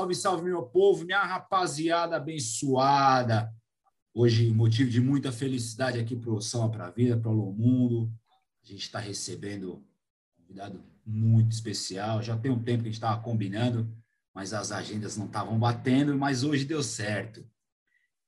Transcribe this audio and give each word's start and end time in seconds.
salve, 0.00 0.14
salve, 0.14 0.44
meu 0.44 0.62
povo, 0.62 1.04
minha 1.04 1.22
rapaziada 1.22 2.16
abençoada. 2.16 3.52
Hoje, 4.14 4.50
motivo 4.50 4.88
de 4.88 4.98
muita 4.98 5.30
felicidade 5.30 5.98
aqui 5.98 6.16
para 6.16 6.30
o 6.30 6.40
Samba 6.40 6.70
para 6.70 6.86
a 6.86 6.90
Vida, 6.90 7.18
para 7.18 7.30
o 7.30 7.52
Mundo. 7.52 8.10
A 8.64 8.66
gente 8.66 8.80
está 8.80 8.98
recebendo 8.98 9.74
um 9.74 10.42
convidado 10.42 10.82
muito 11.04 11.52
especial. 11.52 12.22
Já 12.22 12.34
tem 12.34 12.50
um 12.50 12.62
tempo 12.62 12.82
que 12.82 12.88
a 12.88 12.92
gente 12.92 12.94
estava 12.94 13.20
combinando, 13.20 13.94
mas 14.34 14.54
as 14.54 14.72
agendas 14.72 15.18
não 15.18 15.26
estavam 15.26 15.58
batendo, 15.58 16.16
mas 16.16 16.44
hoje 16.44 16.64
deu 16.64 16.82
certo. 16.82 17.46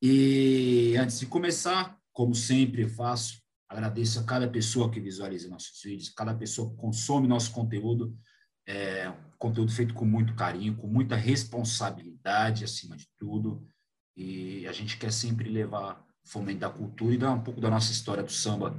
E 0.01 0.95
antes 0.99 1.21
de 1.21 1.27
começar, 1.27 1.99
como 2.13 2.35
sempre 2.35 2.87
faço, 2.87 3.41
agradeço 3.67 4.21
a 4.21 4.25
cada 4.25 4.47
pessoa 4.47 4.91
que 4.91 5.01
visualiza 5.01 5.49
nossos 5.49 5.81
vídeos, 5.83 6.11
cada 6.11 6.35
pessoa 6.35 6.69
que 6.69 6.77
consome 6.77 7.27
nosso 7.27 7.51
conteúdo. 7.51 8.15
É, 8.67 9.13
conteúdo 9.39 9.73
feito 9.73 9.93
com 9.93 10.05
muito 10.05 10.35
carinho, 10.35 10.77
com 10.77 10.87
muita 10.87 11.17
responsabilidade, 11.17 12.65
acima 12.65 12.97
de 12.97 13.09
tudo. 13.19 13.67
E 14.17 14.67
a 14.69 14.73
gente 14.73 14.97
quer 14.97 15.13
sempre 15.13 15.49
levar 15.49 16.07
fomento 16.25 16.61
da 16.61 16.71
cultura 16.71 17.15
e 17.15 17.19
dar 17.19 17.33
um 17.33 17.43
pouco 17.43 17.61
da 17.61 17.69
nossa 17.69 17.91
história 17.91 18.23
do 18.23 18.31
samba 18.31 18.77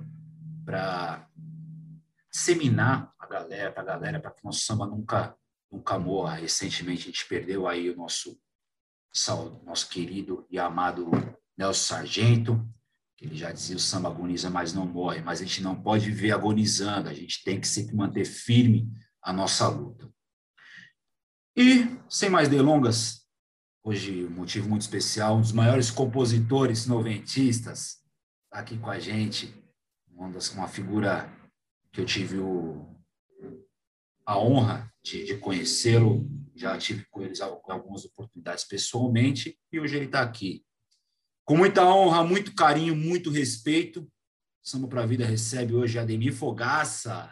para 0.63 1.27
disseminar 2.31 3.13
a 3.19 3.27
galera, 3.27 3.71
para 3.71 3.83
a 3.83 3.85
galera, 3.85 4.19
para 4.19 4.31
que 4.31 4.41
o 4.41 4.45
nosso 4.45 4.61
samba 4.61 4.85
nunca, 4.85 5.35
nunca 5.69 5.99
morra. 5.99 6.35
Recentemente 6.35 7.03
a 7.03 7.05
gente 7.07 7.27
perdeu 7.27 7.67
aí 7.67 7.89
o 7.89 7.97
nosso, 7.97 8.39
nosso 9.65 9.89
querido 9.89 10.47
e 10.49 10.57
amado 10.57 11.11
Nelson 11.57 11.95
Sargento, 11.95 12.65
que 13.17 13.25
ele 13.25 13.35
já 13.35 13.51
dizia 13.51 13.75
o 13.75 13.79
samba 13.79 14.09
agoniza, 14.09 14.49
mas 14.49 14.73
não 14.73 14.85
morre. 14.85 15.21
Mas 15.21 15.41
a 15.41 15.43
gente 15.43 15.61
não 15.61 15.75
pode 15.75 16.05
viver 16.09 16.31
agonizando, 16.31 17.09
a 17.09 17.13
gente 17.13 17.43
tem 17.43 17.59
que 17.59 17.67
sempre 17.67 17.95
manter 17.95 18.25
firme 18.25 18.89
a 19.23 19.31
nossa 19.31 19.67
luta. 19.67 20.11
E, 21.55 21.85
sem 22.09 22.29
mais 22.29 22.49
delongas, 22.49 23.25
hoje 23.83 24.25
um 24.25 24.29
motivo 24.29 24.69
muito 24.69 24.81
especial, 24.81 25.37
um 25.37 25.41
dos 25.41 25.51
maiores 25.51 25.89
compositores 25.89 26.85
noventistas 26.85 28.03
tá 28.49 28.59
aqui 28.59 28.77
com 28.77 28.89
a 28.89 28.99
gente, 28.99 29.53
uma, 30.07 30.29
das, 30.29 30.49
uma 30.51 30.67
figura 30.67 31.31
que 31.91 32.01
eu 32.01 32.05
tive 32.05 32.37
o, 32.37 32.87
a 34.25 34.37
honra 34.37 34.91
de, 35.03 35.25
de 35.25 35.37
conhecê-lo, 35.37 36.29
já 36.55 36.77
tive 36.77 37.05
com 37.09 37.21
eles 37.21 37.41
algumas 37.41 38.05
oportunidades 38.05 38.63
pessoalmente, 38.63 39.57
e 39.71 39.79
hoje 39.79 39.95
ele 39.95 40.05
está 40.05 40.21
aqui. 40.21 40.63
Com 41.45 41.57
muita 41.57 41.83
honra, 41.83 42.23
muito 42.23 42.53
carinho, 42.53 42.95
muito 42.95 43.29
respeito, 43.29 44.07
Samba 44.63 44.87
para 44.87 45.03
a 45.03 45.05
Vida 45.05 45.25
recebe 45.25 45.73
hoje 45.73 45.99
Ademir 45.99 46.33
Fogaça. 46.33 47.29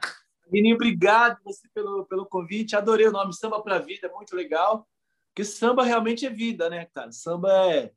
Guininho, 0.51 0.75
obrigado 0.75 1.39
você 1.43 1.67
pelo, 1.73 2.05
pelo 2.05 2.25
convite. 2.25 2.75
Adorei 2.75 3.07
o 3.07 3.11
nome 3.11 3.33
Samba 3.33 3.61
para 3.61 3.77
a 3.77 3.79
Vida, 3.79 4.07
é 4.07 4.11
muito 4.11 4.35
legal. 4.35 4.87
Porque 5.29 5.45
samba 5.45 5.85
realmente 5.85 6.25
é 6.25 6.29
vida, 6.29 6.69
né, 6.69 6.85
cara? 6.93 7.09
Samba 7.13 7.49
é, 7.73 7.93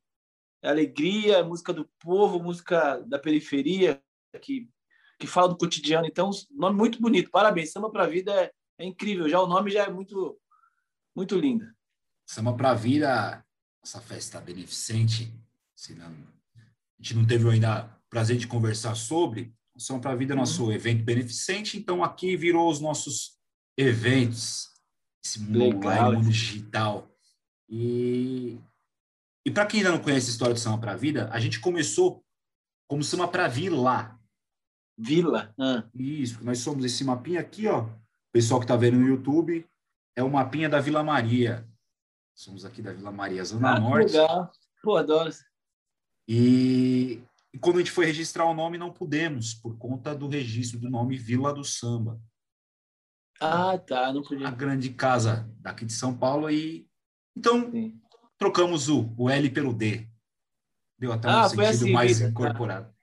é 0.62 0.68
alegria, 0.68 1.38
é 1.38 1.42
música 1.42 1.72
do 1.72 1.84
povo, 1.98 2.40
música 2.40 2.98
da 3.00 3.18
periferia, 3.18 4.00
que, 4.40 4.68
que 5.18 5.26
fala 5.26 5.48
do 5.48 5.56
cotidiano. 5.56 6.06
Então, 6.06 6.30
nome 6.52 6.76
muito 6.76 7.00
bonito. 7.00 7.30
Parabéns. 7.30 7.72
Samba 7.72 7.90
para 7.90 8.04
a 8.04 8.08
Vida 8.08 8.32
é, 8.32 8.52
é 8.78 8.84
incrível. 8.84 9.28
Já 9.28 9.40
o 9.40 9.48
nome 9.48 9.72
já 9.72 9.82
é 9.82 9.90
muito, 9.90 10.40
muito 11.14 11.36
lindo. 11.36 11.66
Samba 12.24 12.54
para 12.54 12.70
a 12.70 12.74
Vida, 12.74 13.44
essa 13.82 14.00
festa 14.00 14.40
beneficente, 14.40 15.34
se 15.74 15.92
não, 15.96 16.06
a 16.06 17.02
gente 17.02 17.16
não 17.16 17.26
teve 17.26 17.50
ainda 17.50 17.92
prazer 18.08 18.36
de 18.36 18.46
conversar 18.46 18.94
sobre, 18.94 19.52
são 19.76 20.00
para 20.00 20.12
a 20.12 20.16
Vida, 20.16 20.34
nosso 20.34 20.64
uhum. 20.64 20.72
evento 20.72 21.04
beneficente, 21.04 21.76
então 21.78 22.02
aqui 22.02 22.36
virou 22.36 22.70
os 22.70 22.80
nossos 22.80 23.38
eventos, 23.76 24.70
esse 25.24 25.40
mundo 25.40 25.76
online, 25.78 26.16
mundo 26.16 26.28
digital. 26.28 27.10
E, 27.68 28.58
e 29.44 29.50
para 29.50 29.66
quem 29.66 29.80
ainda 29.80 29.92
não 29.92 29.98
conhece 29.98 30.28
a 30.28 30.32
história 30.32 30.54
do 30.54 30.60
Samba 30.60 30.78
para 30.78 30.92
a 30.92 30.96
Vida, 30.96 31.28
a 31.32 31.40
gente 31.40 31.60
começou 31.60 32.24
como 32.88 33.02
Samba 33.02 33.26
para 33.26 33.48
Vila. 33.48 34.18
Vila? 34.96 35.52
Ah. 35.58 35.84
Isso, 35.94 36.44
nós 36.44 36.58
somos 36.58 36.84
esse 36.84 37.02
mapinha 37.02 37.40
aqui, 37.40 37.66
ó. 37.66 37.82
O 37.82 38.32
pessoal 38.32 38.60
que 38.60 38.64
está 38.64 38.76
vendo 38.76 38.98
no 38.98 39.08
YouTube, 39.08 39.66
é 40.16 40.22
o 40.22 40.30
mapinha 40.30 40.68
da 40.68 40.80
Vila 40.80 41.02
Maria. 41.02 41.68
Somos 42.34 42.64
aqui 42.64 42.80
da 42.82 42.92
Vila 42.92 43.10
Maria, 43.10 43.44
Zona 43.44 43.76
ah, 43.76 43.80
Norte. 43.80 44.12
Legal. 44.12 44.52
Pô, 44.82 44.96
adoro. 44.96 45.30
E 46.28 47.22
e 47.54 47.58
quando 47.58 47.76
a 47.76 47.78
gente 47.78 47.92
foi 47.92 48.04
registrar 48.04 48.46
o 48.46 48.52
nome, 48.52 48.76
não 48.76 48.92
pudemos, 48.92 49.54
por 49.54 49.78
conta 49.78 50.12
do 50.12 50.26
registro 50.26 50.76
do 50.80 50.90
nome 50.90 51.16
Vila 51.16 51.54
do 51.54 51.62
Samba. 51.62 52.20
Ah, 53.40 53.78
tá, 53.78 54.12
não 54.12 54.24
podia. 54.24 54.48
A 54.48 54.50
grande 54.50 54.90
casa 54.90 55.48
daqui 55.60 55.84
de 55.84 55.92
São 55.92 56.18
Paulo. 56.18 56.50
E... 56.50 56.88
Então, 57.36 57.70
Sim. 57.70 57.96
trocamos 58.36 58.88
o, 58.88 59.14
o 59.16 59.30
L 59.30 59.48
pelo 59.50 59.72
D. 59.72 60.08
Deu 60.98 61.12
até 61.12 61.28
um 61.28 61.30
ah, 61.30 61.48
sentido 61.48 61.64
assim, 61.64 61.92
mais 61.92 62.18
vida, 62.18 62.24
tá. 62.24 62.30
incorporado. 62.32 62.86
Tá. 62.88 62.94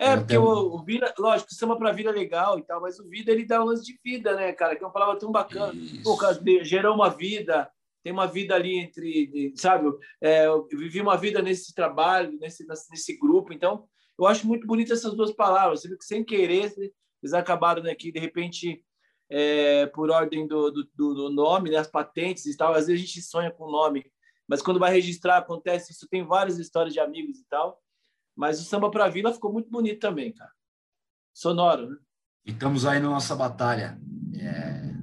É, 0.00 0.16
porque 0.16 0.36
o, 0.36 0.74
o 0.74 0.82
Vida, 0.82 1.14
lógico, 1.16 1.54
samba 1.54 1.76
para 1.76 1.92
vida 1.92 2.10
é 2.10 2.12
legal 2.12 2.58
e 2.58 2.62
tal, 2.62 2.80
mas 2.80 2.98
o 2.98 3.08
Vida 3.08 3.30
ele 3.30 3.46
dá 3.46 3.62
um 3.62 3.66
lance 3.66 3.84
de 3.84 3.96
vida, 4.04 4.34
né, 4.34 4.52
cara? 4.52 4.74
Que 4.74 4.82
é 4.82 4.86
uma 4.86 4.92
palavra 4.92 5.16
tão 5.20 5.30
bacana. 5.30 5.72
Isso. 5.72 6.02
Pô, 6.02 6.16
cara, 6.16 6.36
gerou 6.62 6.96
uma 6.96 7.10
vida, 7.10 7.70
tem 8.02 8.12
uma 8.12 8.26
vida 8.26 8.54
ali 8.54 8.78
entre, 8.78 9.52
sabe? 9.56 9.88
É, 10.20 10.46
eu 10.46 10.66
vivi 10.68 11.00
uma 11.00 11.16
vida 11.16 11.42
nesse 11.42 11.74
trabalho, 11.74 12.38
nesse, 12.38 12.66
nesse 12.66 13.18
grupo. 13.18 13.52
Então, 13.52 13.88
eu 14.18 14.26
acho 14.26 14.46
muito 14.46 14.66
bonito 14.66 14.92
essas 14.92 15.14
duas 15.14 15.32
palavras. 15.32 15.82
Você 15.82 15.96
que 15.96 16.04
sem 16.04 16.24
querer, 16.24 16.72
eles 17.22 17.34
acabaram 17.34 17.82
aqui, 17.90 18.10
de 18.10 18.18
repente, 18.18 18.84
é, 19.30 19.86
por 19.86 20.10
ordem 20.10 20.46
do, 20.46 20.70
do, 20.70 20.84
do, 20.94 21.30
nome, 21.30 21.70
né, 21.70 21.76
as 21.76 21.88
patentes 21.88 22.46
e 22.46 22.56
tal. 22.56 22.72
Às 22.72 22.86
vezes 22.86 23.02
a 23.02 23.06
gente 23.06 23.22
sonha 23.22 23.50
com 23.50 23.64
o 23.64 23.70
nome, 23.70 24.04
mas 24.48 24.62
quando 24.62 24.80
vai 24.80 24.92
registrar, 24.92 25.38
acontece 25.38 25.92
isso. 25.92 26.08
Tem 26.08 26.24
várias 26.24 26.58
histórias 26.58 26.94
de 26.94 27.00
amigos 27.00 27.38
e 27.38 27.44
tal. 27.48 27.80
Mas 28.34 28.60
o 28.60 28.64
Samba 28.64 28.90
para 28.90 29.08
Vila 29.08 29.32
ficou 29.32 29.52
muito 29.52 29.68
bonito 29.68 30.00
também, 30.00 30.32
cara. 30.32 30.52
Sonoro, 31.34 31.90
né? 31.90 31.96
E 32.46 32.52
estamos 32.52 32.86
aí 32.86 33.00
na 33.00 33.10
nossa 33.10 33.34
batalha. 33.34 34.00
É... 34.40 34.96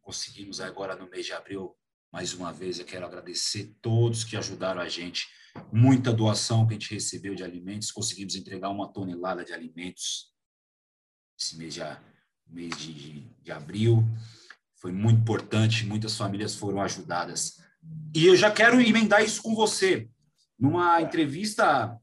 Conseguimos 0.00 0.60
agora 0.60 0.96
no 0.96 1.08
mês 1.08 1.26
de 1.26 1.32
abril 1.32 1.76
mais 2.12 2.34
uma 2.34 2.52
vez, 2.52 2.78
eu 2.78 2.84
quero 2.84 3.06
agradecer 3.06 3.74
todos 3.80 4.22
que 4.22 4.36
ajudaram 4.36 4.82
a 4.82 4.88
gente. 4.88 5.28
Muita 5.72 6.12
doação 6.12 6.66
que 6.66 6.74
a 6.74 6.78
gente 6.78 6.92
recebeu 6.92 7.34
de 7.34 7.42
alimentos. 7.42 7.90
Conseguimos 7.90 8.34
entregar 8.34 8.68
uma 8.68 8.92
tonelada 8.92 9.44
de 9.44 9.52
alimentos 9.52 10.30
esse 11.40 11.56
mês 11.56 11.74
de, 11.74 11.80
mês 12.46 12.76
de, 12.76 12.92
de, 12.92 13.20
de 13.42 13.50
abril. 13.50 14.04
Foi 14.76 14.92
muito 14.92 15.20
importante, 15.20 15.86
muitas 15.86 16.14
famílias 16.16 16.54
foram 16.54 16.82
ajudadas. 16.82 17.58
E 18.14 18.26
eu 18.26 18.36
já 18.36 18.50
quero 18.50 18.80
emendar 18.80 19.24
isso 19.24 19.42
com 19.42 19.54
você. 19.54 20.08
Numa 20.58 21.00
entrevista, 21.00 21.98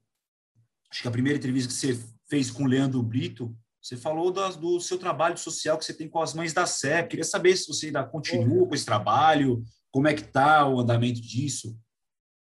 acho 0.90 1.02
que 1.03 1.08
a 1.08 1.12
primeira 1.12 1.38
entrevista 1.38 1.69
que 1.69 1.75
você 1.75 2.03
fez 2.28 2.50
com 2.50 2.64
o 2.64 2.68
Leandro 2.68 3.02
Brito, 3.03 3.56
você 3.81 3.96
falou 3.96 4.31
do, 4.31 4.50
do 4.58 4.80
seu 4.80 4.98
trabalho 4.98 5.38
social 5.38 5.78
que 5.78 5.86
você 5.86 5.94
tem 5.94 6.09
com 6.09 6.22
as 6.22 6.34
mães 6.34 6.52
da 6.52 6.66
Sé. 6.66 7.03
Queria 7.03 7.24
saber 7.24 7.56
se 7.56 7.68
você 7.68 7.88
ainda 7.88 8.03
continua 8.03 8.68
com 8.68 8.75
esse 8.75 8.86
trabalho, 8.86 9.64
como 9.92 10.08
é 10.08 10.14
que 10.14 10.22
está 10.22 10.68
o 10.68 10.80
andamento 10.80 11.22
disso? 11.22 11.70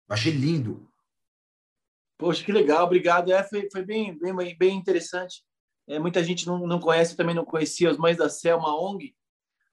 Eu 0.08 0.14
achei 0.14 0.32
lindo. 0.32 0.90
Poxa, 2.18 2.44
que 2.44 2.52
legal, 2.52 2.84
obrigado. 2.84 3.30
É, 3.30 3.42
foi, 3.42 3.68
foi 3.70 3.84
bem, 3.84 4.18
bem, 4.18 4.56
bem 4.56 4.76
interessante. 4.76 5.44
É, 5.86 5.98
muita 5.98 6.24
gente 6.24 6.46
não, 6.46 6.66
não 6.66 6.80
conhece, 6.80 7.12
eu 7.12 7.16
também 7.16 7.34
não 7.34 7.44
conhecia 7.44 7.90
as 7.90 7.96
Mães 7.96 8.16
da 8.16 8.28
Selma 8.28 8.74
ONG. 8.80 9.14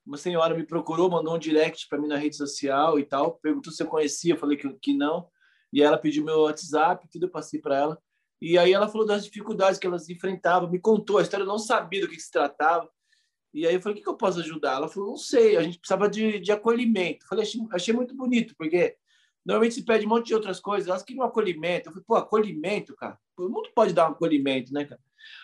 Uma 0.06 0.18
senhora 0.18 0.54
me 0.54 0.66
procurou, 0.66 1.10
mandou 1.10 1.36
um 1.36 1.40
direct 1.40 1.88
para 1.88 1.98
mim 1.98 2.08
na 2.08 2.18
rede 2.18 2.36
social 2.36 3.00
e 3.00 3.06
tal, 3.06 3.36
perguntou 3.36 3.72
se 3.72 3.82
eu 3.82 3.88
conhecia, 3.88 4.34
eu 4.34 4.38
falei 4.38 4.58
que, 4.58 4.72
que 4.80 4.94
não. 4.94 5.30
E 5.72 5.82
ela 5.82 5.98
pediu 5.98 6.24
meu 6.24 6.42
WhatsApp, 6.42 7.08
tudo 7.10 7.26
eu 7.26 7.32
passei 7.32 7.60
para 7.60 7.78
ela. 7.78 8.04
E 8.42 8.58
aí 8.58 8.74
ela 8.74 8.90
falou 8.90 9.08
das 9.08 9.24
dificuldades 9.24 9.80
que 9.80 9.88
elas 9.88 10.10
enfrentavam, 10.10 10.70
me 10.70 10.80
contou 10.80 11.18
a 11.18 11.22
história, 11.22 11.44
eu 11.44 11.48
não 11.48 11.58
sabia 11.58 12.02
do 12.02 12.10
que 12.10 12.20
se 12.20 12.30
tratava. 12.30 12.90
E 13.54 13.68
aí 13.68 13.76
eu 13.76 13.82
falei, 13.82 13.94
o 13.94 13.98
que, 13.98 14.04
que 14.04 14.10
eu 14.10 14.18
posso 14.18 14.40
ajudar? 14.40 14.78
Ela 14.78 14.88
falou, 14.88 15.10
não 15.10 15.18
sei, 15.18 15.56
a 15.58 15.62
gente 15.62 15.78
precisava 15.78 16.10
de, 16.10 16.40
de 16.40 16.52
acolhimento. 16.52 17.24
Eu 17.24 17.30
falei, 17.30 17.44
achei, 17.44 17.62
achei 17.72 17.94
muito 17.94 18.16
bonito, 18.16 18.56
porque 18.58 18.98
normalmente 19.46 19.76
se 19.76 19.86
pede 19.86 20.06
um 20.06 20.10
monte 20.10 20.28
de 20.28 20.34
outras 20.34 20.60
coisas, 20.60 20.90
elas 20.90 21.04
queriam 21.04 21.24
um 21.24 21.28
acolhimento. 21.28 21.90
Eu 21.90 21.94
falei, 21.94 22.06
pô, 22.08 22.16
acolhimento, 22.16 22.96
cara? 22.96 23.20
O 23.38 23.44
mundo 23.44 23.70
pode 23.76 23.94
dar 23.94 24.10
um 24.10 24.14
acolhimento, 24.14 24.74
né, 24.74 24.86
cara? 24.86 25.02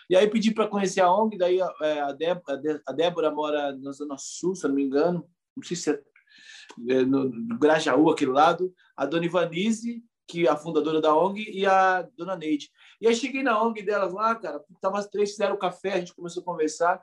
E 0.08 0.16
aí 0.16 0.28
pedi 0.28 0.52
para 0.52 0.66
conhecer 0.66 1.00
a 1.00 1.12
ONG, 1.12 1.38
daí 1.38 1.60
é, 1.60 2.00
a, 2.00 2.12
Débora, 2.12 2.82
a 2.86 2.92
Débora 2.92 3.30
mora 3.30 3.76
na 3.76 3.92
Zona 3.92 4.16
Sul, 4.18 4.54
se 4.54 4.66
não 4.66 4.74
me 4.74 4.82
engano, 4.82 5.26
não 5.56 5.62
sei 5.62 5.76
se 5.76 5.90
é, 5.90 6.02
é 6.88 7.04
no, 7.04 7.28
no 7.28 7.58
Grajaú, 7.58 8.10
aquele 8.10 8.32
lado, 8.32 8.74
a 8.96 9.06
dona 9.06 9.24
Ivanise, 9.24 10.02
que 10.26 10.46
é 10.46 10.50
a 10.50 10.56
fundadora 10.56 11.00
da 11.00 11.16
ONG, 11.16 11.50
e 11.50 11.66
a 11.66 12.02
dona 12.16 12.36
Neide. 12.36 12.70
E 13.00 13.08
aí 13.08 13.14
cheguei 13.14 13.42
na 13.42 13.60
ONG 13.62 13.82
delas 13.82 14.12
lá, 14.12 14.34
cara, 14.34 14.62
tava 14.80 14.98
as 14.98 15.08
três, 15.08 15.30
fizeram 15.30 15.56
café, 15.56 15.94
a 15.94 15.98
gente 15.98 16.14
começou 16.14 16.42
a 16.42 16.44
conversar, 16.44 17.02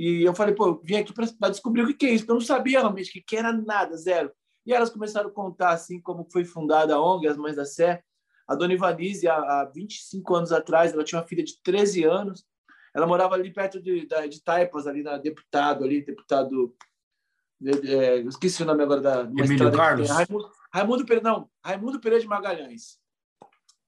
e 0.00 0.22
eu 0.22 0.32
falei, 0.32 0.54
pô, 0.54 0.68
eu 0.68 0.80
vim 0.84 0.94
aqui 0.94 1.12
para 1.12 1.48
descobrir 1.48 1.82
o 1.82 1.92
que, 1.92 2.06
é 2.06 2.10
isso, 2.10 2.22
porque 2.22 2.30
eu 2.30 2.36
não 2.36 2.40
sabia 2.40 2.78
realmente 2.78 3.10
o 3.10 3.24
que, 3.26 3.36
era 3.36 3.52
nada, 3.52 3.96
zero. 3.96 4.30
E 4.64 4.72
elas 4.72 4.90
começaram 4.90 5.28
a 5.28 5.32
contar 5.32 5.70
assim 5.70 6.00
como 6.00 6.24
foi 6.30 6.44
fundada 6.44 6.94
a 6.94 7.02
ONG, 7.02 7.26
as 7.26 7.36
Mães 7.36 7.56
da 7.56 7.64
Sé. 7.64 8.04
A 8.46 8.54
dona 8.54 8.74
Ivanise, 8.74 9.26
há, 9.26 9.34
há 9.34 9.64
25 9.74 10.36
anos 10.36 10.52
atrás, 10.52 10.92
ela 10.92 11.02
tinha 11.02 11.20
uma 11.20 11.26
filha 11.26 11.42
de 11.42 11.60
13 11.64 12.04
anos. 12.04 12.46
Ela 12.94 13.08
morava 13.08 13.34
ali 13.34 13.52
perto 13.52 13.82
de, 13.82 14.06
de 14.06 14.44
Taipas, 14.44 14.86
ali 14.86 15.02
na 15.02 15.18
deputado, 15.18 15.82
ali, 15.82 16.04
deputado. 16.04 16.76
É, 17.84 18.18
esqueci 18.20 18.62
o 18.62 18.66
nome 18.66 18.84
agora 18.84 19.00
da. 19.00 19.22
Emílio 19.22 19.72
Carlos? 19.72 20.08
Raimundo 20.72 21.04
Pereira, 21.04 21.28
não, 21.28 21.50
Raimundo 21.60 21.98
Pereira 21.98 22.22
de 22.22 22.28
Magalhães. 22.28 23.00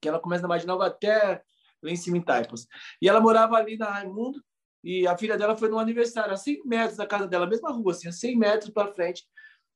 Que 0.01 0.09
ela 0.09 0.19
começa 0.19 0.41
na 0.41 0.49
Marginal 0.49 0.81
até 0.81 1.41
lá 1.81 1.89
em 1.89 1.95
cima 1.95 2.17
em 2.17 2.21
Taipas. 2.21 2.67
E 3.01 3.07
ela 3.07 3.21
morava 3.21 3.55
ali 3.55 3.77
na 3.77 3.89
Raimundo, 3.89 4.43
e 4.83 5.07
a 5.07 5.17
filha 5.17 5.37
dela 5.37 5.55
foi 5.55 5.69
no 5.69 5.77
aniversário, 5.77 6.33
a 6.33 6.37
100 6.37 6.61
metros 6.65 6.97
da 6.97 7.05
casa 7.05 7.27
dela, 7.27 7.45
mesma 7.45 7.71
rua, 7.71 7.91
assim, 7.91 8.07
a 8.07 8.11
100 8.11 8.37
metros 8.37 8.71
para 8.71 8.91
frente. 8.91 9.25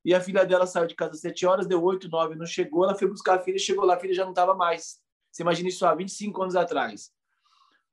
E 0.03 0.13
a 0.13 0.21
filha 0.21 0.45
dela 0.45 0.67
saiu 0.67 0.87
de 0.87 0.95
casa 0.95 1.13
às 1.13 1.19
7 1.19 1.45
horas, 1.45 1.67
deu 1.67 1.83
8, 1.83 2.09
9, 2.09 2.35
não 2.35 2.45
chegou. 2.45 2.83
Ela 2.83 2.95
foi 2.95 3.07
buscar 3.07 3.35
a 3.35 3.39
filha, 3.39 3.57
chegou 3.57 3.85
lá, 3.85 3.95
a 3.95 3.99
filha 3.99 4.13
já 4.13 4.23
não 4.23 4.31
estava 4.31 4.53
mais. 4.53 4.99
Você 5.31 5.43
imagina 5.43 5.69
isso 5.69 5.85
há 5.85 5.93
25 5.93 6.41
anos 6.41 6.55
atrás. 6.55 7.11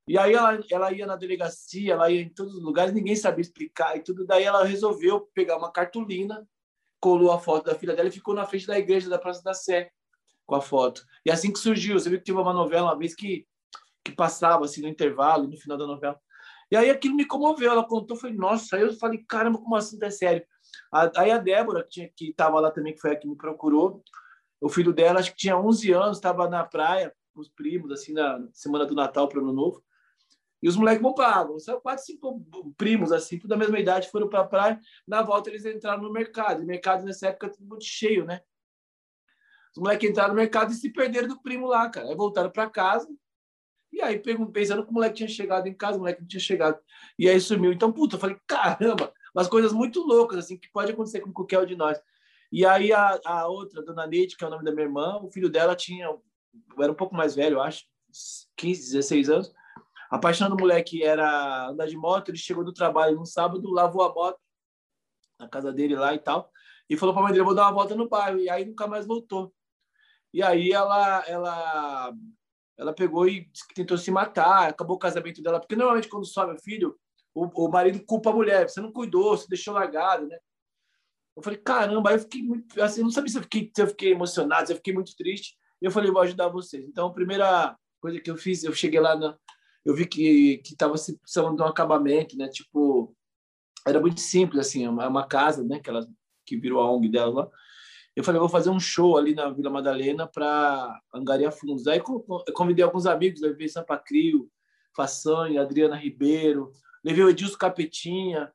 E 0.07 0.19
aí 0.19 0.35
ela, 0.35 0.61
ela 0.71 0.93
ia 0.93 1.07
na 1.07 1.17
delegacia, 1.17 1.93
ela 1.93 2.11
ia 2.11 2.21
em 2.21 2.29
todos 2.29 2.55
os 2.55 2.63
lugares, 2.63 2.93
ninguém 2.93 3.15
sabia 3.15 3.41
explicar 3.41 3.97
e 3.97 4.01
tudo. 4.01 4.27
Daí 4.27 4.45
ela 4.45 4.65
resolveu 4.65 5.21
pegar 5.33 5.57
uma 5.57 5.71
cartolina, 5.71 6.47
colou 7.01 7.31
a 7.31 7.39
foto 7.39 7.67
da 7.67 7.75
filha 7.75 7.95
dela 7.95 8.09
e 8.09 8.13
ficou 8.13 8.35
na 8.35 8.45
frente 8.45 8.67
da 8.67 8.79
igreja 8.79 9.09
da 9.09 9.19
Praça 9.19 9.43
da 9.43 9.55
Sé 9.55 9.91
com 10.45 10.55
a 10.55 10.61
foto. 10.61 11.05
E 11.25 11.31
assim 11.31 11.53
que 11.53 11.59
surgiu, 11.59 11.99
você 11.99 12.11
viu 12.11 12.19
que 12.19 12.25
teve 12.25 12.39
uma 12.39 12.53
novela 12.53 12.89
uma 12.89 12.99
vez 12.99 13.15
que, 13.15 13.47
que 14.05 14.13
passava 14.13 14.65
assim 14.65 14.83
no 14.83 14.89
intervalo, 14.89 15.47
no 15.47 15.57
final 15.57 15.79
da 15.79 15.87
novela. 15.87 16.21
E 16.73 16.77
aí 16.77 16.89
aquilo 16.89 17.15
me 17.15 17.27
comoveu, 17.27 17.71
ela 17.71 17.87
contou, 17.87 18.17
foi 18.17 18.33
nossa, 18.33 18.77
aí 18.77 18.83
eu 18.83 18.95
falei, 18.95 19.23
caramba, 19.29 19.59
como 19.59 19.77
assim, 19.77 19.99
é 20.01 20.11
sério. 20.11 20.43
Aí 21.15 21.31
a 21.31 21.37
Débora, 21.37 21.83
que 21.83 21.91
tinha 21.91 22.09
que 22.09 22.31
estava 22.31 22.59
lá 22.59 22.71
também, 22.71 22.95
que 22.95 23.01
foi 23.01 23.11
a 23.11 23.17
que 23.17 23.29
me 23.29 23.37
procurou, 23.37 24.03
o 24.59 24.71
filho 24.71 24.91
dela, 24.91 25.21
acho 25.21 25.33
que 25.33 25.37
tinha 25.37 25.55
11 25.55 25.93
anos, 25.93 26.17
estava 26.17 26.49
na 26.49 26.65
praia 26.65 27.15
com 27.35 27.43
os 27.43 27.49
primos, 27.51 27.91
assim, 27.91 28.15
na 28.15 28.43
semana 28.55 28.87
do 28.87 28.95
Natal 28.95 29.29
para 29.29 29.39
o 29.39 29.43
Ano 29.43 29.53
Novo. 29.53 29.85
E 30.63 30.69
os 30.69 30.75
moleques 30.75 31.03
vão 31.03 31.13
para 31.13 31.35
água. 31.35 31.59
São 31.59 31.79
quatro, 31.79 32.07
cinco 32.07 32.43
primos, 32.79 33.13
assim, 33.13 33.39
tudo 33.39 33.51
da 33.51 33.57
mesma 33.59 33.79
idade, 33.79 34.11
foram 34.11 34.31
para 34.31 34.41
a 34.41 34.47
praia. 34.47 34.81
Na 35.07 35.21
volta, 35.21 35.51
eles 35.51 35.67
entraram 35.67 36.03
no 36.03 36.11
mercado. 36.11 36.63
E 36.63 36.65
mercado, 36.65 37.05
nessa 37.05 37.29
época, 37.29 37.51
tudo 37.51 37.67
muito 37.67 37.85
cheio, 37.85 38.25
né? 38.25 38.41
Os 39.77 39.83
moleques 39.83 40.09
entraram 40.09 40.31
no 40.31 40.37
mercado 40.37 40.73
e 40.73 40.75
se 40.75 40.91
perderam 40.91 41.29
do 41.29 41.43
primo 41.43 41.67
lá, 41.67 41.91
cara. 41.91 42.09
Aí 42.09 42.15
voltaram 42.15 42.51
para 42.51 42.71
casa, 42.71 43.07
e 43.93 44.01
aí, 44.01 44.19
pensando 44.19 44.85
que 44.85 44.91
o 44.91 44.95
moleque 44.95 45.17
tinha 45.17 45.29
chegado 45.29 45.67
em 45.67 45.75
casa, 45.75 45.99
o 45.99 46.01
moleque 46.01 46.23
não 46.23 46.29
tinha 46.29 46.41
chegado. 46.41 46.79
E 47.19 47.29
aí 47.29 47.39
sumiu. 47.39 47.73
Então, 47.73 47.93
puta, 47.93 48.17
eu 48.17 48.21
falei, 48.21 48.39
caramba, 48.47 49.13
umas 49.35 49.49
coisas 49.49 49.73
muito 49.73 50.01
loucas, 50.01 50.39
assim, 50.39 50.57
que 50.57 50.71
pode 50.73 50.93
acontecer 50.93 51.21
com 51.21 51.33
qualquer 51.33 51.59
um 51.59 51.67
de 51.67 51.77
nós. 51.77 52.01
E 52.51 52.65
aí 52.65 52.93
a, 52.93 53.21
a 53.25 53.49
outra, 53.49 53.81
a 53.81 53.85
dona 53.85 54.07
Neide, 54.07 54.37
que 54.37 54.45
é 54.45 54.47
o 54.47 54.51
nome 54.51 54.65
da 54.65 54.73
minha 54.73 54.85
irmã, 54.85 55.19
o 55.23 55.31
filho 55.31 55.51
dela 55.51 55.77
tinha, 55.77 56.09
era 56.79 56.91
um 56.91 56.95
pouco 56.95 57.15
mais 57.15 57.35
velho, 57.35 57.57
eu 57.57 57.63
acho, 57.63 57.85
15, 58.57 58.93
16 58.93 59.31
anos. 59.31 59.53
A 60.11 60.19
paixão 60.19 60.49
do 60.49 60.57
moleque 60.57 61.03
era 61.03 61.69
andar 61.69 61.87
de 61.87 61.97
moto, 61.97 62.31
ele 62.31 62.39
chegou 62.39 62.65
do 62.65 62.73
trabalho 62.73 63.17
no 63.17 63.27
sábado, 63.27 63.71
lavou 63.71 64.03
a 64.05 64.13
moto 64.13 64.39
na 65.39 65.49
casa 65.49 65.73
dele 65.73 65.97
lá 65.97 66.15
e 66.15 66.19
tal, 66.19 66.51
e 66.89 66.97
falou 66.97 67.15
para 67.15 67.23
a 67.23 67.25
mãe 67.25 67.33
dele, 67.33 67.45
vou 67.45 67.55
dar 67.55 67.65
uma 67.65 67.73
volta 67.73 67.95
no 67.95 68.09
bairro, 68.09 68.39
e 68.39 68.49
aí 68.49 68.65
nunca 68.65 68.87
mais 68.87 69.07
voltou. 69.07 69.53
E 70.33 70.43
aí 70.43 70.73
ela, 70.73 71.25
ela 71.27 72.13
ela 72.83 72.93
pegou 72.93 73.29
e 73.29 73.49
tentou 73.75 73.97
se 73.97 74.11
matar, 74.11 74.69
acabou 74.69 74.97
o 74.97 74.99
casamento 74.99 75.43
dela, 75.43 75.61
porque 75.61 75.77
normalmente 75.77 76.09
quando 76.09 76.27
some 76.27 76.53
o 76.53 76.59
filho, 76.59 76.97
o, 77.35 77.67
o 77.67 77.71
marido 77.71 78.05
culpa 78.05 78.31
a 78.31 78.33
mulher, 78.33 78.69
você 78.69 78.81
não 78.81 78.93
cuidou, 78.93 79.37
você 79.37 79.47
deixou 79.49 79.75
largado, 79.75 80.27
né? 80.27 80.37
Eu 81.37 81.43
falei, 81.43 81.59
caramba, 81.59 82.11
aí 82.11 82.17
eu 82.17 82.21
fiquei 82.21 82.43
muito, 82.43 82.83
assim, 82.83 83.03
não 83.03 83.11
sabia 83.11 83.31
se 83.31 83.39
eu 83.39 83.43
fiquei, 83.43 83.71
se 83.75 83.83
eu 83.83 83.87
fiquei 83.87 84.13
emocionado, 84.13 84.67
se 84.67 84.73
eu 84.73 84.77
fiquei 84.77 84.93
muito 84.93 85.17
triste, 85.17 85.57
eu 85.81 85.91
falei, 85.91 86.11
vou 86.11 86.21
ajudar 86.23 86.49
vocês. 86.49 86.85
Então, 86.87 87.07
a 87.07 87.13
primeira 87.13 87.77
coisa 88.01 88.21
que 88.21 88.31
eu 88.31 88.37
fiz, 88.37 88.63
eu 88.65 88.73
cheguei 88.75 89.01
lá, 89.01 89.17
na, 89.17 89.37
eu 89.85 89.95
vi 89.95 90.07
que 90.07 90.59
que 90.59 90.73
estava 90.75 90.93
precisando 90.93 91.57
de 91.57 91.63
um 91.63 91.67
acabamento, 91.67 92.37
né? 92.37 92.49
Tipo, 92.49 93.15
era 93.87 94.01
muito 94.01 94.21
simples, 94.21 94.61
assim, 94.61 94.85
é 94.85 94.91
uma, 94.91 95.05
é 95.05 95.09
uma 95.09 95.27
casa, 95.27 95.65
né? 95.65 95.81
Que, 95.81 95.89
ela, 95.91 96.07
que 96.47 96.57
virou 96.57 96.81
a 96.81 96.91
ONG 96.91 97.09
dela 97.09 97.33
lá. 97.33 97.51
Eu 98.15 98.23
falei, 98.23 98.39
vou 98.39 98.49
fazer 98.49 98.71
um 98.71 98.81
show 98.81 99.17
ali 99.17 99.35
na 99.35 99.49
Vila 99.51 99.71
Madalena 99.71 100.27
para 100.27 101.01
angariar 101.15 101.53
fundos. 101.53 101.87
Aí 101.87 102.01
convidei 102.55 102.85
alguns 102.85 103.07
amigos, 103.07 103.41
levei 103.41 103.69
Sampa 103.69 103.97
Crio, 103.97 104.51
Façanha, 104.95 105.63
Adriana 105.63 105.97
Ribeiro, 105.97 106.73
levei 107.03 107.25
o 107.25 107.31
Edilson 107.31 107.57
Capetinha, 107.57 108.53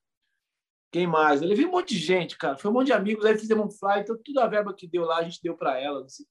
quem 0.92 1.08
mais? 1.08 1.42
Eu 1.42 1.48
levei 1.48 1.66
um 1.66 1.72
monte 1.72 1.96
de 1.96 2.00
gente, 2.00 2.38
cara. 2.38 2.58
Foi 2.58 2.70
um 2.70 2.74
monte 2.74 2.88
de 2.88 2.94
amigos, 2.94 3.26
aí 3.26 3.38
fizemos 3.38 3.66
um 3.66 3.72
fly, 3.72 4.02
então 4.02 4.18
toda 4.24 4.44
a 4.44 4.48
verba 4.48 4.74
que 4.74 4.88
deu 4.88 5.04
lá, 5.04 5.18
a 5.18 5.24
gente 5.24 5.42
deu 5.42 5.58
para 5.58 5.80
elas. 5.80 6.06
Assim. 6.06 6.26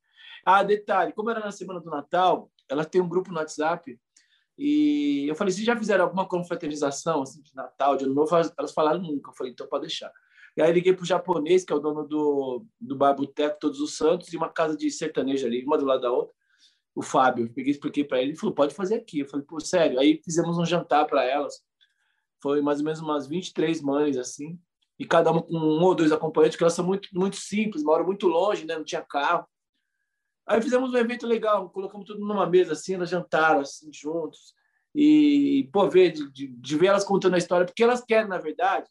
Ah, 0.44 0.62
detalhe, 0.62 1.12
como 1.12 1.30
era 1.30 1.40
na 1.40 1.50
semana 1.50 1.80
do 1.80 1.90
Natal, 1.90 2.50
elas 2.68 2.86
têm 2.86 3.00
um 3.00 3.08
grupo 3.08 3.30
no 3.30 3.38
WhatsApp 3.38 3.98
e 4.58 5.26
eu 5.28 5.34
falei, 5.34 5.52
se 5.52 5.64
já 5.64 5.76
fizeram 5.76 6.04
alguma 6.04 6.26
confraternização 6.26 7.22
assim, 7.22 7.42
de 7.42 7.54
Natal, 7.54 7.96
de 7.96 8.04
Ano 8.04 8.14
Novo? 8.14 8.34
Elas 8.34 8.72
falaram 8.72 9.00
nunca. 9.00 9.30
Eu 9.30 9.34
falei, 9.34 9.52
então 9.52 9.66
pode 9.68 9.82
deixar. 9.82 10.10
E 10.56 10.62
aí 10.62 10.72
liguei 10.72 10.94
para 10.94 11.02
o 11.02 11.06
japonês, 11.06 11.64
que 11.64 11.72
é 11.72 11.76
o 11.76 11.80
dono 11.80 12.06
do, 12.06 12.64
do 12.80 12.96
Bar 12.96 13.14
Boteco 13.14 13.58
Todos 13.60 13.80
os 13.80 13.96
Santos, 13.96 14.32
e 14.32 14.36
uma 14.36 14.48
casa 14.48 14.76
de 14.76 14.90
sertanejo 14.90 15.46
ali, 15.46 15.64
uma 15.64 15.76
do 15.76 15.84
lado 15.84 16.00
da 16.00 16.10
outra, 16.10 16.34
o 16.94 17.02
Fábio. 17.02 17.52
Peguei, 17.52 17.72
expliquei 17.72 18.04
para 18.04 18.22
ele, 18.22 18.30
ele 18.30 18.38
falou, 18.38 18.54
pode 18.54 18.74
fazer 18.74 18.94
aqui. 18.94 19.20
Eu 19.20 19.28
falei, 19.28 19.44
pô, 19.44 19.60
sério. 19.60 20.00
Aí 20.00 20.20
fizemos 20.24 20.56
um 20.56 20.64
jantar 20.64 21.06
para 21.06 21.24
elas. 21.24 21.62
Foi 22.42 22.62
mais 22.62 22.78
ou 22.78 22.84
menos 22.84 23.00
umas 23.00 23.26
23 23.26 23.82
mães, 23.82 24.16
assim, 24.16 24.58
e 24.98 25.04
cada 25.04 25.30
uma 25.30 25.42
com 25.42 25.54
um 25.54 25.82
ou 25.82 25.94
dois 25.94 26.10
acompanhantes, 26.10 26.56
que 26.56 26.62
elas 26.62 26.72
são 26.72 26.84
muito, 26.84 27.08
muito 27.12 27.36
simples, 27.36 27.82
moram 27.82 28.06
muito 28.06 28.26
longe, 28.26 28.64
né? 28.64 28.76
não 28.76 28.84
tinha 28.84 29.02
carro. 29.02 29.46
Aí 30.46 30.62
fizemos 30.62 30.92
um 30.92 30.96
evento 30.96 31.26
legal, 31.26 31.68
colocamos 31.70 32.06
tudo 32.06 32.20
numa 32.20 32.46
mesa, 32.46 32.72
assim, 32.72 32.94
elas 32.94 33.10
jantaram, 33.10 33.60
assim, 33.60 33.90
juntos. 33.92 34.54
E, 34.94 35.68
pô, 35.72 35.88
ver, 35.90 36.12
de, 36.12 36.48
de 36.48 36.76
ver 36.76 36.86
elas 36.86 37.04
contando 37.04 37.34
a 37.34 37.38
história, 37.38 37.66
porque 37.66 37.82
elas 37.82 38.02
querem, 38.02 38.28
na 38.28 38.38
verdade, 38.38 38.88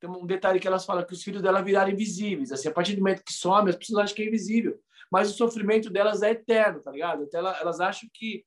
tem 0.00 0.08
um 0.08 0.26
detalhe 0.26 0.60
que 0.60 0.66
elas 0.66 0.84
falam 0.84 1.04
que 1.04 1.12
os 1.12 1.22
filhos 1.22 1.42
dela 1.42 1.62
viraram 1.62 1.90
invisíveis. 1.90 2.52
Assim, 2.52 2.68
a 2.68 2.72
partir 2.72 2.94
do 2.94 3.00
momento 3.00 3.24
que 3.24 3.32
some, 3.32 3.70
as 3.70 3.76
pessoas 3.76 4.04
acham 4.04 4.16
que 4.16 4.22
é 4.22 4.26
invisível. 4.26 4.78
Mas 5.10 5.30
o 5.30 5.34
sofrimento 5.34 5.90
delas 5.90 6.22
é 6.22 6.30
eterno, 6.30 6.80
tá 6.80 6.90
ligado? 6.90 7.24
Até 7.24 7.38
elas, 7.38 7.60
elas 7.60 7.80
acham 7.80 8.08
que, 8.12 8.44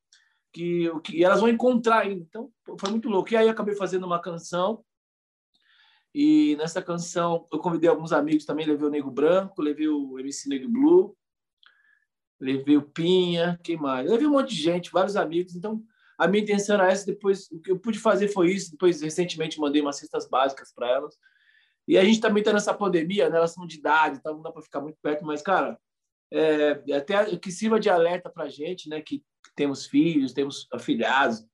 que, 0.53 0.91
que 1.03 1.23
elas 1.23 1.39
vão 1.39 1.49
encontrar 1.49 1.99
ainda. 1.99 2.23
Então, 2.27 2.51
foi 2.79 2.89
muito 2.89 3.09
louco. 3.09 3.33
E 3.33 3.37
aí, 3.37 3.49
acabei 3.49 3.75
fazendo 3.75 4.05
uma 4.05 4.21
canção. 4.21 4.83
E 6.13 6.55
nessa 6.57 6.81
canção, 6.81 7.47
eu 7.51 7.59
convidei 7.59 7.89
alguns 7.89 8.11
amigos 8.11 8.45
também. 8.45 8.65
Levei 8.65 8.87
o 8.87 8.91
Nego 8.91 9.11
Branco, 9.11 9.61
levei 9.61 9.87
o 9.87 10.19
MC 10.19 10.49
Nego 10.49 10.69
Blue, 10.69 11.17
levei 12.39 12.77
o 12.77 12.81
Pinha, 12.81 13.59
quem 13.63 13.77
mais? 13.77 14.09
levei 14.09 14.27
um 14.27 14.31
monte 14.31 14.49
de 14.49 14.61
gente, 14.61 14.91
vários 14.91 15.15
amigos. 15.15 15.55
Então, 15.55 15.81
a 16.17 16.27
minha 16.27 16.43
intenção 16.43 16.75
era 16.75 16.91
essa. 16.91 17.05
Depois, 17.05 17.49
o 17.51 17.59
que 17.59 17.71
eu 17.71 17.79
pude 17.79 17.97
fazer 17.97 18.27
foi 18.27 18.51
isso. 18.51 18.71
Depois, 18.71 19.01
recentemente, 19.01 19.59
mandei 19.59 19.81
umas 19.81 19.97
cestas 19.97 20.27
básicas 20.29 20.71
para 20.73 20.87
elas. 20.87 21.17
E 21.87 21.97
a 21.97 22.03
gente 22.03 22.19
também 22.19 22.41
está 22.41 22.53
nessa 22.53 22.73
pandemia, 22.73 23.29
né? 23.29 23.37
elas 23.37 23.51
são 23.51 23.65
de 23.65 23.77
idade, 23.77 24.17
então 24.17 24.35
não 24.35 24.41
dá 24.41 24.51
para 24.51 24.61
ficar 24.61 24.81
muito 24.81 24.97
perto, 25.01 25.25
mas, 25.25 25.41
cara, 25.41 25.79
é, 26.31 26.81
até 26.95 27.35
que 27.37 27.51
sirva 27.51 27.79
de 27.79 27.89
alerta 27.89 28.29
para 28.29 28.47
gente, 28.47 28.87
né? 28.87 29.01
Que 29.01 29.23
temos 29.55 29.85
filhos, 29.85 30.31
temos 30.31 30.67
afilhados, 30.71 31.45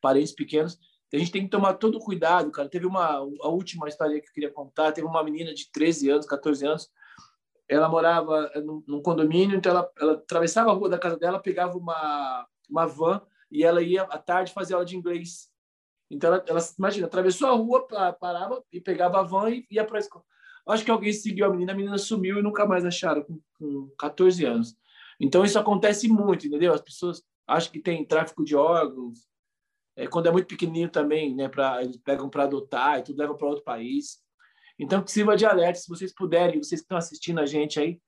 parentes 0.00 0.32
pequenos, 0.32 0.78
a 1.12 1.18
gente 1.18 1.30
tem 1.30 1.42
que 1.44 1.50
tomar 1.50 1.74
todo 1.74 2.00
cuidado, 2.00 2.50
cara. 2.50 2.68
Teve 2.68 2.86
uma 2.86 3.16
a 3.16 3.48
última 3.48 3.86
história 3.86 4.18
que 4.20 4.28
eu 4.28 4.32
queria 4.32 4.50
contar, 4.50 4.92
teve 4.92 5.06
uma 5.06 5.22
menina 5.22 5.52
de 5.52 5.70
13 5.70 6.10
anos, 6.10 6.26
14 6.26 6.66
anos, 6.66 6.90
ela 7.68 7.88
morava 7.88 8.50
num, 8.64 8.82
num 8.86 9.02
condomínio, 9.02 9.56
então 9.56 9.72
ela, 9.72 9.90
ela 9.98 10.12
atravessava 10.14 10.70
a 10.70 10.74
rua 10.74 10.88
da 10.88 10.98
casa 10.98 11.18
dela, 11.18 11.38
pegava 11.38 11.76
uma, 11.76 12.46
uma 12.68 12.86
van 12.86 13.20
e 13.50 13.62
ela 13.62 13.82
ia 13.82 14.02
à 14.04 14.18
tarde 14.18 14.52
fazer 14.52 14.72
aula 14.74 14.86
de 14.86 14.96
inglês. 14.96 15.50
Então, 16.12 16.34
ela, 16.34 16.44
ela 16.46 16.60
imagina, 16.78 17.06
atravessou 17.06 17.48
a 17.48 17.52
rua, 17.52 17.86
parava 18.20 18.62
e 18.70 18.78
pegava 18.78 19.20
a 19.20 19.22
van 19.22 19.50
e 19.50 19.66
ia 19.70 19.82
para 19.82 19.96
a 19.96 20.00
escola. 20.00 20.22
Acho 20.68 20.84
que 20.84 20.90
alguém 20.90 21.12
seguiu 21.12 21.46
a 21.46 21.50
menina, 21.50 21.72
a 21.72 21.74
menina 21.74 21.96
sumiu 21.96 22.38
e 22.38 22.42
nunca 22.42 22.66
mais 22.66 22.84
acharam, 22.84 23.22
com, 23.22 23.40
com 23.58 23.90
14 23.98 24.44
anos. 24.44 24.76
Então, 25.18 25.42
isso 25.42 25.58
acontece 25.58 26.08
muito, 26.08 26.46
entendeu? 26.46 26.74
As 26.74 26.82
pessoas 26.82 27.22
acham 27.46 27.72
que 27.72 27.80
tem 27.80 28.04
tráfico 28.04 28.44
de 28.44 28.54
órgãos. 28.54 29.26
É, 29.96 30.06
quando 30.06 30.26
é 30.26 30.30
muito 30.30 30.46
pequenininho 30.46 30.90
também, 30.90 31.34
né, 31.34 31.48
pra, 31.48 31.82
eles 31.82 31.96
pegam 31.96 32.28
para 32.28 32.44
adotar 32.44 32.98
e 32.98 33.02
tudo 33.02 33.18
leva 33.18 33.34
para 33.34 33.48
outro 33.48 33.64
país. 33.64 34.18
Então, 34.78 35.02
que 35.02 35.10
sirva 35.10 35.34
de 35.34 35.46
alerta, 35.46 35.80
se 35.80 35.88
vocês 35.88 36.14
puderem, 36.14 36.62
vocês 36.62 36.82
que 36.82 36.84
estão 36.84 36.98
assistindo 36.98 37.40
a 37.40 37.46
gente 37.46 37.80
aí, 37.80 37.98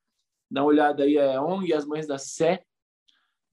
dá 0.50 0.62
uma 0.62 0.68
olhada 0.68 1.04
aí, 1.04 1.16
é 1.16 1.40
ONG 1.40 1.72
As 1.72 1.86
Mães 1.86 2.06
da 2.06 2.18
Sé, 2.18 2.64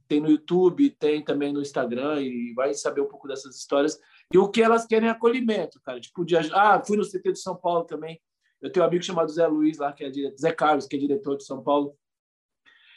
tem 0.10 0.20
no 0.20 0.30
YouTube, 0.30 0.90
tem 0.92 1.24
também 1.24 1.54
no 1.54 1.62
Instagram, 1.62 2.22
e 2.22 2.54
vai 2.54 2.74
saber 2.74 3.00
um 3.00 3.08
pouco 3.08 3.30
dessas 3.30 3.56
histórias. 3.56 3.98
E 4.34 4.38
o 4.38 4.48
que 4.48 4.62
elas 4.62 4.86
querem 4.86 5.10
é 5.10 5.12
acolhimento, 5.12 5.80
cara. 5.82 6.00
Tipo, 6.00 6.24
de... 6.24 6.38
ah, 6.54 6.82
fui 6.86 6.96
no 6.96 7.04
CT 7.04 7.34
de 7.34 7.40
São 7.40 7.56
Paulo 7.56 7.84
também. 7.84 8.22
Eu 8.62 8.72
tenho 8.72 8.86
um 8.86 8.88
amigo 8.88 9.04
chamado 9.04 9.32
Zé 9.32 9.46
Luiz 9.46 9.78
lá, 9.78 9.92
que 9.92 10.06
é 10.06 10.10
dire... 10.10 10.34
Zé 10.40 10.54
Carlos, 10.54 10.88
que 10.88 10.96
é 10.96 11.00
diretor 11.00 11.36
de 11.36 11.44
São 11.44 11.62
Paulo. 11.62 11.98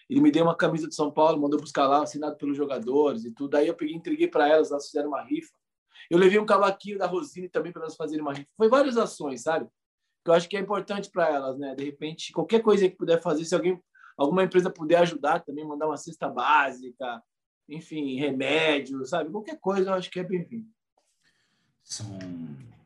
Ele 0.09 0.21
me 0.21 0.31
deu 0.31 0.45
uma 0.45 0.55
camisa 0.55 0.87
de 0.87 0.95
São 0.95 1.11
Paulo, 1.11 1.41
mandou 1.41 1.59
buscar 1.59 1.89
lá, 1.89 2.03
assinado 2.03 2.37
pelos 2.37 2.57
jogadores 2.57 3.25
e 3.25 3.33
tudo. 3.33 3.57
Aí 3.57 3.67
eu 3.67 3.75
peguei, 3.75 3.97
entreguei 3.97 4.29
para 4.29 4.49
elas, 4.49 4.71
elas 4.71 4.87
fizeram 4.87 5.09
uma 5.09 5.23
rifa. 5.23 5.53
Eu 6.09 6.19
levei 6.19 6.39
um 6.39 6.47
cavaquinho 6.47 6.99
da 6.99 7.07
Rosine 7.07 7.49
também 7.49 7.73
para 7.73 7.83
elas 7.83 7.97
fazerem 7.97 8.23
uma 8.23 8.33
rifa. 8.33 8.51
Foi 8.57 8.69
várias 8.69 8.97
ações, 8.97 9.43
sabe? 9.43 9.67
Que 10.23 10.31
eu 10.31 10.35
acho 10.35 10.49
que 10.49 10.57
é 10.57 10.61
importante 10.61 11.11
para 11.11 11.29
elas, 11.29 11.59
né? 11.59 11.75
De 11.75 11.83
repente, 11.83 12.33
qualquer 12.33 12.63
coisa 12.63 12.89
que 12.89 12.97
puder 12.97 13.21
fazer, 13.21 13.45
se 13.45 13.55
alguém, 13.55 13.83
alguma 14.17 14.45
empresa 14.45 14.71
puder 14.71 14.99
ajudar 14.99 15.41
também, 15.41 15.67
mandar 15.67 15.87
uma 15.87 15.97
cesta 15.97 16.29
básica, 16.29 17.23
enfim, 17.69 18.17
remédio, 18.17 19.05
sabe? 19.07 19.31
Qualquer 19.31 19.59
coisa 19.59 19.91
eu 19.91 19.95
acho 19.95 20.11
que 20.11 20.21
é 20.21 20.25
bem-vindo 20.25 20.74
são, 21.85 22.19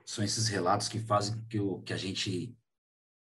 são 0.04 0.24
esses 0.24 0.48
relatos 0.48 0.88
que 0.88 0.98
fazem 0.98 1.40
que, 1.48 1.58
o, 1.58 1.80
que 1.80 1.92
a 1.92 1.96
gente 1.96 2.54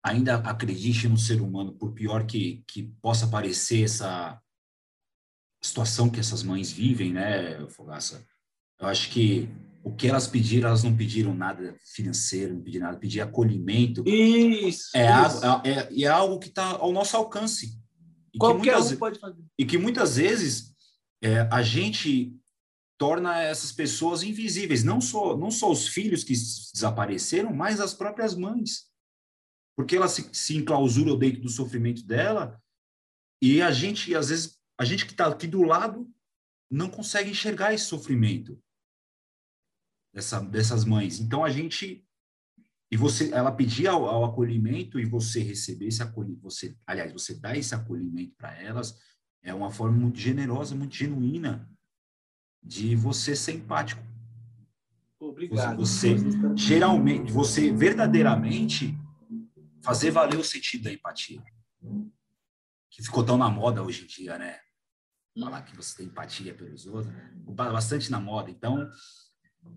ainda 0.02 0.36
acredite 0.36 1.08
no 1.08 1.18
ser 1.18 1.40
humano, 1.40 1.72
por 1.72 1.92
pior 1.92 2.26
que, 2.26 2.64
que 2.66 2.84
possa 3.02 3.26
parecer 3.28 3.84
essa 3.84 4.40
situação 5.62 6.08
que 6.08 6.20
essas 6.20 6.42
mães 6.42 6.72
vivem, 6.72 7.12
né, 7.12 7.66
Fogaça? 7.68 8.24
Eu 8.80 8.86
acho 8.86 9.10
que 9.10 9.48
o 9.82 9.92
que 9.92 10.08
elas 10.08 10.26
pediram, 10.26 10.68
elas 10.68 10.82
não 10.82 10.96
pediram 10.96 11.34
nada 11.34 11.76
financeiro, 11.94 12.54
não 12.54 12.60
pediram 12.60 12.86
nada, 12.86 12.98
pediram 12.98 13.26
acolhimento. 13.26 14.02
Isso. 14.06 14.96
É, 14.96 15.06
isso. 15.26 15.44
Algo, 15.44 15.66
é, 15.66 15.70
é, 15.70 16.02
é 16.02 16.06
algo 16.08 16.38
que 16.38 16.48
está 16.48 16.70
ao 16.70 16.92
nosso 16.92 17.16
alcance. 17.16 17.78
E 18.34 18.38
Qualquer 18.38 18.74
muitas, 18.74 18.92
um 18.92 18.96
pode 18.96 19.18
fazer. 19.18 19.42
E 19.58 19.64
que 19.64 19.78
muitas 19.78 20.16
vezes 20.16 20.74
é, 21.22 21.48
a 21.50 21.62
gente 21.62 22.36
torna 22.98 23.40
essas 23.42 23.72
pessoas 23.72 24.22
invisíveis, 24.22 24.82
não 24.82 25.00
só, 25.00 25.36
não 25.36 25.50
só 25.50 25.70
os 25.70 25.88
filhos 25.88 26.24
que 26.24 26.32
desapareceram, 26.32 27.54
mas 27.54 27.80
as 27.80 27.92
próprias 27.92 28.34
mães. 28.34 28.90
Porque 29.76 29.96
elas 29.96 30.12
se, 30.12 30.28
se 30.34 30.56
enclausuram 30.56 31.18
dentro 31.18 31.42
do 31.42 31.48
sofrimento 31.48 32.04
dela 32.04 32.60
e 33.42 33.60
a 33.60 33.70
gente, 33.70 34.14
às 34.14 34.30
vezes, 34.30 34.58
a 34.78 34.84
gente 34.84 35.04
que 35.04 35.12
está 35.12 35.26
aqui 35.26 35.46
do 35.46 35.62
lado 35.62 36.10
não 36.70 36.88
consegue 36.88 37.30
enxergar 37.30 37.74
esse 37.74 37.84
sofrimento 37.84 38.58
dessa, 40.14 40.40
dessas 40.40 40.84
mães. 40.84 41.20
Então 41.20 41.44
a 41.44 41.50
gente 41.50 42.02
e 42.90 42.96
você, 42.96 43.32
ela 43.32 43.50
pedir 43.50 43.88
ao, 43.88 44.06
ao 44.06 44.24
acolhimento 44.24 45.00
e 45.00 45.04
você 45.04 45.40
receber 45.40 45.88
esse 45.88 46.02
acolhimento, 46.02 46.40
você, 46.40 46.76
aliás, 46.86 47.12
você 47.12 47.34
dá 47.34 47.56
esse 47.56 47.74
acolhimento 47.74 48.34
para 48.36 48.54
elas 48.62 48.96
é 49.42 49.54
uma 49.54 49.70
forma 49.70 49.96
muito 49.96 50.18
generosa, 50.18 50.74
muito 50.74 50.94
genuína 50.94 51.70
de 52.66 52.96
você 52.96 53.36
ser 53.36 53.52
empático. 53.52 54.04
Obrigado. 55.20 55.78
Você, 55.78 56.16
geralmente, 56.56 57.32
você 57.32 57.72
verdadeiramente 57.72 58.98
fazer 59.82 60.10
valer 60.10 60.38
o 60.38 60.44
sentido 60.44 60.84
da 60.84 60.92
empatia, 60.92 61.42
que 62.90 63.02
ficou 63.02 63.24
tão 63.24 63.38
na 63.38 63.48
moda 63.48 63.82
hoje 63.82 64.04
em 64.04 64.06
dia, 64.06 64.36
né? 64.36 64.58
Falar 65.38 65.62
que 65.62 65.76
você 65.76 65.98
tem 65.98 66.06
empatia 66.06 66.54
pelos 66.54 66.86
outros, 66.86 67.14
bastante 67.54 68.10
na 68.10 68.18
moda. 68.18 68.50
Então, 68.50 68.90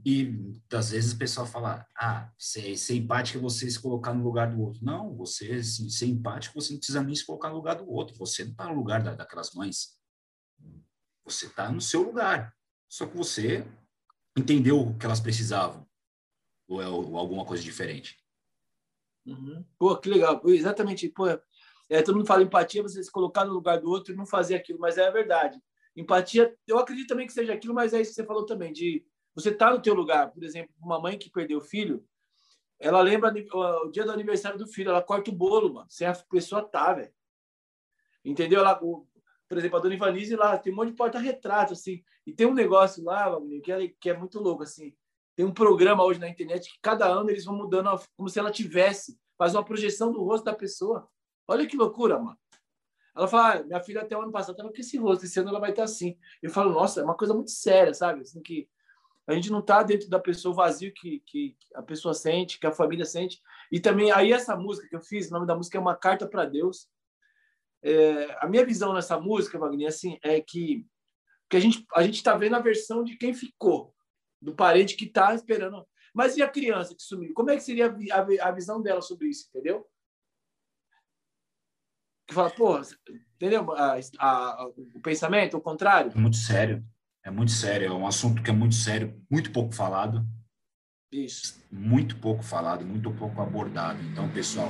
e 0.05 0.33
às 0.73 0.91
vezes 0.91 1.13
o 1.13 1.17
pessoal 1.17 1.45
fala, 1.45 1.85
ah, 1.97 2.31
ser, 2.37 2.75
ser 2.77 2.95
empático 2.95 3.37
é 3.37 3.41
você 3.41 3.69
se 3.69 3.79
colocar 3.79 4.13
no 4.13 4.23
lugar 4.23 4.49
do 4.49 4.61
outro. 4.61 4.83
Não, 4.83 5.15
você 5.15 5.61
se, 5.61 5.89
ser 5.89 6.07
empático, 6.07 6.59
você 6.59 6.71
não 6.71 6.79
precisa 6.79 7.03
nem 7.03 7.13
se 7.13 7.25
colocar 7.25 7.49
no 7.49 7.55
lugar 7.55 7.75
do 7.75 7.89
outro. 7.89 8.15
Você 8.17 8.43
não 8.43 8.51
está 8.51 8.67
no 8.67 8.75
lugar 8.75 9.03
da, 9.03 9.13
daquelas 9.13 9.53
mães. 9.53 9.99
Você 11.25 11.47
está 11.47 11.71
no 11.71 11.81
seu 11.81 12.03
lugar. 12.03 12.53
Só 12.89 13.05
que 13.05 13.15
você 13.15 13.65
entendeu 14.35 14.79
o 14.79 14.97
que 14.97 15.05
elas 15.05 15.19
precisavam. 15.19 15.87
Ou 16.67 16.81
é 16.81 16.85
alguma 16.85 17.45
coisa 17.45 17.63
diferente. 17.63 18.19
Uhum. 19.25 19.63
Pô, 19.77 19.95
que 19.95 20.09
legal. 20.09 20.41
Exatamente. 20.45 21.07
Pô, 21.09 21.27
é, 21.89 22.01
todo 22.01 22.15
mundo 22.15 22.27
fala 22.27 22.43
empatia, 22.43 22.83
você 22.83 23.01
se 23.01 23.11
colocar 23.11 23.45
no 23.45 23.53
lugar 23.53 23.79
do 23.79 23.89
outro 23.89 24.13
e 24.13 24.17
não 24.17 24.25
fazer 24.25 24.55
aquilo, 24.55 24.79
mas 24.79 24.97
é 24.97 25.07
a 25.07 25.11
verdade. 25.11 25.61
Empatia, 25.95 26.55
eu 26.67 26.77
acredito 26.77 27.07
também 27.07 27.25
que 27.25 27.33
seja 27.33 27.53
aquilo, 27.53 27.73
mas 27.73 27.93
é 27.93 28.01
isso 28.01 28.11
que 28.11 28.15
você 28.15 28.25
falou 28.25 28.45
também, 28.45 28.71
de 28.71 29.05
você 29.33 29.53
tá 29.53 29.71
no 29.71 29.81
teu 29.81 29.93
lugar, 29.93 30.31
por 30.31 30.43
exemplo, 30.43 30.73
uma 30.79 30.99
mãe 30.99 31.17
que 31.17 31.29
perdeu 31.29 31.57
o 31.57 31.61
filho, 31.61 32.05
ela 32.79 33.01
lembra 33.01 33.33
o 33.53 33.89
dia 33.89 34.05
do 34.05 34.11
aniversário 34.11 34.57
do 34.57 34.67
filho, 34.67 34.89
ela 34.89 35.01
corta 35.01 35.29
o 35.29 35.33
bolo, 35.33 35.73
mano, 35.73 35.87
sem 35.89 36.07
a 36.07 36.13
pessoa 36.13 36.63
tá, 36.63 36.93
velho. 36.93 37.13
Entendeu? 38.23 38.61
Ela, 38.61 38.79
por 39.49 39.57
exemplo, 39.57 39.77
a 39.77 39.81
dona 39.81 39.95
Ivanise 39.95 40.35
lá 40.35 40.57
tem 40.59 40.71
um 40.71 40.75
monte 40.75 40.91
de 40.91 40.95
porta-retrato, 40.95 41.73
assim, 41.73 42.03
e 42.25 42.31
tem 42.31 42.45
um 42.45 42.53
negócio 42.53 43.03
lá, 43.03 43.35
que 43.63 43.71
é, 43.71 43.87
que 43.99 44.09
é 44.11 44.13
muito 44.15 44.39
louco, 44.39 44.61
assim. 44.61 44.95
Tem 45.35 45.43
um 45.43 45.53
programa 45.53 46.03
hoje 46.03 46.19
na 46.19 46.29
internet 46.29 46.71
que 46.71 46.77
cada 46.81 47.07
ano 47.07 47.31
eles 47.31 47.45
vão 47.45 47.55
mudando, 47.55 47.89
como 48.15 48.29
se 48.29 48.37
ela 48.37 48.51
tivesse, 48.51 49.19
faz 49.37 49.55
uma 49.55 49.65
projeção 49.65 50.11
do 50.11 50.23
rosto 50.23 50.45
da 50.45 50.53
pessoa. 50.53 51.09
Olha 51.47 51.65
que 51.65 51.75
loucura, 51.75 52.19
mano. 52.19 52.37
Ela 53.15 53.27
fala, 53.27 53.53
ah, 53.53 53.63
minha 53.63 53.79
filha 53.79 54.01
até 54.01 54.15
o 54.15 54.21
ano 54.21 54.31
passado 54.31 54.51
estava 54.51 54.71
com 54.71 54.79
esse 54.79 54.97
rosto, 54.97 55.25
esse 55.25 55.39
ano 55.39 55.49
ela 55.49 55.59
vai 55.59 55.71
estar 55.71 55.83
assim. 55.83 56.15
Eu 56.43 56.51
falo, 56.51 56.71
nossa, 56.71 57.01
é 57.01 57.03
uma 57.03 57.17
coisa 57.17 57.33
muito 57.33 57.49
séria, 57.49 57.93
sabe? 57.93 58.21
Assim, 58.21 58.41
que 58.41 58.69
a 59.25 59.33
gente 59.33 59.49
não 59.49 59.59
está 59.59 59.81
dentro 59.81 60.09
da 60.09 60.19
pessoa 60.19 60.53
vazio 60.53 60.93
que, 60.93 61.23
que 61.25 61.57
a 61.73 61.81
pessoa 61.81 62.13
sente, 62.13 62.59
que 62.59 62.67
a 62.67 62.71
família 62.71 63.05
sente. 63.05 63.41
E 63.71 63.79
também, 63.79 64.11
aí 64.11 64.31
essa 64.31 64.55
música 64.55 64.87
que 64.87 64.95
eu 64.95 65.01
fiz, 65.01 65.29
o 65.29 65.33
nome 65.33 65.47
da 65.47 65.55
música 65.55 65.77
é 65.77 65.81
Uma 65.81 65.95
Carta 65.95 66.27
para 66.27 66.45
Deus. 66.45 66.87
É, 67.83 68.37
a 68.39 68.47
minha 68.47 68.65
visão 68.65 68.93
nessa 68.93 69.19
música, 69.19 69.57
Wagner, 69.57 69.87
assim, 69.87 70.17
é 70.23 70.41
que, 70.41 70.85
que 71.49 71.57
a 71.57 71.59
gente 71.59 71.85
a 71.95 72.03
gente 72.03 72.15
está 72.15 72.35
vendo 72.35 72.55
a 72.55 72.61
versão 72.61 73.03
de 73.03 73.15
quem 73.15 73.33
ficou, 73.33 73.93
do 74.41 74.55
parente 74.55 74.95
que 74.95 75.05
está 75.05 75.33
esperando. 75.33 75.85
Mas 76.13 76.37
e 76.37 76.41
a 76.41 76.49
criança 76.49 76.95
que 76.95 77.01
sumiu? 77.03 77.33
Como 77.33 77.49
é 77.49 77.55
que 77.55 77.63
seria 77.63 77.87
a, 77.87 78.17
a, 78.17 78.49
a 78.49 78.51
visão 78.51 78.81
dela 78.81 79.01
sobre 79.01 79.27
isso, 79.29 79.47
entendeu? 79.49 79.87
Que 82.27 82.33
fala, 82.33 82.51
pô, 82.51 82.79
entendeu? 83.35 83.65
A, 83.71 84.67
o 84.93 85.01
pensamento, 85.01 85.57
o 85.57 85.61
contrário. 85.61 86.11
Muito 86.15 86.37
sério. 86.37 86.85
É 87.23 87.31
muito 87.31 87.51
sério, 87.51 87.87
é 87.87 87.91
um 87.91 88.07
assunto 88.07 88.41
que 88.41 88.49
é 88.49 88.53
muito 88.53 88.75
sério, 88.75 89.21
muito 89.29 89.51
pouco 89.51 89.73
falado. 89.73 90.25
Isso. 91.11 91.61
Muito 91.71 92.17
pouco 92.17 92.43
falado, 92.43 92.85
muito 92.85 93.11
pouco 93.11 93.41
abordado. 93.41 94.01
Então, 94.03 94.31
pessoal, 94.31 94.69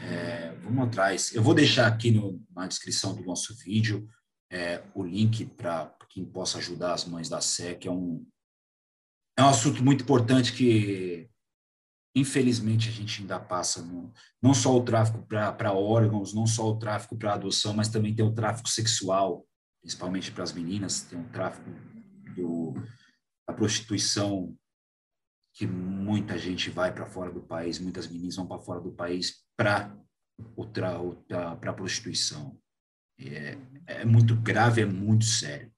é, 0.00 0.52
vamos 0.62 0.86
atrás. 0.86 1.34
Eu 1.34 1.42
vou 1.42 1.54
deixar 1.54 1.86
aqui 1.86 2.10
no, 2.10 2.42
na 2.54 2.66
descrição 2.66 3.14
do 3.14 3.24
nosso 3.24 3.54
vídeo 3.56 4.08
é, 4.50 4.82
o 4.94 5.02
link 5.02 5.44
para 5.46 5.94
quem 6.08 6.24
possa 6.24 6.58
ajudar 6.58 6.94
as 6.94 7.04
mães 7.04 7.28
da 7.28 7.40
SEC. 7.40 7.86
É 7.86 7.90
um, 7.90 8.26
é 9.36 9.42
um 9.42 9.48
assunto 9.48 9.82
muito 9.84 10.02
importante 10.02 10.52
que, 10.52 11.28
infelizmente, 12.14 12.88
a 12.88 12.92
gente 12.92 13.20
ainda 13.20 13.38
passa. 13.38 13.82
No, 13.82 14.12
não 14.42 14.54
só 14.54 14.76
o 14.76 14.84
tráfico 14.84 15.26
para 15.26 15.72
órgãos, 15.72 16.34
não 16.34 16.46
só 16.46 16.68
o 16.68 16.78
tráfico 16.78 17.16
para 17.16 17.34
adoção, 17.34 17.74
mas 17.74 17.88
também 17.88 18.14
tem 18.14 18.24
o 18.24 18.34
tráfico 18.34 18.68
sexual 18.68 19.44
principalmente 19.80 20.30
para 20.32 20.44
as 20.44 20.52
meninas, 20.52 21.02
tem 21.02 21.18
um 21.18 21.28
tráfico 21.28 21.70
do, 22.34 22.74
da 23.46 23.54
prostituição 23.54 24.56
que 25.54 25.66
muita 25.66 26.38
gente 26.38 26.70
vai 26.70 26.92
para 26.92 27.06
fora 27.06 27.32
do 27.32 27.40
país, 27.40 27.78
muitas 27.78 28.06
meninas 28.06 28.36
vão 28.36 28.46
para 28.46 28.60
fora 28.60 28.80
do 28.80 28.92
país 28.92 29.44
para 29.58 29.92
a 31.66 31.72
prostituição. 31.72 32.56
É, 33.18 33.58
é, 33.86 34.04
muito 34.04 34.36
grave, 34.36 34.82
é 34.82 34.86
muito 34.86 35.24
sério. 35.24 35.72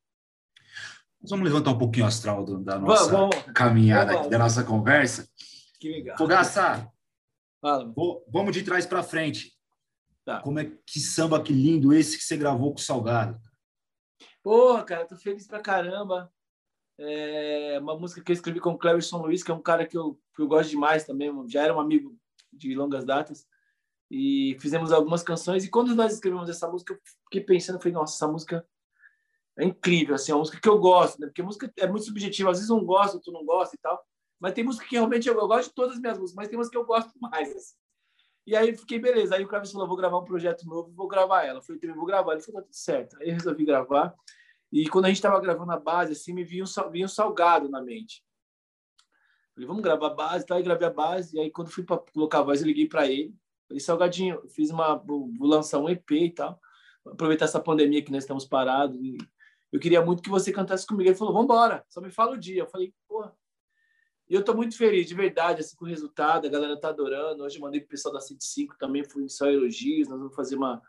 Nós 1.22 1.30
vamos 1.30 1.46
levantar 1.46 1.70
um 1.70 1.78
pouquinho 1.78 2.04
o 2.04 2.08
astral 2.08 2.44
do, 2.44 2.62
da 2.62 2.78
nossa 2.78 3.10
vamos, 3.10 3.36
caminhada, 3.54 4.12
vamos, 4.12 4.20
aqui, 4.20 4.30
da 4.30 4.38
nossa 4.38 4.62
conversa. 4.62 5.26
Que 5.78 5.90
legal. 5.90 6.18
Fogaça, 6.18 6.90
vamos 8.28 8.52
de 8.52 8.62
trás 8.62 8.84
para 8.84 9.02
frente. 9.02 9.58
Tá. 10.24 10.40
Como 10.42 10.58
é 10.58 10.70
que 10.86 11.00
samba 11.00 11.42
que 11.42 11.52
lindo 11.52 11.94
esse 11.94 12.18
que 12.18 12.24
você 12.24 12.36
gravou 12.36 12.72
com 12.72 12.78
o 12.78 12.82
Salgado. 12.82 13.40
Porra, 14.42 14.84
cara, 14.84 15.06
tô 15.06 15.16
feliz 15.16 15.46
pra 15.46 15.60
caramba. 15.60 16.30
É 16.98 17.78
uma 17.80 17.98
música 17.98 18.22
que 18.22 18.30
eu 18.30 18.34
escrevi 18.34 18.60
com 18.60 18.72
o 18.72 18.78
Cleverson 18.78 19.22
Luiz, 19.22 19.42
que 19.42 19.50
é 19.50 19.54
um 19.54 19.62
cara 19.62 19.86
que 19.86 19.96
eu, 19.96 20.20
que 20.34 20.42
eu 20.42 20.46
gosto 20.46 20.68
demais 20.68 21.04
também, 21.04 21.32
já 21.48 21.62
era 21.62 21.74
um 21.74 21.80
amigo 21.80 22.14
de 22.52 22.74
longas 22.74 23.06
datas. 23.06 23.46
E 24.10 24.56
fizemos 24.60 24.92
algumas 24.92 25.22
canções. 25.22 25.64
E 25.64 25.70
quando 25.70 25.94
nós 25.94 26.14
escrevemos 26.14 26.48
essa 26.48 26.68
música, 26.68 26.94
eu 26.94 26.98
fiquei 27.24 27.42
pensando, 27.42 27.78
falei, 27.78 27.92
nossa, 27.92 28.16
essa 28.16 28.30
música 28.30 28.66
é 29.56 29.64
incrível, 29.64 30.14
assim, 30.14 30.32
é 30.32 30.34
uma 30.34 30.40
música 30.40 30.60
que 30.60 30.68
eu 30.68 30.78
gosto, 30.78 31.20
né? 31.20 31.26
Porque 31.26 31.42
música 31.42 31.72
é 31.76 31.86
muito 31.86 32.06
subjetiva, 32.06 32.50
às 32.50 32.58
vezes 32.58 32.70
um 32.70 32.84
gosta, 32.84 33.16
outro 33.16 33.32
não 33.32 33.44
gosta 33.44 33.76
e 33.76 33.78
tal. 33.78 34.02
Mas 34.40 34.54
tem 34.54 34.64
música 34.64 34.86
que 34.86 34.96
realmente 34.96 35.28
eu, 35.28 35.38
eu 35.38 35.46
gosto 35.46 35.68
de 35.68 35.74
todas 35.74 35.96
as 35.96 36.00
minhas 36.00 36.18
músicas, 36.18 36.36
mas 36.36 36.48
tem 36.48 36.56
música 36.56 36.72
que 36.72 36.82
eu 36.82 36.86
gosto 36.86 37.12
mais, 37.20 37.54
assim. 37.54 37.76
E 38.46 38.56
aí 38.56 38.74
fiquei, 38.76 38.98
beleza. 38.98 39.36
Aí 39.36 39.44
o 39.44 39.48
Kravis 39.48 39.70
falou: 39.70 39.86
vou 39.86 39.96
gravar 39.96 40.18
um 40.18 40.24
projeto 40.24 40.66
novo, 40.66 40.90
vou 40.92 41.06
gravar 41.06 41.44
ela. 41.44 41.58
Eu 41.58 41.62
falei, 41.62 41.80
também 41.80 41.94
vou 41.94 42.06
gravar. 42.06 42.32
Ele 42.32 42.42
falou: 42.42 42.60
tá 42.60 42.66
tudo 42.66 42.74
certo. 42.74 43.16
Aí 43.20 43.28
eu 43.28 43.34
resolvi 43.34 43.64
gravar. 43.64 44.14
E 44.72 44.88
quando 44.88 45.04
a 45.06 45.08
gente 45.08 45.18
estava 45.18 45.38
gravando 45.40 45.72
a 45.72 45.78
base, 45.78 46.12
assim, 46.12 46.32
me 46.32 46.44
vinha 46.44 46.64
um, 46.64 46.90
vinha 46.90 47.04
um 47.04 47.08
salgado 47.08 47.68
na 47.68 47.82
mente. 47.82 48.24
Falei, 49.54 49.66
vamos 49.66 49.82
gravar 49.82 50.06
a 50.06 50.14
base, 50.14 50.46
tá? 50.46 50.58
E 50.58 50.62
gravei 50.62 50.88
a 50.88 50.92
base. 50.92 51.36
E 51.36 51.40
aí, 51.40 51.50
quando 51.50 51.70
fui 51.70 51.84
para 51.84 51.98
colocar 51.98 52.38
a 52.38 52.42
voz, 52.42 52.60
eu 52.60 52.66
liguei 52.66 52.88
para 52.88 53.06
ele. 53.06 53.34
Falei, 53.70 53.80
Salgadinho, 53.80 54.42
fiz 54.48 54.70
uma. 54.70 54.96
Vou, 54.96 55.30
lançar 55.38 55.78
um 55.78 55.88
EP 55.88 56.10
e 56.10 56.30
tal. 56.30 56.60
Aproveitar 57.06 57.44
essa 57.44 57.60
pandemia 57.60 58.02
que 58.02 58.10
nós 58.10 58.24
estamos 58.24 58.44
parados. 58.44 59.00
E 59.00 59.16
eu 59.70 59.78
queria 59.78 60.04
muito 60.04 60.22
que 60.22 60.28
você 60.28 60.52
cantasse 60.52 60.84
comigo. 60.84 61.08
Ele 61.08 61.16
falou, 61.16 61.32
vamos 61.32 61.44
embora, 61.44 61.84
só 61.88 62.00
me 62.00 62.10
fala 62.10 62.32
o 62.32 62.36
dia. 62.36 62.62
Eu 62.62 62.66
falei, 62.66 62.92
porra. 63.06 63.32
E 64.28 64.34
eu 64.34 64.40
estou 64.40 64.56
muito 64.56 64.76
feliz, 64.76 65.06
de 65.06 65.14
verdade, 65.14 65.60
assim, 65.60 65.76
com 65.76 65.84
o 65.84 65.88
resultado. 65.88 66.46
A 66.46 66.50
galera 66.50 66.78
tá 66.78 66.88
adorando. 66.88 67.44
Hoje 67.44 67.58
eu 67.58 67.62
mandei 67.62 67.80
pro 67.80 67.90
pessoal 67.90 68.12
da 68.12 68.20
105 68.20 68.76
também, 68.76 69.04
fui 69.04 69.28
só 69.28 69.46
elogios. 69.48 70.08
Nós 70.08 70.18
vamos 70.18 70.34
fazer 70.34 70.56
uma 70.56 70.82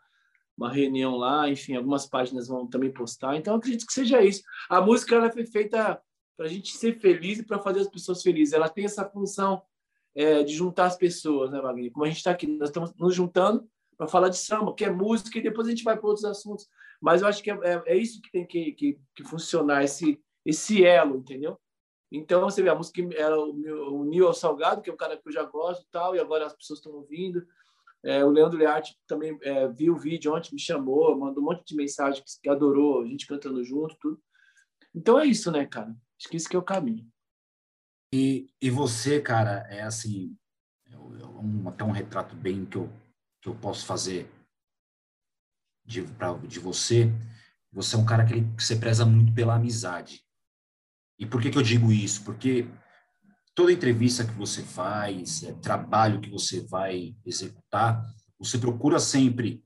uma 0.54 0.70
reunião 0.70 1.16
lá, 1.16 1.48
enfim, 1.48 1.74
algumas 1.74 2.06
páginas 2.06 2.46
vão 2.46 2.66
também 2.66 2.92
postar. 2.92 3.36
Então, 3.36 3.56
acredito 3.56 3.86
que 3.86 3.92
seja 3.92 4.22
isso. 4.22 4.42
A 4.68 4.82
música 4.82 5.14
ela 5.14 5.32
foi 5.32 5.46
feita 5.46 5.98
para 6.36 6.46
a 6.46 6.48
gente 6.48 6.76
ser 6.76 7.00
feliz 7.00 7.38
e 7.38 7.42
para 7.42 7.58
fazer 7.58 7.80
as 7.80 7.88
pessoas 7.88 8.22
felizes. 8.22 8.52
Ela 8.52 8.68
tem 8.68 8.84
essa 8.84 9.08
função 9.08 9.62
é, 10.14 10.42
de 10.42 10.52
juntar 10.52 10.86
as 10.86 10.96
pessoas, 10.96 11.50
né, 11.50 11.60
Wagner? 11.60 11.92
Como 11.92 12.04
a 12.04 12.08
gente 12.08 12.18
está 12.18 12.30
aqui, 12.30 12.46
nós 12.46 12.68
estamos 12.68 12.94
nos 12.96 13.14
juntando 13.14 13.66
para 13.96 14.08
falar 14.08 14.28
de 14.28 14.36
samba, 14.36 14.74
que 14.74 14.84
é 14.84 14.90
música, 14.90 15.38
e 15.38 15.42
depois 15.42 15.66
a 15.66 15.70
gente 15.70 15.84
vai 15.84 15.96
para 15.96 16.06
outros 16.06 16.24
assuntos. 16.24 16.68
Mas 17.00 17.22
eu 17.22 17.28
acho 17.28 17.42
que 17.42 17.50
é, 17.50 17.58
é, 17.62 17.82
é 17.86 17.96
isso 17.96 18.20
que 18.20 18.30
tem 18.30 18.46
que, 18.46 18.72
que, 18.72 18.98
que, 19.14 19.24
funcionar, 19.24 19.84
esse, 19.84 20.20
esse 20.44 20.84
elo, 20.84 21.16
entendeu? 21.16 21.58
Então, 22.10 22.42
você 22.42 22.62
vê, 22.62 22.68
a 22.68 22.74
música 22.74 23.00
ela 23.16 23.42
uniu 23.42 24.26
ao 24.26 24.34
Salgado, 24.34 24.82
que 24.82 24.90
é 24.90 24.92
um 24.92 24.96
cara 24.96 25.16
que 25.16 25.26
eu 25.26 25.32
já 25.32 25.44
gosto 25.44 25.82
e 25.82 25.90
tal, 25.90 26.14
e 26.14 26.20
agora 26.20 26.46
as 26.46 26.54
pessoas 26.54 26.78
estão 26.78 26.92
ouvindo 26.92 27.46
É, 28.04 28.24
o 28.24 28.30
Leandro 28.30 28.58
Learte 28.58 28.98
também 29.06 29.38
é, 29.42 29.68
viu 29.68 29.94
o 29.94 29.98
vídeo 29.98 30.34
ontem, 30.34 30.52
me 30.52 30.60
chamou, 30.60 31.16
mandou 31.16 31.42
um 31.42 31.46
monte 31.46 31.64
de 31.64 31.76
mensagem 31.76 32.22
que, 32.22 32.30
que 32.42 32.48
adorou, 32.48 33.02
a 33.02 33.06
gente 33.06 33.26
cantando 33.26 33.62
junto, 33.64 33.96
tudo. 34.00 34.20
Então 34.94 35.18
é 35.18 35.26
isso, 35.26 35.50
né, 35.52 35.64
cara? 35.66 35.94
Acho 36.18 36.28
que 36.28 36.36
isso 36.36 36.48
que 36.48 36.56
é 36.56 36.58
o 36.58 36.64
caminho. 36.64 37.06
E, 38.12 38.50
e 38.60 38.70
você, 38.70 39.20
cara, 39.20 39.66
é 39.70 39.82
assim, 39.82 40.36
é 40.86 40.96
um, 40.98 41.68
até 41.68 41.82
um 41.82 41.90
retrato 41.90 42.36
bem 42.36 42.66
que 42.66 42.76
eu, 42.76 42.92
que 43.40 43.48
eu 43.48 43.54
posso 43.54 43.86
fazer 43.86 44.30
de, 45.84 46.02
pra, 46.02 46.34
de 46.34 46.60
você. 46.60 47.10
Você 47.72 47.96
é 47.96 47.98
um 47.98 48.04
cara 48.04 48.24
que, 48.24 48.34
ele, 48.34 48.54
que 48.54 48.62
você 48.62 48.76
preza 48.76 49.06
muito 49.06 49.32
pela 49.32 49.54
amizade. 49.54 50.22
E 51.18 51.24
por 51.24 51.40
que, 51.40 51.50
que 51.50 51.56
eu 51.56 51.62
digo 51.62 51.90
isso? 51.90 52.22
Porque 52.24 52.68
toda 53.54 53.72
entrevista 53.72 54.26
que 54.26 54.32
você 54.32 54.62
faz, 54.62 55.42
é, 55.44 55.52
trabalho 55.54 56.20
que 56.20 56.30
você 56.30 56.60
vai 56.66 57.16
executar, 57.24 58.04
você 58.38 58.58
procura 58.58 58.98
sempre 58.98 59.64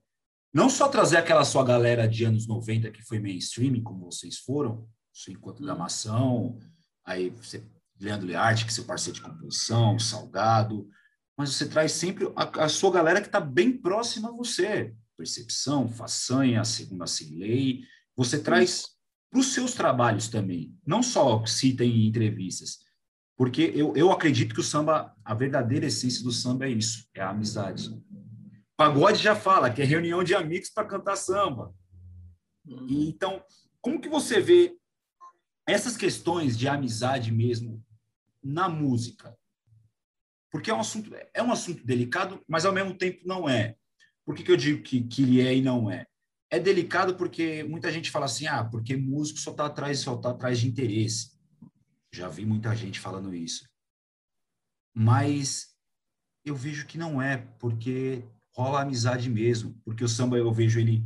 não 0.52 0.70
só 0.70 0.88
trazer 0.88 1.16
aquela 1.16 1.44
sua 1.44 1.64
galera 1.64 2.08
de 2.08 2.24
anos 2.24 2.46
90 2.46 2.90
que 2.90 3.02
foi 3.02 3.18
mainstream, 3.18 3.82
como 3.82 4.10
vocês 4.10 4.38
foram, 4.38 4.88
Enquanto 5.28 5.64
da 5.64 5.74
Mação, 5.74 6.58
aí 7.04 7.30
você, 7.30 7.64
Leandro 8.00 8.26
Learte, 8.26 8.64
que 8.64 8.70
é 8.70 8.74
seu 8.74 8.84
parceiro 8.84 9.18
de 9.18 9.24
composição, 9.24 9.98
Salgado, 9.98 10.88
mas 11.36 11.50
você 11.50 11.68
traz 11.68 11.92
sempre 11.92 12.32
a, 12.34 12.64
a 12.64 12.68
sua 12.68 12.90
galera 12.90 13.20
que 13.20 13.28
está 13.28 13.40
bem 13.40 13.76
próxima 13.76 14.28
a 14.28 14.32
você. 14.32 14.94
Percepção, 15.16 15.88
Façanha, 15.88 16.64
Segunda 16.64 17.06
Sem 17.06 17.38
Lei. 17.38 17.80
Você 18.16 18.38
traz 18.38 18.86
para 19.30 19.40
os 19.40 19.52
seus 19.52 19.74
trabalhos 19.74 20.28
também, 20.28 20.74
não 20.86 21.02
só 21.02 21.44
cita 21.44 21.84
em 21.84 22.06
entrevistas, 22.06 22.78
porque 23.36 23.72
eu, 23.74 23.94
eu 23.96 24.10
acredito 24.10 24.54
que 24.54 24.60
o 24.60 24.64
samba, 24.64 25.14
a 25.24 25.34
verdadeira 25.34 25.86
essência 25.86 26.22
do 26.22 26.32
samba 26.32 26.66
é 26.66 26.70
isso, 26.70 27.06
é 27.14 27.20
a 27.20 27.30
amizade. 27.30 27.90
Pagode 28.76 29.22
já 29.22 29.34
fala 29.34 29.70
que 29.70 29.82
é 29.82 29.84
reunião 29.84 30.22
de 30.24 30.34
amigos 30.34 30.70
para 30.70 30.86
cantar 30.86 31.16
samba. 31.16 31.74
Uhum. 32.66 32.86
E, 32.88 33.08
então, 33.08 33.42
como 33.80 34.00
que 34.00 34.08
você 34.08 34.40
vê 34.40 34.74
essas 35.66 35.96
questões 35.96 36.56
de 36.56 36.68
amizade 36.68 37.32
mesmo 37.32 37.84
na 38.46 38.68
música? 38.68 39.36
Porque 40.50 40.70
é 40.70 40.74
um 40.74 40.80
assunto, 40.80 41.10
é 41.34 41.42
um 41.42 41.52
assunto 41.52 41.84
delicado, 41.84 42.42
mas 42.48 42.64
ao 42.64 42.72
mesmo 42.72 42.96
tempo 42.96 43.26
não 43.26 43.48
é. 43.48 43.76
Por 44.24 44.34
que, 44.34 44.42
que 44.42 44.50
eu 44.50 44.56
digo 44.56 44.82
que, 44.82 45.02
que 45.02 45.22
ele 45.22 45.40
é 45.40 45.54
e 45.54 45.62
não 45.62 45.90
é? 45.90 46.06
É 46.50 46.58
delicado 46.58 47.16
porque 47.16 47.64
muita 47.64 47.90
gente 47.90 48.10
fala 48.10 48.26
assim, 48.26 48.46
ah, 48.46 48.64
porque 48.64 48.96
músico 48.96 49.38
só 49.38 49.50
está 49.50 49.66
atrás, 49.66 50.04
tá 50.04 50.30
atrás 50.30 50.60
de 50.60 50.68
interesse. 50.68 51.36
Já 52.12 52.28
vi 52.28 52.46
muita 52.46 52.74
gente 52.74 53.00
falando 53.00 53.34
isso. 53.34 53.68
Mas 54.94 55.76
eu 56.44 56.54
vejo 56.54 56.86
que 56.86 56.96
não 56.96 57.20
é, 57.20 57.36
porque 57.58 58.24
rola 58.54 58.80
amizade 58.80 59.28
mesmo, 59.28 59.78
porque 59.84 60.02
o 60.02 60.08
samba 60.08 60.38
eu 60.38 60.50
vejo 60.52 60.80
ele 60.80 61.04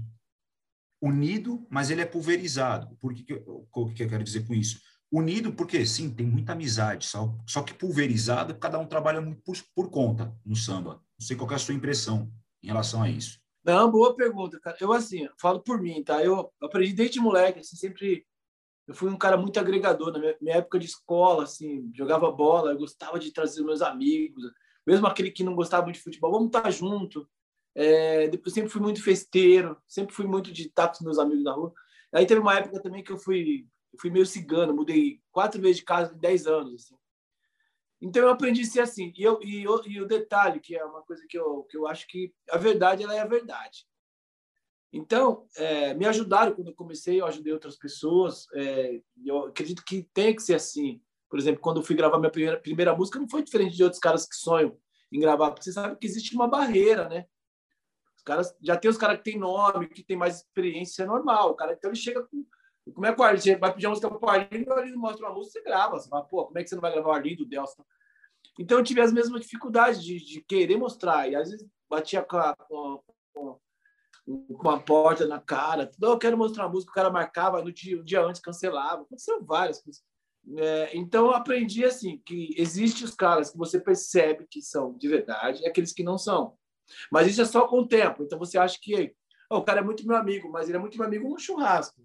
unido, 1.02 1.66
mas 1.70 1.90
ele 1.90 2.02
é 2.02 2.06
pulverizado. 2.06 2.94
Por 2.96 3.14
que, 3.14 3.24
que, 3.24 3.32
eu, 3.32 3.66
o 3.72 3.92
que 3.92 4.02
eu 4.02 4.08
quero 4.08 4.22
dizer 4.22 4.46
com 4.46 4.54
isso? 4.54 4.80
Unido 5.12 5.52
porque, 5.52 5.84
sim, 5.84 6.14
tem 6.14 6.24
muita 6.24 6.52
amizade, 6.52 7.06
só, 7.06 7.34
só 7.46 7.62
que 7.62 7.74
pulverizado, 7.74 8.54
cada 8.54 8.78
um 8.78 8.86
trabalha 8.86 9.20
muito 9.20 9.42
por, 9.42 9.56
por 9.74 9.90
conta 9.90 10.32
no 10.44 10.54
samba. 10.54 11.02
Não 11.18 11.26
sei 11.26 11.36
qual 11.36 11.50
é 11.50 11.54
a 11.54 11.58
sua 11.58 11.74
impressão 11.74 12.30
em 12.62 12.68
relação 12.68 13.02
a 13.02 13.10
isso. 13.10 13.40
Não, 13.64 13.90
boa 13.90 14.14
pergunta, 14.14 14.58
cara. 14.60 14.76
Eu, 14.80 14.92
assim, 14.92 15.28
falo 15.38 15.60
por 15.60 15.80
mim, 15.80 16.02
tá? 16.02 16.24
Eu 16.24 16.50
aprendi 16.62 16.92
desde 16.92 17.20
moleque, 17.20 17.58
assim, 17.58 17.76
sempre 17.76 18.24
eu 18.90 18.94
fui 18.94 19.08
um 19.08 19.16
cara 19.16 19.36
muito 19.36 19.58
agregador 19.60 20.12
na 20.12 20.18
minha, 20.18 20.36
minha, 20.40 20.56
época 20.56 20.78
de 20.78 20.86
escola, 20.86 21.44
assim, 21.44 21.92
jogava 21.94 22.30
bola, 22.30 22.72
eu 22.72 22.78
gostava 22.78 23.20
de 23.20 23.32
trazer 23.32 23.62
meus 23.62 23.82
amigos, 23.82 24.42
mesmo 24.84 25.06
aquele 25.06 25.30
que 25.30 25.44
não 25.44 25.54
gostava 25.54 25.84
muito 25.84 25.96
de 25.96 26.02
futebol, 26.02 26.32
vamos 26.32 26.48
estar 26.48 26.68
junto. 26.72 27.28
É, 27.72 28.26
depois 28.28 28.52
sempre 28.52 28.68
fui 28.68 28.80
muito 28.80 29.02
festeiro, 29.02 29.76
sempre 29.86 30.12
fui 30.12 30.26
muito 30.26 30.50
de 30.52 30.62
estar 30.62 30.88
com 30.88 31.04
meus 31.04 31.18
amigos 31.18 31.44
na 31.44 31.52
rua. 31.52 31.72
Aí 32.12 32.26
teve 32.26 32.40
uma 32.40 32.56
época 32.56 32.82
também 32.82 33.04
que 33.04 33.12
eu 33.12 33.18
fui, 33.18 33.64
eu 33.92 33.98
fui 34.00 34.10
meio 34.10 34.26
cigano, 34.26 34.74
mudei 34.74 35.20
quatro 35.30 35.60
vezes 35.60 35.78
de 35.78 35.84
casa 35.84 36.14
em 36.14 36.18
dez 36.18 36.46
anos, 36.46 36.74
assim. 36.74 36.96
Então 38.00 38.22
eu 38.22 38.30
aprendi 38.30 38.62
a 38.62 38.64
ser 38.64 38.80
assim. 38.80 39.12
E, 39.16 39.22
eu, 39.22 39.38
e, 39.42 39.62
eu, 39.62 39.82
e 39.86 40.00
o 40.00 40.06
detalhe, 40.06 40.60
que 40.60 40.74
é 40.74 40.84
uma 40.84 41.02
coisa 41.02 41.24
que 41.28 41.38
eu, 41.38 41.64
que 41.64 41.76
eu 41.76 41.86
acho 41.86 42.06
que 42.06 42.32
a 42.50 42.56
verdade 42.56 43.02
ela 43.02 43.14
é 43.14 43.20
a 43.20 43.26
verdade. 43.26 43.86
Então, 44.92 45.46
é, 45.56 45.94
me 45.94 46.06
ajudaram 46.06 46.52
quando 46.52 46.68
eu 46.68 46.74
comecei, 46.74 47.20
eu 47.20 47.26
ajudei 47.26 47.52
outras 47.52 47.76
pessoas. 47.76 48.46
É, 48.54 49.00
eu 49.24 49.46
acredito 49.46 49.84
que 49.84 50.08
tem 50.14 50.34
que 50.34 50.42
ser 50.42 50.54
assim. 50.54 51.00
Por 51.28 51.38
exemplo, 51.38 51.60
quando 51.60 51.76
eu 51.78 51.84
fui 51.84 51.94
gravar 51.94 52.18
minha 52.18 52.30
primeira, 52.30 52.58
primeira 52.58 52.96
música, 52.96 53.18
não 53.18 53.28
foi 53.28 53.42
diferente 53.42 53.76
de 53.76 53.84
outros 53.84 54.00
caras 54.00 54.26
que 54.26 54.34
sonham 54.34 54.76
em 55.12 55.20
gravar, 55.20 55.50
porque 55.50 55.64
você 55.64 55.72
sabe 55.72 55.96
que 55.96 56.06
existe 56.06 56.34
uma 56.34 56.48
barreira, 56.48 57.08
né? 57.08 57.26
Os 58.16 58.22
caras, 58.22 58.54
já 58.60 58.76
tem 58.76 58.90
os 58.90 58.96
caras 58.96 59.18
que 59.18 59.24
têm 59.24 59.38
nome, 59.38 59.88
que 59.88 60.02
têm 60.02 60.16
mais 60.16 60.38
experiência, 60.38 61.04
é 61.04 61.06
normal. 61.06 61.50
O 61.50 61.54
cara, 61.54 61.72
então, 61.72 61.90
ele 61.90 61.98
chega 61.98 62.22
com. 62.24 62.44
Como 62.92 63.06
é 63.06 63.14
que 63.14 63.20
o 63.20 63.24
Arlindo 63.24 63.58
vai 63.58 63.72
pedir 63.72 63.86
uma 63.86 63.90
música 63.90 64.10
para 64.10 64.26
o 64.26 64.30
Arlindo, 64.30 64.70
o 64.70 64.72
Arlindo 64.72 64.98
mostra 64.98 65.26
uma 65.26 65.34
música, 65.34 65.58
você 65.58 65.64
grava. 65.64 65.98
Você 65.98 66.08
fala, 66.08 66.24
pô, 66.24 66.46
como 66.46 66.58
é 66.58 66.62
que 66.62 66.68
você 66.68 66.74
não 66.74 66.82
vai 66.82 66.92
gravar 66.92 67.08
o 67.08 67.12
Arlindo, 67.12 67.42
o 67.42 67.46
Delson? 67.46 67.84
Então, 68.58 68.78
eu 68.78 68.84
tive 68.84 69.00
as 69.00 69.12
mesmas 69.12 69.42
dificuldades 69.42 70.02
de, 70.02 70.18
de 70.24 70.40
querer 70.42 70.76
mostrar. 70.76 71.28
E 71.28 71.34
às 71.34 71.50
vezes 71.50 71.66
batia 71.88 72.22
com, 72.22 72.36
a, 72.36 72.54
com, 72.54 73.02
com 73.32 73.60
uma 74.26 74.78
porta 74.78 75.26
na 75.26 75.40
cara. 75.40 75.86
Tudo, 75.86 76.06
eu 76.06 76.18
quero 76.18 76.36
mostrar 76.36 76.64
uma 76.64 76.72
música, 76.72 76.90
o 76.90 76.94
cara 76.94 77.10
marcava, 77.10 77.62
no 77.62 77.72
dia, 77.72 78.00
um 78.00 78.04
dia 78.04 78.22
antes 78.22 78.40
cancelava. 78.40 79.02
Aconteceu 79.02 79.44
várias 79.44 79.82
coisas. 79.82 80.02
É, 80.56 80.96
então, 80.96 81.26
eu 81.26 81.34
aprendi 81.34 81.84
assim, 81.84 82.20
que 82.24 82.54
existem 82.56 83.04
os 83.04 83.14
caras 83.14 83.50
que 83.50 83.58
você 83.58 83.78
percebe 83.78 84.46
que 84.50 84.62
são 84.62 84.96
de 84.96 85.08
verdade 85.08 85.62
e 85.62 85.66
aqueles 85.66 85.92
que 85.92 86.02
não 86.02 86.18
são. 86.18 86.56
Mas 87.10 87.28
isso 87.28 87.42
é 87.42 87.44
só 87.44 87.66
com 87.66 87.80
o 87.80 87.88
tempo. 87.88 88.22
Então, 88.22 88.38
você 88.38 88.58
acha 88.58 88.78
que 88.80 89.14
oh, 89.50 89.58
o 89.58 89.64
cara 89.64 89.80
é 89.80 89.84
muito 89.84 90.06
meu 90.06 90.16
amigo, 90.16 90.50
mas 90.50 90.68
ele 90.68 90.76
é 90.76 90.80
muito 90.80 90.96
meu 90.96 91.06
amigo 91.06 91.28
no 91.28 91.38
churrasco. 91.38 92.00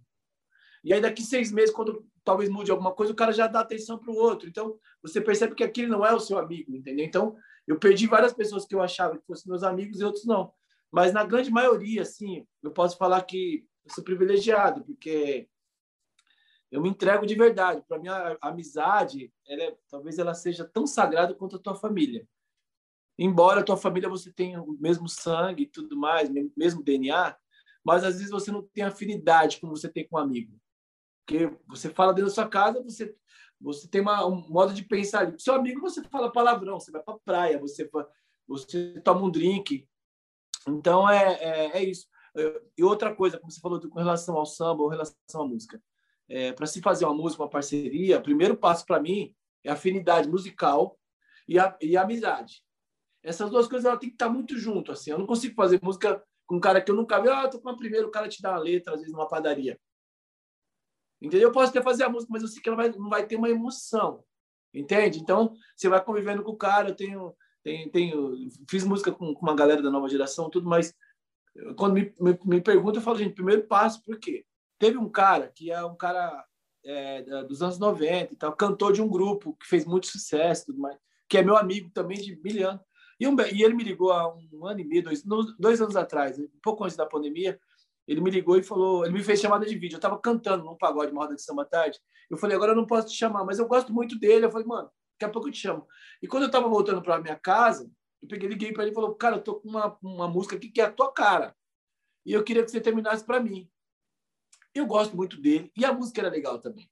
E 0.86 0.94
aí, 0.94 1.02
daqui 1.02 1.24
seis 1.24 1.52
meses, 1.52 1.74
quando 1.74 2.08
talvez 2.24 2.48
mude 2.48 2.70
alguma 2.70 2.94
coisa, 2.94 3.12
o 3.12 3.16
cara 3.16 3.32
já 3.32 3.48
dá 3.48 3.62
atenção 3.62 3.98
para 3.98 4.12
o 4.12 4.16
outro. 4.16 4.48
Então, 4.48 4.80
você 5.02 5.20
percebe 5.20 5.56
que 5.56 5.64
aquele 5.64 5.88
não 5.88 6.06
é 6.06 6.14
o 6.14 6.20
seu 6.20 6.38
amigo, 6.38 6.76
entendeu? 6.76 7.04
Então, 7.04 7.36
eu 7.66 7.80
perdi 7.80 8.06
várias 8.06 8.34
pessoas 8.34 8.66
que 8.66 8.76
eu 8.76 8.82
achava 8.82 9.18
que 9.18 9.26
fossem 9.26 9.50
meus 9.50 9.64
amigos 9.64 10.00
e 10.00 10.04
outros 10.04 10.26
não. 10.26 10.54
Mas 10.92 11.12
na 11.12 11.24
grande 11.24 11.50
maioria, 11.50 12.04
assim, 12.04 12.46
eu 12.62 12.70
posso 12.70 12.98
falar 12.98 13.24
que 13.24 13.66
eu 13.84 13.94
sou 13.96 14.04
privilegiado, 14.04 14.86
porque 14.86 15.50
eu 16.72 16.80
me 16.80 16.90
entrego 16.90 17.26
de 17.26 17.34
verdade. 17.34 17.84
Para 17.88 17.98
mim, 17.98 18.08
a 18.08 18.38
amizade, 18.42 19.34
ela 19.48 19.64
é, 19.64 19.78
talvez 19.90 20.20
ela 20.20 20.36
seja 20.36 20.66
tão 20.66 20.86
sagrada 20.86 21.34
quanto 21.34 21.56
a 21.56 21.60
tua 21.60 21.74
família. 21.74 22.28
Embora 23.18 23.62
a 23.62 23.64
tua 23.64 23.78
família 23.78 24.08
você 24.08 24.32
tenha 24.32 24.62
o 24.62 24.78
mesmo 24.80 25.10
sangue 25.10 25.64
e 25.64 25.68
tudo 25.68 25.98
mais, 25.98 26.30
mesmo 26.56 26.84
DNA, 26.84 27.36
mas 27.84 28.04
às 28.04 28.16
vezes 28.16 28.30
você 28.30 28.52
não 28.52 28.62
tem 28.62 28.84
afinidade 28.84 29.60
como 29.60 29.76
você 29.76 29.90
tem 29.90 30.08
com 30.08 30.18
um 30.18 30.20
amigo. 30.20 30.60
Porque 31.26 31.52
você 31.68 31.90
fala 31.90 32.14
dentro 32.14 32.30
da 32.30 32.36
sua 32.36 32.48
casa, 32.48 32.82
você 32.84 33.16
você 33.60 33.88
tem 33.88 34.02
uma, 34.02 34.26
um 34.28 34.48
modo 34.50 34.74
de 34.74 34.84
pensar 34.84 35.22
ali. 35.22 35.40
Seu 35.40 35.56
amigo, 35.56 35.80
você 35.80 36.04
fala 36.04 36.32
palavrão, 36.32 36.80
você 36.80 36.92
vai 36.92 37.02
para 37.02 37.18
praia, 37.20 37.58
você 37.58 37.90
você 38.48 39.00
toma 39.02 39.24
um 39.24 39.32
drink, 39.32 39.88
então, 40.68 41.10
é, 41.10 41.34
é, 41.36 41.78
é, 41.78 41.84
isso. 41.84 42.08
E 42.78 42.84
outra 42.84 43.16
coisa, 43.16 43.40
como 43.40 43.52
você 43.52 43.60
falou 43.60 43.80
com 43.80 44.00
relação 44.00 44.36
ao 44.36 44.46
samba 44.46 44.84
ou 44.84 44.90
relação 44.90 45.42
à 45.42 45.48
música. 45.48 45.82
É, 46.28 46.52
para 46.52 46.66
se 46.66 46.82
fazer 46.82 47.06
uma 47.06 47.14
música, 47.14 47.44
uma 47.44 47.50
parceria, 47.50 48.18
o 48.18 48.24
primeiro 48.24 48.58
passo 48.58 48.84
para 48.84 49.00
mim 49.00 49.34
é 49.64 49.72
afinidade 49.72 50.28
musical 50.28 51.00
e, 51.48 51.60
a, 51.60 51.78
e 51.80 51.96
a 51.96 52.02
amizade. 52.02 52.64
Essas 53.24 53.50
duas 53.50 53.68
coisas 53.68 53.86
ela 53.86 53.98
tem 53.98 54.10
que 54.10 54.16
estar 54.16 54.30
muito 54.30 54.58
junto. 54.58 54.92
Assim. 54.92 55.12
Eu 55.12 55.20
não 55.20 55.28
consigo 55.28 55.54
fazer 55.56 55.80
música 55.84 56.24
com 56.48 56.56
um 56.56 56.60
cara 56.60 56.82
que 56.82 56.90
eu 56.90 56.96
nunca 56.96 57.22
vi. 57.22 57.30
Ah, 57.30 57.48
tô 57.48 57.60
com 57.60 57.70
a 57.70 57.78
primeira, 57.78 58.08
o 58.08 58.12
cara 58.12 58.28
te 58.28 58.42
dá 58.42 58.52
uma 58.52 58.60
letra, 58.60 58.94
às 58.94 59.00
vezes, 59.00 59.14
numa 59.14 59.28
padaria. 59.28 59.80
Entendeu? 61.26 61.50
Eu 61.50 61.52
posso 61.52 61.70
até 61.70 61.82
fazer 61.82 62.04
a 62.04 62.10
música, 62.10 62.32
mas 62.32 62.42
eu 62.42 62.48
sei 62.48 62.62
que 62.62 62.70
ela 62.70 62.78
vai, 62.78 62.90
não 62.92 63.10
vai 63.10 63.26
ter 63.26 63.36
uma 63.36 63.50
emoção. 63.50 64.24
Entende? 64.74 65.20
Então, 65.20 65.56
você 65.76 65.88
vai 65.90 66.04
convivendo 66.04 66.44
com 66.44 66.52
o 66.52 66.58
cara. 66.58 66.90
Eu 66.90 66.96
tenho 66.96 67.36
tenho, 67.66 67.90
tenho, 67.90 68.50
fiz 68.70 68.84
música 68.84 69.12
com, 69.12 69.34
com, 69.34 69.42
uma 69.42 69.56
galera 69.56 69.82
da 69.82 69.90
nova 69.90 70.08
geração, 70.08 70.52
tudo, 70.52 70.70
mas 70.70 70.94
quando 71.76 71.94
me, 71.94 72.14
me, 72.20 72.38
me 72.46 72.62
perguntam, 72.62 73.02
eu 73.02 73.04
falo, 73.04 73.18
gente, 73.18 73.34
primeiro 73.34 73.64
passo, 73.64 74.04
por 74.04 74.20
quê? 74.20 74.46
Teve 74.78 75.00
um 75.00 75.10
cara 75.10 75.48
que 75.48 75.72
é 75.72 75.84
um 75.84 75.96
cara 75.96 76.46
é, 76.84 77.44
dos 77.46 77.64
anos 77.64 77.80
90 77.80 78.34
e 78.34 78.38
tal, 78.38 78.56
cantor 78.56 78.94
de 78.94 79.02
um 79.02 79.10
grupo 79.10 79.56
que 79.56 79.66
fez 79.66 79.84
muito 79.84 80.06
sucesso, 80.06 80.68
tudo 80.68 80.80
mais, 80.80 80.96
que 81.28 81.40
é 81.40 81.44
meu 81.44 81.58
amigo 81.58 81.90
também 81.90 82.20
de 82.20 82.40
mil 82.40 82.70
anos. 82.70 82.82
E, 83.20 83.28
um, 83.28 83.36
e 83.52 83.64
ele 83.64 83.74
me 83.74 83.84
ligou 83.84 84.12
há 84.12 84.32
um 84.32 84.68
ano 84.68 84.82
e 84.82 84.86
meio, 84.86 85.04
dois, 85.04 85.24
dois 85.58 85.82
anos 85.82 85.96
atrás, 85.96 86.38
um 86.38 86.48
pouco 86.62 86.84
antes 86.84 86.98
da 86.98 87.06
pandemia, 87.06 87.60
ele 88.08 88.22
me 88.22 88.30
ligou 88.30 88.58
e 88.58 88.64
falou, 88.64 89.04
ele 89.04 89.14
me 89.14 89.24
fez 89.24 89.40
chamada 89.40 89.66
de 89.66 89.76
vídeo. 89.76 89.96
Eu 89.96 90.00
estava 90.00 90.20
cantando 90.20 90.64
num 90.64 90.78
pagode, 90.78 91.12
uma 91.12 91.24
roda 91.24 91.36
de 91.36 91.42
samba 91.42 91.66
tarde. 91.66 92.00
Eu 92.30 92.38
falei, 92.38 92.56
agora 92.56 92.72
eu 92.72 92.76
não 92.76 92.86
posso 92.86 93.08
te 93.08 93.18
chamar, 93.18 93.44
mas 93.46 93.60
eu 93.60 93.68
gosto 93.68 93.92
muito 93.94 94.18
dele. 94.18 94.46
Eu 94.46 94.52
falei, 94.52 94.68
mano, 94.68 94.90
daqui 95.14 95.26
a 95.26 95.30
pouco 95.30 95.48
eu 95.48 95.52
te 95.52 95.60
chamo. 95.60 95.88
E 96.22 96.28
quando 96.28 96.44
eu 96.44 96.48
estava 96.48 96.68
voltando 96.68 97.02
para 97.02 97.22
minha 97.22 97.36
casa, 97.36 97.90
eu 98.22 98.28
peguei, 98.28 98.50
liguei 98.50 98.74
para 98.74 98.84
ele 98.84 98.92
e 98.92 98.96
falou, 98.96 99.16
cara, 99.16 99.38
eu 99.38 99.42
tô 99.42 99.56
com 99.56 99.70
uma, 99.70 99.98
uma 100.02 100.28
música 100.28 100.56
aqui 100.56 100.70
que 100.70 100.82
é 100.82 100.86
a 100.86 100.92
tua 100.92 101.12
cara. 101.12 101.56
E 102.26 102.34
eu 102.34 102.44
queria 102.44 102.64
que 102.64 102.72
você 102.72 102.82
terminasse 102.82 103.24
para 103.24 103.40
mim. 103.40 103.70
Eu 104.74 104.86
gosto 104.86 105.16
muito 105.16 105.40
dele 105.40 105.72
e 105.76 105.86
a 105.86 105.94
música 105.94 106.22
era 106.22 106.30
legal 106.30 106.60
também. 106.60 106.90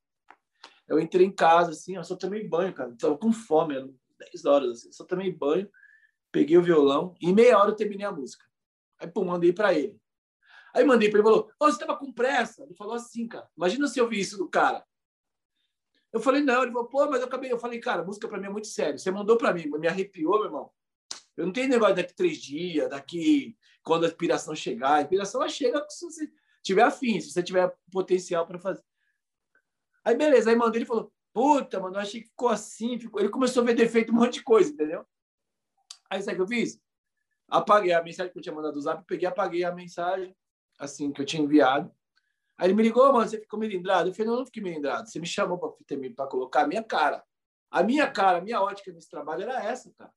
Eu 0.87 0.99
entrei 0.99 1.25
em 1.25 1.31
casa, 1.31 1.71
assim, 1.71 1.95
eu 1.95 2.03
só 2.03 2.15
tomei 2.15 2.47
banho, 2.47 2.73
cara. 2.73 2.91
Estava 2.91 3.17
com 3.17 3.31
fome, 3.31 3.75
eram 3.75 3.95
10 4.31 4.45
horas, 4.45 4.71
assim, 4.71 4.91
só 4.91 5.03
tomei 5.05 5.31
banho. 5.31 5.69
peguei 6.31 6.57
o 6.57 6.63
violão, 6.63 7.15
e 7.21 7.29
em 7.29 7.33
meia 7.33 7.57
hora 7.57 7.69
eu 7.69 7.75
terminei 7.75 8.05
a 8.05 8.11
música. 8.11 8.45
Aí, 8.99 9.07
pô, 9.07 9.23
mandei 9.23 9.53
para 9.53 9.73
ele. 9.73 9.99
Aí 10.73 10.83
mandei 10.83 11.09
para 11.09 11.19
ele, 11.19 11.27
falou, 11.27 11.51
oh, 11.59 11.65
você 11.65 11.73
estava 11.73 11.97
com 11.97 12.11
pressa? 12.11 12.63
Ele 12.63 12.73
falou 12.73 12.95
assim, 12.95 13.27
cara, 13.27 13.47
imagina 13.55 13.87
se 13.87 13.99
eu 13.99 14.09
vi 14.09 14.19
isso 14.19 14.37
do 14.37 14.49
cara. 14.49 14.83
Eu 16.11 16.19
falei, 16.19 16.41
não. 16.41 16.61
Ele 16.61 16.71
falou, 16.71 16.87
pô, 16.87 17.09
mas 17.09 17.21
eu 17.21 17.27
acabei. 17.27 17.51
Eu 17.51 17.59
falei, 17.59 17.79
cara, 17.79 18.03
música 18.03 18.27
para 18.27 18.39
mim 18.39 18.45
é 18.47 18.49
muito 18.49 18.67
sério. 18.67 18.99
Você 18.99 19.09
mandou 19.09 19.37
para 19.37 19.53
mim, 19.53 19.67
me 19.67 19.87
arrepiou, 19.87 20.35
meu 20.35 20.45
irmão. 20.45 20.71
Eu 21.35 21.47
não 21.47 21.53
tenho 21.53 21.67
negócio 21.67 21.95
daqui 21.95 22.13
três 22.13 22.37
dias, 22.37 22.89
daqui 22.89 23.57
quando 23.83 24.05
a 24.05 24.07
inspiração 24.07 24.55
chegar. 24.55 24.95
A 24.95 25.01
inspiração 25.01 25.41
ela 25.41 25.49
chega 25.49 25.83
se 25.89 26.05
você 26.05 26.31
tiver 26.61 26.83
afim, 26.83 27.19
se 27.19 27.31
você 27.31 27.41
tiver 27.41 27.75
potencial 27.91 28.45
para 28.45 28.59
fazer. 28.59 28.83
Aí, 30.05 30.15
beleza. 30.15 30.49
Aí 30.49 30.55
mandei, 30.55 30.79
ele 30.79 30.85
falou, 30.85 31.11
puta, 31.33 31.79
mano, 31.79 31.95
eu 31.95 32.01
achei 32.01 32.21
que 32.21 32.27
ficou 32.27 32.49
assim. 32.49 32.99
Ficou... 32.99 33.19
Ele 33.19 33.29
começou 33.29 33.63
a 33.63 33.65
ver 33.65 33.73
defeito, 33.73 34.11
um 34.11 34.15
monte 34.15 34.35
de 34.35 34.43
coisa, 34.43 34.71
entendeu? 34.71 35.05
Aí, 36.09 36.21
sabe 36.21 36.33
o 36.33 36.45
que 36.45 36.53
eu 36.53 36.57
fiz? 36.59 36.79
Apaguei 37.47 37.91
a 37.91 38.03
mensagem 38.03 38.31
que 38.31 38.37
eu 38.37 38.41
tinha 38.41 38.53
mandado 38.53 38.73
do 38.73 38.81
zap, 38.81 39.03
peguei 39.05 39.27
apaguei 39.27 39.63
a 39.63 39.71
mensagem, 39.71 40.35
assim, 40.83 41.11
que 41.11 41.21
eu 41.21 41.25
tinha 41.25 41.41
enviado. 41.41 41.91
Aí 42.57 42.67
ele 42.67 42.73
me 42.73 42.83
ligou, 42.83 43.11
mano, 43.11 43.27
você 43.27 43.39
ficou 43.39 43.59
melindrado? 43.59 44.09
Eu 44.09 44.13
falei, 44.13 44.29
não, 44.29 44.39
não 44.39 44.45
fiquei 44.45 44.61
melindrado. 44.61 45.09
Você 45.09 45.19
me 45.19 45.25
chamou 45.25 45.57
para 45.57 46.27
colocar 46.27 46.61
a 46.61 46.67
minha 46.67 46.83
cara. 46.83 47.23
A 47.71 47.83
minha 47.83 48.09
cara, 48.09 48.37
a 48.37 48.41
minha 48.41 48.61
ótica 48.61 48.91
nesse 48.91 49.09
trabalho 49.09 49.43
era 49.43 49.63
essa, 49.63 49.91
cara. 49.97 50.13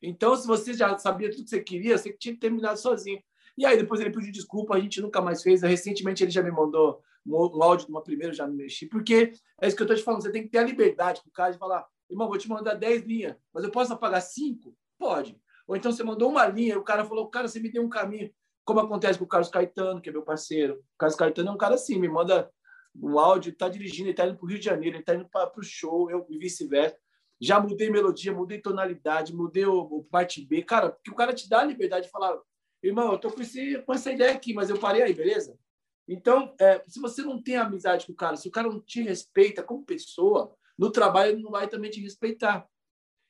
Então, 0.00 0.36
se 0.36 0.46
você 0.46 0.74
já 0.74 0.96
sabia 0.98 1.30
tudo 1.30 1.44
que 1.44 1.50
você 1.50 1.60
queria, 1.60 1.98
você 1.98 2.12
tinha 2.12 2.34
que 2.34 2.40
terminar 2.40 2.76
sozinho. 2.76 3.22
E 3.56 3.64
aí, 3.66 3.76
depois 3.76 4.00
ele 4.00 4.10
pediu 4.10 4.30
desculpa, 4.30 4.74
a 4.74 4.80
gente 4.80 5.00
nunca 5.00 5.20
mais 5.20 5.42
fez. 5.42 5.62
Recentemente, 5.62 6.22
ele 6.22 6.30
já 6.30 6.42
me 6.42 6.50
mandou 6.50 7.02
um 7.26 7.62
áudio 7.62 7.86
de 7.86 7.92
uma 7.92 8.02
primeira, 8.02 8.32
já 8.32 8.46
me 8.46 8.54
mexi. 8.54 8.86
Porque 8.86 9.32
é 9.60 9.66
isso 9.66 9.76
que 9.76 9.82
eu 9.82 9.86
estou 9.86 9.96
te 9.96 10.02
falando, 10.02 10.22
você 10.22 10.30
tem 10.30 10.42
que 10.42 10.50
ter 10.50 10.58
a 10.58 10.64
liberdade 10.64 11.22
com 11.22 11.28
o 11.28 11.32
cara 11.32 11.52
de 11.52 11.58
falar, 11.58 11.86
irmão, 12.08 12.28
vou 12.28 12.38
te 12.38 12.48
mandar 12.48 12.74
10 12.74 13.02
linhas, 13.04 13.36
mas 13.52 13.64
eu 13.64 13.70
posso 13.70 13.92
apagar 13.92 14.20
5? 14.20 14.76
Pode. 14.98 15.40
Ou 15.66 15.74
então 15.74 15.90
você 15.90 16.04
mandou 16.04 16.30
uma 16.30 16.46
linha, 16.46 16.78
o 16.78 16.84
cara 16.84 17.04
falou, 17.04 17.28
cara, 17.28 17.48
você 17.48 17.58
me 17.58 17.70
deu 17.70 17.82
um 17.82 17.88
caminho 17.88 18.30
como 18.64 18.80
acontece 18.80 19.18
com 19.18 19.24
o 19.24 19.28
Carlos 19.28 19.50
Caetano, 19.50 20.00
que 20.00 20.08
é 20.08 20.12
meu 20.12 20.22
parceiro. 20.22 20.74
O 20.74 20.98
Carlos 20.98 21.16
Caetano 21.16 21.50
é 21.50 21.52
um 21.52 21.58
cara 21.58 21.74
assim, 21.74 21.98
me 21.98 22.08
manda 22.08 22.50
um 22.94 23.18
áudio, 23.18 23.52
está 23.52 23.68
dirigindo, 23.68 24.04
ele 24.04 24.12
está 24.12 24.26
indo 24.26 24.36
para 24.36 24.44
o 24.44 24.48
Rio 24.48 24.58
de 24.58 24.64
Janeiro, 24.64 24.96
ele 24.96 25.02
está 25.02 25.14
indo 25.14 25.28
para 25.28 25.50
o 25.56 25.62
show, 25.62 26.10
eu 26.10 26.26
e 26.30 26.38
vice-versa. 26.38 26.96
Já 27.40 27.60
mudei 27.60 27.90
melodia, 27.90 28.32
mudei 28.32 28.60
tonalidade, 28.60 29.34
mudei 29.34 29.66
o, 29.66 29.80
o, 29.80 30.04
parte 30.04 30.44
B. 30.44 30.62
Cara, 30.62 30.90
porque 30.90 31.10
o 31.10 31.14
cara 31.14 31.34
te 31.34 31.48
dá 31.48 31.60
a 31.60 31.64
liberdade 31.64 32.06
de 32.06 32.12
falar, 32.12 32.38
irmão, 32.82 33.12
eu 33.12 33.18
tô 33.18 33.30
com, 33.30 33.42
esse, 33.42 33.82
com 33.82 33.92
essa 33.92 34.12
ideia 34.12 34.32
aqui, 34.32 34.54
mas 34.54 34.70
eu 34.70 34.78
parei 34.78 35.02
aí, 35.02 35.12
beleza? 35.12 35.58
Então, 36.06 36.54
é, 36.60 36.82
se 36.86 37.00
você 37.00 37.22
não 37.22 37.42
tem 37.42 37.56
amizade 37.56 38.06
com 38.06 38.12
o 38.12 38.16
cara, 38.16 38.36
se 38.36 38.46
o 38.46 38.50
cara 38.50 38.68
não 38.68 38.80
te 38.80 39.02
respeita 39.02 39.62
como 39.62 39.84
pessoa, 39.84 40.54
no 40.78 40.90
trabalho 40.90 41.32
ele 41.32 41.42
não 41.42 41.50
vai 41.50 41.68
também 41.68 41.90
te 41.90 42.00
respeitar. 42.00 42.66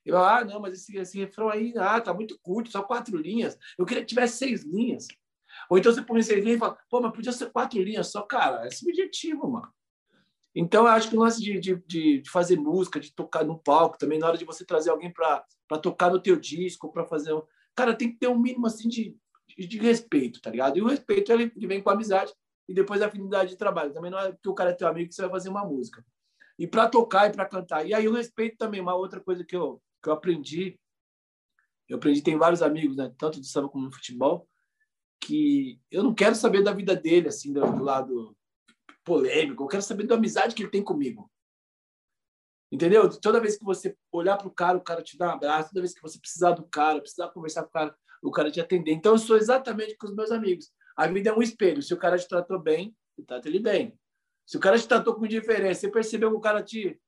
Eu, 0.05 0.17
ah, 0.17 0.45
não, 0.45 0.59
mas 0.59 0.73
esse, 0.73 0.95
esse 0.97 1.17
refrão 1.17 1.49
aí, 1.49 1.73
ah, 1.77 1.99
tá 1.99 2.13
muito 2.13 2.37
curto, 2.39 2.69
só 2.69 2.83
quatro 2.83 3.17
linhas. 3.17 3.57
Eu 3.77 3.85
queria 3.85 4.03
que 4.03 4.09
tivesse 4.09 4.37
seis 4.37 4.63
linhas. 4.63 5.07
Ou 5.69 5.77
então 5.77 5.91
você 5.91 6.01
põe 6.01 6.19
linhas 6.21 6.57
e 6.57 6.57
fala, 6.57 6.77
pô, 6.89 7.01
mas 7.01 7.13
podia 7.13 7.31
ser 7.31 7.51
quatro 7.51 7.81
linhas 7.81 8.11
só, 8.11 8.21
cara. 8.21 8.65
É 8.65 8.69
subjetivo, 8.71 9.49
mano. 9.49 9.71
Então, 10.55 10.85
eu 10.85 10.87
acho 10.87 11.09
que 11.09 11.17
o 11.17 11.19
lance 11.19 11.41
de, 11.41 11.59
de, 11.59 11.75
de, 11.85 12.23
fazer 12.29 12.57
música, 12.57 12.97
de 12.97 13.13
tocar 13.13 13.43
no 13.43 13.59
palco, 13.59 13.97
também 13.97 14.17
na 14.17 14.27
hora 14.27 14.37
de 14.37 14.45
você 14.45 14.63
trazer 14.65 14.89
alguém 14.89 15.11
para 15.11 15.43
tocar 15.83 16.09
no 16.09 16.19
teu 16.19 16.37
disco, 16.37 16.91
para 16.93 17.03
fazer. 17.03 17.33
Um... 17.33 17.41
Cara, 17.75 17.93
tem 17.93 18.09
que 18.09 18.17
ter 18.17 18.29
um 18.29 18.39
mínimo 18.39 18.65
assim 18.65 18.87
de, 18.87 19.17
de, 19.57 19.67
de, 19.67 19.77
respeito, 19.77 20.39
tá 20.41 20.49
ligado? 20.49 20.77
E 20.77 20.81
o 20.81 20.87
respeito 20.87 21.29
ele, 21.29 21.51
vem 21.67 21.83
com 21.83 21.89
amizade 21.89 22.33
e 22.69 22.73
depois 22.73 23.01
a 23.01 23.07
afinidade 23.07 23.49
de 23.49 23.57
trabalho. 23.57 23.93
Também 23.93 24.09
não 24.09 24.17
é 24.17 24.31
porque 24.31 24.47
o 24.47 24.53
cara 24.53 24.69
é 24.69 24.73
teu 24.73 24.87
amigo 24.87 25.09
que 25.09 25.15
você 25.15 25.23
vai 25.23 25.31
fazer 25.31 25.49
uma 25.49 25.65
música. 25.65 26.05
E 26.57 26.65
para 26.65 26.87
tocar 26.87 27.29
e 27.29 27.33
para 27.33 27.45
cantar. 27.45 27.85
E 27.85 27.93
aí 27.93 28.07
o 28.07 28.13
respeito 28.13 28.55
também, 28.57 28.79
uma 28.79 28.95
outra 28.95 29.19
coisa 29.19 29.43
que 29.43 29.57
eu, 29.57 29.81
que 30.01 30.07
eu 30.07 30.13
aprendi. 30.13 30.79
Eu 31.89 31.97
aprendi, 31.97 32.21
tem 32.21 32.37
vários 32.37 32.61
amigos, 32.61 32.95
né, 32.95 33.13
tanto 33.17 33.41
do 33.41 33.45
samba 33.45 33.67
como 33.67 33.85
no 33.85 33.91
futebol, 33.91 34.47
que 35.19 35.79
eu 35.89 36.03
não 36.03 36.13
quero 36.13 36.35
saber 36.35 36.63
da 36.63 36.71
vida 36.71 36.95
dele, 36.95 37.27
assim, 37.27 37.51
do, 37.51 37.83
lado 37.83 38.35
polêmico, 39.03 39.63
eu 39.63 39.67
quero 39.67 39.83
saber 39.83 40.05
da 40.05 40.15
amizade 40.15 40.55
que 40.55 40.63
ele 40.63 40.71
tem 40.71 40.83
comigo. 40.83 41.31
Entendeu? 42.71 43.09
Toda 43.19 43.39
vez 43.39 43.57
que 43.57 43.63
você 43.63 43.95
olhar 44.11 44.37
para 44.37 44.47
o 44.47 44.51
cara, 44.51 44.77
o 44.77 44.83
cara 44.83 45.01
te 45.01 45.17
dá 45.17 45.27
um 45.27 45.33
abraço, 45.33 45.69
toda 45.69 45.81
vez 45.81 45.93
que 45.93 46.01
você 46.01 46.19
precisar 46.19 46.51
do 46.51 46.67
cara, 46.67 46.99
precisar 46.99 47.29
conversar 47.29 47.63
com 47.63 47.69
o 47.69 47.71
cara, 47.71 47.95
o 48.21 48.31
cara 48.31 48.51
te 48.51 48.59
atender. 48.59 48.91
Então, 48.91 49.13
eu 49.13 49.19
sou 49.19 49.37
exatamente 49.37 49.95
com 49.97 50.07
os 50.07 50.15
meus 50.15 50.31
amigos. 50.31 50.71
A 50.97 51.07
vida 51.07 51.29
é 51.29 51.33
um 51.33 51.41
espelho. 51.41 51.81
Se 51.81 51.93
o 51.93 51.97
cara 51.97 52.17
te 52.17 52.27
tratou 52.27 52.59
bem, 52.59 52.95
trata 53.27 53.47
ele 53.47 53.59
bem. 53.59 53.97
Se 54.45 54.57
o 54.57 54.59
cara 54.59 54.77
te 54.77 54.87
tratou 54.87 55.15
com 55.15 55.25
indiferença, 55.25 55.81
você 55.81 55.91
percebeu 55.91 56.31
que 56.31 56.37
o 56.37 56.41
cara 56.41 56.63
te. 56.63 56.99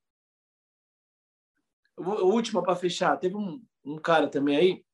Última 1.97 2.61
para 2.61 2.75
fechar, 2.75 3.17
teve 3.17 3.35
um, 3.35 3.63
um 3.83 3.97
cara 3.97 4.29
também 4.29 4.55
aí, 4.55 4.85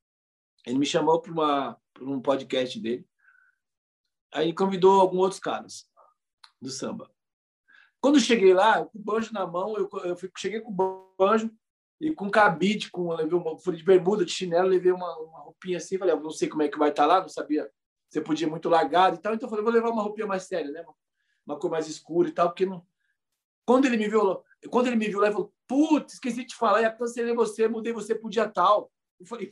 ele 0.65 0.79
me 0.79 0.85
chamou 0.85 1.21
para 1.21 1.77
um 2.11 2.21
podcast 2.21 2.79
dele. 2.79 3.07
Aí 4.33 4.53
convidou 4.53 4.99
alguns 4.99 5.19
outros 5.19 5.39
caras 5.39 5.87
do 6.61 6.69
samba. 6.69 7.09
Quando 8.01 8.19
cheguei 8.19 8.53
lá, 8.53 8.83
com 8.85 8.97
o 8.97 9.01
banjo 9.01 9.31
na 9.31 9.45
mão, 9.45 9.77
eu, 9.77 9.89
eu 10.03 10.17
cheguei 10.37 10.59
com 10.59 10.71
o 10.71 11.15
banjo 11.17 11.51
e 12.01 12.11
com 12.13 12.29
cabide, 12.29 12.91
com 12.91 13.13
levei 13.13 13.37
uma 13.37 13.57
folha 13.57 13.77
de 13.77 13.83
bermuda, 13.83 14.25
de 14.25 14.31
chinelo, 14.31 14.67
levei 14.67 14.91
uma, 14.91 15.17
uma 15.19 15.39
roupinha 15.39 15.77
assim, 15.77 15.97
falei, 15.97 16.13
ah, 16.13 16.19
não 16.19 16.31
sei 16.31 16.49
como 16.49 16.63
é 16.63 16.67
que 16.67 16.77
vai 16.77 16.89
estar 16.89 17.03
tá 17.03 17.07
lá, 17.07 17.21
não 17.21 17.29
sabia 17.29 17.69
você 18.13 18.21
podia 18.21 18.45
ir 18.45 18.49
muito 18.49 18.69
largado 18.69 19.15
e 19.15 19.19
tal, 19.19 19.33
então 19.33 19.47
eu 19.47 19.49
falei, 19.49 19.63
vou 19.63 19.73
levar 19.73 19.89
uma 19.89 20.03
roupinha 20.03 20.27
mais 20.27 20.43
séria, 20.43 20.71
né? 20.71 20.85
Uma 21.45 21.57
cor 21.57 21.71
mais 21.71 21.87
escura 21.87 22.29
e 22.29 22.31
tal, 22.31 22.49
porque 22.49 22.65
não. 22.65 22.85
Quando 23.65 23.85
ele 23.85 23.97
me 23.97 24.07
viu, 24.07 24.43
quando 24.69 24.87
ele 24.87 24.95
me 24.95 25.07
viu 25.07 25.19
lá, 25.19 25.27
ele 25.27 25.33
falou, 25.33 25.53
putz, 25.67 26.13
esqueci 26.13 26.41
de 26.41 26.47
te 26.47 26.55
falar, 26.55 26.91
cancelei 26.91 27.33
você, 27.33 27.67
mudei 27.67 27.91
você 27.91 28.13
pro 28.13 28.29
dia 28.29 28.47
tal. 28.47 28.91
Eu 29.19 29.25
falei, 29.25 29.51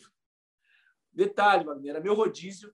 detalhe, 1.11 1.65
mano, 1.65 1.87
era 1.87 1.99
meu 1.99 2.13
rodízio, 2.13 2.73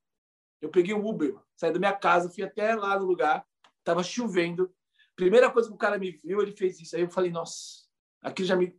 eu 0.62 0.69
peguei 0.69 0.93
um 0.93 1.08
Uber, 1.08 1.36
saí 1.56 1.71
da 1.71 1.80
minha 1.80 1.93
casa, 1.93 2.30
fui 2.30 2.43
até 2.43 2.76
lá 2.76 3.00
no 3.00 3.06
lugar, 3.06 3.45
tava 3.84 4.04
chovendo. 4.04 4.73
Primeira 5.15 5.52
coisa 5.52 5.69
que 5.69 5.76
o 5.76 5.78
cara 5.78 5.97
me 5.97 6.12
viu, 6.12 6.41
ele 6.41 6.52
fez 6.52 6.80
isso. 6.80 6.95
Aí 6.95 7.02
eu 7.02 7.10
falei, 7.10 7.32
nossa, 7.32 7.86
aquilo 8.21 8.47
já 8.47 8.56
me, 8.56 8.76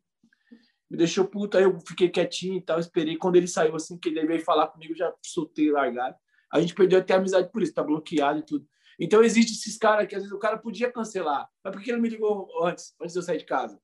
me 0.90 0.96
deixou 0.96 1.24
puto. 1.24 1.56
Aí 1.56 1.64
eu 1.64 1.78
fiquei 1.80 2.08
quietinho 2.08 2.58
e 2.58 2.62
tal, 2.62 2.78
esperei. 2.78 3.16
Quando 3.16 3.36
ele 3.36 3.46
saiu, 3.46 3.74
assim, 3.76 3.98
que 3.98 4.08
ele 4.08 4.26
veio 4.26 4.44
falar 4.44 4.68
comigo, 4.68 4.94
já 4.94 5.12
soltei 5.24 5.70
largado. 5.70 6.16
A 6.52 6.60
gente 6.60 6.74
perdeu 6.74 6.98
até 6.98 7.14
a 7.14 7.18
amizade 7.18 7.50
por 7.50 7.62
isso, 7.62 7.74
tá 7.74 7.82
bloqueado 7.82 8.40
e 8.40 8.42
tudo. 8.42 8.68
Então, 8.98 9.22
existe 9.22 9.52
esses 9.52 9.76
caras 9.78 10.08
que 10.08 10.14
às 10.16 10.22
vezes 10.22 10.36
o 10.36 10.40
cara 10.40 10.58
podia 10.58 10.90
cancelar. 10.90 11.48
Mas 11.62 11.72
por 11.72 11.82
que 11.82 11.90
ele 11.90 12.00
me 12.00 12.08
ligou 12.08 12.48
antes, 12.64 12.94
antes 13.00 13.12
de 13.12 13.18
eu 13.18 13.22
sair 13.22 13.38
de 13.38 13.44
casa? 13.44 13.80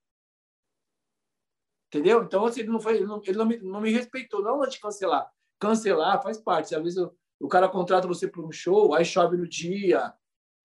Entendeu? 1.87 2.23
Então, 2.23 2.45
assim, 2.45 2.61
ele 2.61 2.69
não, 2.69 2.79
foi, 2.79 2.97
ele 2.97 3.05
não, 3.05 3.21
ele 3.23 3.37
não, 3.37 3.45
me, 3.45 3.57
não 3.57 3.81
me 3.81 3.91
respeitou, 3.91 4.41
não 4.41 4.61
antes 4.61 4.75
de 4.75 4.81
cancelar. 4.81 5.31
Cancelar 5.59 6.21
faz 6.21 6.37
parte. 6.37 6.75
Às 6.75 6.83
vezes 6.83 6.97
eu, 6.97 7.15
o 7.39 7.47
cara 7.47 7.69
contrata 7.69 8.07
você 8.07 8.27
para 8.27 8.41
um 8.41 8.51
show, 8.51 8.93
aí 8.93 9.05
chove 9.05 9.37
no 9.37 9.47
dia, 9.47 10.13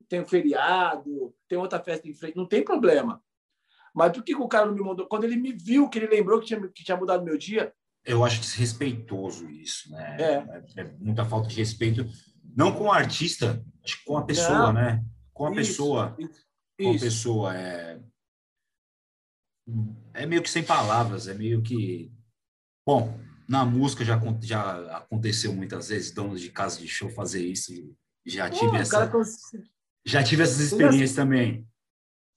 tem 0.09 0.21
um 0.21 0.27
feriado, 0.27 1.35
tem 1.49 1.59
outra 1.59 1.81
festa 1.81 2.09
em 2.09 2.15
frente, 2.15 2.37
não 2.37 2.47
tem 2.47 2.65
problema. 2.65 3.23
Mas 3.95 4.13
por 4.13 4.23
que 4.23 4.35
o 4.35 4.49
cara 4.49 4.67
não 4.67 4.75
me 4.75 4.81
mandou? 4.81 5.07
Quando 5.07 5.25
ele 5.25 5.37
me 5.37 5.53
viu, 5.53 5.89
que 5.89 5.99
ele 5.99 6.09
lembrou 6.09 6.41
que 6.41 6.47
tinha, 6.47 6.69
que 6.69 6.85
tinha 6.85 6.97
mudado 6.97 7.25
meu 7.25 7.37
dia. 7.37 7.73
Eu 8.05 8.25
acho 8.25 8.41
desrespeitoso 8.41 9.49
isso, 9.51 9.91
né? 9.91 10.17
É. 10.19 10.35
é, 10.35 10.81
é 10.83 10.85
muita 10.99 11.25
falta 11.25 11.49
de 11.49 11.57
respeito, 11.57 12.07
não 12.57 12.73
com 12.73 12.85
o 12.85 12.93
artista, 12.93 13.65
acho 13.85 13.99
que 13.99 14.05
com 14.05 14.17
a 14.17 14.25
pessoa, 14.25 14.67
não. 14.67 14.73
né? 14.73 15.05
Com 15.33 15.47
a 15.47 15.51
isso, 15.51 15.59
pessoa. 15.59 16.17
Isso. 16.19 16.47
Com 16.81 16.91
a 16.91 16.99
pessoa. 16.99 17.57
É... 17.57 18.01
é 20.15 20.27
meio 20.27 20.43
que 20.43 20.51
sem 20.51 20.63
palavras, 20.63 21.29
é 21.29 21.35
meio 21.35 21.63
que. 21.63 22.13
Bom, 22.87 23.19
na 23.51 23.65
música 23.65 24.05
já, 24.05 24.17
já 24.41 24.97
aconteceu 24.97 25.53
muitas 25.53 25.89
vezes, 25.89 26.13
donos 26.13 26.41
de 26.41 26.53
casa 26.53 26.79
de 26.79 26.87
show 26.87 27.11
fazer 27.11 27.45
isso. 27.45 27.73
Já 28.25 28.49
tive, 28.49 28.71
Pô, 28.71 28.77
essa, 28.77 29.11
já 30.05 30.23
tive 30.23 30.45
essas 30.45 30.61
experiências 30.61 31.17
também. 31.17 31.69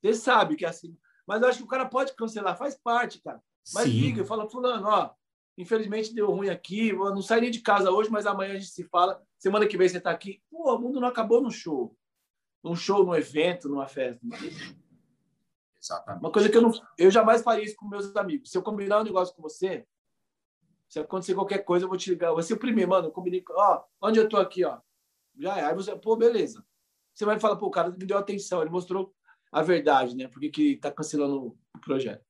Você 0.02 0.15
sabe 0.15 0.56
que 0.56 0.65
é 0.65 0.69
assim. 0.69 0.97
Mas 1.28 1.39
eu 1.39 1.47
acho 1.47 1.60
que 1.60 1.63
o 1.65 1.67
cara 1.67 1.86
pode 1.86 2.15
cancelar, 2.15 2.58
faz 2.58 2.76
parte, 2.76 3.21
cara. 3.21 3.39
Mas 3.76 3.84
Sim. 3.84 3.91
liga, 3.91 4.26
fala, 4.26 4.49
fulano, 4.49 4.88
ó, 4.88 5.12
infelizmente 5.56 6.15
deu 6.15 6.32
ruim 6.32 6.49
aqui, 6.49 6.89
eu 6.89 7.13
não 7.13 7.21
saí 7.21 7.52
de 7.52 7.62
casa 7.62 7.91
hoje, 7.91 8.10
mas 8.10 8.26
amanhã 8.26 8.54
a 8.54 8.58
gente 8.58 8.71
se 8.71 8.84
fala. 8.86 9.21
Semana 9.38 9.67
que 9.67 9.78
vem 9.78 9.88
você 9.88 9.99
está 9.99 10.10
aqui. 10.10 10.41
Pô, 10.49 10.76
o 10.76 10.80
mundo 10.80 10.99
não 10.99 11.08
acabou 11.08 11.43
no 11.43 11.52
show. 11.52 11.95
Num 12.63 12.76
show, 12.76 13.06
num 13.06 13.13
evento, 13.13 13.69
numa 13.69 13.86
festa. 13.86 14.19
Exatamente. 15.80 16.23
Uma 16.23 16.32
coisa 16.32 16.49
que 16.49 16.58
eu 16.58 16.62
não, 16.63 16.71
eu 16.97 17.12
jamais 17.12 17.43
faria 17.43 17.63
isso 17.63 17.76
com 17.76 17.88
meus 17.88 18.15
amigos. 18.15 18.49
Se 18.49 18.58
eu 18.58 18.63
combinar 18.63 19.02
um 19.02 19.04
negócio 19.04 19.36
com 19.36 19.43
você, 19.43 19.86
se 20.93 20.99
acontecer 20.99 21.34
qualquer 21.34 21.58
coisa, 21.65 21.86
eu 21.86 21.89
vou 21.89 21.97
te 21.97 22.12
ligar. 22.12 22.32
Você 22.34 22.53
o 22.53 22.58
primeiro, 22.58 22.91
mano, 22.91 23.08
eu 23.08 23.43
ó, 23.49 23.84
onde 23.99 24.19
eu 24.19 24.29
tô 24.29 24.38
aqui, 24.38 24.63
ó. 24.63 24.79
Já 25.39 25.58
é. 25.58 25.65
Aí 25.65 25.73
você, 25.73 25.95
pô, 25.95 26.15
beleza. 26.15 26.63
Você 27.12 27.25
vai 27.25 27.39
falar, 27.39 27.56
pô, 27.56 27.65
o 27.65 27.71
cara 27.71 27.89
me 27.89 28.06
deu 28.06 28.15
atenção, 28.15 28.62
ele 28.62 28.69
mostrou 28.69 29.12
a 29.51 29.63
verdade, 29.63 30.15
né? 30.15 30.27
Porque 30.27 30.51
que 30.51 30.77
tá 30.77 30.91
cancelando 30.91 31.58
o 31.75 31.79
projeto. 31.79 32.23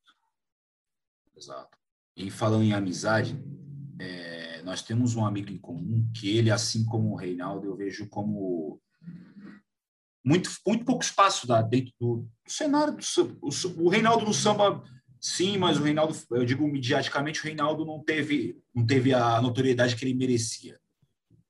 Exato. 1.36 1.76
E 2.16 2.30
falando 2.30 2.64
em 2.64 2.72
amizade, 2.72 3.38
é, 4.00 4.62
nós 4.62 4.80
temos 4.80 5.14
um 5.14 5.26
amigo 5.26 5.50
em 5.50 5.58
comum 5.58 6.10
que 6.18 6.34
ele, 6.34 6.50
assim 6.50 6.86
como 6.86 7.12
o 7.12 7.16
Reinaldo, 7.16 7.66
eu 7.66 7.76
vejo 7.76 8.08
como 8.08 8.80
muito, 10.24 10.48
muito 10.66 10.86
pouco 10.86 11.04
espaço 11.04 11.46
da, 11.46 11.60
dentro 11.60 11.92
do, 12.00 12.16
do 12.46 12.50
cenário 12.50 12.96
do 12.96 13.02
o, 13.42 13.84
o 13.84 13.88
Reinaldo 13.90 14.24
no 14.24 14.32
samba 14.32 14.82
Sim, 15.24 15.56
mas 15.56 15.78
o 15.78 15.82
Reinaldo, 15.82 16.14
eu 16.32 16.44
digo 16.44 16.68
midiaticamente, 16.68 17.40
o 17.40 17.44
Reinaldo 17.44 17.86
não 17.86 17.98
teve, 17.98 18.62
não 18.74 18.84
teve 18.84 19.14
a 19.14 19.40
notoriedade 19.40 19.96
que 19.96 20.04
ele 20.04 20.12
merecia. 20.12 20.78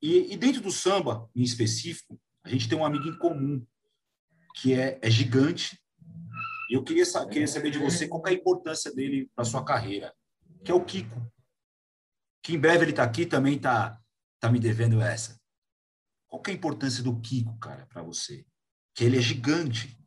E, 0.01 0.33
e 0.33 0.37
dentro 0.37 0.61
do 0.61 0.71
samba, 0.71 1.29
em 1.35 1.43
específico, 1.43 2.17
a 2.45 2.49
gente 2.49 2.69
tem 2.69 2.79
um 2.79 2.87
amigo 2.87 3.09
em 3.09 3.19
comum, 3.19 3.67
que 4.55 4.75
é, 4.75 4.97
é 5.03 5.11
gigante. 5.11 5.77
E 6.71 6.75
eu 6.75 6.85
queria, 6.85 7.05
queria 7.29 7.49
saber 7.49 7.73
de 7.73 7.81
você 7.81 8.07
qual 8.07 8.23
é 8.29 8.31
a 8.31 8.35
importância 8.35 8.95
dele 8.95 9.29
para 9.35 9.45
sua 9.45 9.65
carreira, 9.65 10.15
que 10.65 10.71
é 10.71 10.75
o 10.75 10.85
Kiko. 10.85 11.29
Que 12.45 12.55
em 12.55 12.61
breve 12.61 12.85
ele 12.85 12.93
está 12.93 13.03
aqui, 13.03 13.27
também 13.27 13.57
está 13.57 14.01
tá 14.39 14.49
me 14.49 14.61
devendo 14.61 15.03
essa. 15.03 15.37
Qual 16.29 16.41
é 16.47 16.51
a 16.53 16.55
importância 16.55 17.03
do 17.03 17.21
Kiko, 17.21 17.59
cara, 17.59 17.87
para 17.87 18.05
você? 18.05 18.47
Que 18.95 19.03
ele 19.03 19.19
é 19.19 19.21
gigante. 19.21 19.99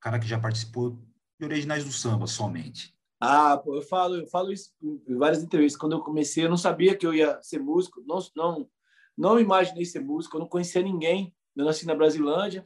Cara 0.00 0.18
que 0.18 0.26
já 0.26 0.40
participou 0.40 1.06
de 1.38 1.44
originais 1.44 1.84
do 1.84 1.92
samba 1.92 2.26
somente? 2.26 2.94
Ah, 3.20 3.56
pô, 3.56 3.76
eu 3.76 3.82
falo, 3.82 4.16
eu 4.16 4.26
falo 4.26 4.52
isso 4.52 4.72
em 4.82 5.16
várias 5.16 5.42
entrevistas. 5.42 5.80
Quando 5.80 5.92
eu 5.92 6.00
comecei, 6.00 6.44
eu 6.44 6.50
não 6.50 6.56
sabia 6.56 6.96
que 6.96 7.06
eu 7.06 7.14
ia 7.14 7.40
ser 7.42 7.58
músico, 7.58 8.02
não, 8.06 8.18
não, 8.34 8.70
não 9.16 9.40
imaginei 9.40 9.84
ser 9.84 10.00
músico, 10.00 10.36
eu 10.36 10.40
não 10.40 10.48
conhecia 10.48 10.82
ninguém. 10.82 11.34
Eu 11.54 11.64
nasci 11.64 11.86
na 11.86 11.94
Brasilândia 11.94 12.62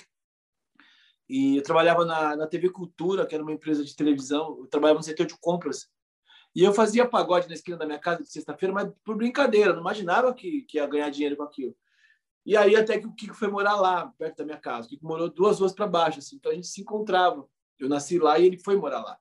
e 1.28 1.58
eu 1.58 1.62
trabalhava 1.62 2.04
na, 2.04 2.34
na 2.34 2.46
TV 2.46 2.70
Cultura, 2.70 3.24
que 3.24 3.34
era 3.34 3.44
uma 3.44 3.52
empresa 3.52 3.84
de 3.84 3.94
televisão. 3.94 4.58
Eu 4.58 4.66
trabalhava 4.66 4.98
no 4.98 5.04
setor 5.04 5.26
de 5.26 5.38
compras 5.38 5.88
e 6.54 6.64
eu 6.64 6.72
fazia 6.72 7.08
pagode 7.08 7.46
na 7.46 7.54
esquina 7.54 7.76
da 7.76 7.86
minha 7.86 7.98
casa 7.98 8.24
de 8.24 8.30
sexta-feira, 8.30 8.74
mas 8.74 8.90
por 9.04 9.16
brincadeira, 9.16 9.72
não 9.72 9.80
imaginava 9.80 10.34
que, 10.34 10.62
que 10.62 10.78
ia 10.78 10.86
ganhar 10.86 11.08
dinheiro 11.10 11.36
com 11.36 11.44
aquilo. 11.44 11.76
E 12.44 12.56
aí 12.56 12.74
até 12.74 12.98
que 12.98 13.06
o 13.06 13.14
Kiko 13.14 13.34
foi 13.34 13.48
morar 13.48 13.76
lá, 13.76 14.08
perto 14.18 14.38
da 14.38 14.44
minha 14.44 14.56
casa. 14.56 14.86
O 14.86 14.90
Kiko 14.90 15.06
morou 15.06 15.30
duas 15.30 15.60
ruas 15.60 15.72
para 15.72 15.86
baixo, 15.86 16.18
assim, 16.18 16.36
então 16.36 16.50
a 16.50 16.54
gente 16.54 16.66
se 16.66 16.80
encontrava. 16.80 17.46
Eu 17.80 17.88
nasci 17.88 18.18
lá 18.18 18.38
e 18.38 18.46
ele 18.46 18.58
foi 18.58 18.76
morar 18.76 19.00
lá. 19.00 19.18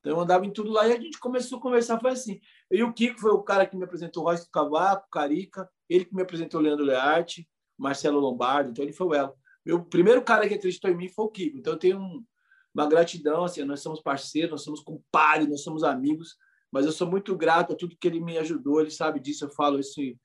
Então 0.00 0.12
eu 0.12 0.20
andava 0.20 0.46
em 0.46 0.52
tudo 0.52 0.70
lá 0.70 0.86
e 0.86 0.92
a 0.92 1.00
gente 1.00 1.18
começou 1.18 1.58
a 1.58 1.60
conversar, 1.60 2.00
foi 2.00 2.12
assim. 2.12 2.40
E 2.70 2.80
o 2.82 2.92
Kiko 2.92 3.18
foi 3.18 3.32
o 3.32 3.42
cara 3.42 3.66
que 3.66 3.76
me 3.76 3.84
apresentou 3.84 4.22
o 4.22 4.26
Royce 4.26 4.48
Cavaco, 4.50 5.08
Carica, 5.10 5.68
ele 5.88 6.04
que 6.04 6.14
me 6.14 6.22
apresentou 6.22 6.60
o 6.60 6.62
Leandro 6.62 6.84
Learte, 6.84 7.48
Marcelo 7.76 8.20
Lombardo, 8.20 8.70
então 8.70 8.84
ele 8.84 8.92
foi 8.92 9.06
o 9.08 9.14
elo. 9.14 9.34
Meu 9.64 9.84
primeiro 9.84 10.22
cara 10.22 10.46
que 10.46 10.54
acreditou 10.54 10.88
em 10.90 10.96
mim 10.96 11.08
foi 11.08 11.24
o 11.24 11.28
Kiko. 11.28 11.58
Então 11.58 11.72
eu 11.72 11.78
tenho 11.78 11.98
um, 11.98 12.24
uma 12.72 12.86
gratidão, 12.86 13.44
assim, 13.44 13.64
nós 13.64 13.80
somos 13.80 14.00
parceiros, 14.00 14.52
nós 14.52 14.62
somos 14.62 14.80
compadres, 14.80 15.48
nós 15.48 15.62
somos 15.62 15.82
amigos, 15.82 16.36
mas 16.70 16.86
eu 16.86 16.92
sou 16.92 17.10
muito 17.10 17.34
grato 17.36 17.72
a 17.72 17.76
tudo 17.76 17.96
que 17.98 18.06
ele 18.06 18.20
me 18.20 18.38
ajudou, 18.38 18.80
ele 18.80 18.90
sabe 18.90 19.18
disso, 19.18 19.44
eu 19.44 19.50
falo 19.50 19.80
isso 19.80 20.00
em, 20.00 20.16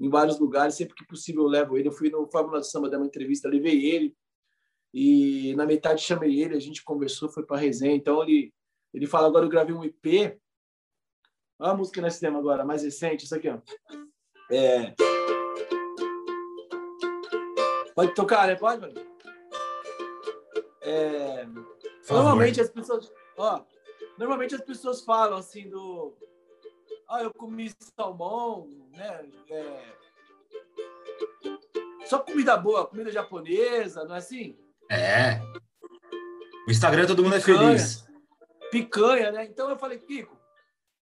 em 0.00 0.08
vários 0.08 0.40
lugares, 0.40 0.74
sempre 0.74 0.96
que 0.96 1.06
possível 1.06 1.42
eu 1.42 1.48
levo 1.48 1.78
ele. 1.78 1.86
Eu 1.86 1.92
fui 1.92 2.10
no 2.10 2.28
Fórmula 2.28 2.58
do 2.58 2.66
Samba 2.66 2.90
dar 2.90 2.98
uma 2.98 3.06
entrevista, 3.06 3.48
levei 3.48 3.86
ele, 3.86 4.16
e 4.92 5.54
na 5.56 5.66
metade 5.66 6.02
chamei 6.02 6.40
ele, 6.40 6.56
a 6.56 6.60
gente 6.60 6.82
conversou, 6.82 7.28
foi 7.28 7.44
para 7.44 7.58
resenha. 7.58 7.94
Então 7.94 8.22
ele 8.22 8.52
ele 8.92 9.06
fala 9.06 9.26
agora 9.26 9.44
eu 9.44 9.50
gravei 9.50 9.74
um 9.74 9.84
IP. 9.84 10.38
Olha 11.58 11.72
a 11.72 11.76
música 11.76 12.00
nesse 12.00 12.20
tema 12.20 12.38
agora, 12.38 12.64
mais 12.64 12.82
recente, 12.82 13.24
isso 13.24 13.34
aqui, 13.34 13.48
ó. 13.48 13.58
É... 14.50 14.94
Pode 17.94 18.14
tocar, 18.14 18.46
né? 18.46 18.54
Pode, 18.56 18.80
mano? 18.80 18.94
É... 20.82 21.46
Normalmente 22.08 22.60
as 22.60 22.70
pessoas, 22.70 23.12
ó, 23.36 23.64
normalmente 24.16 24.54
as 24.54 24.62
pessoas 24.62 25.02
falam 25.02 25.36
assim 25.36 25.68
do, 25.68 26.16
ah, 27.08 27.22
eu 27.22 27.32
comi 27.32 27.70
salmão, 27.96 28.68
né? 28.92 29.28
É... 29.50 29.94
Só 32.06 32.18
comida 32.20 32.56
boa, 32.56 32.86
comida 32.86 33.10
japonesa, 33.10 34.04
não 34.04 34.14
é 34.14 34.18
assim? 34.18 34.58
É. 34.90 35.40
O 36.66 36.70
Instagram 36.70 37.06
todo 37.06 37.22
mundo 37.22 37.36
é 37.36 37.40
feliz. 37.40 38.06
Picanha, 38.70 39.30
né? 39.30 39.44
Então 39.46 39.68
eu 39.68 39.78
falei, 39.78 39.98
Kiko, 39.98 40.38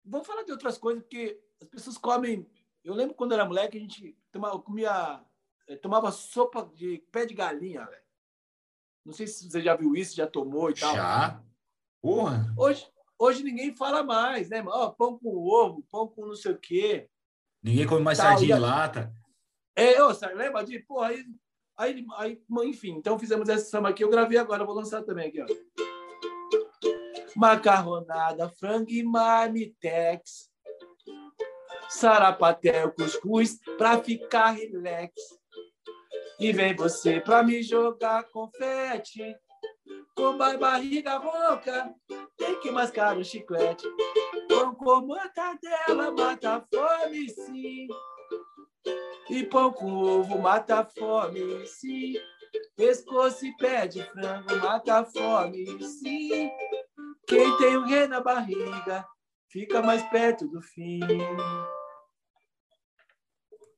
vamos 0.04 0.28
falar 0.28 0.44
de 0.44 0.52
outras 0.52 0.78
coisas, 0.78 1.04
porque 1.04 1.40
as 1.62 1.68
pessoas 1.68 1.98
comem. 1.98 2.48
Eu 2.84 2.94
lembro 2.94 3.16
quando 3.16 3.32
eu 3.32 3.36
era 3.38 3.48
moleque, 3.48 3.78
a 3.78 3.82
gente 3.82 4.18
tomava, 4.32 4.60
comia, 4.60 5.24
eh, 5.68 5.76
tomava 5.76 6.12
sopa 6.12 6.70
de 6.76 7.00
pé 7.12 7.26
de 7.26 7.34
galinha, 7.34 7.86
velho. 7.86 8.04
Não 9.06 9.14
sei 9.14 9.28
se 9.28 9.50
você 9.50 9.62
já 9.62 9.76
viu 9.76 9.96
isso, 9.96 10.16
já 10.16 10.28
tomou 10.28 10.70
e 10.70 10.74
tal. 10.74 10.96
Já? 10.96 11.44
Porra! 12.02 12.54
Hoje, 12.58 12.88
hoje 13.18 13.44
ninguém 13.44 13.76
fala 13.76 14.04
mais, 14.04 14.50
né? 14.50 14.64
Ó, 14.66 14.90
pão 14.92 15.18
com 15.18 15.36
ovo, 15.36 15.84
pão 15.90 16.08
com 16.08 16.28
não 16.28 16.36
sei 16.36 16.54
o 16.54 16.60
quê. 16.60 17.10
Ninguém 17.62 17.88
come 17.88 18.04
mais 18.04 18.18
tal, 18.18 18.28
sardinha 18.28 18.56
em 18.56 18.60
lata. 18.60 19.14
É, 19.76 20.02
ô, 20.04 20.10
lembra 20.36 20.64
de? 20.64 20.80
Porra, 20.80 21.08
aí 21.08 21.26
Aí, 21.80 22.06
aí, 22.18 22.38
enfim, 22.64 22.96
então 22.98 23.18
fizemos 23.18 23.48
essa 23.48 23.64
samba 23.64 23.88
aqui. 23.88 24.04
Eu 24.04 24.10
gravei 24.10 24.38
agora, 24.38 24.66
vou 24.66 24.76
lançar 24.76 25.02
também 25.02 25.30
aqui, 25.30 25.42
ó. 25.42 25.46
Macarronada, 27.38 28.50
frango 28.50 28.92
e 28.92 29.02
marmitex. 29.02 30.50
Sarapatel, 31.88 32.92
cuscuz, 32.92 33.60
pra 33.78 33.98
ficar 33.98 34.52
relax. 34.52 35.14
E 36.38 36.52
vem 36.52 36.76
você 36.76 37.22
pra 37.22 37.44
me 37.44 37.64
jogar 37.64 38.26
confete. 38.26 39.24
Com 40.18 40.38
barriga 40.38 41.18
rouca, 41.18 41.96
tem 42.36 42.60
que 42.60 42.70
mascar 42.72 43.18
o 43.18 43.24
chiclete. 43.24 43.88
Pão 44.50 44.76
com 44.76 45.00
mortadela, 45.00 46.12
mata 46.12 46.56
a 46.56 46.62
fome, 46.62 47.30
sim. 47.30 47.88
E 49.30 49.44
pão 49.44 49.72
com 49.72 49.92
ovo 49.92 50.40
mata 50.40 50.80
a 50.80 50.86
fome, 50.86 51.66
sim. 51.68 52.16
Pescoço 52.76 53.46
e 53.46 53.56
pé 53.58 53.88
de 53.88 54.04
frango 54.04 54.56
mata 54.58 55.00
a 55.00 55.06
fome, 55.06 55.66
sim. 55.84 56.50
Quem 57.28 57.58
tem 57.58 57.78
o 57.78 57.86
rei 57.86 58.08
na 58.08 58.22
barriga 58.22 59.06
fica 59.50 59.82
mais 59.82 60.02
perto 60.10 60.48
do 60.48 60.62
fim. 60.62 61.00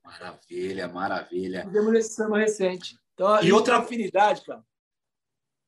Maravilha, 0.04 0.88
maravilha. 0.88 1.66
Fizemos 1.66 1.94
esse 1.96 2.14
samba 2.14 2.38
recente. 2.38 2.98
Então, 3.14 3.44
e 3.44 3.52
outra 3.52 3.78
afinidade, 3.78 4.46
cara. 4.46 4.64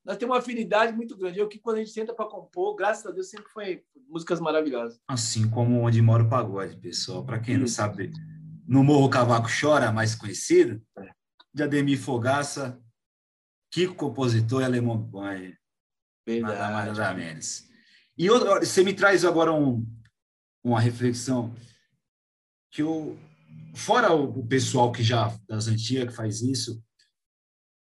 Nós 0.04 0.18
temos 0.18 0.34
uma 0.34 0.40
afinidade 0.40 0.94
muito 0.94 1.18
grande. 1.18 1.40
Eu 1.40 1.48
que 1.48 1.60
quando 1.60 1.78
a 1.78 1.80
gente 1.80 1.92
senta 1.92 2.14
para 2.14 2.30
compor, 2.30 2.76
graças 2.76 3.06
a 3.06 3.12
Deus 3.12 3.30
sempre 3.30 3.50
foi 3.52 3.84
músicas 4.10 4.40
maravilhosas. 4.40 5.00
Assim 5.08 5.50
como 5.50 5.82
onde 5.82 6.02
mora 6.02 6.24
o 6.24 6.30
pagode, 6.30 6.76
pessoal. 6.78 7.26
Para 7.26 7.40
quem 7.40 7.58
não 7.58 7.68
sabe, 7.68 8.12
no 8.66 8.84
Morro 8.84 9.10
Cavaco 9.10 9.50
Chora, 9.50 9.92
mais 9.92 10.16
conhecido, 10.16 10.82
de 11.54 11.64
Ademir 11.64 12.00
Fogaça, 12.00 12.82
Kiko, 13.72 13.96
compositor 13.96 14.62
e 14.62 14.66
Alemão. 14.66 15.10
Nada 16.28 16.72
mais, 16.72 16.98
nada 16.98 17.14
menos. 17.14 17.68
E 18.18 18.30
outra, 18.30 18.60
você 18.60 18.84
me 18.84 18.94
traz 18.94 19.26
agora 19.26 19.52
um, 19.52 19.86
uma 20.64 20.80
reflexão 20.80 21.54
que 22.72 22.84
o 22.84 23.18
fora 23.76 24.14
o, 24.14 24.46
pessoal 24.46 24.92
que 24.92 25.04
já 25.04 25.36
das 25.48 25.68
antigas 25.68 26.08
que 26.08 26.16
faz 26.16 26.42
isso, 26.42 26.84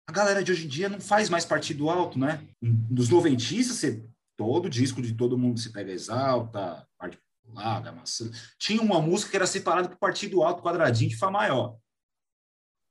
a 0.06 0.12
galera 0.12 0.42
de 0.42 0.52
hoje 0.52 0.66
em 0.66 0.68
dia 0.68 0.88
não 0.88 1.00
faz 1.00 1.28
mais 1.28 1.44
partido 1.44 1.88
alto, 1.90 2.18
né? 2.18 2.46
Dos 2.62 3.08
noventistas, 3.08 3.76
você, 3.76 4.06
todo 4.36 4.70
disco 4.70 5.02
de 5.02 5.14
todo 5.14 5.38
mundo 5.38 5.58
se 5.58 5.72
pega 5.72 5.92
exalta, 5.92 6.86
parte 7.48 7.54
larga, 7.54 7.92
maçã. 7.92 8.30
Tinha 8.58 8.82
uma 8.82 9.00
música 9.00 9.30
que 9.30 9.37
era 9.37 9.46
separada 9.46 9.88
por 9.88 9.98
partido 9.98 10.42
alto, 10.42 10.62
quadradinho 10.62 11.11
de 11.11 11.16
Fá 11.16 11.30
maior. 11.30 11.78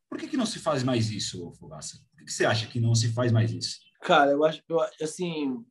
Por 0.10 0.18
que, 0.18 0.28
que 0.28 0.38
não 0.38 0.46
se 0.46 0.60
faz 0.60 0.84
mais 0.84 1.10
isso, 1.12 1.52
Fogaça? 1.54 1.98
Por 2.10 2.20
que, 2.20 2.26
que 2.26 2.32
você 2.32 2.46
acha 2.46 2.68
que 2.68 2.80
não 2.80 2.96
se 2.96 3.12
faz 3.14 3.32
mais 3.32 3.52
isso? 3.52 3.80
Cara, 4.02 4.32
eu 4.32 4.44
acho, 4.44 4.64
eu, 4.68 4.80
assim, 5.02 5.66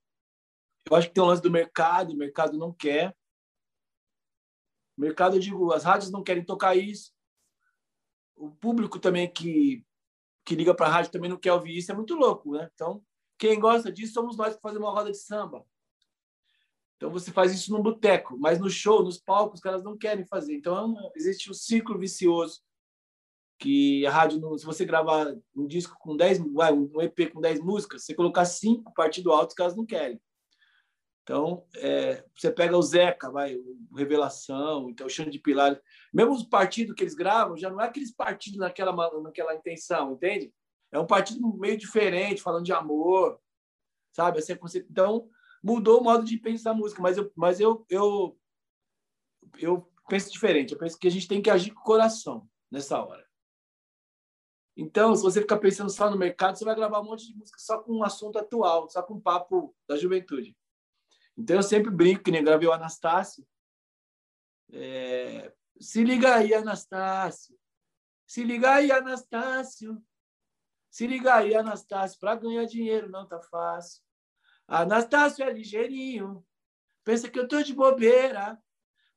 eu 0.90 0.96
acho 0.96 1.08
que 1.08 1.14
tem 1.14 1.22
um 1.22 1.26
lance 1.26 1.42
do 1.42 1.50
mercado, 1.50 2.12
o 2.12 2.16
mercado 2.16 2.58
não 2.58 2.72
quer. 2.72 3.16
O 4.96 5.00
mercado, 5.00 5.36
eu 5.36 5.40
digo, 5.40 5.72
as 5.72 5.84
rádios 5.84 6.10
não 6.10 6.22
querem 6.22 6.44
tocar 6.44 6.76
isso. 6.76 7.12
O 8.34 8.50
público 8.50 8.98
também 8.98 9.30
que, 9.30 9.84
que 10.44 10.54
liga 10.54 10.74
para 10.74 10.86
a 10.86 10.90
rádio 10.90 11.10
também 11.10 11.30
não 11.30 11.38
quer 11.38 11.52
ouvir 11.52 11.78
isso, 11.78 11.90
é 11.90 11.94
muito 11.94 12.14
louco, 12.14 12.52
né? 12.52 12.68
Então, 12.74 13.02
quem 13.38 13.58
gosta 13.58 13.90
disso 13.90 14.12
somos 14.12 14.36
nós 14.36 14.54
que 14.54 14.60
fazemos 14.60 14.86
uma 14.86 14.94
roda 14.94 15.10
de 15.10 15.18
samba. 15.18 15.64
Então 16.96 17.10
você 17.10 17.30
faz 17.30 17.52
isso 17.52 17.70
no 17.72 17.82
boteco, 17.82 18.38
mas 18.38 18.58
no 18.58 18.70
show, 18.70 19.02
nos 19.02 19.18
palcos, 19.18 19.58
os 19.58 19.62
caras 19.62 19.82
não 19.82 19.96
querem 19.96 20.26
fazer. 20.26 20.54
Então 20.54 20.94
existe 21.14 21.50
um 21.50 21.54
ciclo 21.54 21.98
vicioso 21.98 22.60
que 23.58 24.06
a 24.06 24.10
rádio, 24.10 24.58
se 24.58 24.66
você 24.66 24.84
gravar 24.84 25.34
um 25.54 25.66
disco 25.66 25.96
com 25.98 26.16
10, 26.16 26.40
um 26.40 27.00
EP 27.00 27.32
com 27.32 27.40
10 27.40 27.60
músicas, 27.60 28.04
você 28.04 28.14
colocar 28.14 28.44
cinco 28.44 28.92
partido 28.94 29.32
alto, 29.32 29.50
os 29.50 29.54
caras 29.54 29.76
não 29.76 29.86
querem. 29.86 30.20
Então, 31.22 31.66
é, 31.74 32.24
você 32.36 32.52
pega 32.52 32.76
o 32.76 32.82
Zeca, 32.82 33.30
vai, 33.32 33.56
o 33.56 33.96
Revelação, 33.96 34.88
então 34.88 35.08
o 35.08 35.10
Xande 35.10 35.30
de 35.30 35.40
Pilar, 35.40 35.80
mesmo 36.14 36.32
os 36.32 36.44
partidos 36.44 36.94
que 36.94 37.02
eles 37.02 37.16
gravam, 37.16 37.56
já 37.56 37.68
não 37.68 37.80
é 37.80 37.86
aqueles 37.86 38.14
partidos 38.14 38.60
naquela, 38.60 38.92
naquela 39.20 39.54
intenção, 39.54 40.12
entende? 40.12 40.54
É 40.92 41.00
um 41.00 41.06
partido 41.06 41.40
meio 41.58 41.76
diferente, 41.76 42.40
falando 42.40 42.64
de 42.64 42.72
amor, 42.72 43.40
sabe? 44.12 44.38
Assim, 44.38 44.56
então, 44.88 45.28
mudou 45.62 46.00
o 46.00 46.04
modo 46.04 46.24
de 46.24 46.38
pensar 46.38 46.70
a 46.70 46.74
música, 46.74 47.02
mas 47.02 47.16
eu, 47.16 47.32
mas 47.34 47.60
eu, 47.60 47.84
eu, 47.88 48.38
eu 49.58 49.92
penso 50.08 50.30
diferente. 50.30 50.72
Eu 50.72 50.78
penso 50.78 50.98
que 50.98 51.06
a 51.06 51.10
gente 51.10 51.28
tem 51.28 51.42
que 51.42 51.50
agir 51.50 51.72
com 51.72 51.80
o 51.80 51.84
coração 51.84 52.48
nessa 52.70 53.02
hora. 53.02 53.26
Então, 54.76 55.16
se 55.16 55.22
você 55.22 55.40
ficar 55.40 55.58
pensando 55.58 55.90
só 55.90 56.10
no 56.10 56.18
mercado, 56.18 56.58
você 56.58 56.64
vai 56.64 56.74
gravar 56.74 57.00
um 57.00 57.04
monte 57.04 57.26
de 57.26 57.34
música 57.34 57.58
só 57.58 57.78
com 57.82 57.94
um 57.94 58.04
assunto 58.04 58.38
atual, 58.38 58.88
só 58.90 59.02
com 59.02 59.14
um 59.14 59.20
papo 59.20 59.74
da 59.88 59.96
juventude. 59.96 60.54
Então 61.36 61.56
eu 61.56 61.62
sempre 61.62 61.90
brinco, 61.90 62.22
que 62.22 62.30
nem 62.30 62.44
gravei 62.44 62.68
o 62.68 62.72
Anastácio. 62.72 63.46
É... 64.70 65.52
Se 65.80 66.04
liga 66.04 66.36
aí, 66.36 66.54
Anastácio. 66.54 67.56
Se 68.26 68.42
liga 68.42 68.74
aí, 68.74 68.90
Anastácio. 68.90 70.02
Se 70.90 71.06
liga 71.06 71.34
aí, 71.34 71.54
Anastácio. 71.54 72.18
Para 72.18 72.36
ganhar 72.36 72.64
dinheiro 72.64 73.10
não 73.10 73.26
tá 73.26 73.40
fácil. 73.40 74.02
Anastácio 74.68 75.44
é 75.44 75.52
ligeirinho. 75.52 76.44
Pensa 77.04 77.30
que 77.30 77.38
eu 77.38 77.46
tô 77.46 77.62
de 77.62 77.74
bobeira. 77.74 78.58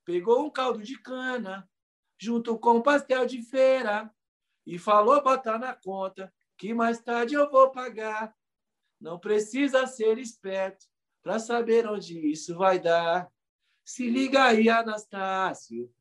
Pegou 0.05 0.45
um 0.45 0.49
caldo 0.49 0.81
de 0.81 0.99
cana 1.01 1.69
junto 2.17 2.57
com 2.57 2.75
um 2.75 2.81
pastel 2.81 3.25
de 3.25 3.41
feira 3.41 4.13
e 4.65 4.77
falou 4.77 5.23
botar 5.23 5.57
na 5.57 5.73
conta 5.73 6.33
que 6.57 6.73
mais 6.73 7.01
tarde 7.01 7.33
eu 7.33 7.49
vou 7.49 7.71
pagar. 7.71 8.35
Não 8.99 9.17
precisa 9.17 9.87
ser 9.87 10.17
esperto 10.17 10.85
para 11.23 11.39
saber 11.39 11.87
onde 11.87 12.19
isso 12.31 12.55
vai 12.57 12.79
dar. 12.79 13.31
Se 13.83 14.09
liga 14.09 14.43
aí, 14.43 14.69
Anastácio. 14.69 15.91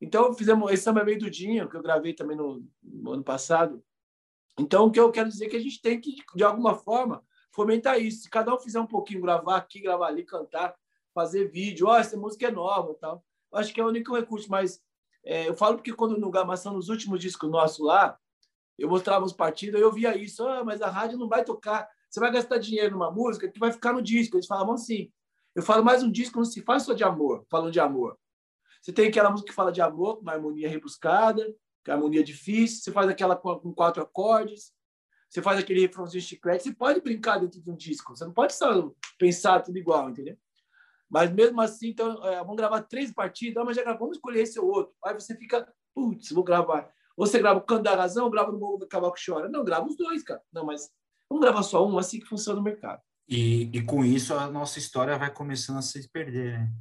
Então, 0.00 0.34
fizemos 0.34 0.70
esse 0.70 0.82
samba 0.82 1.02
meio 1.02 1.18
do 1.18 1.30
Dinho, 1.30 1.68
que 1.68 1.76
eu 1.76 1.82
gravei 1.82 2.12
também 2.12 2.36
no, 2.36 2.64
no, 2.82 3.12
ano 3.12 3.24
passado. 3.24 3.82
Então, 4.58 4.86
o 4.86 4.90
que 4.90 5.00
eu 5.00 5.10
quero 5.10 5.28
dizer 5.28 5.46
é 5.46 5.48
que 5.48 5.56
a 5.56 5.60
gente 5.60 5.80
tem 5.80 5.98
que, 5.98 6.16
de 6.34 6.44
alguma 6.44 6.74
forma, 6.74 7.25
fomentar 7.56 7.98
isso. 7.98 8.24
Se 8.24 8.30
cada 8.30 8.54
um 8.54 8.58
fizer 8.58 8.78
um 8.78 8.86
pouquinho, 8.86 9.22
gravar 9.22 9.56
aqui, 9.56 9.80
gravar 9.80 10.08
ali, 10.08 10.22
cantar, 10.22 10.76
fazer 11.14 11.50
vídeo, 11.50 11.86
ó, 11.86 11.94
oh, 11.94 11.96
essa 11.96 12.16
música 12.16 12.46
é 12.46 12.50
nova 12.50 12.94
tal. 13.00 13.24
Acho 13.54 13.72
que 13.72 13.80
é 13.80 13.84
o 13.84 13.88
único 13.88 14.14
recurso, 14.14 14.50
mas 14.50 14.82
é, 15.24 15.48
eu 15.48 15.54
falo 15.54 15.76
porque 15.76 15.94
quando 15.94 16.18
no 16.18 16.30
Gamação, 16.30 16.74
nos 16.74 16.90
últimos 16.90 17.18
discos 17.18 17.50
nossos 17.50 17.84
lá, 17.84 18.18
eu 18.78 18.90
mostrava 18.90 19.24
os 19.24 19.32
partidos, 19.32 19.80
eu 19.80 19.90
via 19.90 20.14
isso, 20.14 20.46
ah, 20.46 20.62
mas 20.62 20.82
a 20.82 20.90
rádio 20.90 21.16
não 21.16 21.26
vai 21.26 21.42
tocar, 21.42 21.88
você 22.10 22.20
vai 22.20 22.30
gastar 22.30 22.58
dinheiro 22.58 22.90
numa 22.92 23.10
música 23.10 23.48
que 23.48 23.58
vai 23.58 23.72
ficar 23.72 23.94
no 23.94 24.02
disco. 24.02 24.36
Eles 24.36 24.46
falavam 24.46 24.74
assim. 24.74 25.10
Eu 25.54 25.62
falo 25.62 25.82
mais 25.82 26.02
um 26.02 26.12
disco 26.12 26.36
não 26.36 26.44
se 26.44 26.60
faz 26.60 26.82
só 26.82 26.92
de 26.92 27.02
amor, 27.02 27.46
falando 27.50 27.72
de 27.72 27.80
amor. 27.80 28.18
Você 28.82 28.92
tem 28.92 29.08
aquela 29.08 29.30
música 29.30 29.48
que 29.48 29.54
fala 29.54 29.72
de 29.72 29.80
amor, 29.80 30.16
com 30.16 30.22
uma 30.22 30.32
harmonia 30.32 30.68
rebuscada, 30.68 31.54
com 31.84 31.92
harmonia 31.92 32.22
difícil, 32.22 32.82
você 32.82 32.92
faz 32.92 33.08
aquela 33.08 33.34
com 33.34 33.72
quatro 33.72 34.02
acordes, 34.02 34.72
você 35.36 35.42
faz 35.42 35.58
aquele 35.58 35.80
refrãozinho 35.80 36.22
chiclete, 36.22 36.64
você 36.64 36.72
pode 36.72 37.00
brincar 37.02 37.38
dentro 37.38 37.60
de 37.60 37.70
um 37.70 37.76
disco, 37.76 38.16
você 38.16 38.24
não 38.24 38.32
pode 38.32 38.54
só 38.54 38.90
pensar 39.18 39.60
tudo 39.60 39.76
igual, 39.76 40.08
entendeu? 40.08 40.34
Mas 41.10 41.30
mesmo 41.30 41.60
assim, 41.60 41.88
então, 41.88 42.24
é, 42.26 42.38
vamos 42.38 42.56
gravar 42.56 42.82
três 42.82 43.12
partidas, 43.12 43.58
ah, 43.58 43.64
mas 43.64 43.76
já 43.76 43.82
gravamos, 43.82 44.00
vamos 44.00 44.16
escolher 44.16 44.40
esse 44.40 44.58
ou 44.58 44.66
outro. 44.66 44.94
Aí 45.04 45.12
você 45.12 45.36
fica, 45.36 45.70
putz, 45.94 46.30
vou 46.30 46.42
gravar. 46.42 46.90
Ou 47.16 47.26
você 47.26 47.38
grava 47.38 47.58
o 47.58 47.62
Canto 47.62 47.82
da 47.82 47.94
Razão, 47.94 48.30
grava 48.30 48.50
no 48.50 48.58
Morro 48.58 48.78
do 48.78 48.88
Cavaco 48.88 49.16
Chora. 49.24 49.48
Não, 49.48 49.62
grava 49.62 49.86
os 49.86 49.96
dois, 49.96 50.22
cara. 50.22 50.42
Não, 50.50 50.64
mas 50.64 50.90
vamos 51.28 51.44
gravar 51.44 51.62
só 51.62 51.86
um, 51.86 51.98
assim 51.98 52.18
que 52.18 52.26
funciona 52.26 52.58
o 52.58 52.62
mercado. 52.62 53.02
E, 53.28 53.70
e 53.76 53.82
com 53.82 54.04
isso 54.04 54.32
a 54.34 54.48
nossa 54.48 54.78
história 54.78 55.18
vai 55.18 55.32
começando 55.32 55.78
a 55.78 55.82
se 55.82 56.08
perder, 56.08 56.58
né? 56.58 56.72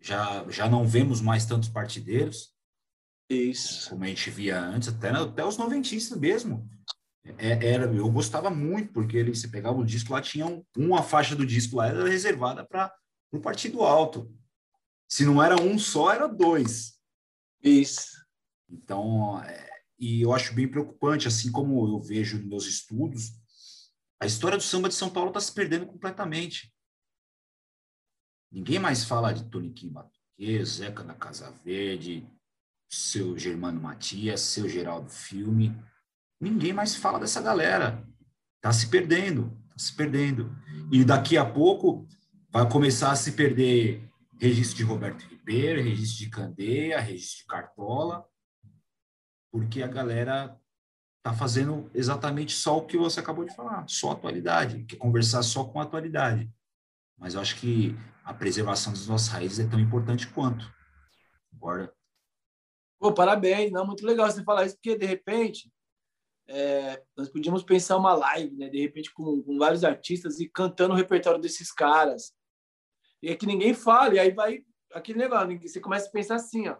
Já, 0.00 0.48
já 0.48 0.68
não 0.68 0.86
vemos 0.86 1.20
mais 1.20 1.44
tantos 1.44 1.68
partideiros. 1.68 2.54
Isso. 3.28 3.90
Como 3.90 4.04
a 4.04 4.06
gente 4.06 4.30
via 4.30 4.60
antes, 4.60 4.88
até, 4.88 5.10
até 5.10 5.44
os 5.44 5.58
noventistas 5.58 6.16
mesmo. 6.18 6.68
É, 7.38 7.72
era, 7.72 7.84
eu 7.86 8.10
gostava 8.10 8.50
muito, 8.50 8.92
porque 8.92 9.16
ele, 9.16 9.34
você 9.34 9.48
pegava 9.48 9.78
o 9.78 9.84
disco 9.84 10.12
lá, 10.12 10.20
tinha 10.20 10.46
um, 10.46 10.64
uma 10.76 11.02
faixa 11.02 11.34
do 11.34 11.46
disco 11.46 11.76
lá, 11.76 11.88
era 11.88 12.08
reservada 12.08 12.64
para 12.64 12.92
o 13.32 13.38
um 13.38 13.40
partido 13.40 13.82
alto. 13.82 14.32
Se 15.08 15.24
não 15.24 15.42
era 15.42 15.60
um 15.60 15.78
só, 15.78 16.12
era 16.12 16.26
dois. 16.26 17.00
Isso. 17.62 18.16
Então, 18.68 19.40
é, 19.42 19.68
e 19.98 20.22
eu 20.22 20.32
acho 20.32 20.54
bem 20.54 20.68
preocupante, 20.68 21.28
assim 21.28 21.50
como 21.50 21.86
eu 21.86 22.00
vejo 22.00 22.38
nos 22.38 22.46
meus 22.46 22.66
estudos, 22.66 23.32
a 24.20 24.26
história 24.26 24.56
do 24.56 24.62
samba 24.62 24.88
de 24.88 24.94
São 24.94 25.10
Paulo 25.10 25.28
está 25.28 25.40
se 25.40 25.52
perdendo 25.52 25.86
completamente. 25.86 26.72
Ninguém 28.50 28.78
mais 28.78 29.04
fala 29.04 29.32
de 29.32 29.48
Toniquinho 29.50 29.92
Batuque, 29.92 30.64
Zeca 30.64 31.02
da 31.02 31.14
Casa 31.14 31.50
Verde, 31.64 32.26
seu 32.88 33.38
Germano 33.38 33.80
Matias, 33.80 34.40
seu 34.40 34.68
Geraldo 34.68 35.10
Filme. 35.10 35.76
Ninguém 36.40 36.72
mais 36.72 36.94
fala 36.94 37.18
dessa 37.18 37.40
galera. 37.40 38.06
Está 38.56 38.72
se 38.72 38.88
perdendo, 38.88 39.56
está 39.64 39.78
se 39.78 39.94
perdendo. 39.94 40.54
E 40.92 41.04
daqui 41.04 41.36
a 41.36 41.44
pouco 41.44 42.06
vai 42.50 42.68
começar 42.68 43.10
a 43.10 43.16
se 43.16 43.32
perder 43.32 44.08
registro 44.38 44.76
de 44.76 44.82
Roberto 44.82 45.22
Ribeiro, 45.22 45.82
registro 45.82 46.24
de 46.24 46.30
Candeia, 46.30 47.00
registro 47.00 47.38
de 47.38 47.46
Cartola, 47.46 48.26
porque 49.50 49.82
a 49.82 49.86
galera 49.86 50.58
está 51.18 51.32
fazendo 51.32 51.90
exatamente 51.94 52.52
só 52.52 52.78
o 52.78 52.86
que 52.86 52.96
você 52.96 53.20
acabou 53.20 53.44
de 53.44 53.54
falar, 53.54 53.84
só 53.88 54.12
atualidade, 54.12 54.84
que 54.84 54.96
conversar 54.96 55.42
só 55.42 55.64
com 55.64 55.80
atualidade. 55.80 56.50
Mas 57.18 57.34
eu 57.34 57.40
acho 57.40 57.56
que 57.56 57.96
a 58.24 58.34
preservação 58.34 58.92
das 58.92 59.06
nossas 59.06 59.28
raízes 59.28 59.58
é 59.58 59.68
tão 59.68 59.80
importante 59.80 60.26
quanto. 60.28 60.70
Concorda? 61.50 61.92
Pô, 62.98 63.12
parabéns, 63.12 63.72
não, 63.72 63.86
muito 63.86 64.04
legal 64.06 64.30
você 64.30 64.42
falar 64.44 64.66
isso, 64.66 64.76
porque 64.76 64.96
de 64.96 65.06
repente 65.06 65.70
é, 66.48 67.02
nós 67.16 67.28
podíamos 67.28 67.62
pensar 67.62 67.96
uma 67.96 68.14
live, 68.14 68.56
né? 68.56 68.68
De 68.68 68.80
repente 68.80 69.12
com, 69.12 69.42
com, 69.42 69.58
vários 69.58 69.84
artistas 69.84 70.38
e 70.38 70.48
cantando 70.48 70.94
o 70.94 70.96
repertório 70.96 71.40
desses 71.40 71.72
caras. 71.72 72.32
E 73.22 73.28
é 73.28 73.36
que 73.36 73.46
ninguém 73.46 73.74
fala, 73.74 74.14
e 74.14 74.18
aí 74.18 74.30
vai 74.30 74.64
aquele 74.92 75.18
negócio, 75.18 75.60
você 75.60 75.80
começa 75.80 76.08
a 76.08 76.12
pensar 76.12 76.36
assim, 76.36 76.68
ó, 76.68 76.76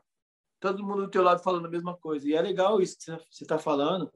todo 0.61 0.85
mundo 0.85 1.02
do 1.02 1.11
teu 1.11 1.22
lado 1.22 1.42
falando 1.42 1.66
a 1.66 1.70
mesma 1.70 1.96
coisa. 1.96 2.29
E 2.29 2.35
é 2.35 2.40
legal 2.40 2.81
isso 2.81 2.96
que 2.98 3.05
você 3.07 3.44
está 3.44 3.59
falando, 3.59 4.12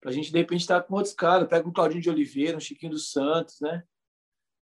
para 0.00 0.10
a 0.10 0.12
gente 0.12 0.30
de 0.30 0.38
repente 0.38 0.60
estar 0.60 0.80
tá 0.80 0.86
com 0.86 0.94
outros 0.94 1.14
caras, 1.14 1.48
pega 1.48 1.68
um 1.68 1.72
Claudinho 1.72 2.02
de 2.02 2.10
Oliveira, 2.10 2.56
um 2.56 2.60
Chiquinho 2.60 2.92
dos 2.92 3.10
Santos, 3.10 3.60
né? 3.60 3.82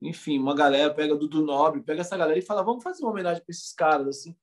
Enfim, 0.03 0.39
uma 0.39 0.55
galera 0.55 0.93
pega 0.93 1.15
Dudu 1.15 1.45
Nobre, 1.45 1.83
pega 1.83 2.01
essa 2.01 2.17
galera 2.17 2.39
e 2.39 2.43
fala, 2.43 2.63
vamos 2.63 2.83
fazer 2.83 3.03
uma 3.03 3.13
homenagem 3.13 3.43
para 3.43 3.53
esses 3.53 3.73
caras, 3.73 4.09
assim. 4.09 4.37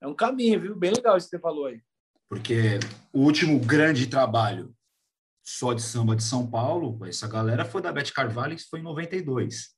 É 0.00 0.06
um 0.06 0.14
caminho, 0.14 0.60
viu? 0.60 0.76
Bem 0.76 0.92
legal 0.92 1.16
isso 1.16 1.28
que 1.28 1.36
você 1.36 1.40
falou 1.40 1.66
aí. 1.66 1.80
Porque 2.28 2.78
o 3.12 3.20
último 3.20 3.58
grande 3.58 4.06
trabalho 4.06 4.74
só 5.42 5.72
de 5.72 5.82
samba 5.82 6.14
de 6.14 6.22
São 6.22 6.48
Paulo, 6.48 7.04
essa 7.04 7.26
galera 7.26 7.64
foi 7.64 7.82
da 7.82 7.92
Bete 7.92 8.12
Carvalho, 8.12 8.56
que 8.56 8.62
foi 8.64 8.80
em 8.80 8.84
92. 8.84 9.76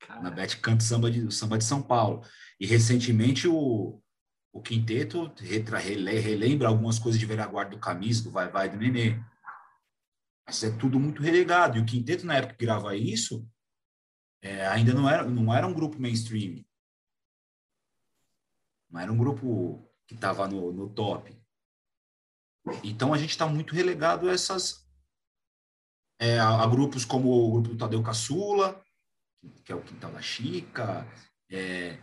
Caramba. 0.00 0.30
Na 0.30 0.34
Bete 0.34 0.56
Canto 0.58 0.82
Samba 0.82 1.10
de, 1.10 1.32
Samba 1.32 1.58
de 1.58 1.64
São 1.64 1.82
Paulo. 1.82 2.22
E 2.58 2.66
recentemente 2.66 3.46
o, 3.46 4.02
o 4.52 4.60
quinteto 4.60 5.32
retra, 5.38 5.78
relembra 5.78 6.68
algumas 6.68 6.98
coisas 6.98 7.20
de 7.20 7.26
velha 7.26 7.46
guarda 7.46 7.72
do 7.72 7.80
Camisa, 7.80 8.24
do 8.24 8.30
Vai 8.30 8.50
Vai 8.50 8.68
do 8.68 8.76
Nenê. 8.76 9.22
Mas 10.46 10.64
é 10.64 10.70
tudo 10.70 10.98
muito 10.98 11.22
relegado. 11.22 11.78
E 11.78 11.80
o 11.80 11.86
quinteto, 11.86 12.26
na 12.26 12.36
época 12.36 12.54
que 12.54 12.64
grava 12.64 12.96
isso, 12.96 13.46
é, 14.42 14.66
ainda 14.66 14.92
não 14.92 15.08
era, 15.08 15.24
não 15.24 15.54
era 15.54 15.66
um 15.66 15.74
grupo 15.74 16.00
mainstream. 16.00 16.64
Não 18.90 19.00
era 19.00 19.12
um 19.12 19.16
grupo 19.16 19.88
que 20.08 20.14
estava 20.14 20.48
no, 20.48 20.72
no 20.72 20.88
top. 20.88 21.39
Então 22.84 23.12
a 23.14 23.18
gente 23.18 23.30
está 23.30 23.46
muito 23.46 23.74
relegado 23.74 24.28
a 24.28 24.32
essas 24.32 24.86
é, 26.20 26.38
a, 26.38 26.66
grupos 26.66 27.04
como 27.04 27.30
o 27.30 27.52
grupo 27.52 27.68
do 27.70 27.76
Tadeu 27.76 28.02
Caçula, 28.02 28.82
que 29.64 29.72
é 29.72 29.74
o 29.74 29.82
Quintal 29.82 30.12
da 30.12 30.20
Chica, 30.20 31.06
é, 31.50 31.98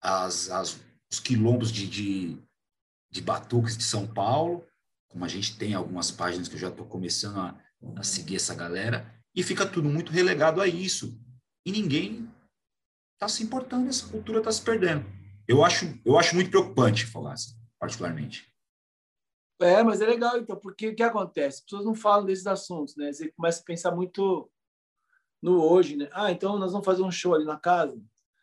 as, 0.00 0.50
as, 0.50 0.80
os 1.10 1.18
quilombos 1.18 1.72
de, 1.72 1.86
de, 1.86 2.38
de 3.10 3.20
batuques 3.22 3.76
de 3.76 3.84
São 3.84 4.06
Paulo, 4.06 4.66
como 5.08 5.24
a 5.24 5.28
gente 5.28 5.56
tem 5.56 5.74
algumas 5.74 6.10
páginas 6.10 6.46
que 6.46 6.56
eu 6.56 6.60
já 6.60 6.68
estou 6.68 6.86
começando 6.86 7.38
a, 7.38 7.58
a 7.96 8.02
seguir 8.02 8.36
essa 8.36 8.54
galera, 8.54 9.10
e 9.34 9.42
fica 9.42 9.66
tudo 9.66 9.88
muito 9.88 10.12
relegado 10.12 10.60
a 10.60 10.68
isso. 10.68 11.18
E 11.66 11.72
ninguém 11.72 12.30
está 13.14 13.28
se 13.28 13.42
importando, 13.42 13.88
essa 13.88 14.06
cultura 14.06 14.38
está 14.38 14.52
se 14.52 14.60
perdendo. 14.60 15.06
Eu 15.48 15.64
acho, 15.64 15.98
eu 16.04 16.18
acho 16.18 16.34
muito 16.34 16.50
preocupante 16.50 17.06
falar 17.06 17.32
assim, 17.32 17.54
particularmente. 17.78 18.53
É, 19.60 19.82
mas 19.82 20.00
é 20.00 20.06
legal, 20.06 20.38
então, 20.38 20.56
porque 20.56 20.88
o 20.88 20.96
que 20.96 21.02
acontece? 21.02 21.58
As 21.58 21.64
pessoas 21.64 21.84
não 21.84 21.94
falam 21.94 22.26
desses 22.26 22.46
assuntos, 22.46 22.96
né? 22.96 23.12
Você 23.12 23.30
começa 23.32 23.60
a 23.60 23.64
pensar 23.64 23.94
muito 23.94 24.50
no 25.40 25.62
hoje, 25.62 25.96
né? 25.96 26.08
Ah, 26.12 26.30
então 26.30 26.58
nós 26.58 26.72
vamos 26.72 26.84
fazer 26.84 27.02
um 27.02 27.10
show 27.10 27.34
ali 27.34 27.44
na 27.44 27.58
casa. 27.58 27.94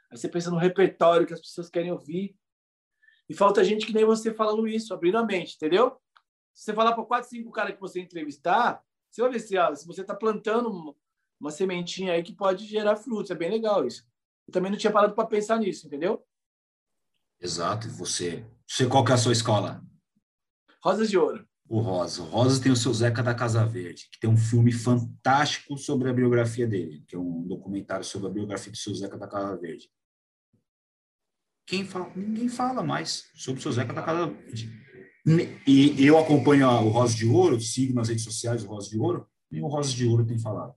Aí 0.10 0.18
você 0.18 0.30
pensa 0.30 0.50
no 0.50 0.58
repertório 0.58 1.28
que 1.28 1.34
as 1.34 1.42
pessoas 1.42 1.70
querem 1.70 1.92
ouvir. 1.92 2.36
E 3.28 3.34
falta 3.34 3.64
gente 3.64 3.86
que 3.86 3.94
nem 3.94 4.06
você 4.06 4.34
falando 4.34 4.68
isso, 4.68 4.94
abrindo 4.94 5.18
a 5.18 5.26
mente, 5.26 5.56
entendeu? 5.56 6.00
Se 6.54 6.66
você 6.66 6.74
falar 6.74 6.94
para 6.94 7.06
quatro, 7.06 7.30
cinco 7.30 7.52
caras 7.52 7.74
que 7.74 7.82
você 7.82 8.00
entrevistar, 8.00 8.84
você 9.10 9.22
vai 9.22 9.32
ver 9.32 9.40
se, 9.40 9.58
ah, 9.58 9.76
se 9.76 9.86
você 9.86 10.02
está 10.02 10.16
plantando 10.16 10.70
uma, 10.70 10.96
uma 11.40 11.52
sementinha 11.52 12.14
aí 12.14 12.24
que 12.24 12.34
pode 12.34 12.66
gerar 12.66 12.96
frutos. 12.96 13.32
É 13.32 13.36
bem 13.36 13.50
legal 13.50 13.86
isso. 13.86 14.06
Eu 14.48 14.54
também 14.54 14.72
não 14.72 14.78
tinha 14.78 14.92
parado 14.92 15.14
para 15.14 15.28
pensar 15.28 15.60
nisso, 15.60 15.88
entendeu? 15.88 16.26
Exato. 17.40 17.88
E 17.88 17.90
você? 17.90 18.46
Você 18.68 18.88
qual 18.88 19.04
que 19.04 19.12
é 19.12 19.16
a 19.16 19.18
sua 19.18 19.34
escola? 19.34 19.84
Rosas 20.84 21.10
de 21.10 21.18
Ouro. 21.18 21.48
O 21.70 21.80
Rosa. 21.80 22.24
O 22.24 22.26
Rosa 22.26 22.62
tem 22.62 22.72
o 22.72 22.76
seu 22.76 22.94
Zeca 22.94 23.24
da 23.24 23.34
Casa 23.34 23.66
Verde, 23.66 24.10
que 24.12 24.20
tem 24.20 24.30
um 24.30 24.36
filme 24.36 24.74
fantástico 24.74 25.78
sobre 25.78 26.10
a 26.10 26.14
biografia 26.14 26.68
dele, 26.68 27.04
que 27.08 27.16
é 27.16 27.20
um 27.20 27.48
documentário 27.48 28.04
sobre 28.04 28.28
a 28.28 28.32
biografia 28.32 28.72
do 28.72 28.78
seu 28.78 28.94
Zeca 28.94 29.18
da 29.18 29.28
Casa 29.28 29.56
Verde. 29.58 29.90
Quem 31.66 31.86
fala? 31.86 32.12
Ninguém 32.16 32.50
fala 32.50 32.84
mais 32.84 33.30
sobre 33.34 33.60
o 33.60 33.62
seu 33.62 33.72
Zeca 33.72 33.94
da 33.94 34.02
Casa 34.02 34.28
Verde. 34.28 34.70
E 35.66 36.06
eu 36.06 36.18
acompanho 36.18 36.68
o 36.68 36.90
Rosa 36.90 37.16
de 37.16 37.28
Ouro, 37.28 37.62
sigo 37.62 37.94
nas 37.94 38.10
redes 38.10 38.24
sociais 38.24 38.64
o 38.64 38.68
Rosa 38.68 38.90
de 38.90 38.98
Ouro, 38.98 39.30
nem 39.50 39.62
o 39.62 39.68
Rosa 39.68 39.94
de 39.94 40.06
Ouro 40.06 40.26
tem 40.26 40.40
falado. 40.40 40.76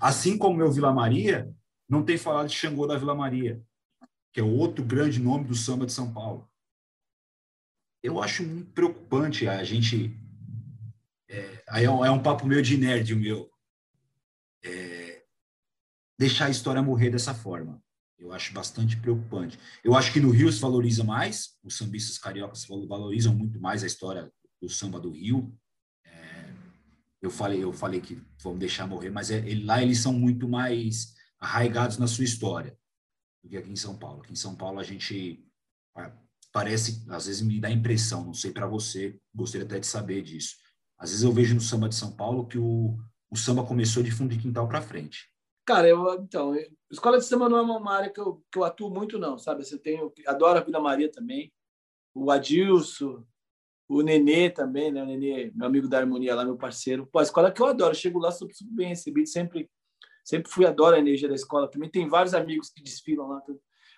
Assim 0.00 0.36
como 0.36 0.58
meu 0.58 0.70
Vila 0.70 0.92
Maria 0.92 1.50
não 1.88 2.04
tem 2.04 2.18
falado 2.18 2.48
de 2.48 2.54
Xangô 2.54 2.86
da 2.86 2.98
Vila 2.98 3.14
Maria, 3.14 3.60
que 4.32 4.40
é 4.40 4.44
outro 4.44 4.84
grande 4.84 5.18
nome 5.18 5.46
do 5.46 5.54
samba 5.54 5.86
de 5.86 5.92
São 5.92 6.12
Paulo. 6.12 6.48
Eu 8.02 8.22
acho 8.22 8.44
muito 8.44 8.70
preocupante 8.72 9.48
a 9.48 9.62
gente. 9.64 10.16
É, 11.28 11.62
aí 11.68 11.84
é 11.84 11.90
um, 11.90 12.04
é 12.04 12.10
um 12.10 12.22
papo 12.22 12.46
meio 12.46 12.62
de 12.62 12.76
nerd, 12.76 13.12
o 13.12 13.16
meu. 13.16 13.50
É, 14.62 15.24
deixar 16.18 16.46
a 16.46 16.50
história 16.50 16.82
morrer 16.82 17.10
dessa 17.10 17.34
forma. 17.34 17.82
Eu 18.18 18.32
acho 18.32 18.52
bastante 18.52 18.96
preocupante. 18.96 19.58
Eu 19.84 19.94
acho 19.94 20.12
que 20.12 20.20
no 20.20 20.30
Rio 20.30 20.50
se 20.50 20.60
valoriza 20.60 21.04
mais, 21.04 21.56
os 21.62 21.76
sambistas 21.76 22.18
cariocas 22.18 22.64
valorizam 22.66 23.34
muito 23.34 23.60
mais 23.60 23.84
a 23.84 23.86
história 23.86 24.32
do 24.60 24.68
samba 24.68 24.98
do 24.98 25.12
Rio. 25.12 25.56
É, 26.04 26.52
eu 27.22 27.30
falei, 27.30 27.62
eu 27.62 27.72
falei 27.72 28.00
que 28.00 28.20
vamos 28.42 28.58
deixar 28.58 28.88
morrer, 28.88 29.10
mas 29.10 29.30
é, 29.30 29.38
ele, 29.38 29.64
lá 29.64 29.80
eles 29.80 30.00
são 30.00 30.12
muito 30.12 30.48
mais 30.48 31.14
arraigados 31.38 31.98
na 31.98 32.08
sua 32.08 32.24
história 32.24 32.76
do 33.42 33.48
que 33.48 33.56
aqui 33.56 33.70
em 33.70 33.76
São 33.76 33.96
Paulo. 33.96 34.22
Aqui 34.22 34.32
em 34.32 34.36
São 34.36 34.56
Paulo 34.56 34.80
a 34.80 34.84
gente 34.84 35.48
parece, 36.52 37.04
às 37.10 37.26
vezes 37.26 37.42
me 37.42 37.60
dá 37.60 37.70
impressão, 37.70 38.24
não 38.24 38.34
sei 38.34 38.50
para 38.50 38.66
você, 38.66 39.18
gostaria 39.34 39.66
até 39.66 39.78
de 39.78 39.86
saber 39.86 40.22
disso. 40.22 40.56
Às 40.98 41.10
vezes 41.10 41.24
eu 41.24 41.32
vejo 41.32 41.54
no 41.54 41.60
samba 41.60 41.88
de 41.88 41.94
São 41.94 42.12
Paulo 42.16 42.46
que 42.46 42.58
o, 42.58 42.96
o 43.30 43.36
samba 43.36 43.64
começou 43.64 44.02
de 44.02 44.10
fundo 44.10 44.34
de 44.34 44.40
quintal 44.40 44.68
para 44.68 44.82
frente. 44.82 45.30
Cara, 45.64 45.86
eu 45.88 46.14
então, 46.14 46.54
escola 46.90 47.18
de 47.18 47.24
samba 47.24 47.48
não 47.48 47.58
é 47.58 47.62
uma 47.62 47.94
área 47.94 48.10
que 48.10 48.20
eu, 48.20 48.42
que 48.50 48.58
eu 48.58 48.64
atuo 48.64 48.90
muito 48.90 49.18
não, 49.18 49.38
sabe? 49.38 49.64
Você 49.64 49.78
tem, 49.78 49.98
eu 49.98 50.12
adoro 50.26 50.58
a 50.58 50.62
Vila 50.62 50.80
Maria 50.80 51.10
também, 51.10 51.52
o 52.14 52.30
Adilson, 52.30 53.24
o 53.86 54.02
Nenê 54.02 54.50
também, 54.50 54.90
né? 54.90 55.02
O 55.02 55.06
Nenê, 55.06 55.52
meu 55.54 55.66
amigo 55.66 55.88
da 55.88 55.98
harmonia 55.98 56.34
lá, 56.34 56.44
meu 56.44 56.56
parceiro. 56.56 57.06
Pô, 57.06 57.18
a 57.18 57.22
escola 57.22 57.52
que 57.52 57.60
eu 57.60 57.66
adoro, 57.66 57.90
eu 57.90 57.98
chego 57.98 58.18
lá 58.18 58.30
super, 58.30 58.54
super 58.54 58.74
bem 58.74 58.88
recebido, 58.88 59.28
sempre 59.28 59.70
sempre 60.24 60.50
fui 60.50 60.66
adoro 60.66 60.94
a 60.94 60.98
energia 60.98 61.28
da 61.28 61.34
escola. 61.34 61.70
Também 61.70 61.88
tem 61.88 62.06
vários 62.06 62.34
amigos 62.34 62.68
que 62.68 62.82
desfilam 62.82 63.28
lá, 63.28 63.42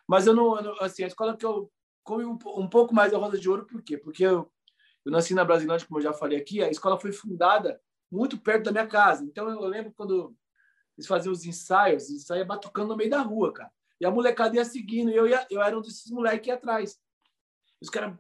mas 0.07 0.29
eu 0.29 0.35
não, 0.35 0.55
assim, 0.81 1.03
a 1.03 1.09
escola 1.09 1.37
que 1.37 1.45
eu 1.45 1.71
come 2.03 2.25
um, 2.25 2.39
um 2.57 2.69
pouco 2.69 2.95
mais 2.95 3.13
a 3.13 3.19
Rosa 3.19 3.39
de 3.39 3.49
Ouro, 3.49 3.67
por 3.67 3.83
quê? 3.83 3.97
Porque 3.97 4.25
eu, 4.25 4.51
eu 5.05 5.13
nasci 5.13 5.35
na 5.35 5.45
Brasilândia, 5.45 5.87
como 5.87 5.99
eu 5.99 6.05
já 6.05 6.13
falei 6.13 6.39
aqui, 6.39 6.63
a 6.63 6.71
escola 6.71 6.99
foi 6.99 7.13
fundada 7.13 7.81
muito 8.11 8.39
perto 8.39 8.65
da 8.65 8.73
minha 8.73 8.87
casa. 8.87 9.25
Então 9.25 9.49
eu 9.49 9.61
lembro 9.67 9.93
quando 9.93 10.35
eles 10.97 11.07
faziam 11.07 11.33
os 11.33 11.45
ensaios, 11.45 12.11
eles 12.11 12.25
saiam 12.25 12.47
batucando 12.47 12.89
no 12.89 12.97
meio 12.97 13.11
da 13.11 13.23
rua, 13.23 13.53
cara. 13.53 13.71
E 14.01 14.07
a 14.07 14.11
molecada 14.11 14.57
ia 14.57 14.65
seguindo, 14.65 15.11
e 15.11 15.17
eu, 15.17 15.27
ia, 15.27 15.47
eu 15.51 15.63
era 15.63 15.77
um 15.77 15.83
desses 15.83 16.11
moleques 16.11 16.53
atrás. 16.53 16.99
Os 17.81 17.89
caras 17.89 18.15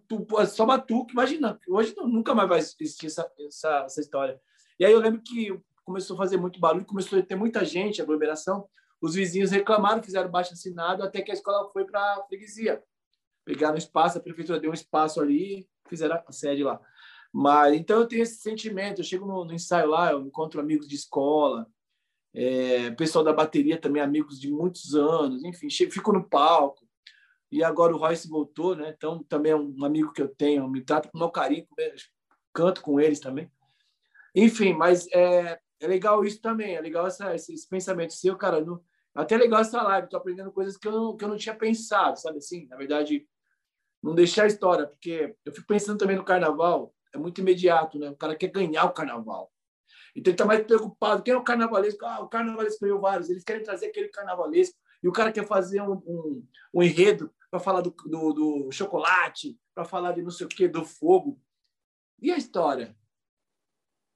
só 0.50 0.64
batuque, 0.64 1.12
imagina. 1.12 1.58
Hoje 1.68 1.94
nunca 1.96 2.34
mais 2.34 2.48
vai 2.48 2.58
existir 2.58 3.06
essa, 3.06 3.30
essa, 3.46 3.82
essa 3.84 4.00
história. 4.00 4.40
E 4.78 4.84
aí 4.84 4.92
eu 4.92 5.00
lembro 5.00 5.22
que 5.22 5.58
começou 5.84 6.14
a 6.14 6.18
fazer 6.18 6.36
muito 6.36 6.60
barulho, 6.60 6.86
começou 6.86 7.18
a 7.18 7.22
ter 7.22 7.34
muita 7.34 7.64
gente, 7.64 8.00
aglomeração. 8.00 8.68
Os 9.00 9.14
vizinhos 9.14 9.50
reclamaram, 9.50 10.02
fizeram 10.02 10.30
baixo 10.30 10.52
assinado, 10.52 11.02
até 11.02 11.20
que 11.22 11.30
a 11.30 11.34
escola 11.34 11.70
foi 11.72 11.84
para 11.84 12.00
a 12.00 12.24
freguesia. 12.26 12.82
Pegaram 13.44 13.76
espaço, 13.76 14.18
a 14.18 14.20
prefeitura 14.20 14.60
deu 14.60 14.70
um 14.70 14.74
espaço 14.74 15.20
ali, 15.20 15.68
fizeram 15.88 16.22
a 16.26 16.32
sede 16.32 16.62
lá. 16.62 16.80
Mas 17.32 17.74
então 17.74 18.00
eu 18.00 18.06
tenho 18.06 18.22
esse 18.22 18.36
sentimento. 18.36 19.00
Eu 19.00 19.04
chego 19.04 19.26
no, 19.26 19.44
no 19.44 19.52
ensaio 19.52 19.88
lá, 19.88 20.12
eu 20.12 20.20
encontro 20.26 20.60
amigos 20.60 20.88
de 20.88 20.96
escola, 20.96 21.66
é, 22.34 22.90
pessoal 22.92 23.24
da 23.24 23.32
bateria 23.32 23.80
também, 23.80 24.02
amigos 24.02 24.40
de 24.40 24.50
muitos 24.50 24.94
anos, 24.94 25.42
enfim, 25.44 25.68
fico 25.70 26.12
no 26.12 26.28
palco. 26.28 26.86
E 27.50 27.64
agora 27.64 27.94
o 27.94 27.98
Royce 27.98 28.28
voltou, 28.28 28.76
né? 28.76 28.94
Então 28.96 29.22
também 29.24 29.52
é 29.52 29.56
um 29.56 29.84
amigo 29.84 30.12
que 30.12 30.22
eu 30.22 30.28
tenho, 30.28 30.68
me 30.68 30.82
trato 30.82 31.10
com 31.10 31.18
o 31.18 31.20
meu 31.20 31.30
carinho, 31.30 31.66
canto 32.52 32.80
com 32.80 33.00
eles 33.00 33.18
também. 33.18 33.50
Enfim, 34.34 34.72
mas 34.72 35.08
é, 35.12 35.58
é 35.80 35.86
legal 35.86 36.24
isso 36.24 36.40
também, 36.40 36.76
é 36.76 36.80
legal 36.80 37.06
essa, 37.06 37.34
esse, 37.34 37.52
esse 37.52 37.68
pensamento 37.68 38.12
seu, 38.12 38.36
cara. 38.36 38.60
No, 38.60 38.80
até 39.14 39.36
legal 39.36 39.60
essa 39.60 39.82
live, 39.82 40.08
tô 40.08 40.16
aprendendo 40.16 40.52
coisas 40.52 40.76
que 40.76 40.86
eu, 40.86 40.92
não, 40.92 41.16
que 41.16 41.24
eu 41.24 41.28
não 41.28 41.36
tinha 41.36 41.54
pensado, 41.54 42.18
sabe 42.18 42.38
assim? 42.38 42.66
Na 42.68 42.76
verdade, 42.76 43.26
não 44.02 44.14
deixar 44.14 44.44
a 44.44 44.46
história, 44.46 44.86
porque 44.86 45.34
eu 45.44 45.52
fico 45.52 45.66
pensando 45.66 45.98
também 45.98 46.16
no 46.16 46.24
carnaval, 46.24 46.94
é 47.12 47.18
muito 47.18 47.40
imediato, 47.40 47.98
né? 47.98 48.10
O 48.10 48.16
cara 48.16 48.36
quer 48.36 48.48
ganhar 48.48 48.84
o 48.84 48.92
carnaval. 48.92 49.52
Então 50.14 50.30
ele 50.30 50.34
está 50.34 50.44
mais 50.44 50.64
preocupado. 50.64 51.22
Quem 51.22 51.34
é 51.34 51.36
o 51.36 51.42
carnavalesco? 51.42 52.04
Ah, 52.04 52.20
o 52.20 52.28
carnavalesco 52.28 52.80
ganhou 52.84 53.00
vários. 53.00 53.30
Eles 53.30 53.44
querem 53.44 53.62
trazer 53.62 53.86
aquele 53.86 54.08
carnavalesco. 54.08 54.76
E 55.02 55.08
o 55.08 55.12
cara 55.12 55.32
quer 55.32 55.46
fazer 55.46 55.80
um, 55.80 55.94
um, 56.06 56.46
um 56.74 56.82
enredo 56.82 57.32
para 57.50 57.58
falar 57.58 57.80
do, 57.80 57.90
do, 57.90 58.32
do 58.32 58.72
chocolate, 58.72 59.58
para 59.74 59.84
falar 59.84 60.12
de 60.12 60.22
não 60.22 60.30
sei 60.30 60.46
o 60.46 60.48
quê, 60.48 60.68
do 60.68 60.84
fogo. 60.84 61.40
E 62.20 62.30
a 62.30 62.36
história? 62.36 62.96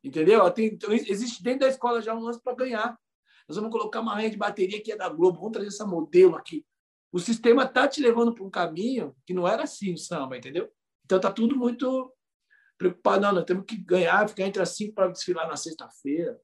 Entendeu? 0.02 0.48
Tem, 0.50 0.66
então, 0.66 0.92
existe 0.92 1.42
dentro 1.42 1.60
da 1.60 1.68
escola 1.68 2.02
já 2.02 2.14
um 2.14 2.20
lance 2.20 2.40
para 2.40 2.54
ganhar. 2.54 2.98
Nós 3.48 3.56
vamos 3.56 3.70
colocar 3.70 4.00
uma 4.00 4.14
rainha 4.14 4.30
de 4.30 4.36
bateria 4.36 4.82
que 4.82 4.92
é 4.92 4.96
da 4.96 5.08
Globo, 5.08 5.38
vamos 5.38 5.52
trazer 5.52 5.68
essa 5.68 5.86
modelo 5.86 6.36
aqui. 6.36 6.64
O 7.12 7.18
sistema 7.18 7.64
está 7.64 7.86
te 7.86 8.00
levando 8.00 8.34
para 8.34 8.44
um 8.44 8.50
caminho 8.50 9.14
que 9.26 9.34
não 9.34 9.46
era 9.46 9.62
assim 9.64 9.92
o 9.92 9.98
samba, 9.98 10.36
entendeu? 10.36 10.70
Então 11.04 11.20
tá 11.20 11.30
tudo 11.30 11.56
muito 11.56 12.12
preocupado, 12.76 13.22
não, 13.22 13.32
nós 13.34 13.44
temos 13.44 13.64
que 13.66 13.76
ganhar, 13.76 14.28
ficar 14.28 14.44
entre 14.44 14.60
as 14.60 14.70
cinco 14.70 14.94
para 14.94 15.08
desfilar 15.08 15.46
na 15.46 15.56
sexta-feira. 15.56 16.38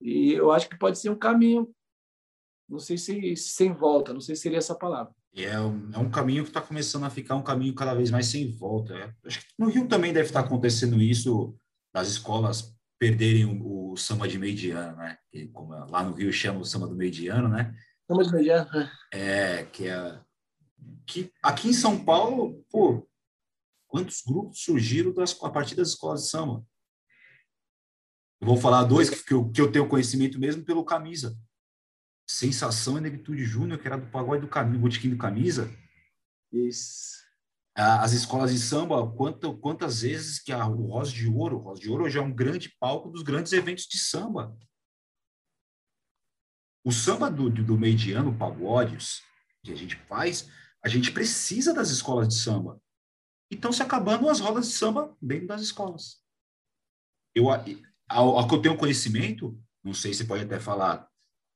E 0.00 0.32
eu 0.32 0.50
acho 0.50 0.68
que 0.68 0.78
pode 0.78 0.98
ser 0.98 1.10
um 1.10 1.18
caminho, 1.18 1.72
não 2.68 2.78
sei 2.78 2.98
se 2.98 3.36
sem 3.36 3.72
volta, 3.72 4.12
não 4.12 4.20
sei 4.20 4.34
se 4.34 4.42
seria 4.42 4.58
essa 4.58 4.74
palavra. 4.74 5.14
É 5.34 5.60
um, 5.60 5.90
é 5.92 5.98
um 5.98 6.10
caminho 6.10 6.42
que 6.42 6.50
está 6.50 6.60
começando 6.60 7.04
a 7.04 7.10
ficar 7.10 7.36
um 7.36 7.42
caminho 7.42 7.74
cada 7.74 7.94
vez 7.94 8.10
mais 8.10 8.26
sem 8.26 8.50
volta. 8.50 8.94
É. 8.94 9.14
Acho 9.24 9.40
que 9.40 9.46
no 9.58 9.68
Rio 9.68 9.86
também 9.86 10.12
deve 10.12 10.28
estar 10.28 10.42
tá 10.42 10.46
acontecendo 10.46 11.00
isso, 11.00 11.54
das 11.94 12.08
escolas 12.08 12.75
perderem 12.98 13.44
o, 13.44 13.92
o 13.92 13.96
samba 13.96 14.26
de 14.26 14.38
meio 14.38 14.54
de 14.54 14.70
ano, 14.70 14.96
né? 14.96 15.18
Que, 15.30 15.48
como 15.48 15.72
lá 15.72 16.02
no 16.02 16.14
Rio 16.14 16.32
chama 16.32 16.60
o 16.60 16.64
samba 16.64 16.86
do 16.86 16.94
meio 16.94 17.10
de 17.10 17.28
ano, 17.28 17.48
né? 17.48 17.74
Samba 18.06 18.24
de 18.24 18.32
meio 18.32 18.44
de 18.44 18.50
ano. 18.50 18.70
Né? 18.70 18.92
É, 19.12 19.64
que 19.64 19.88
é 19.88 20.20
que 21.06 21.32
aqui 21.42 21.68
em 21.68 21.72
São 21.72 22.04
Paulo, 22.04 22.64
pô, 22.70 23.08
Quantos 23.96 24.22
grupos 24.22 24.60
surgiram 24.60 25.12
das, 25.12 25.36
a 25.42 25.48
partir 25.48 25.74
das 25.74 25.88
escolas 25.88 26.24
de 26.24 26.28
samba? 26.28 26.66
Eu 28.40 28.46
vou 28.46 28.56
falar 28.56 28.84
dois 28.84 29.08
que, 29.08 29.24
que, 29.24 29.32
eu, 29.32 29.50
que 29.50 29.60
eu 29.60 29.72
tenho 29.72 29.88
conhecimento 29.88 30.38
mesmo 30.38 30.64
pelo 30.64 30.84
Camisa. 30.84 31.38
Sensação 32.28 32.98
e 32.98 33.00
Negritude 33.00 33.44
Júnior, 33.44 33.78
que 33.78 33.86
era 33.86 33.96
do 33.96 34.10
pagode 34.10 34.42
do 34.42 34.48
Camisa, 34.48 34.78
Botiquim 34.78 35.10
do 35.10 35.16
Camisa. 35.16 35.72
Isso. 36.52 37.24
As 37.78 38.12
escolas 38.12 38.50
de 38.50 38.58
samba, 38.58 39.06
quantas, 39.12 39.54
quantas 39.60 40.00
vezes 40.00 40.38
que 40.38 40.50
a, 40.50 40.66
o 40.66 40.86
Rosa 40.86 41.12
de 41.12 41.28
Ouro, 41.28 41.58
o 41.58 41.60
Rosa 41.60 41.82
de 41.82 41.90
Ouro 41.90 42.04
hoje 42.04 42.16
é 42.16 42.22
um 42.22 42.32
grande 42.32 42.74
palco 42.80 43.10
dos 43.10 43.22
grandes 43.22 43.52
eventos 43.52 43.84
de 43.84 43.98
samba. 43.98 44.56
O 46.82 46.90
samba 46.90 47.30
do, 47.30 47.50
do, 47.50 47.76
meio 47.76 47.94
de 47.94 48.12
ano, 48.12 48.34
pagodes, 48.34 49.22
que 49.62 49.72
a 49.72 49.74
gente 49.74 49.94
faz, 49.94 50.50
a 50.82 50.88
gente 50.88 51.12
precisa 51.12 51.74
das 51.74 51.90
escolas 51.90 52.28
de 52.28 52.34
samba 52.34 52.80
e 53.50 53.56
estão 53.56 53.70
se 53.70 53.82
acabando 53.82 54.30
as 54.30 54.40
rodas 54.40 54.68
de 54.68 54.72
samba 54.72 55.14
dentro 55.20 55.48
das 55.48 55.60
escolas. 55.60 56.24
Eu, 57.34 57.50
ao, 58.08 58.38
ao 58.38 58.48
que 58.48 58.54
eu 58.54 58.62
tenho 58.62 58.78
conhecimento, 58.78 59.60
não 59.84 59.92
sei 59.92 60.14
se 60.14 60.24
pode 60.24 60.44
até 60.44 60.58
falar 60.58 61.06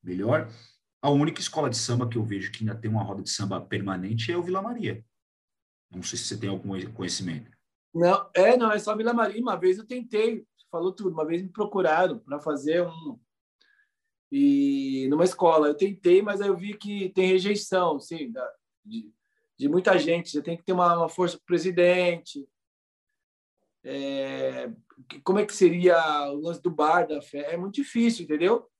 melhor, 0.02 0.52
a 1.00 1.08
única 1.08 1.40
escola 1.40 1.70
de 1.70 1.78
samba 1.78 2.06
que 2.06 2.18
eu 2.18 2.24
vejo 2.24 2.52
que 2.52 2.58
ainda 2.62 2.78
tem 2.78 2.90
uma 2.90 3.02
roda 3.02 3.22
de 3.22 3.30
samba 3.30 3.58
permanente 3.58 4.30
é 4.30 4.36
o 4.36 4.42
Vila 4.42 4.60
Maria. 4.60 5.02
Não 5.90 6.02
sei 6.02 6.18
se 6.18 6.26
você 6.26 6.38
tem 6.38 6.48
algum 6.48 6.68
conhecimento. 6.92 7.50
Não, 7.92 8.30
é, 8.34 8.56
não, 8.56 8.70
é 8.70 8.78
só 8.78 8.96
Vila 8.96 9.12
Maria. 9.12 9.42
Uma 9.42 9.56
vez 9.56 9.78
eu 9.78 9.86
tentei, 9.86 10.46
falou 10.70 10.92
tudo, 10.92 11.10
uma 11.10 11.26
vez 11.26 11.42
me 11.42 11.48
procuraram 11.48 12.18
para 12.18 12.38
fazer 12.38 12.86
um. 12.86 13.18
E 14.30 15.08
numa 15.08 15.24
escola, 15.24 15.66
eu 15.66 15.76
tentei, 15.76 16.22
mas 16.22 16.40
aí 16.40 16.48
eu 16.48 16.56
vi 16.56 16.76
que 16.76 17.08
tem 17.10 17.26
rejeição, 17.26 17.98
sim, 17.98 18.32
de, 18.84 19.12
de 19.58 19.68
muita 19.68 19.98
gente. 19.98 20.30
Você 20.30 20.40
tem 20.40 20.56
que 20.56 20.62
ter 20.62 20.72
uma, 20.72 20.96
uma 20.96 21.08
força 21.08 21.36
para 21.36 21.46
presidente. 21.46 22.48
É, 23.82 24.70
como 25.24 25.40
é 25.40 25.46
que 25.46 25.54
seria 25.54 26.30
o 26.30 26.40
lance 26.40 26.62
do 26.62 26.70
bar 26.70 27.08
da 27.08 27.20
fé? 27.20 27.52
É 27.52 27.56
muito 27.56 27.74
difícil, 27.74 28.24
entendeu? 28.24 28.70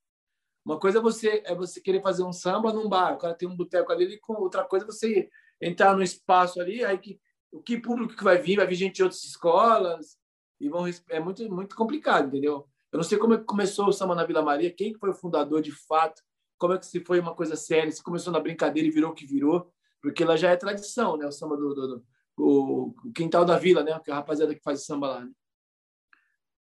Uma 0.65 0.79
coisa 0.79 0.99
é 0.99 1.03
você 1.03 1.43
é 1.45 1.55
você 1.55 1.81
querer 1.81 2.03
fazer 2.03 2.23
um 2.23 2.33
samba 2.33 2.73
num 2.73 2.89
bar, 2.89 3.15
o 3.15 3.19
cara 3.19 3.35
tem 3.35 3.49
um 3.49 3.57
boteco 3.57 3.91
ali, 3.91 4.21
com 4.21 4.35
outra 4.35 4.63
coisa 4.63 4.85
é 4.85 4.87
você 4.87 5.29
entrar 5.61 5.95
no 5.95 6.03
espaço 6.03 6.61
ali, 6.61 6.85
aí 6.85 6.99
que 6.99 7.21
o 7.53 7.61
que 7.61 7.79
público 7.79 8.17
que 8.17 8.25
vai 8.25 8.39
vir, 8.39 8.57
vai 8.57 8.67
vir 8.67 8.77
gente 8.77 8.97
de 8.97 9.03
outras 9.03 9.25
escolas 9.25 10.17
e 10.61 10.69
vão 10.69 10.85
é 11.09 11.21
muito 11.21 11.49
muito 11.53 11.75
complicado, 11.75 12.29
entendeu? 12.29 12.69
Eu 12.93 12.97
não 12.97 13.05
sei 13.05 13.19
como 13.19 13.35
é 13.35 13.39
que 13.39 13.45
começou 13.45 13.89
o 13.89 13.93
samba 13.93 14.15
na 14.15 14.25
Vila 14.25 14.43
Maria, 14.43 14.73
quem 14.73 14.95
foi 14.95 15.11
o 15.11 15.15
fundador 15.15 15.61
de 15.61 15.73
fato, 15.73 16.23
como 16.59 16.75
é 16.75 16.79
que 16.79 16.87
se 16.87 17.05
foi 17.05 17.21
uma 17.21 17.35
coisa 17.35 17.57
séria, 17.57 17.91
se 17.91 18.03
começou 18.03 18.33
na 18.33 18.41
brincadeira 18.41 18.87
e 18.87 18.91
virou 18.91 19.11
o 19.11 19.15
que 19.15 19.27
virou 19.27 19.73
porque 20.01 20.23
ela 20.23 20.37
já 20.37 20.51
é 20.51 20.57
tradição, 20.57 21.17
né? 21.17 21.27
O 21.27 21.33
samba 21.33 21.57
do, 21.57 21.75
do, 21.75 21.89
do 21.89 22.05
o 22.43 22.95
quintal 23.15 23.45
da 23.45 23.59
vila, 23.59 23.83
né? 23.83 23.99
Que 24.03 24.11
é 24.11 24.15
a 24.15 24.17
rapaziada 24.17 24.55
que 24.55 24.63
faz 24.63 24.85
samba 24.85 25.09
lá. 25.09 25.25
Né? 25.25 25.31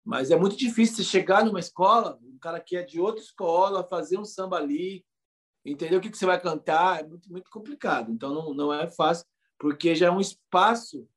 Mas 0.03 0.29
é 0.29 0.37
muito 0.37 0.55
difícil 0.55 0.97
você 0.97 1.03
chegar 1.03 1.43
numa 1.43 1.59
escola, 1.59 2.19
um 2.21 2.37
cara 2.37 2.59
que 2.59 2.77
é 2.77 2.83
de 2.83 2.99
outra 2.99 3.21
escola, 3.21 3.87
fazer 3.87 4.19
um 4.19 4.25
samba 4.25 4.57
ali, 4.57 5.03
entender 5.65 5.95
o 5.95 6.01
que, 6.01 6.09
que 6.09 6.17
você 6.17 6.25
vai 6.25 6.39
cantar, 6.39 7.01
é 7.01 7.07
muito, 7.07 7.31
muito 7.31 7.49
complicado. 7.49 8.11
Então 8.11 8.33
não, 8.33 8.53
não 8.53 8.73
é 8.73 8.89
fácil, 8.89 9.25
porque 9.57 9.95
já 9.95 10.07
é 10.07 10.11
um 10.11 10.21
espaço 10.21 11.07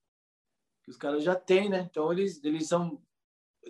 que 0.84 0.90
os 0.90 0.96
caras 0.96 1.22
já 1.22 1.34
têm, 1.34 1.68
né? 1.68 1.86
Então 1.90 2.12
eles, 2.12 2.42
eles 2.42 2.66
são 2.66 3.02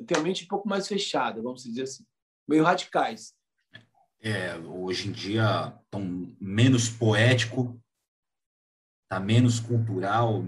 tem 0.07 0.17
a 0.17 0.21
mente 0.21 0.45
um 0.45 0.49
pouco 0.49 0.69
mais 0.69 0.87
fechada, 0.87 1.43
vamos 1.43 1.65
dizer 1.65 1.83
assim, 1.83 2.07
meio 2.47 2.63
radicais. 2.63 3.35
É, 4.21 4.57
hoje 4.57 5.09
em 5.09 5.13
dia 5.13 5.77
tão 5.91 6.35
menos 6.41 6.89
poético, 6.89 7.81
tá 9.09 9.19
menos 9.19 9.59
cultural, 9.59 10.45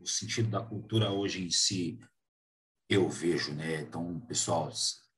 o 0.00 0.06
sentido 0.06 0.50
da 0.50 0.60
cultura 0.60 1.10
hoje 1.10 1.42
em 1.42 1.50
si, 1.50 1.98
eu 2.88 3.08
vejo, 3.08 3.54
né? 3.54 3.80
Então, 3.80 4.20
pessoal, 4.20 4.70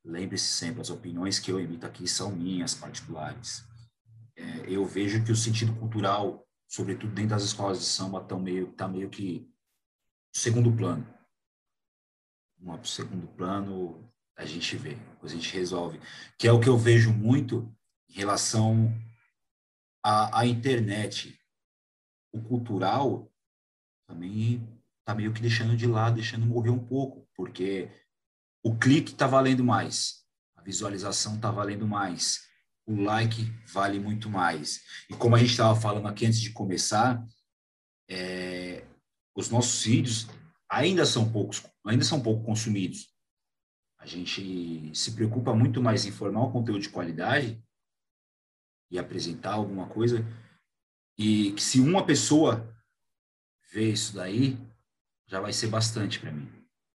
lembre-se 0.04 0.46
sempre, 0.46 0.80
as 0.80 0.90
opiniões 0.90 1.38
que 1.38 1.50
eu 1.50 1.58
emito 1.58 1.86
aqui 1.86 2.06
são 2.06 2.30
minhas 2.30 2.74
particulares. 2.74 3.64
É, 4.36 4.70
eu 4.70 4.84
vejo 4.84 5.24
que 5.24 5.32
o 5.32 5.36
sentido 5.36 5.74
cultural, 5.76 6.46
sobretudo 6.68 7.14
dentro 7.14 7.30
das 7.30 7.44
escolas 7.44 7.78
de 7.78 7.84
samba, 7.84 8.22
tá 8.22 8.36
meio, 8.36 8.72
tá 8.72 8.88
meio 8.88 9.08
que 9.08 9.48
segundo 10.32 10.72
plano. 10.72 11.06
O 12.60 12.84
segundo 12.86 13.26
plano, 13.28 14.10
a 14.36 14.44
gente 14.44 14.76
vê, 14.76 14.96
a 15.22 15.28
gente 15.28 15.52
resolve. 15.52 16.00
Que 16.38 16.48
é 16.48 16.52
o 16.52 16.60
que 16.60 16.68
eu 16.68 16.78
vejo 16.78 17.12
muito 17.12 17.72
em 18.08 18.14
relação 18.14 18.92
à, 20.02 20.40
à 20.40 20.46
internet. 20.46 21.38
O 22.32 22.40
cultural 22.40 23.30
também 24.06 24.66
está 25.00 25.14
meio 25.14 25.32
que 25.32 25.40
deixando 25.42 25.76
de 25.76 25.86
lado, 25.86 26.16
deixando 26.16 26.46
morrer 26.46 26.70
um 26.70 26.84
pouco, 26.84 27.28
porque 27.36 27.90
o 28.62 28.76
clique 28.76 29.12
está 29.12 29.26
valendo 29.26 29.62
mais, 29.62 30.24
a 30.56 30.62
visualização 30.62 31.36
está 31.36 31.50
valendo 31.50 31.86
mais, 31.86 32.43
o 32.86 33.02
like 33.02 33.42
vale 33.72 33.98
muito 33.98 34.28
mais. 34.28 34.82
E 35.08 35.14
como 35.14 35.36
a 35.36 35.38
gente 35.38 35.50
estava 35.50 35.78
falando 35.78 36.06
aqui 36.06 36.26
antes 36.26 36.40
de 36.40 36.50
começar, 36.50 37.24
é, 38.08 38.86
os 39.34 39.48
nossos 39.50 39.84
vídeos 39.84 40.26
ainda 40.68 41.06
são 41.06 41.30
poucos, 41.30 41.62
ainda 41.86 42.04
são 42.04 42.20
pouco 42.20 42.44
consumidos. 42.44 43.12
A 43.98 44.06
gente 44.06 44.90
se 44.94 45.12
preocupa 45.12 45.54
muito 45.54 45.82
mais 45.82 46.04
em 46.04 46.12
formar 46.12 46.42
um 46.44 46.52
conteúdo 46.52 46.82
de 46.82 46.90
qualidade 46.90 47.62
e 48.90 48.98
apresentar 48.98 49.54
alguma 49.54 49.88
coisa 49.88 50.24
e 51.16 51.52
que 51.52 51.62
se 51.62 51.80
uma 51.80 52.04
pessoa 52.04 52.70
vê 53.72 53.90
isso 53.90 54.14
daí, 54.14 54.58
já 55.26 55.40
vai 55.40 55.52
ser 55.52 55.68
bastante 55.68 56.20
para 56.20 56.32
mim, 56.32 56.50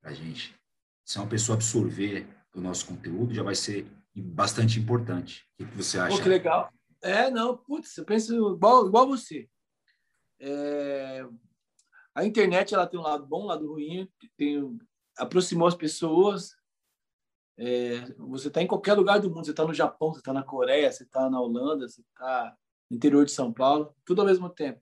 para 0.02 0.12
a 0.12 0.14
gente. 0.14 0.56
Se 1.04 1.18
uma 1.20 1.28
pessoa 1.28 1.56
absorver 1.56 2.28
o 2.54 2.60
nosso 2.62 2.86
conteúdo, 2.88 3.34
já 3.34 3.44
vai 3.44 3.56
ser 3.56 3.86
bastante 4.22 4.80
importante. 4.80 5.46
O 5.60 5.66
que 5.66 5.76
você 5.76 6.00
acha? 6.00 6.16
Pô, 6.16 6.24
que 6.24 6.30
legal. 6.30 6.72
É, 7.02 7.30
não, 7.30 7.58
putz, 7.58 7.98
eu 7.98 8.06
penso 8.06 8.34
igual, 8.56 8.88
igual 8.88 9.08
você. 9.08 9.50
É, 10.40 11.26
a 12.14 12.26
internet 12.26 12.74
ela 12.74 12.88
tem 12.88 13.00
um 13.00 13.04
lado 13.04 13.26
bom, 13.26 13.44
um 13.44 13.48
lado 13.48 13.68
ruim, 13.68 14.10
tem, 14.38 14.80
aproximou 15.18 15.68
as 15.68 15.76
pessoas. 15.76 16.56
É, 17.58 18.06
você 18.18 18.48
está 18.48 18.62
em 18.62 18.68
qualquer 18.68 18.94
lugar 18.94 19.20
do 19.20 19.30
mundo, 19.30 19.46
você 19.46 19.52
está 19.52 19.66
no 19.66 19.74
Japão, 19.74 20.14
você 20.14 20.20
está 20.20 20.34
na 20.34 20.44
Coreia, 20.44 20.92
você 20.92 21.04
está 21.04 21.30
na 21.30 21.40
Holanda, 21.40 21.88
você 21.88 22.02
está 22.02 22.58
no 22.90 22.98
interior 22.98 23.26
de 23.26 23.32
São 23.32 23.52
Paulo, 23.52 23.96
tudo 24.06 24.22
ao 24.22 24.28
mesmo 24.28 24.50
tempo. 24.50 24.82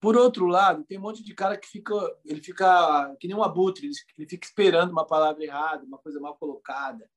Por 0.00 0.16
outro 0.16 0.46
lado, 0.46 0.84
tem 0.84 0.98
um 0.98 1.02
monte 1.02 1.22
de 1.22 1.34
cara 1.34 1.58
que 1.58 1.68
fica, 1.68 1.94
ele 2.24 2.42
fica 2.42 3.14
que 3.20 3.28
nem 3.28 3.36
um 3.36 3.42
abutre, 3.42 3.90
ele 4.16 4.28
fica 4.28 4.46
esperando 4.46 4.90
uma 4.90 5.06
palavra 5.06 5.44
errada, 5.44 5.84
uma 5.84 5.98
coisa 5.98 6.18
mal 6.18 6.36
colocada, 6.36 7.08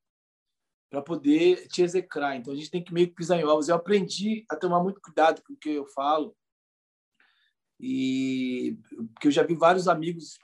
para 0.93 1.01
poder 1.01 1.67
te 1.69 1.81
execrar. 1.81 2.35
Então 2.35 2.53
a 2.53 2.55
gente 2.55 2.69
tem 2.69 2.83
que 2.83 2.93
meio 2.93 3.07
que 3.07 3.15
pisar 3.15 3.39
em 3.39 3.43
ovos. 3.43 3.67
Eu 3.67 3.75
aprendi 3.75 4.45
a 4.47 4.55
tomar 4.55 4.79
muito 4.79 5.01
cuidado 5.01 5.41
com 5.41 5.53
o 5.53 5.57
que 5.57 5.71
eu 5.71 5.87
falo, 5.87 6.37
e 7.79 8.77
porque 9.15 9.27
eu 9.27 9.31
já 9.31 9.41
vi 9.41 9.55
vários 9.55 9.87
amigos 9.87 10.37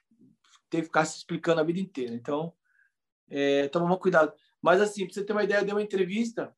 ter 0.67 0.79
que 0.79 0.85
ficar 0.85 1.05
se 1.05 1.17
explicando 1.17 1.61
a 1.61 1.63
vida 1.63 1.79
inteira. 1.79 2.15
Então, 2.15 2.51
é, 3.29 3.67
toma 3.67 3.95
cuidado. 3.99 4.33
Mas 4.59 4.81
assim, 4.81 5.05
para 5.05 5.13
você 5.13 5.23
ter 5.23 5.33
uma 5.33 5.43
ideia, 5.43 5.59
eu 5.59 5.65
dei 5.65 5.73
uma 5.75 5.83
entrevista 5.83 6.51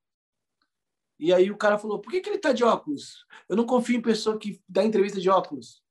e 1.20 1.34
aí 1.34 1.52
o 1.52 1.58
cara 1.58 1.78
falou: 1.78 2.00
por 2.00 2.12
que, 2.12 2.22
que 2.22 2.30
ele 2.30 2.38
está 2.38 2.54
de 2.54 2.64
óculos? 2.64 3.26
Eu 3.50 3.58
não 3.58 3.66
confio 3.66 3.98
em 3.98 4.02
pessoa 4.02 4.40
que 4.40 4.64
dá 4.70 4.86
entrevista 4.86 5.20
de 5.20 5.30
óculos. 5.30 5.84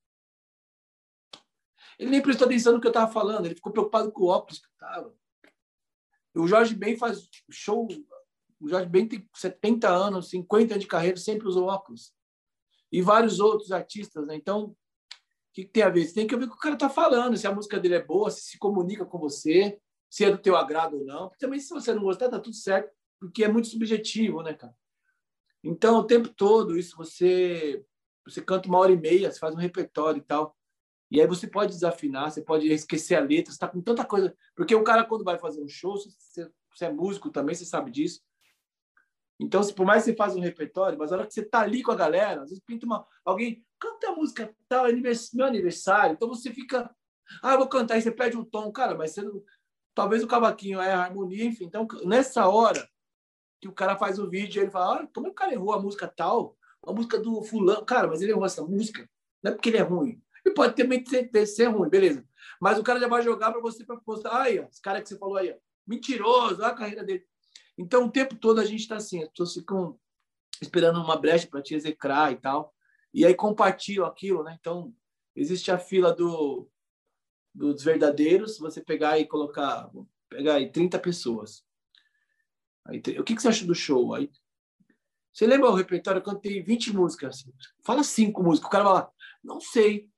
Ele 1.98 2.08
nem 2.08 2.22
prestou 2.22 2.46
atenção 2.46 2.72
no 2.72 2.80
que 2.80 2.86
eu 2.86 2.92
estava 2.92 3.12
falando, 3.12 3.44
ele 3.44 3.56
ficou 3.56 3.70
preocupado 3.70 4.10
com 4.10 4.22
o 4.24 4.28
óculos 4.28 4.58
que 4.58 4.68
estava. 4.68 5.19
O 6.40 6.48
Jorge 6.48 6.74
Ben 6.74 6.96
faz 6.96 7.28
show. 7.50 7.88
O 8.60 8.68
Jorge 8.68 8.88
Ben 8.88 9.06
tem 9.06 9.28
70 9.34 9.88
anos, 9.88 10.30
50 10.30 10.74
anos 10.74 10.84
de 10.84 10.88
carreira, 10.88 11.16
sempre 11.16 11.48
usou 11.48 11.68
óculos. 11.68 12.12
E 12.92 13.00
vários 13.00 13.40
outros 13.40 13.72
artistas, 13.72 14.26
né? 14.26 14.34
Então, 14.34 14.64
o 14.64 14.76
que, 15.52 15.64
que 15.64 15.70
tem 15.70 15.82
a 15.82 15.88
ver? 15.88 16.06
Você 16.06 16.14
tem 16.14 16.26
que 16.26 16.36
ver 16.36 16.44
o 16.44 16.50
que 16.50 16.56
o 16.56 16.60
cara 16.60 16.74
está 16.74 16.88
falando, 16.88 17.36
se 17.36 17.46
a 17.46 17.54
música 17.54 17.78
dele 17.78 17.94
é 17.94 18.04
boa, 18.04 18.30
se 18.30 18.42
se 18.42 18.58
comunica 18.58 19.04
com 19.04 19.18
você, 19.18 19.80
se 20.08 20.24
é 20.24 20.30
do 20.30 20.38
teu 20.38 20.56
agrado 20.56 20.98
ou 20.98 21.04
não. 21.04 21.30
Também, 21.38 21.60
se 21.60 21.70
você 21.70 21.94
não 21.94 22.02
gostar, 22.02 22.28
tá 22.28 22.38
tudo 22.38 22.56
certo, 22.56 22.92
porque 23.18 23.44
é 23.44 23.48
muito 23.48 23.68
subjetivo, 23.68 24.42
né, 24.42 24.54
cara? 24.54 24.74
Então, 25.62 25.98
o 25.98 26.04
tempo 26.04 26.28
todo, 26.28 26.78
isso 26.78 26.96
você 26.96 27.84
você 28.26 28.40
canta 28.42 28.68
uma 28.68 28.78
hora 28.78 28.92
e 28.92 28.96
meia, 28.96 29.30
você 29.30 29.38
faz 29.38 29.54
um 29.54 29.58
repertório 29.58 30.20
e 30.20 30.24
tal. 30.24 30.56
E 31.10 31.20
aí 31.20 31.26
você 31.26 31.46
pode 31.46 31.72
desafinar, 31.72 32.30
você 32.30 32.40
pode 32.40 32.70
esquecer 32.72 33.16
a 33.16 33.20
letra, 33.20 33.46
você 33.46 33.56
está 33.56 33.68
com 33.68 33.80
tanta 33.80 34.04
coisa. 34.04 34.34
Porque 34.54 34.74
o 34.74 34.84
cara, 34.84 35.04
quando 35.04 35.24
vai 35.24 35.38
fazer 35.38 35.60
um 35.62 35.68
show, 35.68 35.96
você, 35.96 36.50
você 36.72 36.84
é 36.84 36.92
músico 36.92 37.30
também, 37.30 37.54
você 37.54 37.64
sabe 37.64 37.90
disso. 37.90 38.20
Então, 39.40 39.62
se 39.62 39.72
por 39.72 39.86
mais 39.86 40.04
que 40.04 40.10
você 40.10 40.16
faça 40.16 40.36
um 40.36 40.40
repertório, 40.40 40.98
mas 40.98 41.10
a 41.10 41.16
hora 41.16 41.26
que 41.26 41.32
você 41.32 41.42
tá 41.42 41.60
ali 41.60 41.82
com 41.82 41.90
a 41.90 41.96
galera, 41.96 42.42
às 42.42 42.50
vezes 42.50 42.62
pinta 42.64 42.84
uma. 42.84 43.06
Alguém 43.24 43.64
canta 43.78 44.10
a 44.10 44.14
música 44.14 44.54
tal, 44.68 44.86
é 44.86 44.92
meu 44.92 45.46
aniversário. 45.46 46.12
Então 46.12 46.28
você 46.28 46.52
fica. 46.52 46.94
Ah, 47.42 47.52
eu 47.52 47.58
vou 47.58 47.68
cantar, 47.68 47.96
e 47.96 48.02
você 48.02 48.12
pede 48.12 48.36
um 48.36 48.44
tom. 48.44 48.70
Cara, 48.70 48.94
mas 48.94 49.12
você 49.12 49.22
não... 49.22 49.42
talvez 49.94 50.22
o 50.22 50.26
cavaquinho 50.26 50.80
é 50.80 50.92
a 50.92 51.02
harmonia, 51.02 51.44
enfim. 51.44 51.64
Então, 51.64 51.86
nessa 52.04 52.46
hora, 52.48 52.88
que 53.60 53.68
o 53.68 53.72
cara 53.72 53.96
faz 53.96 54.18
o 54.18 54.28
vídeo 54.28 54.62
ele 54.62 54.70
fala, 54.70 54.98
olha, 54.98 55.10
como 55.14 55.26
é 55.26 55.30
que 55.30 55.34
o 55.34 55.36
cara 55.36 55.52
errou 55.52 55.72
a 55.72 55.80
música 55.80 56.06
tal? 56.06 56.56
A 56.86 56.92
música 56.92 57.18
do 57.18 57.42
fulano. 57.42 57.84
Cara, 57.84 58.08
mas 58.08 58.20
ele 58.20 58.32
errou 58.32 58.44
essa 58.44 58.62
música. 58.62 59.08
Não 59.42 59.52
é 59.52 59.54
porque 59.54 59.70
ele 59.70 59.78
é 59.78 59.82
ruim. 59.82 60.20
Ele 60.44 60.54
pode 60.54 60.74
também 60.74 61.02
ter, 61.02 61.46
ser 61.46 61.66
ruim, 61.66 61.88
beleza. 61.88 62.24
Mas 62.60 62.78
o 62.78 62.82
cara 62.82 63.00
já 63.00 63.08
vai 63.08 63.22
jogar 63.22 63.52
para 63.52 63.60
você 63.60 63.84
para 63.84 63.96
postar. 63.96 64.42
Aí, 64.42 64.58
ó, 64.58 64.64
esse 64.64 64.80
cara 64.80 65.00
que 65.00 65.08
você 65.08 65.18
falou 65.18 65.36
aí, 65.36 65.50
ó, 65.50 65.56
mentiroso, 65.86 66.62
olha 66.62 66.68
a 66.68 66.74
carreira 66.74 67.04
dele. 67.04 67.24
Então, 67.76 68.06
o 68.06 68.10
tempo 68.10 68.36
todo 68.36 68.60
a 68.60 68.64
gente 68.64 68.80
está 68.80 68.96
assim, 68.96 69.22
as 69.22 69.28
pessoas 69.30 69.54
ficam 69.54 69.98
esperando 70.60 71.00
uma 71.02 71.16
brecha 71.16 71.46
para 71.46 71.62
te 71.62 71.74
execrar 71.74 72.32
e 72.32 72.36
tal. 72.36 72.74
E 73.12 73.24
aí 73.24 73.34
compartilham 73.34 74.06
aquilo, 74.06 74.42
né? 74.42 74.56
Então, 74.60 74.94
existe 75.34 75.70
a 75.70 75.78
fila 75.78 76.12
do, 76.12 76.68
dos 77.54 77.82
verdadeiros, 77.82 78.58
você 78.58 78.82
pegar 78.82 79.18
e 79.18 79.26
colocar, 79.26 79.90
pegar 80.28 80.54
aí 80.54 80.70
30 80.70 80.98
pessoas. 80.98 81.64
Aí, 82.86 82.98
o 83.18 83.24
que, 83.24 83.34
que 83.34 83.42
você 83.42 83.48
acha 83.48 83.66
do 83.66 83.74
show? 83.74 84.14
Aí, 84.14 84.30
você 85.32 85.46
lembra 85.46 85.70
o 85.70 85.74
repertório? 85.74 86.18
Eu 86.18 86.24
cantei 86.24 86.62
20 86.62 86.92
músicas. 86.92 87.44
Fala 87.84 88.02
cinco 88.02 88.42
músicas. 88.42 88.68
O 88.68 88.70
cara 88.70 88.84
vai 88.84 88.92
lá, 88.94 89.10
não 89.42 89.60
sei. 89.60 90.08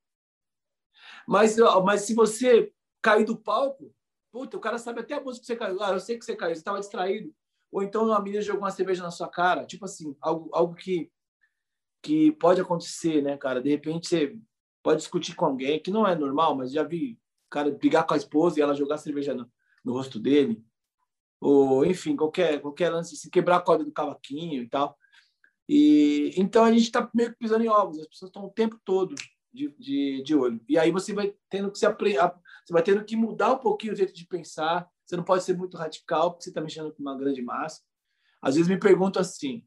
Mas, 1.27 1.57
mas 1.85 2.03
se 2.03 2.15
você 2.15 2.73
cair 3.01 3.25
do 3.25 3.37
palco, 3.37 3.95
puta, 4.31 4.57
o 4.57 4.61
cara 4.61 4.79
sabe 4.79 5.01
até 5.01 5.15
a 5.15 5.21
música 5.21 5.43
que 5.43 5.47
você 5.47 5.57
caiu. 5.57 5.83
Ah, 5.83 5.93
eu 5.93 6.01
sei 6.01 6.19
que 6.19 6.25
você 6.25 6.37
caiu, 6.37 6.55
você 6.55 6.61
estava 6.61 6.81
distraído. 6.81 7.35
Ou 7.71 7.83
então 7.83 8.07
uma 8.07 8.21
menina 8.21 8.43
jogou 8.43 8.63
uma 8.63 8.71
cerveja 8.71 9.03
na 9.03 9.11
sua 9.11 9.29
cara. 9.29 9.67
Tipo 9.67 9.85
assim, 9.85 10.17
algo, 10.21 10.51
algo 10.53 10.75
que, 10.75 11.11
que 12.03 12.33
pode 12.33 12.61
acontecer, 12.61 13.23
né, 13.23 13.37
cara? 13.37 13.63
De 13.63 13.71
repente 13.71 14.09
você 14.09 14.37
pode 14.83 14.99
discutir 14.99 15.35
com 15.35 15.47
alguém, 15.47 15.81
que 15.81 15.91
não 15.91 16.07
é 16.07 16.15
normal, 16.15 16.57
mas 16.57 16.73
já 16.73 16.83
vi 16.83 17.19
cara 17.49 17.71
brigar 17.71 18.07
com 18.07 18.15
a 18.15 18.17
esposa 18.17 18.59
e 18.59 18.63
ela 18.63 18.75
jogar 18.75 18.97
cerveja 18.97 19.35
no, 19.35 19.51
no 19.85 19.93
rosto 19.93 20.19
dele 20.19 20.65
ou 21.43 21.85
enfim, 21.85 22.15
qualquer, 22.15 22.61
qualquer 22.61 22.91
lance, 22.91 23.17
se 23.17 23.29
quebrar 23.29 23.57
a 23.57 23.61
corda 23.61 23.85
do 23.85 23.93
cavaquinho 23.93 24.63
e 24.63 24.69
tal. 24.69 24.97
E 25.69 26.33
então 26.37 26.65
a 26.65 26.71
gente 26.71 26.85
está 26.85 27.11
meio 27.13 27.31
que 27.33 27.39
pisando 27.39 27.65
em 27.65 27.69
ovos, 27.69 27.99
as 27.99 28.07
pessoas 28.07 28.29
estão 28.29 28.45
o 28.45 28.51
tempo 28.51 28.81
todo 28.85 29.15
de, 29.53 29.69
de, 29.79 30.23
de 30.23 30.35
olho. 30.35 30.61
E 30.69 30.79
aí 30.79 30.91
você 30.91 31.13
vai 31.13 31.35
tendo 31.51 31.71
que 31.71 31.79
se 31.79 31.87
você 31.87 32.73
vai 32.73 32.83
tendo 32.83 33.05
que 33.05 33.17
mudar 33.17 33.53
um 33.53 33.59
pouquinho 33.59 33.93
o 33.93 33.97
jeito 33.97 34.13
de 34.13 34.27
pensar. 34.27 34.89
Você 35.05 35.17
não 35.17 35.25
pode 35.25 35.45
ser 35.45 35.57
muito 35.57 35.77
radical, 35.77 36.31
porque 36.31 36.45
você 36.45 36.51
está 36.51 36.61
mexendo 36.61 36.93
com 36.93 37.03
uma 37.03 37.17
grande 37.17 37.43
massa. 37.43 37.83
Às 38.41 38.55
vezes 38.55 38.69
me 38.69 38.79
perguntam 38.79 39.21
assim: 39.21 39.67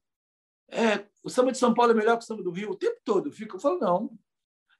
é, 0.70 1.06
o 1.24 1.30
samba 1.30 1.52
de 1.52 1.58
São 1.58 1.74
Paulo 1.74 1.92
é 1.92 1.96
melhor 1.96 2.18
que 2.18 2.24
o 2.24 2.28
samba 2.28 2.42
do 2.42 2.52
Rio? 2.52 2.72
O 2.72 2.76
tempo 2.76 3.00
todo. 3.04 3.32
Fico, 3.32 3.58
eu 3.58 3.60
falo, 3.60 3.80
não. 3.80 4.18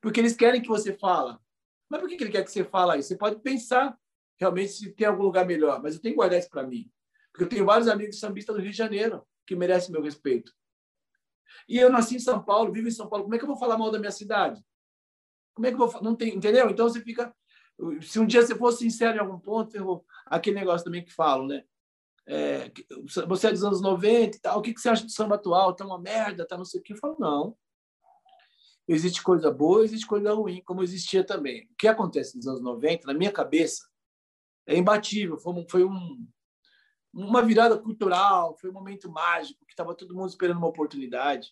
Porque 0.02 0.20
eles 0.20 0.36
querem 0.36 0.62
que 0.62 0.68
você 0.68 0.94
fala. 0.94 1.40
Mas 1.90 2.00
por 2.00 2.10
que 2.10 2.16
ele 2.16 2.32
quer 2.32 2.44
que 2.44 2.52
você 2.52 2.64
fale 2.64 3.00
isso? 3.00 3.10
Você 3.10 3.18
pode 3.18 3.40
pensar 3.42 3.98
realmente 4.38 4.72
se 4.72 4.92
tem 4.92 5.08
algum 5.08 5.24
lugar 5.24 5.46
melhor. 5.46 5.82
Mas 5.82 5.96
eu 5.96 6.02
tenho 6.02 6.14
que 6.14 6.18
guardar 6.18 6.40
isso 6.40 6.50
para 6.50 6.66
mim. 6.66 6.92
Porque 7.32 7.44
eu 7.44 7.50
tenho 7.50 7.66
vários 7.66 7.88
amigos 7.88 8.20
sambistas 8.20 8.56
do 8.56 8.62
Rio 8.62 8.72
de 8.72 8.78
Janeiro 8.78 9.26
que 9.46 9.56
merecem 9.56 9.92
meu 9.92 10.02
respeito. 10.02 10.52
E 11.68 11.78
eu 11.78 11.92
nasci 11.92 12.16
em 12.16 12.20
São 12.20 12.44
Paulo, 12.44 12.72
vivo 12.72 12.88
em 12.88 12.92
São 12.92 13.08
Paulo. 13.08 13.24
Como 13.24 13.36
é 13.36 13.38
que 13.38 13.44
eu 13.44 13.48
vou 13.48 13.58
falar 13.58 13.78
mal 13.78 13.92
da 13.92 14.00
minha 14.00 14.12
cidade? 14.12 14.64
Como 15.56 15.66
é 15.66 15.72
que 15.72 15.82
eu 15.82 15.88
vou. 15.88 16.02
Não 16.04 16.16
tem, 16.16 16.36
entendeu? 16.36 16.70
Então 16.70 16.88
você 16.88 17.02
fica. 17.02 17.34
Se 18.02 18.20
um 18.20 18.26
dia 18.26 18.46
você 18.46 18.56
for 18.56 18.72
sincero 18.72 19.18
em 19.18 19.20
algum 19.20 19.40
ponto, 19.40 19.76
eu, 19.76 20.06
aquele 20.26 20.58
negócio 20.58 20.86
também 20.86 21.04
que 21.04 21.12
falo, 21.12 21.48
né? 21.48 21.64
É, 22.28 22.72
você 23.28 23.48
é 23.48 23.52
dos 23.52 23.64
anos 23.64 23.82
90 23.82 24.38
e 24.38 24.42
tal, 24.42 24.60
o 24.60 24.62
que, 24.62 24.74
que 24.74 24.82
você 24.82 24.90
acha 24.90 25.04
do 25.04 25.12
samba 25.12 25.36
atual? 25.36 25.76
Tá 25.76 25.86
uma 25.86 26.00
merda, 26.00 26.48
tá 26.48 26.58
não 26.58 26.66
sei 26.66 26.80
o 26.80 26.84
que. 26.84 26.94
Eu 26.94 26.98
falo, 26.98 27.18
não. 27.20 27.58
Existe 28.88 29.22
coisa 29.24 29.52
boa, 29.52 29.84
existe 29.84 30.06
coisa 30.06 30.34
ruim, 30.34 30.62
como 30.64 30.84
existia 30.84 31.24
também. 31.24 31.66
O 31.72 31.76
que 31.76 31.88
acontece 31.88 32.36
nos 32.38 32.48
anos 32.48 32.62
90, 32.62 33.08
na 33.08 33.14
minha 33.14 33.32
cabeça, 33.32 33.88
é 34.68 34.78
imbatível. 34.78 35.38
Foi 35.38 35.54
um, 35.54 35.66
foi 35.70 35.84
um, 35.84 36.28
uma 37.14 37.42
virada 37.42 37.78
cultural, 37.78 38.56
foi 38.58 38.70
um 38.70 38.74
momento 38.74 39.10
mágico, 39.10 39.66
que 39.66 39.74
estava 39.74 39.96
todo 39.96 40.16
mundo 40.16 40.30
esperando 40.30 40.58
uma 40.58 40.68
oportunidade. 40.68 41.50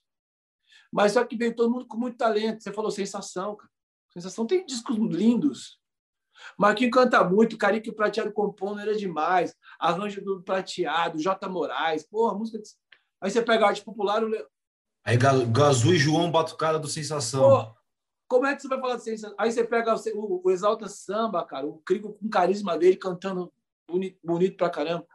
Mas 0.91 1.13
só 1.13 1.23
que 1.23 1.35
veio 1.35 1.55
todo 1.55 1.71
mundo 1.71 1.87
com 1.87 1.97
muito 1.97 2.17
talento. 2.17 2.61
Você 2.61 2.71
falou 2.71 2.91
sensação, 2.91 3.55
cara. 3.55 3.72
Sensação 4.13 4.45
tem 4.45 4.65
discos 4.65 4.95
lindos. 4.97 5.79
Marquinhos 6.57 6.93
canta 6.93 7.23
muito, 7.23 7.57
Carique 7.57 7.91
Prateado 7.91 8.31
compondo 8.31 8.79
era 8.79 8.95
demais. 8.95 9.55
Arranjo 9.79 10.23
do 10.23 10.41
Prateado, 10.41 11.19
J. 11.19 11.49
Moraes, 11.49 12.03
porra, 12.03 12.37
música. 12.37 12.59
De... 12.59 12.69
Aí 13.21 13.31
você 13.31 13.41
pega 13.41 13.65
a 13.65 13.69
arte 13.69 13.83
popular. 13.83 14.23
O... 14.23 14.31
Aí 15.05 15.17
Gazu 15.17 15.93
e 15.93 15.97
João 15.97 16.31
Batucada 16.31 16.79
do 16.79 16.87
Sensação. 16.87 17.73
Como 18.27 18.45
é 18.45 18.55
que 18.55 18.61
você 18.61 18.67
vai 18.67 18.79
falar 18.79 18.95
de 18.95 19.03
sensação? 19.03 19.35
Aí 19.37 19.51
você 19.51 19.63
pega 19.63 19.93
o, 20.15 20.41
o 20.43 20.49
Exalta 20.49 20.87
Samba, 20.87 21.45
cara, 21.45 21.67
o 21.67 21.77
Crigo 21.85 22.13
com 22.13 22.29
carisma 22.29 22.75
dele 22.77 22.95
cantando 22.95 23.53
bonito, 23.87 24.17
bonito 24.23 24.57
pra 24.57 24.71
caramba. 24.71 25.05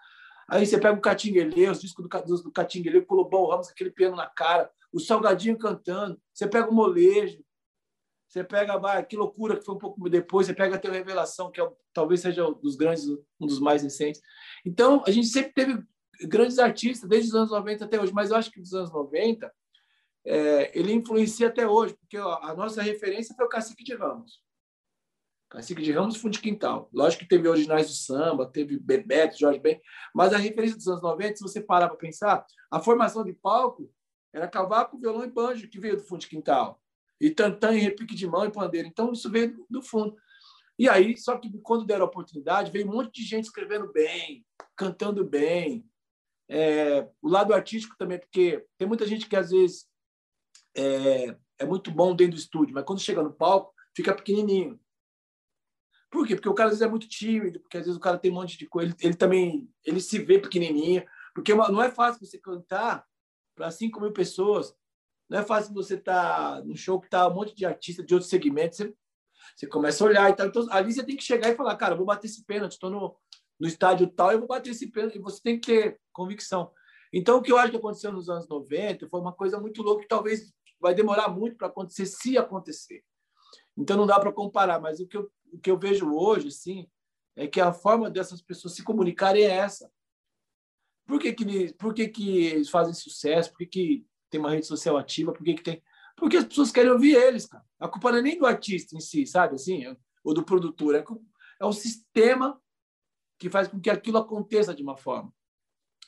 Aí 0.49 0.65
você 0.65 0.79
pega 0.79 0.97
o 0.97 1.01
Catinguele, 1.01 1.69
os 1.69 1.81
discos 1.81 2.07
do, 2.07 2.23
do, 2.23 2.43
do 2.45 2.53
Catinguele, 2.53 3.05
o 3.07 3.15
Lobão 3.15 3.47
Ramos, 3.47 3.69
aquele 3.69 3.91
piano 3.91 4.15
na 4.15 4.27
cara, 4.27 4.71
o 4.93 5.01
Salgadinho 5.01 5.59
cantando. 5.59 6.21
Você 6.33 6.47
pega 6.47 6.71
o 6.71 6.75
Molejo, 6.75 7.43
você 8.29 8.45
pega, 8.45 8.77
vai, 8.77 9.05
que 9.05 9.17
loucura 9.17 9.57
que 9.57 9.65
foi 9.65 9.75
um 9.75 9.79
pouco 9.79 10.09
depois, 10.09 10.47
você 10.47 10.55
pega 10.55 10.77
a 10.77 10.91
Revelação, 10.91 11.51
que 11.51 11.61
é, 11.61 11.73
talvez 11.95 12.21
seja 12.21 12.47
um 12.47 12.53
dos 12.53 12.77
grandes, 12.77 13.09
um 13.41 13.47
dos 13.47 13.59
mais 13.59 13.83
recentes. 13.83 14.21
Então, 14.67 15.03
a 15.07 15.11
gente 15.11 15.29
sempre 15.29 15.53
teve 15.53 15.83
grandes 16.25 16.59
artistas, 16.59 17.09
desde 17.09 17.31
os 17.31 17.35
anos 17.35 17.51
90 17.51 17.87
até 17.87 17.99
hoje, 17.99 18.13
mas 18.13 18.31
eu 18.31 18.37
acho 18.37 18.51
que 18.51 18.61
dos 18.61 18.75
anos 18.75 18.93
90, 18.93 19.51
é, 20.27 20.79
ele 20.79 20.93
influencia 20.93 21.49
até 21.49 21.67
hoje, 21.67 21.97
porque 21.97 22.19
a 22.19 22.55
nossa 22.55 22.83
referência 22.83 23.35
foi 23.35 23.47
o 23.47 23.49
Cacique 23.49 23.83
de 23.83 23.95
Ramos. 23.95 24.43
Cacique 25.49 25.81
de 25.81 25.93
Ramos 25.93 26.17
Fundo 26.17 26.33
de 26.33 26.41
Quintal. 26.41 26.91
Lógico 26.93 27.23
que 27.23 27.29
teve 27.31 27.49
originais 27.49 27.87
do 27.87 27.95
samba, 27.95 28.45
teve 28.45 28.79
Bebeto, 28.79 29.39
Jorge 29.39 29.59
Ben, 29.59 29.81
mas 30.15 30.35
a 30.35 30.37
referência 30.37 30.77
dos 30.77 30.87
anos 30.87 31.01
90, 31.01 31.37
se 31.37 31.43
você 31.43 31.63
parar 31.63 31.89
para 31.89 31.97
pensar, 31.97 32.45
a 32.71 32.79
formação 32.79 33.25
de 33.25 33.33
palco 33.33 33.91
era 34.35 34.47
cavaco, 34.47 34.99
violão 34.99 35.25
e 35.25 35.31
banjo, 35.31 35.67
que 35.71 35.81
veio 35.81 35.97
do 35.97 36.05
Fundo 36.05 36.21
de 36.21 36.29
Quintal 36.29 36.79
e 37.21 37.31
tantã 37.31 37.73
e 37.75 37.81
repique 37.81 38.15
de 38.15 38.27
mão 38.27 38.45
e 38.45 38.51
pandeiro. 38.51 38.87
Então, 38.87 39.13
isso 39.13 39.31
veio 39.31 39.65
do 39.69 39.83
fundo. 39.83 40.17
E 40.79 40.89
aí, 40.89 41.17
só 41.17 41.37
que 41.37 41.51
quando 41.61 41.85
deram 41.85 42.05
a 42.05 42.09
oportunidade, 42.09 42.71
veio 42.71 42.87
um 42.87 42.93
monte 42.93 43.21
de 43.21 43.27
gente 43.27 43.45
escrevendo 43.45 43.93
bem, 43.93 44.47
cantando 44.77 45.25
bem. 45.25 45.85
É, 46.49 47.09
o 47.21 47.29
lado 47.29 47.53
artístico 47.53 47.97
também, 47.99 48.19
porque 48.19 48.65
tem 48.79 48.87
muita 48.87 49.07
gente 49.07 49.29
que 49.29 49.37
às 49.37 49.51
vezes 49.51 49.87
é, 50.77 51.37
é 51.59 51.67
muito 51.67 51.91
bom 51.91 52.15
dentro 52.15 52.37
do 52.37 52.41
estúdio, 52.41 52.75
mas 52.75 52.85
quando 52.85 53.01
chega 53.01 53.23
no 53.23 53.33
palco, 53.33 53.75
fica 53.95 54.15
pequenininho. 54.15 54.81
Por 56.11 56.27
quê? 56.27 56.37
Porque 56.37 56.49
o 56.49 56.55
cara 56.55 56.69
às 56.69 56.75
vezes 56.75 56.87
é 56.87 56.91
muito 56.91 57.09
tímido, 57.09 57.61
porque 57.61 57.77
às 57.77 57.85
vezes 57.85 57.99
o 57.99 58.01
cara 58.01 58.17
tem 58.17 58.31
um 58.31 58.35
monte 58.35 58.57
de 58.57 58.67
coisa, 58.67 58.95
ele, 58.95 59.09
ele 59.09 59.15
também 59.15 59.69
ele 59.85 60.01
se 60.01 60.19
vê 60.19 60.39
pequenininho, 60.39 61.05
porque 61.35 61.55
não 61.55 61.83
é 61.83 61.91
fácil 61.91 62.25
você 62.25 62.39
cantar 62.39 63.05
para 63.55 63.71
5 63.71 64.01
mil 64.01 64.13
pessoas 64.13 64.75
não 65.29 65.41
é 65.41 65.45
fácil 65.45 65.75
você 65.75 65.95
estar 65.95 66.57
tá 66.57 66.65
no 66.65 66.75
show 66.75 67.01
que 67.01 67.09
tá 67.09 67.29
um 67.29 67.35
monte 67.35 67.55
de 67.55 67.67
artista 67.67 68.03
de 68.03 68.15
outros 68.15 68.31
segmentos, 68.31 68.79
você, 68.79 68.95
você 69.57 69.67
começa 69.67 70.03
a 70.03 70.07
olhar 70.07 70.31
e 70.31 70.35
tal. 70.35 70.47
Então, 70.47 70.67
ali 70.71 70.93
você 70.93 71.05
tem 71.05 71.17
que 71.17 71.23
chegar 71.23 71.51
e 71.51 71.57
falar, 71.57 71.77
cara, 71.77 71.95
vou 71.95 72.07
bater 72.07 72.27
esse 72.27 72.45
pênalti, 72.45 72.73
estou 72.73 72.91
no, 72.91 73.17
no 73.61 73.69
estádio 73.69 74.09
tal, 74.09 74.33
eu 74.33 74.39
vou 74.39 74.49
bater 74.49 74.71
esse 74.71 74.91
pênalti. 74.91 75.17
E 75.17 75.23
você 75.23 75.41
tem 75.43 75.61
que 75.61 75.67
ter 75.67 76.01
convicção. 76.13 76.73
Então, 77.13 77.39
o 77.39 77.43
que 77.43 77.53
eu 77.53 77.59
acho 77.59 77.71
que 77.71 77.77
aconteceu 77.77 78.13
nos 78.13 78.29
anos 78.29 78.49
90 78.49 79.09
foi 79.09 79.21
uma 79.21 79.33
coisa 79.33 79.61
muito 79.61 79.83
louca 79.83 80.03
que 80.03 80.09
talvez 80.09 80.53
vai 80.81 80.95
demorar 80.95 81.29
muito 81.29 81.57
para 81.57 81.67
acontecer, 81.67 82.07
se 82.07 82.39
acontecer. 82.39 83.03
Então, 83.77 83.97
não 83.97 84.07
dá 84.07 84.19
para 84.19 84.33
comparar, 84.33 84.81
mas 84.81 85.01
o 85.01 85.07
que, 85.07 85.17
eu, 85.17 85.31
o 85.53 85.59
que 85.59 85.71
eu 85.71 85.79
vejo 85.79 86.11
hoje, 86.15 86.49
assim, 86.49 86.89
é 87.37 87.47
que 87.47 87.61
a 87.61 87.73
forma 87.73 88.11
dessas 88.11 88.43
pessoas 88.43 88.75
se 88.75 88.83
comunicarem 88.83 89.45
é 89.45 89.51
essa. 89.51 89.91
Por 91.07 91.19
que, 91.19 91.33
que, 91.33 91.73
por 91.75 91.95
que, 91.95 92.09
que 92.09 92.47
eles 92.47 92.69
fazem 92.69 92.93
sucesso? 92.93 93.51
Por 93.51 93.59
que, 93.59 93.67
que 93.67 94.07
tem 94.31 94.41
uma 94.41 94.51
rede 94.51 94.67
social 94.67 94.97
ativa, 94.97 95.33
por 95.33 95.45
que, 95.45 95.55
que 95.55 95.63
tem? 95.63 95.83
Porque 96.17 96.37
as 96.37 96.45
pessoas 96.45 96.73
querem 96.73 96.91
ouvir 96.91 97.15
eles, 97.15 97.47
cara. 97.47 97.65
A 97.79 97.89
culpa 97.89 98.11
não 98.11 98.19
é 98.19 98.23
nem 98.23 98.39
do 98.39 98.47
artista 98.47 98.97
em 98.97 99.01
si, 99.01 99.27
sabe? 99.27 99.55
Assim, 99.55 99.85
ou 100.25 100.35
do 100.35 100.45
produtor. 100.45 100.95
É, 100.97 101.05
é 101.61 101.65
o 101.65 101.73
sistema 101.73 102.61
que 103.39 103.49
faz 103.49 103.69
com 103.69 103.81
que 103.81 103.89
aquilo 103.89 104.19
aconteça 104.19 104.75
de 104.75 104.83
uma 104.83 104.97
forma. 104.97 105.33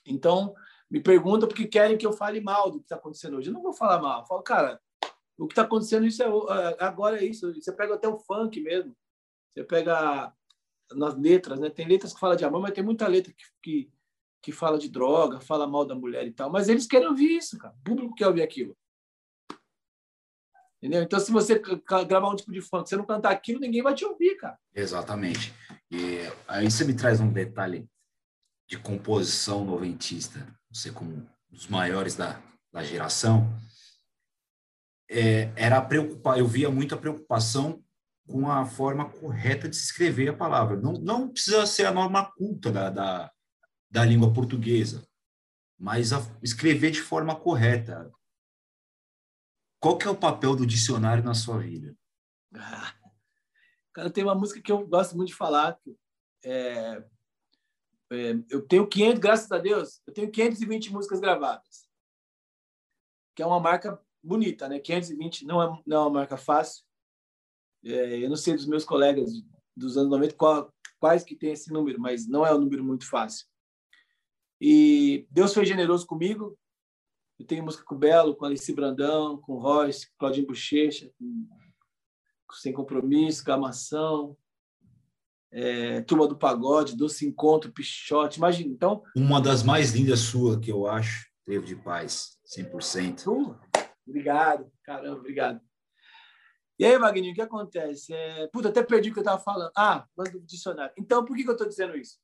Então, 0.05 0.55
me 0.91 1.01
pergunta 1.01 1.47
porque 1.47 1.66
querem 1.66 1.97
que 1.97 2.05
eu 2.05 2.12
fale 2.12 2.41
mal 2.41 2.71
do 2.71 2.79
que 2.79 2.85
está 2.87 2.97
acontecendo 2.97 3.37
hoje. 3.37 3.49
Eu 3.49 3.55
não 3.55 3.62
vou 3.62 3.73
falar 3.73 4.03
mal. 4.03 4.21
Eu 4.21 4.27
falo, 4.27 4.43
cara, 4.43 4.81
o 5.39 5.47
que 5.47 5.53
está 5.53 5.62
acontecendo 5.62 6.07
isso 6.07 6.23
é, 6.23 6.27
é, 6.27 6.85
agora 6.85 7.23
é 7.23 7.25
isso. 7.25 7.55
Você 7.55 7.73
pega 7.73 7.95
até 7.95 8.09
o 8.09 8.18
funk 8.18 8.61
mesmo. 8.61 8.97
Você 9.49 9.62
pega 9.62 10.33
nas 10.93 11.16
letras, 11.16 11.61
né? 11.61 11.71
Tem 11.71 11.87
letras 11.87 12.12
que 12.12 12.21
falam 12.21 12.37
de 12.37 12.45
amor, 12.45 12.61
mas 12.61 12.73
tem 12.73 12.83
muita 12.83 13.07
letra 13.07 13.33
que, 13.33 13.45
que 13.62 13.93
que 14.43 14.53
fala 14.53 14.78
de 14.78 14.88
droga, 14.88 15.41
fala 15.41 15.66
mal 15.66 15.84
da 15.84 15.95
mulher 15.95 16.26
e 16.26 16.32
tal, 16.32 16.51
mas 16.51 16.68
eles 16.68 16.86
querem 16.86 17.09
ouvir 17.09 17.36
isso, 17.36 17.59
cara. 17.59 17.74
O 17.74 17.84
público 17.84 18.14
quer 18.14 18.26
ouvir 18.26 18.43
aquilo. 18.43 18.76
Entendeu? 20.82 21.03
Então, 21.03 21.20
se 21.20 21.30
você 21.30 21.61
gravar 22.09 22.30
um 22.30 22.36
tipo 22.36 22.51
de 22.51 22.62
funk, 22.62 22.88
você 22.88 22.97
não 22.97 23.05
cantar 23.05 23.30
aquilo, 23.30 23.61
ninguém 23.61 23.82
vai 23.82 23.95
te 23.95 24.05
ouvir, 24.05 24.36
cara. 24.36 24.59
Exatamente. 24.74 25.53
E 25.91 26.20
aí 26.49 26.70
você 26.70 26.84
me 26.84 26.95
traz 26.95 27.20
um 27.20 27.30
detalhe 27.30 27.86
de 28.66 28.78
composição 28.78 29.64
noventista, 29.64 30.47
você 30.70 30.91
como 30.91 31.11
um 31.11 31.26
dos 31.51 31.66
maiores 31.66 32.14
da, 32.14 32.41
da 32.72 32.82
geração, 32.82 33.53
é, 35.11 35.53
era 35.57 35.82
preocupar, 35.82 36.38
eu 36.38 36.47
via 36.47 36.70
muita 36.70 36.97
preocupação 36.97 37.82
com 38.26 38.49
a 38.49 38.64
forma 38.64 39.11
correta 39.11 39.68
de 39.68 39.76
se 39.76 39.86
escrever 39.86 40.28
a 40.28 40.36
palavra. 40.36 40.76
Não, 40.76 40.93
não 40.93 41.28
precisa 41.28 41.66
ser 41.66 41.84
a 41.84 41.93
norma 41.93 42.30
culta 42.36 42.70
da, 42.70 42.88
da 42.88 43.32
da 43.91 44.05
língua 44.05 44.32
portuguesa, 44.32 45.07
mas 45.78 46.11
escrever 46.43 46.91
de 46.91 47.03
forma 47.03 47.34
correta. 47.34 48.12
Qual 49.80 49.99
que 49.99 50.07
é 50.07 50.11
o 50.11 50.16
papel 50.16 50.55
do 50.55 50.66
dicionário 50.66 51.24
na 51.24 51.34
sua 51.34 51.59
vida? 51.59 51.97
Ah, 52.55 52.95
cara, 53.93 54.11
tem 54.11 54.22
uma 54.22 54.34
música 54.34 54.61
que 54.61 54.70
eu 54.70 54.86
gosto 54.86 55.16
muito 55.16 55.28
de 55.28 55.34
falar. 55.34 55.78
É, 56.45 57.03
é, 58.12 58.34
eu 58.49 58.66
tenho 58.66 58.86
500, 58.86 59.20
graças 59.20 59.51
a 59.51 59.59
Deus, 59.59 60.03
eu 60.07 60.12
tenho 60.12 60.30
520 60.30 60.93
músicas 60.93 61.20
gravadas, 61.20 61.88
que 63.34 63.43
é 63.43 63.47
uma 63.47 63.61
marca 63.61 64.01
bonita, 64.22 64.68
né? 64.68 64.78
520 64.78 65.47
não 65.47 65.62
é, 65.62 65.82
não 65.86 65.97
é 65.97 66.01
uma 66.01 66.11
marca 66.11 66.36
fácil. 66.36 66.84
É, 67.84 68.18
eu 68.24 68.28
não 68.28 68.36
sei 68.36 68.55
dos 68.55 68.66
meus 68.66 68.84
colegas 68.84 69.30
dos 69.76 69.97
anos 69.97 70.11
90 70.11 70.34
qual, 70.34 70.74
quais 70.99 71.24
que 71.24 71.34
tem 71.34 71.53
esse 71.53 71.72
número, 71.72 71.99
mas 71.99 72.26
não 72.26 72.45
é 72.45 72.55
um 72.55 72.61
número 72.61 72.84
muito 72.84 73.09
fácil. 73.09 73.47
E 74.61 75.26
Deus 75.30 75.54
foi 75.54 75.64
generoso 75.64 76.06
comigo. 76.06 76.58
Eu 77.38 77.46
tenho 77.46 77.64
música 77.64 77.82
com 77.84 77.94
o 77.94 77.98
Belo, 77.98 78.36
com 78.36 78.44
Alice 78.44 78.72
Brandão, 78.74 79.38
com 79.38 79.54
o 79.54 79.58
Royce, 79.58 80.08
com 80.11 80.18
Claudinho 80.18 80.46
Bochecha, 80.46 81.11
com, 81.18 81.48
Sem 82.52 82.72
Compromisso, 82.72 83.42
Gamação, 83.42 84.36
é, 85.50 86.02
Turma 86.02 86.28
do 86.28 86.36
Pagode, 86.36 86.96
Doce 86.96 87.26
Encontro, 87.26 87.72
Pichote. 87.72 88.38
Imagina, 88.38 88.70
então... 88.70 89.02
Uma 89.16 89.40
das 89.40 89.62
mais 89.62 89.92
lindas 89.92 90.20
sua, 90.20 90.61
que 90.61 90.70
eu 90.70 90.86
acho, 90.86 91.26
Trevo 91.46 91.64
de 91.64 91.76
Paz, 91.76 92.38
100%. 92.46 93.26
Uh, 93.26 93.56
obrigado, 94.06 94.70
caramba, 94.84 95.18
obrigado. 95.18 95.61
E 96.78 96.84
aí, 96.84 96.98
Magninho, 96.98 97.32
o 97.32 97.34
que 97.34 97.42
acontece? 97.42 98.12
É... 98.12 98.46
Puta, 98.48 98.68
até 98.68 98.82
perdi 98.82 99.11
o 99.11 99.12
que 99.12 99.18
eu 99.18 99.22
estava 99.22 99.40
falando. 99.42 99.70
Ah, 99.76 100.06
mas 100.16 100.32
do 100.32 100.40
dicionário. 100.40 100.92
Então, 100.98 101.24
por 101.24 101.36
que, 101.36 101.42
que 101.42 101.48
eu 101.48 101.54
estou 101.54 101.68
dizendo 101.68 101.96
isso? 101.96 102.18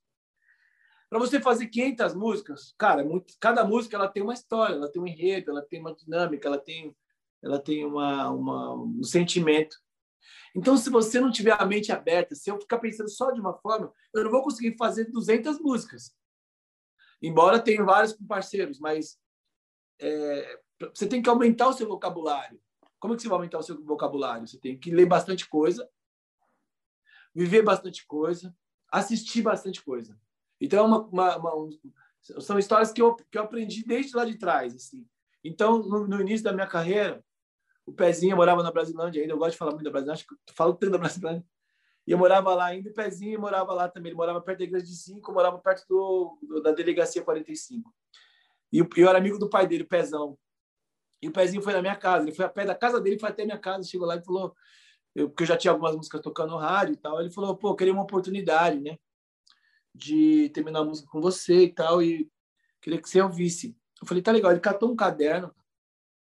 Para 1.08 1.18
você 1.18 1.40
fazer 1.40 1.68
500 1.68 2.14
músicas, 2.14 2.74
cara, 2.76 3.04
muito, 3.04 3.34
cada 3.40 3.64
música 3.64 3.96
ela 3.96 4.08
tem 4.08 4.22
uma 4.22 4.34
história, 4.34 4.74
ela 4.74 4.90
tem 4.90 5.00
um 5.00 5.06
enredo, 5.06 5.50
ela 5.50 5.62
tem 5.62 5.80
uma 5.80 5.94
dinâmica, 5.94 6.48
ela 6.48 6.58
tem, 6.58 6.96
ela 7.42 7.60
tem 7.60 7.84
uma, 7.84 8.30
uma, 8.30 8.74
um 8.74 9.02
sentimento. 9.04 9.76
Então, 10.54 10.76
se 10.76 10.90
você 10.90 11.20
não 11.20 11.30
tiver 11.30 11.52
a 11.52 11.64
mente 11.64 11.92
aberta, 11.92 12.34
se 12.34 12.50
eu 12.50 12.60
ficar 12.60 12.78
pensando 12.78 13.08
só 13.08 13.30
de 13.30 13.40
uma 13.40 13.54
forma, 13.54 13.92
eu 14.12 14.24
não 14.24 14.30
vou 14.30 14.42
conseguir 14.42 14.76
fazer 14.76 15.04
200 15.04 15.60
músicas. 15.60 16.14
Embora 17.22 17.60
tenha 17.60 17.84
vários 17.84 18.12
com 18.12 18.26
parceiros, 18.26 18.80
mas 18.80 19.18
é, 20.00 20.60
você 20.94 21.06
tem 21.06 21.22
que 21.22 21.28
aumentar 21.28 21.68
o 21.68 21.72
seu 21.72 21.86
vocabulário. 21.86 22.60
Como 22.98 23.14
é 23.14 23.16
que 23.16 23.22
você 23.22 23.28
vai 23.28 23.36
aumentar 23.36 23.58
o 23.58 23.62
seu 23.62 23.82
vocabulário? 23.84 24.46
Você 24.46 24.58
tem 24.58 24.78
que 24.78 24.90
ler 24.90 25.06
bastante 25.06 25.48
coisa, 25.48 25.88
viver 27.34 27.62
bastante 27.62 28.06
coisa, 28.06 28.54
assistir 28.90 29.42
bastante 29.42 29.82
coisa. 29.84 30.18
Então, 30.60 30.84
é 30.84 30.86
uma, 30.86 31.00
uma, 31.06 31.36
uma, 31.36 31.70
são 32.40 32.58
histórias 32.58 32.92
que 32.92 33.00
eu, 33.00 33.14
que 33.14 33.38
eu 33.38 33.42
aprendi 33.42 33.84
desde 33.84 34.16
lá 34.16 34.24
de 34.24 34.36
trás. 34.36 34.74
Assim. 34.74 35.06
Então, 35.44 35.78
no, 35.78 36.06
no, 36.06 36.20
início 36.20 36.44
da 36.44 36.52
minha 36.52 36.66
carreira, 36.66 37.24
o 37.84 37.92
Pezinho 37.92 38.36
morava 38.36 38.62
na 38.62 38.72
Brasilândia 38.72 39.20
ainda. 39.20 39.32
Eu 39.32 39.38
gosto 39.38 39.52
de 39.52 39.58
falar 39.58 39.72
muito 39.72 39.84
da 39.84 39.90
Brasilândia, 39.90 40.20
acho 40.20 40.26
que 40.26 40.54
falo 40.54 40.74
tanto 40.74 40.92
da 40.92 40.98
Brasilândia. 40.98 41.44
E 42.06 42.12
eu 42.12 42.18
morava 42.18 42.54
lá 42.54 42.66
ainda, 42.66 42.88
o 42.88 42.94
Pezinho 42.94 43.40
morava 43.40 43.72
lá 43.72 43.88
também. 43.88 44.10
Ele 44.10 44.16
morava 44.16 44.40
perto 44.40 44.58
da 44.58 44.64
igreja 44.64 44.86
de 44.86 44.94
5, 44.94 45.32
morava 45.32 45.58
perto 45.58 45.84
do, 45.88 46.38
do, 46.42 46.62
da 46.62 46.72
delegacia 46.72 47.22
45. 47.22 47.92
E 48.72 48.78
eu, 48.78 48.88
eu 48.96 49.08
era 49.08 49.18
amigo 49.18 49.38
do 49.38 49.48
pai 49.48 49.66
dele, 49.66 49.84
o 49.84 49.88
Pezão. 49.88 50.38
E 51.22 51.28
o 51.28 51.32
Pezinho 51.32 51.62
foi 51.62 51.72
na 51.72 51.80
minha 51.80 51.96
casa. 51.96 52.24
Ele 52.24 52.34
foi 52.34 52.44
a 52.44 52.48
pé 52.48 52.64
da 52.64 52.74
casa 52.74 53.00
dele, 53.00 53.18
foi 53.18 53.28
até 53.28 53.44
minha 53.44 53.58
casa, 53.58 53.88
chegou 53.88 54.06
lá 54.06 54.16
e 54.16 54.24
falou, 54.24 54.54
eu, 55.14 55.28
porque 55.28 55.44
eu 55.44 55.46
já 55.46 55.56
tinha 55.56 55.72
algumas 55.72 55.96
músicas 55.96 56.20
tocando 56.20 56.50
no 56.50 56.58
rádio 56.58 56.92
e 56.92 56.96
tal. 56.96 57.20
Ele 57.20 57.30
falou, 57.30 57.56
pô, 57.56 57.70
eu 57.70 57.76
queria 57.76 57.92
uma 57.92 58.02
oportunidade, 58.02 58.80
né? 58.80 58.98
De 59.96 60.50
terminar 60.50 60.80
a 60.80 60.84
música 60.84 61.08
com 61.10 61.20
você 61.20 61.64
e 61.64 61.72
tal, 61.72 62.02
e 62.02 62.30
queria 62.80 63.00
que 63.00 63.08
você 63.08 63.20
ouvisse. 63.20 63.76
Eu 64.00 64.06
falei, 64.06 64.22
tá 64.22 64.30
legal. 64.30 64.52
Ele 64.52 64.60
catou 64.60 64.90
um 64.92 64.96
caderno, 64.96 65.54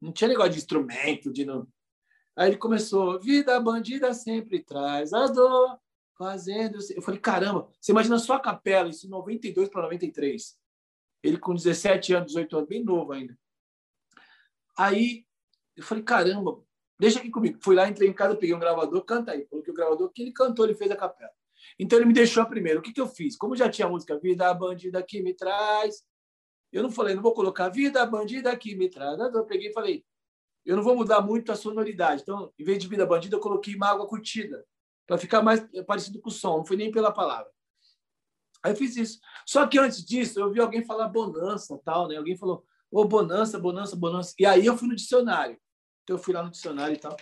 não 0.00 0.12
tinha 0.12 0.28
negócio 0.28 0.52
de 0.52 0.58
instrumento, 0.58 1.32
de 1.32 1.44
não. 1.44 1.66
Aí 2.36 2.50
ele 2.50 2.56
começou, 2.56 3.20
vida 3.20 3.58
bandida 3.60 4.12
sempre 4.14 4.62
traz 4.62 5.12
a 5.12 5.26
dor, 5.26 5.78
fazendo. 6.16 6.78
Eu 6.94 7.02
falei, 7.02 7.20
caramba, 7.20 7.68
você 7.80 7.92
imagina 7.92 8.18
só 8.18 8.34
a 8.34 8.40
capela, 8.40 8.88
isso 8.88 9.06
em 9.06 9.10
92 9.10 9.68
para 9.68 9.82
93. 9.82 10.56
Ele 11.22 11.38
com 11.38 11.54
17 11.54 12.14
anos, 12.14 12.28
18 12.28 12.56
anos, 12.56 12.68
bem 12.68 12.84
novo 12.84 13.12
ainda. 13.12 13.36
Aí 14.76 15.24
eu 15.76 15.82
falei, 15.82 16.04
caramba, 16.04 16.62
deixa 16.98 17.18
aqui 17.18 17.30
comigo. 17.30 17.58
Fui 17.60 17.74
lá, 17.74 17.88
entrei 17.88 18.08
em 18.08 18.12
casa, 18.12 18.36
peguei 18.36 18.54
um 18.54 18.60
gravador, 18.60 19.04
canta 19.04 19.32
aí. 19.32 19.46
Coloquei 19.46 19.72
o 19.72 19.76
gravador, 19.76 20.10
que 20.10 20.22
ele 20.22 20.32
cantou, 20.32 20.64
ele 20.64 20.74
fez 20.74 20.90
a 20.90 20.96
capela. 20.96 21.32
Então 21.78 21.98
ele 21.98 22.06
me 22.06 22.12
deixou 22.12 22.42
a 22.42 22.46
primeira. 22.46 22.78
O 22.78 22.82
que, 22.82 22.92
que 22.92 23.00
eu 23.00 23.06
fiz? 23.06 23.36
Como 23.36 23.56
já 23.56 23.68
tinha 23.68 23.86
a 23.86 23.90
música 23.90 24.18
Vida 24.18 24.52
Bandida 24.54 25.02
que 25.02 25.22
me 25.22 25.34
traz, 25.34 26.04
eu 26.72 26.82
não 26.82 26.90
falei, 26.90 27.14
não 27.14 27.22
vou 27.22 27.34
colocar 27.34 27.68
Vida 27.68 28.04
Bandida 28.06 28.56
que 28.56 28.74
me 28.74 28.88
traz. 28.88 29.18
Eu 29.18 29.44
peguei 29.44 29.70
e 29.70 29.72
falei, 29.72 30.04
eu 30.64 30.76
não 30.76 30.82
vou 30.82 30.96
mudar 30.96 31.20
muito 31.20 31.52
a 31.52 31.56
sonoridade. 31.56 32.22
Então, 32.22 32.52
em 32.58 32.64
vez 32.64 32.78
de 32.78 32.88
Vida 32.88 33.04
Bandida, 33.04 33.36
eu 33.36 33.40
coloquei 33.40 33.76
Mágoa 33.76 34.06
Curtida, 34.06 34.64
para 35.06 35.18
ficar 35.18 35.42
mais 35.42 35.64
parecido 35.86 36.20
com 36.20 36.30
o 36.30 36.32
som. 36.32 36.58
Não 36.58 36.64
foi 36.64 36.76
nem 36.76 36.90
pela 36.90 37.12
palavra. 37.12 37.50
Aí 38.62 38.72
eu 38.72 38.76
fiz 38.76 38.96
isso. 38.96 39.20
Só 39.46 39.66
que 39.66 39.78
antes 39.78 40.02
disso, 40.02 40.40
eu 40.40 40.50
vi 40.50 40.60
alguém 40.60 40.82
falar 40.82 41.08
bonança, 41.08 41.78
tal, 41.84 42.08
né? 42.08 42.16
Alguém 42.16 42.36
falou, 42.36 42.64
ô, 42.90 43.02
oh, 43.02 43.04
bonança, 43.04 43.58
bonança, 43.58 43.94
bonança. 43.94 44.34
E 44.38 44.46
aí 44.46 44.64
eu 44.64 44.76
fui 44.76 44.88
no 44.88 44.96
dicionário. 44.96 45.60
Então 46.02 46.16
eu 46.16 46.22
fui 46.22 46.32
lá 46.32 46.42
no 46.42 46.50
dicionário 46.50 46.94
e 46.94 46.98
tal. 46.98 47.14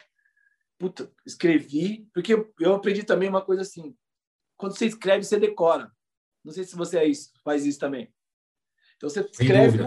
Puta, 0.79 1.13
escrevi, 1.27 2.09
porque 2.15 2.33
eu 2.61 2.75
aprendi 2.75 3.03
também 3.03 3.29
uma 3.29 3.43
coisa 3.43 3.63
assim. 3.63 3.97
Quando 4.63 4.79
você 4.79 4.87
escreve, 4.87 5.25
você 5.25 5.41
decora. 5.41 5.91
Não 6.45 6.53
sei 6.53 6.63
se 6.63 6.77
você 6.77 6.97
é 6.97 7.05
isso, 7.05 7.33
faz 7.43 7.67
isso 7.67 7.81
também. 7.81 8.15
Então 8.97 9.11
você 9.11 9.19
escreve, 9.23 9.79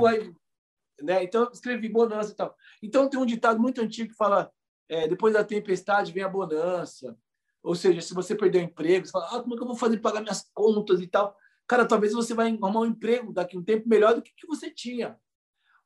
né? 1.02 1.24
Então 1.24 1.44
eu 1.44 1.52
escrevi 1.54 1.88
bonança 1.88 2.34
e 2.34 2.36
tal. 2.36 2.54
Então 2.84 3.10
tem 3.10 3.18
um 3.18 3.26
ditado 3.26 3.58
muito 3.58 3.80
antigo 3.80 4.10
que 4.10 4.18
fala: 4.18 4.52
é, 4.90 5.08
depois 5.08 5.34
da 5.34 5.46
tempestade 5.46 6.12
vem 6.12 6.24
a 6.24 6.28
bonança. 6.28 7.18
Ou 7.64 7.74
seja, 7.74 8.02
se 8.02 8.14
você 8.14 8.36
perder 8.36 8.58
o 8.58 8.64
emprego, 8.64 9.06
você 9.06 9.14
fala: 9.14 9.28
ah, 9.28 9.42
como 9.42 9.54
é 9.54 9.58
que 9.58 9.64
eu 9.64 9.68
vou 9.68 9.78
fazer 9.78 9.96
para 9.96 10.12
pagar 10.12 10.22
minhas 10.22 10.52
contas 10.54 11.00
e 11.00 11.08
tal? 11.08 11.38
Cara, 11.66 11.88
talvez 11.88 12.12
você 12.12 12.34
vai 12.34 12.50
arrumar 12.50 12.82
um 12.82 12.86
emprego 12.86 13.32
daqui 13.32 13.56
a 13.56 13.60
um 13.62 13.64
tempo 13.64 13.88
melhor 13.88 14.14
do 14.14 14.22
que, 14.22 14.34
que 14.36 14.46
você 14.46 14.70
tinha. 14.70 15.18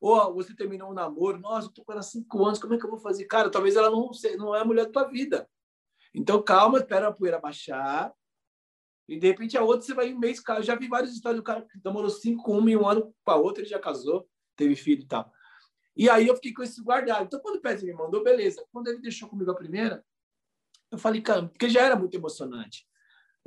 Ou 0.02 0.34
você 0.34 0.56
terminou 0.56 0.90
um 0.90 0.96
namoro, 0.96 1.38
nossa, 1.38 1.68
eu 1.68 1.72
tô 1.74 1.84
com 1.84 1.92
ela 1.92 2.02
há 2.02 2.04
cinco 2.04 2.44
anos, 2.44 2.58
como 2.58 2.74
é 2.74 2.80
que 2.80 2.86
eu 2.88 2.90
vou 2.90 2.98
fazer? 2.98 3.26
Cara, 3.26 3.52
talvez 3.52 3.76
ela 3.76 3.92
não, 3.92 4.10
não 4.40 4.56
é 4.56 4.62
a 4.62 4.66
mulher 4.66 4.86
da 4.86 4.92
tua 4.92 5.04
vida. 5.04 5.48
Então, 6.12 6.42
calma, 6.42 6.80
espera 6.80 7.10
a 7.10 7.14
poeira 7.14 7.40
baixar. 7.40 8.12
E 9.10 9.20
de 9.20 9.28
repente 9.28 9.58
a 9.58 9.64
outra 9.64 9.82
você 9.82 9.94
vai 9.94 10.10
em 10.10 10.14
um 10.14 10.20
mês. 10.20 10.42
Eu 10.48 10.64
já 10.64 10.76
vi 10.76 10.88
várias 10.88 11.12
histórias 11.12 11.42
do 11.42 11.44
cara 11.44 11.64
que 11.64 11.80
demorou 11.80 12.10
cinco 12.10 12.52
uma 12.52 12.70
e 12.70 12.78
um 12.78 12.88
ano 12.88 13.14
para 13.26 13.38
outra, 13.38 13.62
ele 13.62 13.70
já 13.70 13.80
casou, 13.80 14.30
teve 14.56 14.76
filho 14.76 15.02
e 15.02 15.08
tal. 15.08 15.32
E 15.96 16.10
aí 16.10 16.28
eu 16.28 16.36
fiquei 16.36 16.54
com 16.54 16.64
isso 16.64 16.84
guardado. 16.84 17.26
Então, 17.26 17.40
quando 17.40 17.56
o 17.56 17.62
Pezinho 17.62 17.94
me 17.94 18.02
mandou, 18.02 18.24
beleza. 18.24 18.64
Quando 18.72 18.88
ele 18.88 19.00
deixou 19.00 19.28
comigo 19.28 19.52
a 19.52 19.56
primeira, 19.56 20.06
eu 20.92 20.98
falei, 20.98 21.22
cara, 21.22 21.48
porque 21.48 21.68
já 21.68 21.82
era 21.82 21.96
muito 21.96 22.16
emocionante. 22.16 22.88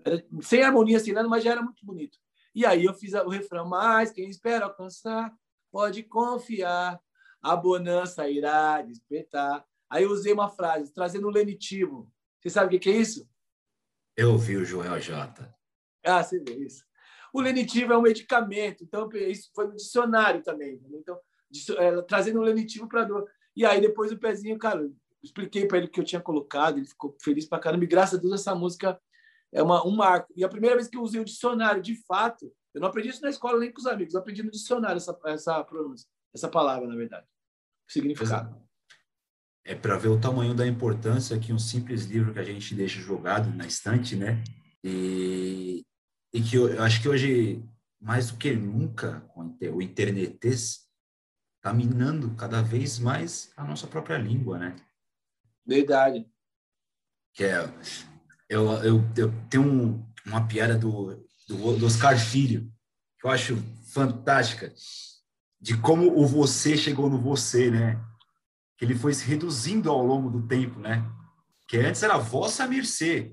Era, 0.05 0.25
sem 0.43 0.63
harmonia, 0.63 0.99
sem 0.99 1.15
nada, 1.15 1.29
mas 1.29 1.45
já 1.45 1.53
era 1.53 1.63
muito 1.63 1.87
bonito. 1.87 2.19
E 2.55 2.67
aí 2.67 2.85
eu 2.85 2.93
fiz 2.93 3.15
o 3.15 3.29
refrão, 3.29 3.67
mas 3.67 4.11
quem 4.11 4.29
espera 4.29 4.67
alcançar, 4.67 5.33
pode 5.71 6.03
confiar, 6.03 7.01
a 7.41 7.57
bonança 7.57 8.29
irá 8.29 8.83
despertar. 8.83 9.65
Aí 9.89 10.05
eu 10.05 10.11
usei 10.11 10.33
uma 10.33 10.49
frase, 10.49 10.93
trazendo 10.93 11.29
o 11.29 11.31
lenitivo. 11.31 12.11
Você 12.41 12.51
sabe 12.51 12.77
o 12.77 12.81
que 12.81 12.91
é 12.91 12.97
isso? 12.97 13.29
Eu 14.23 14.39
vi 14.39 14.57
o 14.57 14.65
Joel 14.65 15.01
J. 15.01 15.53
Ah, 16.05 16.23
você 16.23 16.39
vê 16.39 16.55
isso. 16.65 16.85
O 17.35 17.41
lenitivo 17.41 17.93
é 17.93 17.99
um 17.99 18.03
medicamento, 18.03 18.85
então 18.85 19.09
isso 19.13 19.51
foi 19.53 19.67
no 19.67 19.75
dicionário 19.75 20.45
também. 20.45 20.81
Então, 20.93 21.19
é, 21.77 22.03
trazendo 22.03 22.39
o 22.39 22.43
lenitivo 22.43 22.87
para 22.89 23.03
dor. 23.03 23.29
E 23.57 23.67
aí 23.67 23.81
depois 23.81 24.13
o 24.13 24.19
pezinho, 24.19 24.57
cara, 24.59 24.89
expliquei 25.25 25.67
para 25.67 25.79
ele 25.79 25.89
que 25.89 25.99
eu 25.99 26.05
tinha 26.05 26.21
colocado, 26.21 26.79
ele 26.79 26.87
ficou 26.87 27.17
feliz 27.21 27.47
para 27.49 27.59
caramba. 27.59 27.83
E 27.83 27.89
graças 27.89 28.17
a 28.17 28.23
Deus 28.23 28.35
essa 28.35 28.55
música 28.55 28.97
é 29.53 29.61
uma, 29.61 29.85
um 29.85 29.91
marco. 29.91 30.33
E 30.37 30.45
a 30.45 30.49
primeira 30.49 30.77
vez 30.77 30.87
que 30.87 30.97
eu 30.97 31.03
usei 31.03 31.21
o 31.21 31.25
dicionário, 31.25 31.83
de 31.83 31.97
fato, 32.07 32.45
eu 32.73 32.81
não 32.81 32.89
aprendi 32.89 33.09
isso 33.09 33.23
na 33.23 33.31
escola 33.31 33.59
nem 33.59 33.73
com 33.73 33.81
os 33.81 33.87
amigos, 33.89 34.15
eu 34.15 34.21
aprendi 34.21 34.45
no 34.45 34.53
dicionário 34.53 34.99
essa, 34.99 35.19
essa 35.27 35.65
pronúncia, 35.65 36.09
essa 36.33 36.49
palavra, 36.49 36.87
na 36.87 36.95
verdade, 36.95 37.27
significado. 37.89 38.57
É 39.65 39.75
para 39.75 39.97
ver 39.97 40.09
o 40.09 40.21
tamanho 40.21 40.55
da 40.55 40.67
importância 40.67 41.39
que 41.39 41.53
um 41.53 41.59
simples 41.59 42.05
livro 42.05 42.33
que 42.33 42.39
a 42.39 42.45
gente 42.45 42.75
deixa 42.75 43.01
jogado 43.01 43.55
na 43.55 43.67
estante, 43.67 44.17
né? 44.17 44.43
E, 44.83 45.85
e 46.33 46.43
que 46.43 46.57
eu, 46.57 46.69
eu 46.69 46.83
acho 46.83 47.01
que 47.01 47.09
hoje, 47.09 47.63
mais 48.01 48.31
do 48.31 48.39
que 48.39 48.53
nunca, 48.55 49.25
o 49.73 49.81
internetês 49.81 50.89
está 51.57 51.73
minando 51.73 52.35
cada 52.35 52.61
vez 52.61 52.99
mais 52.99 53.53
a 53.57 53.65
nossa 53.65 53.87
própria 53.87 54.19
língua, 54.19 54.59
né? 54.59 54.75
Verdade. 55.65 56.27
Que 57.33 57.45
é, 57.45 57.73
eu, 58.49 58.73
eu, 58.83 59.05
eu 59.17 59.33
tenho 59.49 59.63
um, 59.63 60.13
uma 60.27 60.47
piada 60.47 60.77
do, 60.77 61.25
do, 61.49 61.79
do 61.79 61.87
Oscar 61.87 62.19
Filho, 62.19 62.71
que 63.19 63.27
eu 63.27 63.31
acho 63.31 63.57
fantástica, 63.93 64.75
de 65.61 65.77
como 65.77 66.19
o 66.19 66.27
você 66.27 66.77
chegou 66.77 67.09
no 67.09 67.21
você, 67.21 67.71
né? 67.71 68.05
Que 68.83 68.87
ele 68.87 68.97
foi 68.97 69.15
se 69.15 69.25
reduzindo 69.25 69.89
ao 69.89 70.05
longo 70.05 70.29
do 70.29 70.45
tempo, 70.45 70.81
né? 70.81 71.09
Que 71.69 71.77
antes 71.77 72.03
era 72.03 72.19
vossa 72.19 72.67
mercê. 72.67 73.33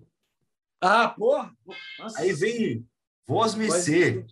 Ah, 0.80 1.10
porra! 1.10 1.52
Nossa. 1.97 2.22
Aí 2.22 2.34
vem 2.34 2.88
voz 3.26 3.56
mercê. 3.56 4.28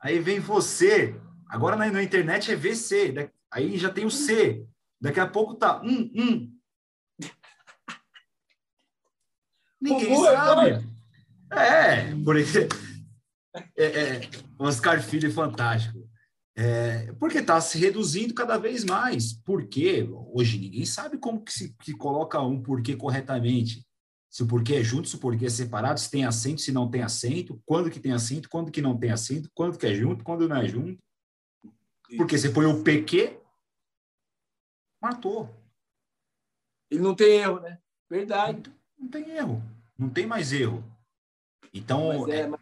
Aí 0.00 0.20
vem 0.20 0.38
você. 0.38 1.20
Agora 1.48 1.74
na, 1.74 1.90
na, 1.90 2.00
internet 2.00 2.52
é 2.52 2.54
VC. 2.54 3.28
Aí 3.50 3.76
já 3.76 3.90
tem 3.90 4.06
o 4.06 4.10
C. 4.10 4.64
Daqui 5.00 5.18
a 5.18 5.26
pouco 5.26 5.56
tá 5.56 5.82
um, 5.82 6.12
um. 6.14 6.56
Ninguém 9.82 10.14
sabe. 10.14 10.86
É, 11.50 12.14
porque 12.24 12.68
é, 13.76 13.84
é, 13.84 14.30
Oscar 14.60 15.02
Filho 15.02 15.28
é 15.28 15.32
fantástico. 15.32 16.05
É, 16.58 17.12
porque 17.14 17.38
está 17.38 17.60
se 17.60 17.76
reduzindo 17.76 18.32
cada 18.32 18.56
vez 18.56 18.84
mais. 18.84 19.34
Porque 19.34 20.08
hoje 20.32 20.58
ninguém 20.58 20.86
sabe 20.86 21.18
como 21.18 21.44
que 21.44 21.52
se 21.52 21.74
que 21.74 21.92
coloca 21.92 22.40
um 22.40 22.62
porquê 22.62 22.96
corretamente. 22.96 23.86
Se 24.30 24.42
o 24.42 24.46
porquê 24.46 24.76
é 24.76 24.82
junto, 24.82 25.08
se 25.08 25.16
o 25.16 25.18
porquê 25.18 25.46
é 25.46 25.50
separado, 25.50 26.00
se 26.00 26.10
tem 26.10 26.24
acento, 26.24 26.60
se 26.60 26.72
não 26.72 26.90
tem 26.90 27.02
acento, 27.02 27.60
quando 27.64 27.90
que 27.90 28.00
tem 28.00 28.12
acento, 28.12 28.48
quando 28.48 28.70
que 28.70 28.82
não 28.82 28.98
tem 28.98 29.10
acento, 29.10 29.50
quando 29.54 29.78
que 29.78 29.86
é 29.86 29.94
junto, 29.94 30.24
quando 30.24 30.48
não 30.48 30.56
é 30.56 30.66
junto. 30.66 30.98
Porque 32.16 32.38
você 32.38 32.50
põe 32.50 32.66
o 32.66 32.82
PQ, 32.82 33.38
matou. 35.00 35.54
Ele 36.90 37.02
não 37.02 37.14
tem 37.14 37.38
erro, 37.38 37.60
né? 37.60 37.78
Verdade. 38.08 38.62
Não, 38.68 39.04
não 39.04 39.08
tem 39.08 39.30
erro. 39.30 39.62
Não 39.98 40.08
tem 40.08 40.26
mais 40.26 40.52
erro. 40.52 40.84
Então, 41.72 42.20
mas 42.20 42.28
é, 42.28 42.40
é, 42.40 42.46
mas 42.46 42.60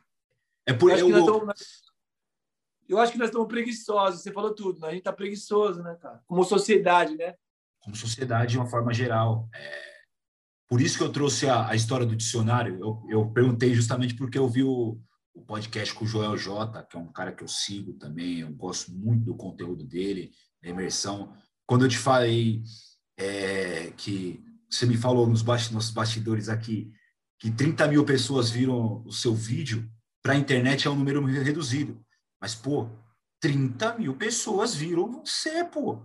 é 0.67 0.73
por 0.73 0.91
eu, 0.91 0.97
acho 0.97 1.11
eu, 1.11 1.19
estamos, 1.19 1.84
eu 2.89 2.99
acho 2.99 3.13
que 3.13 3.19
nós 3.19 3.29
estamos 3.29 3.49
preguiçosos. 3.49 4.23
Você 4.23 4.33
falou 4.33 4.55
tudo, 4.55 4.81
né? 4.81 4.89
A 4.89 4.91
gente 4.91 5.01
está 5.01 5.13
preguiçoso, 5.13 5.83
né, 5.83 5.97
cara? 6.01 6.23
Como 6.27 6.45
sociedade, 6.45 7.17
né? 7.17 7.35
Como 7.81 7.97
sociedade, 7.97 8.53
de 8.53 8.59
uma 8.59 8.67
forma 8.67 8.93
geral. 8.93 9.49
É... 9.55 9.95
Por 10.69 10.81
isso 10.81 10.99
que 10.99 11.05
eu 11.05 11.13
trouxe 11.13 11.49
a, 11.49 11.69
a 11.69 11.75
história 11.75 12.07
do 12.07 12.17
dicionário. 12.17 12.79
Eu, 12.81 13.03
eu 13.09 13.31
perguntei 13.31 13.75
justamente 13.75 14.15
porque 14.15 14.39
eu 14.39 14.49
vi 14.49 14.63
o, 14.63 14.99
o 15.35 15.43
podcast 15.43 15.95
com 15.95 16.05
o 16.05 16.09
Joel 16.09 16.37
J, 16.37 16.83
que 16.85 16.97
é 16.97 17.01
um 17.01 17.13
cara 17.13 17.33
que 17.33 17.45
eu 17.45 17.49
sigo 17.49 17.95
também. 17.95 18.41
Eu 18.41 18.53
gosto 18.53 18.93
muito 18.93 19.25
do 19.25 19.37
conteúdo 19.37 19.85
dele, 19.85 20.33
da 20.63 20.71
imersão. 20.71 21.35
Quando 21.67 21.85
eu 21.85 21.89
te 21.89 21.99
falei 21.99 22.63
é, 23.17 23.91
que 23.97 24.43
você 24.69 24.87
me 24.87 24.97
falou 24.97 25.27
nos 25.27 25.43
bastidores 25.43 26.49
aqui 26.49 26.91
que 27.39 27.51
30 27.51 27.89
mil 27.89 28.05
pessoas 28.05 28.51
viram 28.51 29.03
o 29.05 29.13
seu 29.13 29.35
vídeo, 29.35 29.89
para 30.23 30.33
a 30.33 30.37
internet 30.37 30.87
é 30.87 30.91
um 30.91 30.97
número 30.97 31.23
reduzido. 31.25 32.03
Mas, 32.41 32.55
pô, 32.55 32.89
30 33.41 33.99
mil 33.99 34.17
pessoas 34.17 34.75
viram 34.75 35.11
você, 35.11 35.65
pô. 35.65 36.03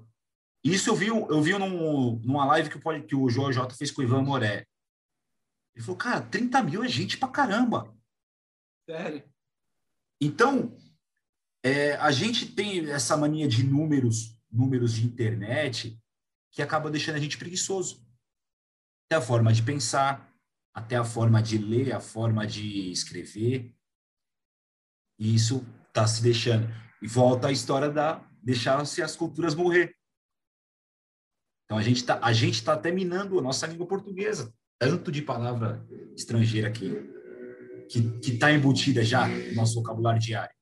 Isso 0.64 0.90
eu 0.90 0.96
vi, 0.96 1.08
eu 1.08 1.42
vi 1.42 1.58
num, 1.58 2.20
numa 2.20 2.46
live 2.46 2.70
que 2.70 2.78
o, 2.78 3.08
que 3.08 3.16
o 3.16 3.30
Joel 3.30 3.54
J 3.54 3.74
fez 3.76 3.92
com 3.92 4.02
o 4.02 4.04
Ivan 4.04 4.22
Moré. 4.22 4.66
Ele 5.74 5.86
falou, 5.86 5.98
cara, 5.98 6.22
30 6.22 6.62
mil 6.64 6.84
é 6.84 6.88
gente 6.88 7.18
pra 7.18 7.30
caramba. 7.30 7.96
Sério? 8.90 9.24
Então, 10.22 10.78
é, 11.64 11.96
a 11.96 12.12
gente 12.12 12.54
tem 12.54 12.90
essa 12.90 13.16
mania 13.16 13.48
de 13.48 13.64
números, 13.64 14.38
números 14.52 14.94
de 14.94 15.06
internet, 15.06 15.98
que 16.52 16.62
acaba 16.62 16.92
deixando 16.92 17.16
a 17.16 17.20
gente 17.20 17.38
preguiçoso. 17.38 18.06
Até 19.06 19.16
a 19.16 19.26
forma 19.26 19.54
de 19.54 19.64
pensar, 19.64 20.30
até 20.74 20.98
a 20.98 21.06
forma 21.06 21.42
de 21.42 21.58
ler, 21.58 21.94
a 21.94 22.00
forma 22.00 22.46
de 22.46 22.92
escrever. 22.92 23.74
E 25.18 25.34
isso 25.34 25.66
está 25.90 26.08
se 26.08 26.22
deixando. 26.22 26.68
E 27.02 27.08
volta 27.08 27.48
a 27.48 27.52
história 27.52 27.90
da 27.90 28.26
deixar-se 28.42 29.02
as 29.02 29.16
culturas 29.16 29.54
morrer. 29.54 29.94
Então 31.66 31.78
a 31.78 31.84
gente 31.84 31.98
está 31.98 32.20
a 32.24 32.34
gente 32.34 32.64
tá 32.64 32.74
até 32.74 32.92
minando 32.92 33.38
a 33.38 33.42
nossa 33.42 33.68
língua 33.68 33.86
portuguesa, 33.86 34.54
tanto 34.80 35.12
de 35.12 35.22
palavra 35.22 35.86
estrangeira 36.16 36.68
aqui. 36.68 36.90
que 37.90 38.32
está 38.32 38.52
embutida 38.52 39.04
já 39.04 39.28
no 39.28 39.56
nosso 39.56 39.76
vocabulário 39.76 40.22
diário. 40.22 40.54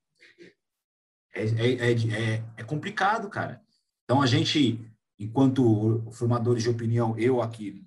É, 1.34 1.42
é, 1.42 1.72
é, 1.74 1.92
é, 1.92 2.44
é 2.56 2.64
complicado, 2.64 3.28
cara. 3.28 3.62
Então, 4.04 4.20
a 4.20 4.26
gente, 4.26 4.80
enquanto 5.18 6.10
formadores 6.12 6.62
de 6.64 6.70
opinião, 6.70 7.16
eu 7.18 7.40
aqui 7.40 7.86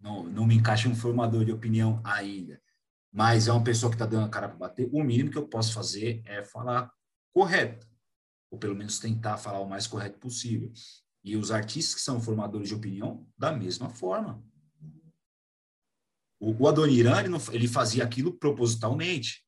não, 0.00 0.24
não 0.24 0.46
me 0.46 0.54
encaixo 0.54 0.86
em 0.86 0.92
um 0.92 0.96
formador 0.96 1.44
de 1.44 1.52
opinião 1.52 2.00
ainda, 2.04 2.60
mas 3.14 3.46
é 3.46 3.52
uma 3.52 3.62
pessoa 3.62 3.90
que 3.90 3.94
está 3.94 4.06
dando 4.06 4.26
a 4.26 4.28
cara 4.28 4.48
para 4.48 4.58
bater, 4.58 4.88
o 4.92 5.04
mínimo 5.04 5.30
que 5.30 5.38
eu 5.38 5.46
posso 5.46 5.72
fazer 5.72 6.20
é 6.26 6.42
falar 6.42 6.92
correto, 7.32 7.88
ou 8.50 8.58
pelo 8.58 8.74
menos 8.74 8.98
tentar 8.98 9.38
falar 9.38 9.60
o 9.60 9.68
mais 9.68 9.86
correto 9.86 10.18
possível. 10.18 10.72
E 11.22 11.36
os 11.36 11.52
artistas 11.52 11.94
que 11.94 12.00
são 12.00 12.20
formadores 12.20 12.66
de 12.66 12.74
opinião, 12.74 13.24
da 13.38 13.52
mesma 13.52 13.88
forma. 13.88 14.44
O, 16.40 16.66
Adoniran, 16.66 17.20
ele, 17.20 17.28
não, 17.28 17.38
ele 17.52 17.68
fazia 17.68 18.02
aquilo 18.02 18.36
propositalmente. 18.36 19.46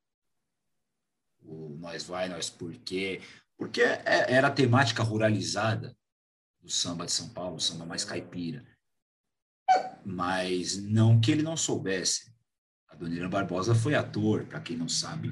O 1.40 1.70
nós 1.70 2.04
vai, 2.04 2.28
nós 2.28 2.48
por 2.48 2.72
quê? 2.72 3.20
Porque 3.58 3.82
é, 3.82 4.32
era 4.32 4.46
a 4.46 4.52
temática 4.52 5.02
ruralizada 5.02 5.96
do 6.60 6.70
samba 6.70 7.04
de 7.04 7.10
São 7.10 7.30
Paulo, 7.30 7.56
o 7.56 7.60
samba 7.60 7.84
mais 7.84 8.04
caipira. 8.04 8.64
Mas 10.04 10.76
não 10.76 11.20
que 11.20 11.32
ele 11.32 11.42
não 11.42 11.56
soubesse. 11.56 12.35
Adoniran 12.96 13.28
Barbosa 13.28 13.74
foi 13.74 13.94
ator, 13.94 14.46
para 14.46 14.60
quem 14.60 14.76
não 14.76 14.88
sabe, 14.88 15.30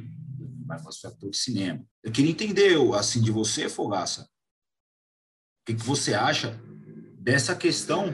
Barbosa 0.67 0.99
foi 1.01 1.11
ator 1.11 1.31
de 1.31 1.37
cinema. 1.37 1.85
Eu 2.03 2.13
queria 2.13 2.31
entender, 2.31 2.77
assim, 2.95 3.23
de 3.23 3.31
você, 3.31 3.69
Fogaça, 3.69 4.23
o 4.23 5.65
que, 5.67 5.75
que 5.75 5.83
você 5.83 6.13
acha 6.13 6.51
dessa 7.19 7.57
questão 7.57 8.07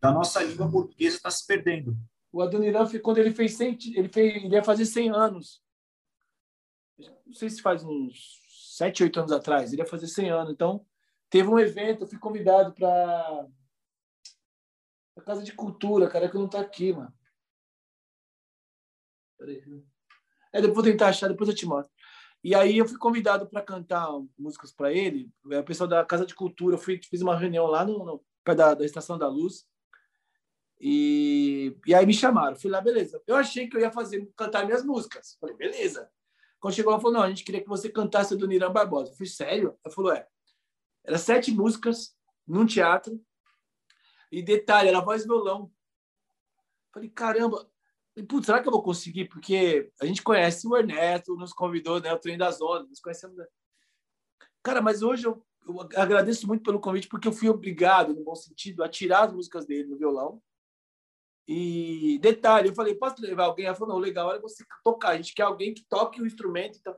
da 0.00 0.12
nossa 0.12 0.42
língua 0.42 0.70
portuguesa 0.70 1.16
estar 1.16 1.30
tá 1.30 1.34
se 1.34 1.44
perdendo? 1.44 1.96
O 2.32 2.40
Adoniran, 2.40 2.86
quando 3.00 3.18
ele 3.18 3.32
fez 3.32 3.56
100, 3.56 3.78
ele, 3.96 4.08
fez, 4.08 4.44
ele 4.44 4.54
ia 4.54 4.62
fazer 4.62 4.86
100 4.86 5.10
anos. 5.10 5.60
Não 7.26 7.34
sei 7.34 7.50
se 7.50 7.60
faz 7.60 7.82
uns 7.82 8.40
7, 8.76 9.02
8 9.02 9.18
anos 9.18 9.32
atrás. 9.32 9.72
Ele 9.72 9.82
ia 9.82 9.86
fazer 9.86 10.06
100 10.06 10.30
anos. 10.30 10.52
Então, 10.52 10.86
teve 11.28 11.48
um 11.48 11.58
evento, 11.58 12.04
eu 12.04 12.08
fui 12.08 12.18
convidado 12.18 12.72
para 12.72 13.48
a 15.16 15.20
Casa 15.22 15.42
de 15.42 15.52
Cultura, 15.52 16.08
cara, 16.08 16.28
que 16.28 16.36
não 16.36 16.46
está 16.46 16.60
aqui, 16.60 16.92
mano. 16.92 17.12
Peraí. 19.42 19.60
É, 20.52 20.60
depois 20.60 20.74
vou 20.74 20.84
tentar 20.84 21.08
achar, 21.08 21.28
depois 21.28 21.48
eu 21.48 21.56
te 21.56 21.66
mostro. 21.66 21.92
E 22.44 22.54
aí 22.54 22.78
eu 22.78 22.86
fui 22.86 22.96
convidado 22.98 23.46
para 23.48 23.62
cantar 23.62 24.08
músicas 24.38 24.72
para 24.72 24.92
ele. 24.92 25.30
É, 25.50 25.58
o 25.58 25.64
pessoal 25.64 25.88
da 25.88 26.04
Casa 26.04 26.24
de 26.24 26.34
Cultura, 26.34 26.76
eu 26.76 26.78
fui, 26.78 27.00
fiz 27.02 27.22
uma 27.22 27.36
reunião 27.36 27.66
lá 27.66 27.84
no, 27.84 28.04
no 28.04 28.24
perto 28.44 28.58
da, 28.58 28.74
da 28.74 28.84
Estação 28.84 29.18
da 29.18 29.28
Luz. 29.28 29.66
E, 30.80 31.76
e 31.86 31.94
aí 31.94 32.06
me 32.06 32.14
chamaram. 32.14 32.56
Fui 32.56 32.70
lá, 32.70 32.80
beleza. 32.80 33.20
Eu 33.26 33.36
achei 33.36 33.68
que 33.68 33.76
eu 33.76 33.80
ia 33.80 33.90
fazer 33.90 34.28
cantar 34.36 34.64
minhas 34.64 34.84
músicas. 34.84 35.36
Falei, 35.40 35.56
beleza. 35.56 36.08
Quando 36.60 36.74
chegou, 36.74 36.92
ela 36.92 37.00
falou: 37.00 37.14
não, 37.14 37.22
a 37.22 37.28
gente 37.28 37.44
queria 37.44 37.62
que 37.62 37.68
você 37.68 37.88
cantasse 37.88 38.36
do 38.36 38.46
Niran 38.46 38.72
Barbosa. 38.72 39.10
Eu 39.10 39.16
falei, 39.16 39.30
sério? 39.30 39.78
Ela 39.84 39.94
falou: 39.94 40.12
é. 40.12 40.26
Era 41.04 41.18
sete 41.18 41.50
músicas 41.50 42.16
num 42.46 42.66
teatro. 42.66 43.20
E 44.30 44.42
detalhe, 44.42 44.88
era 44.88 45.00
voz 45.00 45.22
e 45.22 45.26
violão. 45.26 45.70
Falei, 46.92 47.08
caramba, 47.08 47.70
e, 48.16 48.22
putz, 48.22 48.46
será 48.46 48.60
que 48.60 48.68
eu 48.68 48.72
vou 48.72 48.82
conseguir? 48.82 49.26
Porque 49.26 49.90
a 50.00 50.04
gente 50.04 50.22
conhece 50.22 50.66
o 50.66 50.76
Ernesto, 50.76 51.36
nos 51.36 51.52
convidou, 51.52 52.00
né? 52.00 52.12
O 52.12 52.18
Trem 52.18 52.36
das 52.36 52.60
Ondas, 52.60 52.88
nos 52.88 53.00
conhecemos. 53.00 53.36
Né? 53.36 53.46
Cara, 54.62 54.82
mas 54.82 55.02
hoje 55.02 55.26
eu, 55.26 55.44
eu, 55.66 55.80
agradeço 55.96 56.46
muito 56.46 56.62
pelo 56.62 56.80
convite, 56.80 57.08
porque 57.08 57.26
eu 57.26 57.32
fui 57.32 57.48
obrigado, 57.48 58.14
no 58.14 58.22
bom 58.22 58.34
sentido, 58.34 58.84
a 58.84 58.88
tirar 58.88 59.24
as 59.24 59.32
músicas 59.32 59.64
dele 59.64 59.88
no 59.88 59.96
violão. 59.96 60.42
E 61.48 62.18
detalhe, 62.20 62.68
eu 62.68 62.74
falei, 62.74 62.94
posso 62.94 63.20
levar 63.20 63.44
alguém? 63.44 63.66
Ela 63.66 63.74
falou, 63.74 63.94
não, 63.94 64.00
legal 64.00 64.32
é 64.32 64.38
você 64.38 64.64
tocar, 64.84 65.10
a 65.10 65.16
gente 65.16 65.34
quer 65.34 65.42
alguém 65.42 65.74
que 65.74 65.84
toque 65.88 66.20
o 66.20 66.26
instrumento. 66.26 66.78
Então, 66.78 66.96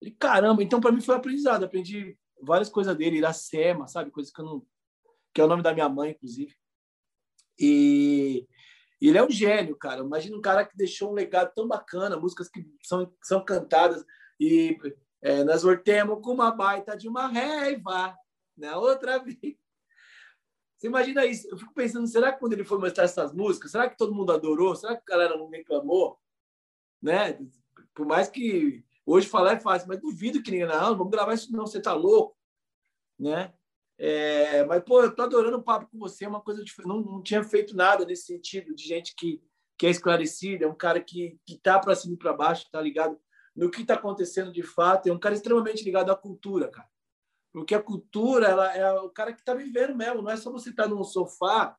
ele, 0.00 0.10
caramba, 0.12 0.62
então 0.62 0.80
para 0.80 0.90
mim 0.90 1.00
foi 1.00 1.14
um 1.14 1.18
aprendizado, 1.18 1.64
aprendi 1.64 2.18
várias 2.42 2.68
coisas 2.68 2.96
dele, 2.96 3.18
Iracema, 3.18 3.86
sabe, 3.86 4.10
coisas 4.10 4.32
que 4.32 4.40
eu 4.40 4.44
não 4.44 4.66
que 5.32 5.40
é 5.40 5.44
o 5.44 5.48
nome 5.48 5.62
da 5.62 5.72
minha 5.72 5.88
mãe, 5.88 6.10
inclusive. 6.10 6.56
E 7.58 8.46
e 9.00 9.08
ele 9.08 9.18
é 9.18 9.24
um 9.24 9.30
gênio, 9.30 9.76
cara. 9.76 10.00
Imagina 10.00 10.36
um 10.36 10.40
cara 10.40 10.64
que 10.64 10.76
deixou 10.76 11.10
um 11.10 11.14
legado 11.14 11.52
tão 11.54 11.68
bacana, 11.68 12.18
músicas 12.18 12.48
que 12.48 12.66
são, 12.82 13.12
são 13.22 13.44
cantadas 13.44 14.04
e 14.40 14.76
é, 15.22 15.44
nós 15.44 15.62
voltemos 15.62 16.20
com 16.22 16.32
uma 16.32 16.50
baita 16.50 16.96
de 16.96 17.08
uma 17.08 17.28
raiva 17.28 18.16
na 18.56 18.76
outra 18.76 19.18
vez. 19.22 19.56
Você 20.76 20.86
imagina 20.86 21.26
isso? 21.26 21.48
Eu 21.48 21.58
fico 21.58 21.74
pensando, 21.74 22.06
será 22.06 22.32
que 22.32 22.38
quando 22.38 22.52
ele 22.52 22.64
foi 22.64 22.78
mostrar 22.78 23.04
essas 23.04 23.32
músicas, 23.32 23.72
será 23.72 23.88
que 23.88 23.96
todo 23.96 24.14
mundo 24.14 24.32
adorou? 24.32 24.76
Será 24.76 24.96
que 24.96 25.02
a 25.02 25.16
galera 25.16 25.36
não 25.36 25.48
reclamou? 25.48 26.18
Né? 27.02 27.38
Por 27.94 28.06
mais 28.06 28.28
que 28.28 28.84
hoje 29.04 29.28
falar 29.28 29.54
é 29.54 29.60
fácil, 29.60 29.88
mas 29.88 30.00
duvido 30.00 30.42
que 30.42 30.52
ninguém, 30.52 30.68
não, 30.68 30.96
vamos 30.96 31.10
gravar 31.10 31.34
isso 31.34 31.50
não, 31.52 31.66
você 31.66 31.80
tá 31.80 31.94
louco, 31.94 32.36
né? 33.18 33.52
É, 33.98 34.64
mas, 34.64 34.82
pô, 34.84 35.02
eu 35.02 35.14
tô 35.14 35.22
adorando 35.22 35.56
o 35.56 35.62
papo 35.62 35.88
com 35.90 35.98
você, 35.98 36.24
é 36.24 36.28
uma 36.28 36.40
coisa 36.40 36.62
diferente. 36.62 36.88
Não, 36.88 37.00
não 37.00 37.22
tinha 37.22 37.42
feito 37.42 37.76
nada 37.76 38.04
nesse 38.04 38.26
sentido, 38.26 38.74
de 38.74 38.84
gente 38.84 39.14
que, 39.16 39.42
que 39.76 39.86
é 39.86 39.90
esclarecida, 39.90 40.64
é 40.64 40.68
um 40.68 40.74
cara 40.74 41.00
que, 41.00 41.36
que 41.44 41.58
tá 41.58 41.78
para 41.78 41.96
cima 41.96 42.14
e 42.14 42.18
para 42.18 42.32
baixo, 42.32 42.70
tá 42.70 42.80
ligado 42.80 43.18
no 43.58 43.70
que 43.70 43.82
está 43.82 43.94
acontecendo 43.94 44.52
de 44.52 44.62
fato, 44.62 45.08
é 45.08 45.12
um 45.12 45.18
cara 45.18 45.34
extremamente 45.34 45.82
ligado 45.82 46.12
à 46.12 46.16
cultura, 46.16 46.68
cara. 46.68 46.88
Porque 47.52 47.74
a 47.74 47.82
cultura 47.82 48.46
ela 48.46 48.76
é 48.76 48.92
o 49.00 49.10
cara 49.10 49.32
que 49.32 49.40
está 49.40 49.52
vivendo 49.52 49.96
mesmo, 49.96 50.22
não 50.22 50.30
é 50.30 50.36
só 50.36 50.52
você 50.52 50.70
estar 50.70 50.84
tá 50.84 50.88
num 50.88 51.02
sofá 51.02 51.76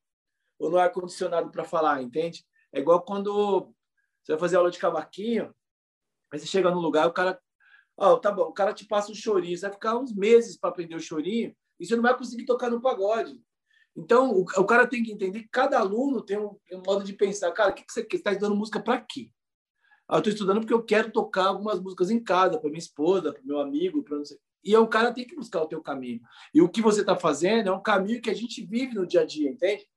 ou 0.60 0.70
no 0.70 0.78
ar-condicionado 0.78 1.50
para 1.50 1.64
falar, 1.64 2.02
entende? 2.02 2.46
É 2.74 2.80
igual 2.80 3.02
quando 3.02 3.74
você 4.22 4.34
vai 4.34 4.40
fazer 4.40 4.58
aula 4.58 4.70
de 4.70 4.78
cavaquinho, 4.78 5.56
aí 6.32 6.38
você 6.38 6.46
chega 6.46 6.70
num 6.70 6.82
lugar, 6.82 7.08
o 7.08 7.14
cara. 7.14 7.40
Ó, 7.96 8.14
oh, 8.14 8.20
tá 8.20 8.32
bom, 8.32 8.44
o 8.44 8.54
cara 8.54 8.74
te 8.74 8.86
passa 8.86 9.12
um 9.12 9.16
chorinho, 9.16 9.58
você 9.58 9.66
vai 9.66 9.74
ficar 9.74 9.98
uns 9.98 10.14
meses 10.14 10.58
para 10.58 10.70
aprender 10.70 10.96
o 10.96 11.02
chorinho, 11.02 11.56
e 11.80 11.86
você 11.86 11.96
não 11.96 12.04
vai 12.04 12.18
conseguir 12.18 12.46
tocar 12.46 12.70
no 12.70 12.82
pagode. 12.82 13.42
Então, 13.96 14.32
o, 14.32 14.42
o 14.42 14.66
cara 14.66 14.88
tem 14.88 15.04
que 15.04 15.12
entender 15.12 15.42
que 15.42 15.50
cada 15.50 15.80
aluno 15.80 16.22
tem 16.22 16.38
um, 16.38 16.58
um 16.72 16.82
modo 16.86 17.04
de 17.04 17.14
pensar. 17.14 17.52
Cara, 17.52 17.72
o 17.72 17.74
que, 17.74 17.84
que 17.84 17.92
você 17.92 18.08
está 18.12 18.32
estudando 18.32 18.56
música 18.56 18.80
para 18.80 19.02
quê? 19.02 19.32
Ah, 20.08 20.16
eu 20.16 20.20
estou 20.20 20.34
estudando 20.34 20.60
porque 20.60 20.74
eu 20.74 20.84
quero 20.84 21.12
tocar 21.12 21.48
algumas 21.48 21.80
músicas 21.80 22.10
em 22.10 22.24
casa, 22.24 22.60
para 22.60 22.70
minha 22.70 22.80
esposa, 22.80 23.32
para 23.32 23.44
meu 23.44 23.60
amigo, 23.60 24.04
para 24.04 24.18
não 24.18 24.26
sei. 24.26 24.40
E 24.64 24.76
o 24.76 24.88
cara 24.88 25.14
tem 25.14 25.26
que 25.26 25.36
buscar 25.36 25.62
o 25.62 25.68
teu 25.68 25.82
caminho. 25.82 26.22
E 26.54 26.62
o 26.62 26.70
que 26.70 26.82
você 26.82 27.02
está 27.02 27.16
fazendo 27.16 27.70
é 27.70 27.72
um 27.72 27.82
caminho 27.82 28.22
que 28.22 28.30
a 28.30 28.34
gente 28.34 28.66
vive 28.66 28.96
no 28.96 29.06
dia 29.06 29.22
a 29.22 29.26
dia, 29.26 29.50
entende? 29.50 29.88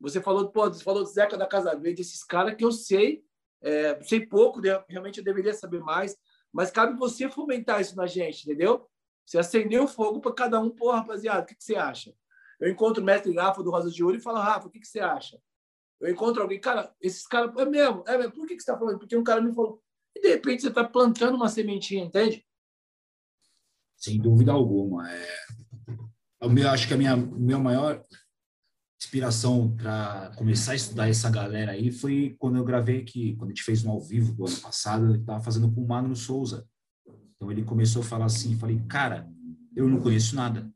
Você 0.00 0.20
falou, 0.20 0.50
pô, 0.50 0.68
você 0.68 0.82
falou 0.82 1.02
do 1.02 1.08
Zeca 1.08 1.36
da 1.36 1.46
Casa 1.46 1.74
Verde, 1.74 2.02
esses 2.02 2.24
caras 2.24 2.54
que 2.56 2.64
eu 2.64 2.72
sei, 2.72 3.24
é, 3.62 4.02
sei 4.02 4.26
pouco, 4.26 4.60
realmente 4.88 5.18
eu 5.18 5.24
deveria 5.24 5.54
saber 5.54 5.80
mais, 5.80 6.16
mas 6.52 6.70
cabe 6.70 6.98
você 6.98 7.28
fomentar 7.28 7.80
isso 7.80 7.96
na 7.96 8.06
gente, 8.06 8.42
entendeu? 8.42 8.86
Você 9.24 9.38
acendeu 9.38 9.84
o 9.84 9.88
fogo 9.88 10.20
para 10.20 10.34
cada 10.34 10.60
um, 10.60 10.70
pô, 10.70 10.90
rapaziada, 10.90 11.42
o 11.42 11.46
que, 11.46 11.54
que 11.54 11.64
você 11.64 11.76
acha? 11.76 12.14
Eu 12.60 12.70
encontro 12.70 13.02
o 13.02 13.06
mestre 13.06 13.34
Rafa 13.34 13.62
do 13.62 13.70
Rosa 13.70 13.90
de 13.90 14.04
Ouro 14.04 14.16
e 14.16 14.20
falo, 14.20 14.38
Rafa, 14.38 14.68
o 14.68 14.70
que, 14.70 14.80
que 14.80 14.86
você 14.86 15.00
acha? 15.00 15.38
Eu 16.00 16.10
encontro 16.10 16.42
alguém, 16.42 16.60
cara, 16.60 16.94
esses 17.00 17.26
caras, 17.26 17.54
é 17.56 17.64
mesmo, 17.64 18.04
é 18.06 18.18
mesmo, 18.18 18.32
por 18.32 18.46
que, 18.46 18.56
que 18.56 18.62
você 18.62 18.70
está 18.70 18.78
falando? 18.78 18.98
Porque 18.98 19.16
um 19.16 19.24
cara 19.24 19.40
me 19.40 19.54
falou, 19.54 19.82
e 20.14 20.20
de 20.20 20.28
repente 20.28 20.62
você 20.62 20.68
está 20.68 20.84
plantando 20.84 21.34
uma 21.34 21.48
sementinha, 21.48 22.04
entende? 22.04 22.44
Sem 23.96 24.20
dúvida 24.20 24.52
alguma. 24.52 25.10
É... 25.10 25.36
Eu 26.40 26.70
acho 26.70 26.86
que 26.86 26.94
a 26.94 26.96
minha, 26.96 27.16
minha 27.16 27.58
maior 27.58 28.02
inspiração 29.00 29.74
para 29.76 30.32
começar 30.36 30.72
a 30.72 30.76
estudar 30.76 31.08
essa 31.08 31.30
galera 31.30 31.72
aí 31.72 31.90
foi 31.90 32.36
quando 32.38 32.56
eu 32.56 32.64
gravei 32.64 33.00
aqui, 33.00 33.34
quando 33.36 33.50
a 33.50 33.54
gente 33.54 33.62
fez 33.62 33.82
no 33.82 33.92
ao 33.92 34.00
vivo 34.00 34.34
do 34.34 34.46
ano 34.46 34.56
passado, 34.60 35.06
eu 35.06 35.20
estava 35.20 35.42
fazendo 35.42 35.72
com 35.72 35.82
o 35.82 35.88
Magno 35.88 36.16
Souza. 36.16 36.66
Então 37.44 37.52
ele 37.52 37.62
começou 37.62 38.00
a 38.00 38.04
falar 38.04 38.24
assim, 38.24 38.56
falei, 38.56 38.80
cara, 38.88 39.28
eu 39.76 39.86
não 39.86 40.00
conheço 40.00 40.34
nada. 40.34 40.66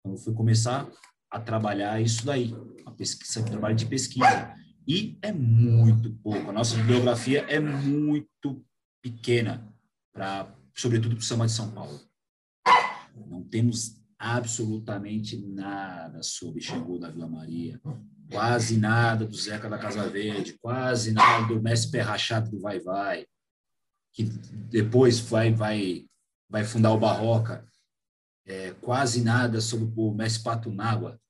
Então 0.00 0.12
eu 0.12 0.18
fui 0.18 0.34
começar 0.34 0.90
a 1.30 1.38
trabalhar 1.38 2.00
isso 2.00 2.26
daí, 2.26 2.52
a 2.84 2.90
pesquisa, 2.90 3.44
trabalho 3.44 3.76
de 3.76 3.86
pesquisa. 3.86 4.52
E 4.84 5.16
é 5.22 5.30
muito 5.30 6.12
pouco. 6.14 6.50
A 6.50 6.52
nossa 6.52 6.76
bibliografia 6.76 7.42
é 7.48 7.60
muito 7.60 8.64
pequena 9.00 9.72
para, 10.12 10.52
sobretudo 10.74 11.14
para 11.14 11.22
o 11.22 11.24
samba 11.24 11.46
de 11.46 11.52
São 11.52 11.70
Paulo. 11.70 12.00
Não 13.28 13.44
temos 13.44 14.02
absolutamente 14.18 15.36
nada 15.36 16.20
sobre 16.20 16.60
Xangô 16.60 16.98
da 16.98 17.10
Vila 17.10 17.28
Maria, 17.28 17.80
quase 18.28 18.76
nada 18.76 19.24
do 19.24 19.36
Zeca 19.36 19.70
da 19.70 19.78
Casa 19.78 20.08
Verde, 20.08 20.58
quase 20.60 21.12
nada 21.12 21.46
do 21.46 21.62
Mestre 21.62 21.92
Perrachado 21.92 22.50
do 22.50 22.58
Vai 22.58 22.80
Vai, 22.80 23.24
que 24.18 24.24
depois 24.24 25.20
vai 25.20 25.52
vai 25.52 26.04
vai 26.50 26.64
fundar 26.64 26.92
o 26.92 26.98
Barroca, 26.98 27.64
é, 28.44 28.72
quase 28.80 29.22
nada 29.22 29.60
sobre 29.60 29.92
o 29.94 30.12
Mestre 30.12 30.42
Patunágua. 30.42 31.20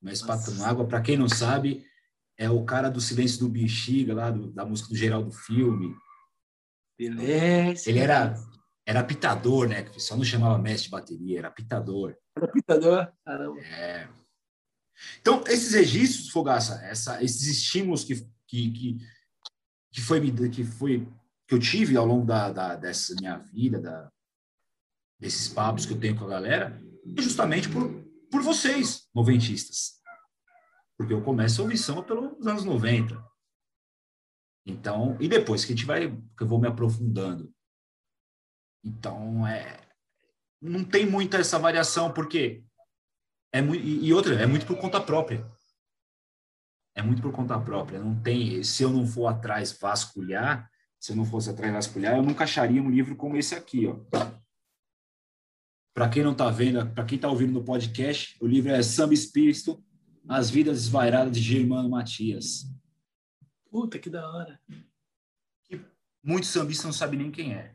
O 0.00 0.04
Mestre 0.04 0.28
Patunágua, 0.28 0.86
para 0.86 1.00
quem 1.00 1.16
não 1.16 1.28
sabe, 1.28 1.84
é 2.38 2.48
o 2.48 2.64
cara 2.64 2.90
do 2.90 3.00
Silêncio 3.00 3.40
do 3.40 3.48
Bexiga, 3.48 4.14
lá 4.14 4.30
do, 4.30 4.52
da 4.52 4.64
música 4.64 4.90
do 4.90 4.96
Geraldo 4.96 5.32
Filme. 5.32 5.96
Beleza. 6.98 7.88
Ele 7.88 7.98
era, 7.98 8.34
era 8.86 9.02
pitador, 9.02 9.68
né? 9.68 9.84
Só 9.96 10.14
não 10.14 10.24
chamava 10.24 10.58
mestre 10.58 10.84
de 10.84 10.90
bateria, 10.90 11.38
era 11.38 11.50
pitador. 11.50 12.14
Era 12.36 12.48
pitador? 12.48 13.12
Caramba. 13.24 13.60
É. 13.60 14.08
Então, 15.20 15.42
esses 15.48 15.72
registros, 15.72 16.28
Fogaça, 16.28 16.74
essa, 16.84 17.22
esses 17.24 17.46
estímulos 17.46 18.04
que, 18.04 18.16
que, 18.46 18.70
que 18.70 18.98
que 19.92 20.00
foi 20.00 20.48
que 20.48 20.64
foi 20.64 21.06
que 21.52 21.56
eu 21.56 21.60
tive 21.60 21.98
ao 21.98 22.06
longo 22.06 22.24
da, 22.24 22.50
da 22.50 22.76
dessa 22.76 23.14
minha 23.16 23.36
vida, 23.36 23.78
da, 23.78 24.10
desses 25.20 25.48
papos 25.50 25.84
que 25.84 25.92
eu 25.92 26.00
tenho 26.00 26.18
com 26.18 26.24
a 26.24 26.28
galera, 26.28 26.82
é 27.14 27.20
justamente 27.20 27.68
por, 27.68 27.90
por 28.30 28.40
vocês, 28.40 29.06
noventistas. 29.14 30.00
Porque 30.96 31.12
eu 31.12 31.22
começo 31.22 31.62
a 31.62 31.76
samba 31.76 32.02
pelos 32.02 32.46
anos 32.46 32.64
90. 32.64 33.22
Então, 34.64 35.14
e 35.20 35.28
depois 35.28 35.62
que 35.62 35.74
a 35.74 35.76
gente 35.76 35.84
vai, 35.84 36.10
que 36.10 36.42
eu 36.42 36.46
vou 36.46 36.58
me 36.58 36.68
aprofundando. 36.68 37.52
Então, 38.82 39.46
é, 39.46 39.78
não 40.58 40.82
tem 40.82 41.04
muita 41.04 41.36
essa 41.36 41.58
variação, 41.58 42.10
porque 42.14 42.64
é 43.52 43.60
muito, 43.60 43.84
e 43.84 44.10
outra, 44.14 44.40
é 44.40 44.46
muito 44.46 44.64
por 44.64 44.78
conta 44.78 44.98
própria. 45.02 45.46
É 46.94 47.02
muito 47.02 47.20
por 47.20 47.32
conta 47.32 47.60
própria. 47.60 47.98
Não 47.98 48.18
tem, 48.22 48.64
se 48.64 48.82
eu 48.82 48.90
não 48.90 49.06
for 49.06 49.26
atrás 49.26 49.78
vasculhar, 49.78 50.71
se 51.02 51.10
eu 51.10 51.16
não 51.16 51.24
fosse 51.24 51.50
atrás 51.50 51.72
vasculhar, 51.72 52.16
eu 52.16 52.22
nunca 52.22 52.44
acharia 52.44 52.80
um 52.80 52.88
livro 52.88 53.16
como 53.16 53.36
esse 53.36 53.56
aqui, 53.56 53.88
ó. 53.88 53.96
Para 55.92 56.08
quem 56.08 56.22
não 56.22 56.30
está 56.30 56.48
vendo, 56.48 56.88
para 56.94 57.04
quem 57.04 57.16
está 57.16 57.28
ouvindo 57.28 57.52
no 57.52 57.64
podcast, 57.64 58.36
o 58.40 58.46
livro 58.46 58.70
é 58.70 58.80
Samba 58.84 59.12
Espírito, 59.12 59.84
As 60.28 60.48
Vidas 60.48 60.82
Desvairadas 60.84 61.32
de 61.32 61.42
Germano 61.42 61.90
Matias. 61.90 62.72
Puta, 63.68 63.98
que 63.98 64.08
da 64.08 64.30
hora. 64.30 64.60
Que 65.64 65.84
muitos 66.22 66.50
sambistas 66.50 66.84
não 66.84 66.92
sabem 66.92 67.18
nem 67.18 67.32
quem 67.32 67.52
é. 67.52 67.74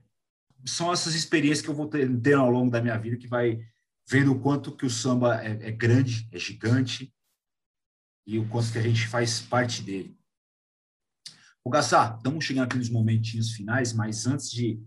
São 0.66 0.94
essas 0.94 1.14
experiências 1.14 1.62
que 1.62 1.70
eu 1.70 1.76
vou 1.76 1.90
ter, 1.90 2.34
ao 2.34 2.50
longo 2.50 2.72
da 2.72 2.82
minha 2.82 2.98
vida 2.98 3.18
que 3.18 3.28
vai 3.28 3.60
vendo 4.10 4.32
o 4.32 4.40
quanto 4.40 4.74
que 4.74 4.86
o 4.86 4.90
samba 4.90 5.44
é, 5.44 5.68
é 5.68 5.72
grande, 5.72 6.30
é 6.32 6.40
gigante 6.40 7.14
e 8.26 8.40
o 8.40 8.48
quanto 8.48 8.72
que 8.72 8.78
a 8.78 8.82
gente 8.82 9.06
faz 9.06 9.42
parte 9.42 9.82
dele. 9.82 10.17
O 11.68 11.70
Gassá, 11.70 12.16
estamos 12.16 12.46
chegando 12.46 12.64
aqui 12.64 12.78
nos 12.78 12.90
momentinhos 12.90 13.52
finais, 13.52 13.92
mas 13.92 14.26
antes 14.26 14.50
de 14.50 14.82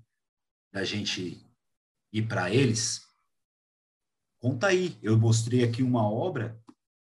da 0.73 0.83
gente 0.83 1.47
ir 2.11 2.27
para 2.27 2.51
eles, 2.51 3.07
conta 4.39 4.69
aí. 4.69 4.99
Eu 5.03 5.19
mostrei 5.19 5.63
aqui 5.63 5.83
uma 5.83 6.11
obra, 6.11 6.59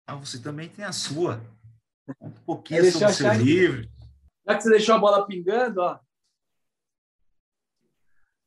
mas 0.07 0.27
você 0.27 0.41
também 0.41 0.69
tem 0.69 0.83
a 0.83 0.91
sua. 0.91 1.39
Conta 2.17 2.39
um 2.39 2.43
pouquinho 2.45 2.91
sobre 2.91 3.09
o 3.09 3.13
seu 3.13 3.31
livro. 3.33 3.87
Já 4.43 4.57
que 4.57 4.63
você 4.63 4.69
deixou 4.71 4.95
a 4.95 4.97
bola 4.97 5.27
pingando, 5.27 5.81
ó. 5.81 5.99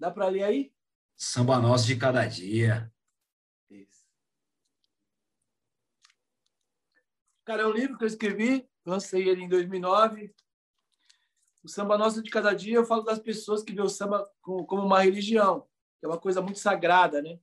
Dá 0.01 0.11
para 0.11 0.27
ler 0.27 0.43
aí? 0.43 0.75
Samba 1.16 1.61
Nosso 1.61 1.87
de 1.87 1.95
Cada 1.95 2.27
Dia. 2.27 2.93
Isso. 3.70 4.05
Cara, 7.45 7.62
é 7.62 7.66
um 7.68 7.73
livro 7.73 7.97
que 7.97 8.03
eu 8.03 8.09
escrevi, 8.09 8.68
lancei 8.85 9.29
ele 9.29 9.45
em 9.45 9.49
2009. 9.49 10.35
O 11.63 11.69
Samba 11.69 11.97
Nosso 11.97 12.23
de 12.23 12.31
Cada 12.31 12.53
Dia, 12.55 12.77
eu 12.77 12.85
falo 12.85 13.03
das 13.03 13.19
pessoas 13.19 13.63
que 13.63 13.73
vê 13.73 13.81
o 13.81 13.89
samba 13.89 14.29
como 14.41 14.83
uma 14.83 15.03
religião, 15.03 15.69
que 15.99 16.07
é 16.07 16.09
uma 16.09 16.19
coisa 16.19 16.43
muito 16.43 16.59
sagrada, 16.59 17.23
né? 17.23 17.39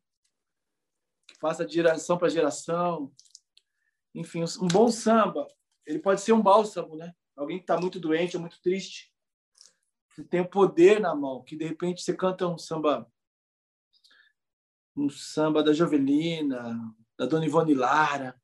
Que 1.28 1.36
faça 1.40 1.66
de 1.66 1.74
geração 1.74 2.18
para 2.18 2.30
geração. 2.30 3.14
Enfim, 4.14 4.44
um 4.62 4.68
bom 4.68 4.90
samba 4.90 5.48
ele 5.90 5.98
pode 5.98 6.22
ser 6.22 6.34
um 6.34 6.42
bálsamo, 6.42 6.96
né? 6.96 7.16
Alguém 7.36 7.58
que 7.58 7.64
está 7.64 7.80
muito 7.80 8.00
doente 8.00 8.38
ou 8.38 8.42
muito 8.42 8.62
triste, 8.62 9.12
que 10.14 10.24
tem 10.24 10.42
o 10.42 10.48
poder 10.48 11.00
na 11.00 11.16
mão, 11.16 11.44
que 11.44 11.56
de 11.56 11.66
repente 11.66 12.04
você 12.04 12.16
canta 12.16 12.48
um 12.48 12.60
samba, 12.60 13.12
um 14.96 15.10
samba 15.10 15.64
da 15.64 15.74
Jovelina, 15.74 16.80
da 17.18 17.26
Dona 17.26 17.46
Ivone 17.46 17.74
Lara, 17.74 18.40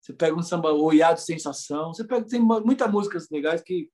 você 0.00 0.12
pega 0.12 0.34
um 0.34 0.42
samba 0.42 0.72
Oiado 0.72 1.20
Sensação, 1.20 1.94
você 1.94 2.04
pega 2.04 2.26
tem 2.26 2.40
muitas 2.40 2.90
músicas 2.90 3.30
legais 3.30 3.62
que 3.62 3.88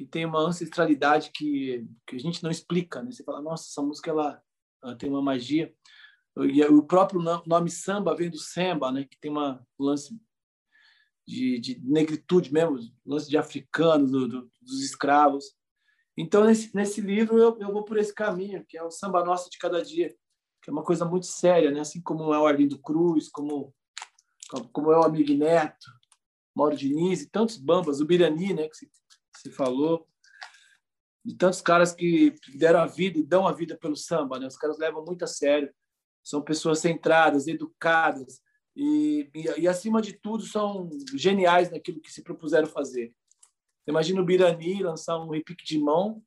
que 0.00 0.06
tem 0.06 0.24
uma 0.24 0.40
ancestralidade 0.40 1.30
que, 1.30 1.86
que 2.06 2.16
a 2.16 2.18
gente 2.18 2.42
não 2.42 2.50
explica, 2.50 3.02
né? 3.02 3.12
Você 3.12 3.22
fala, 3.22 3.42
nossa, 3.42 3.68
essa 3.68 3.82
música 3.82 4.10
ela, 4.10 4.42
ela 4.82 4.96
tem 4.96 5.10
uma 5.10 5.20
magia. 5.20 5.74
E 6.38 6.64
o 6.64 6.82
próprio 6.82 7.20
nome 7.20 7.70
samba 7.70 8.16
vem 8.16 8.30
do 8.30 8.38
samba, 8.38 8.90
né? 8.90 9.04
Que 9.04 9.20
tem 9.20 9.30
uma 9.30 9.62
um 9.78 9.84
lance 9.84 10.18
de, 11.28 11.60
de 11.60 11.78
negritude 11.84 12.50
mesmo, 12.50 12.78
lance 13.04 13.28
de 13.28 13.36
africanos, 13.36 14.10
do, 14.10 14.26
do, 14.26 14.50
dos 14.62 14.82
escravos. 14.82 15.44
Então, 16.16 16.44
nesse, 16.44 16.74
nesse 16.74 17.02
livro, 17.02 17.36
eu, 17.38 17.58
eu 17.60 17.70
vou 17.70 17.84
por 17.84 17.98
esse 17.98 18.14
caminho, 18.14 18.64
que 18.66 18.78
é 18.78 18.82
o 18.82 18.90
samba 18.90 19.22
nosso 19.22 19.50
de 19.50 19.58
cada 19.58 19.84
dia, 19.84 20.08
que 20.62 20.70
é 20.70 20.72
uma 20.72 20.82
coisa 20.82 21.04
muito 21.04 21.26
séria, 21.26 21.70
né? 21.70 21.80
assim 21.80 22.00
como 22.00 22.32
é 22.32 22.38
o 22.38 22.46
Arlindo 22.46 22.80
Cruz, 22.80 23.28
como, 23.28 23.74
como 24.72 24.92
é 24.92 24.98
o 24.98 25.04
Amigo 25.04 25.34
Neto, 25.34 25.90
Mauro 26.56 26.74
Diniz, 26.74 27.20
e 27.20 27.30
tantos 27.30 27.58
bambas, 27.58 28.00
o 28.00 28.06
Birani, 28.06 28.54
né, 28.54 28.66
que 28.66 28.76
se, 28.76 28.90
se 29.40 29.50
falou, 29.50 30.06
e 31.24 31.34
tantos 31.34 31.60
caras 31.60 31.92
que 31.92 32.34
deram 32.56 32.80
a 32.80 32.86
vida 32.86 33.18
e 33.18 33.22
dão 33.22 33.46
a 33.46 33.52
vida 33.52 33.76
pelo 33.76 33.96
samba. 33.96 34.38
Né? 34.38 34.46
Os 34.46 34.56
caras 34.56 34.78
levam 34.78 35.04
muito 35.04 35.24
a 35.24 35.28
sério, 35.28 35.72
são 36.22 36.42
pessoas 36.42 36.78
centradas, 36.78 37.46
educadas, 37.46 38.42
e, 38.76 39.28
e, 39.34 39.62
e, 39.62 39.68
acima 39.68 40.00
de 40.00 40.12
tudo, 40.12 40.44
são 40.44 40.88
geniais 41.14 41.70
naquilo 41.70 42.00
que 42.00 42.12
se 42.12 42.22
propuseram 42.22 42.66
fazer. 42.66 43.14
Imagina 43.86 44.20
o 44.20 44.24
Birani 44.24 44.82
lançar 44.82 45.18
um 45.18 45.30
repique 45.30 45.64
de 45.64 45.78
mão, 45.78 46.22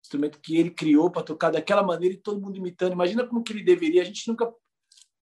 instrumento 0.00 0.40
que 0.40 0.56
ele 0.56 0.70
criou 0.70 1.10
para 1.10 1.24
tocar 1.24 1.50
daquela 1.50 1.82
maneira 1.82 2.14
e 2.14 2.20
todo 2.20 2.40
mundo 2.40 2.56
imitando. 2.56 2.92
Imagina 2.92 3.26
como 3.26 3.42
que 3.42 3.52
ele 3.52 3.64
deveria. 3.64 4.02
A 4.02 4.04
gente 4.04 4.28
nunca 4.28 4.54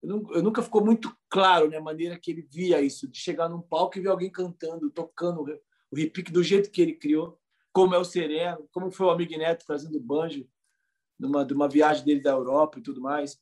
eu 0.02 0.42
nunca 0.42 0.62
ficou 0.62 0.82
muito 0.82 1.14
claro 1.28 1.68
né, 1.68 1.76
a 1.76 1.82
maneira 1.82 2.18
que 2.18 2.30
ele 2.30 2.42
via 2.42 2.80
isso, 2.80 3.06
de 3.06 3.18
chegar 3.18 3.48
num 3.48 3.60
palco 3.60 3.98
e 3.98 4.00
ver 4.00 4.08
alguém 4.08 4.30
cantando, 4.30 4.90
tocando 4.90 5.44
o 5.90 5.96
repique 5.96 6.32
do 6.32 6.42
jeito 6.42 6.70
que 6.70 6.80
ele 6.80 6.94
criou, 6.94 7.38
como 7.72 7.94
é 7.94 7.98
o 7.98 8.04
Sereno, 8.04 8.68
como 8.72 8.90
foi 8.90 9.06
o 9.06 9.10
Amigo 9.10 9.36
Neto 9.36 9.64
trazendo 9.66 9.98
banjo 10.00 10.48
numa, 11.18 11.44
numa 11.44 11.68
viagem 11.68 12.04
dele 12.04 12.20
da 12.20 12.30
Europa 12.30 12.78
e 12.78 12.82
tudo 12.82 13.00
mais. 13.00 13.38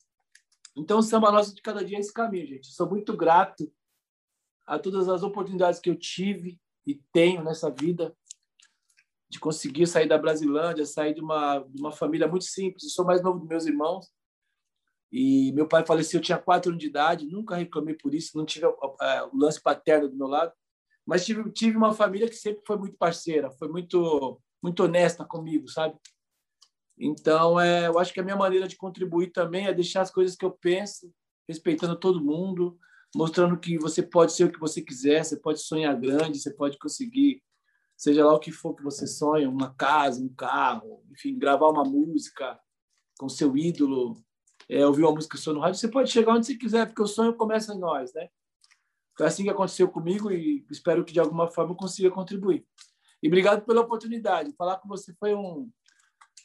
Então, 0.76 0.98
o 0.98 1.02
samba 1.02 1.30
nosso 1.30 1.54
de 1.54 1.62
cada 1.62 1.84
dia 1.84 1.96
é 1.96 2.00
esse 2.00 2.12
caminho, 2.12 2.46
gente. 2.46 2.68
Sou 2.68 2.88
muito 2.88 3.16
grato 3.16 3.72
a 4.66 4.78
todas 4.78 5.08
as 5.08 5.22
oportunidades 5.22 5.80
que 5.80 5.90
eu 5.90 5.96
tive 5.96 6.60
e 6.86 6.94
tenho 7.12 7.42
nessa 7.42 7.70
vida 7.70 8.16
de 9.28 9.38
conseguir 9.38 9.86
sair 9.86 10.08
da 10.08 10.16
Brasilândia, 10.16 10.86
sair 10.86 11.14
de 11.14 11.20
uma, 11.20 11.58
de 11.58 11.80
uma 11.80 11.92
família 11.92 12.26
muito 12.26 12.44
simples. 12.44 12.84
Eu 12.84 12.90
sou 12.90 13.04
mais 13.04 13.22
novo 13.22 13.40
dos 13.40 13.48
meus 13.48 13.66
irmãos. 13.66 14.06
E 15.10 15.52
meu 15.52 15.66
pai 15.66 15.84
faleceu, 15.86 16.18
eu 16.18 16.22
tinha 16.22 16.38
quatro 16.38 16.70
anos 16.70 16.80
de 16.80 16.88
idade, 16.88 17.26
nunca 17.26 17.56
reclamei 17.56 17.94
por 17.94 18.14
isso, 18.14 18.36
não 18.36 18.44
tive 18.44 18.66
é, 18.66 19.22
o 19.22 19.36
lance 19.36 19.60
paterno 19.60 20.08
do 20.08 20.16
meu 20.16 20.26
lado, 20.26 20.52
mas 21.08 21.24
tive, 21.24 21.50
tive 21.50 21.74
uma 21.74 21.94
família 21.94 22.28
que 22.28 22.36
sempre 22.36 22.62
foi 22.66 22.76
muito 22.76 22.98
parceira, 22.98 23.50
foi 23.52 23.66
muito, 23.66 24.38
muito 24.62 24.84
honesta 24.84 25.24
comigo, 25.24 25.66
sabe? 25.66 25.96
Então, 26.98 27.58
é, 27.58 27.86
eu 27.86 27.98
acho 27.98 28.12
que 28.12 28.20
a 28.20 28.22
minha 28.22 28.36
maneira 28.36 28.68
de 28.68 28.76
contribuir 28.76 29.32
também 29.32 29.66
é 29.66 29.72
deixar 29.72 30.02
as 30.02 30.10
coisas 30.10 30.36
que 30.36 30.44
eu 30.44 30.50
penso, 30.50 31.10
respeitando 31.48 31.98
todo 31.98 32.22
mundo, 32.22 32.78
mostrando 33.16 33.58
que 33.58 33.78
você 33.78 34.02
pode 34.02 34.34
ser 34.34 34.44
o 34.44 34.52
que 34.52 34.60
você 34.60 34.82
quiser, 34.82 35.24
você 35.24 35.40
pode 35.40 35.60
sonhar 35.60 35.98
grande, 35.98 36.38
você 36.38 36.52
pode 36.52 36.76
conseguir, 36.76 37.42
seja 37.96 38.22
lá 38.22 38.34
o 38.34 38.38
que 38.38 38.52
for 38.52 38.74
que 38.74 38.82
você 38.82 39.06
sonha, 39.06 39.48
uma 39.48 39.74
casa, 39.74 40.22
um 40.22 40.28
carro, 40.28 41.02
enfim, 41.10 41.38
gravar 41.38 41.70
uma 41.70 41.84
música 41.84 42.60
com 43.18 43.30
seu 43.30 43.56
ídolo, 43.56 44.22
é, 44.68 44.86
ouvir 44.86 45.04
uma 45.04 45.14
música 45.14 45.38
sua 45.38 45.54
no 45.54 45.60
rádio, 45.60 45.80
você 45.80 45.88
pode 45.88 46.10
chegar 46.10 46.34
onde 46.34 46.44
você 46.44 46.54
quiser, 46.54 46.84
porque 46.84 47.00
o 47.00 47.06
sonho 47.06 47.34
começa 47.34 47.72
em 47.72 47.78
nós, 47.78 48.12
né? 48.12 48.28
Foi 49.18 49.26
assim 49.26 49.42
que 49.42 49.50
aconteceu 49.50 49.88
comigo 49.88 50.30
e 50.30 50.64
espero 50.70 51.04
que 51.04 51.12
de 51.12 51.18
alguma 51.18 51.48
forma 51.48 51.72
eu 51.72 51.76
consiga 51.76 52.08
contribuir. 52.08 52.64
E 53.20 53.26
obrigado 53.26 53.66
pela 53.66 53.80
oportunidade. 53.80 54.54
Falar 54.56 54.76
com 54.76 54.86
você 54.86 55.12
foi 55.14 55.34
um, 55.34 55.68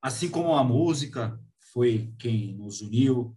assim 0.02 0.28
como 0.28 0.54
a 0.54 0.62
música 0.62 1.40
foi 1.72 2.14
quem 2.18 2.54
nos 2.54 2.80
uniu, 2.82 3.36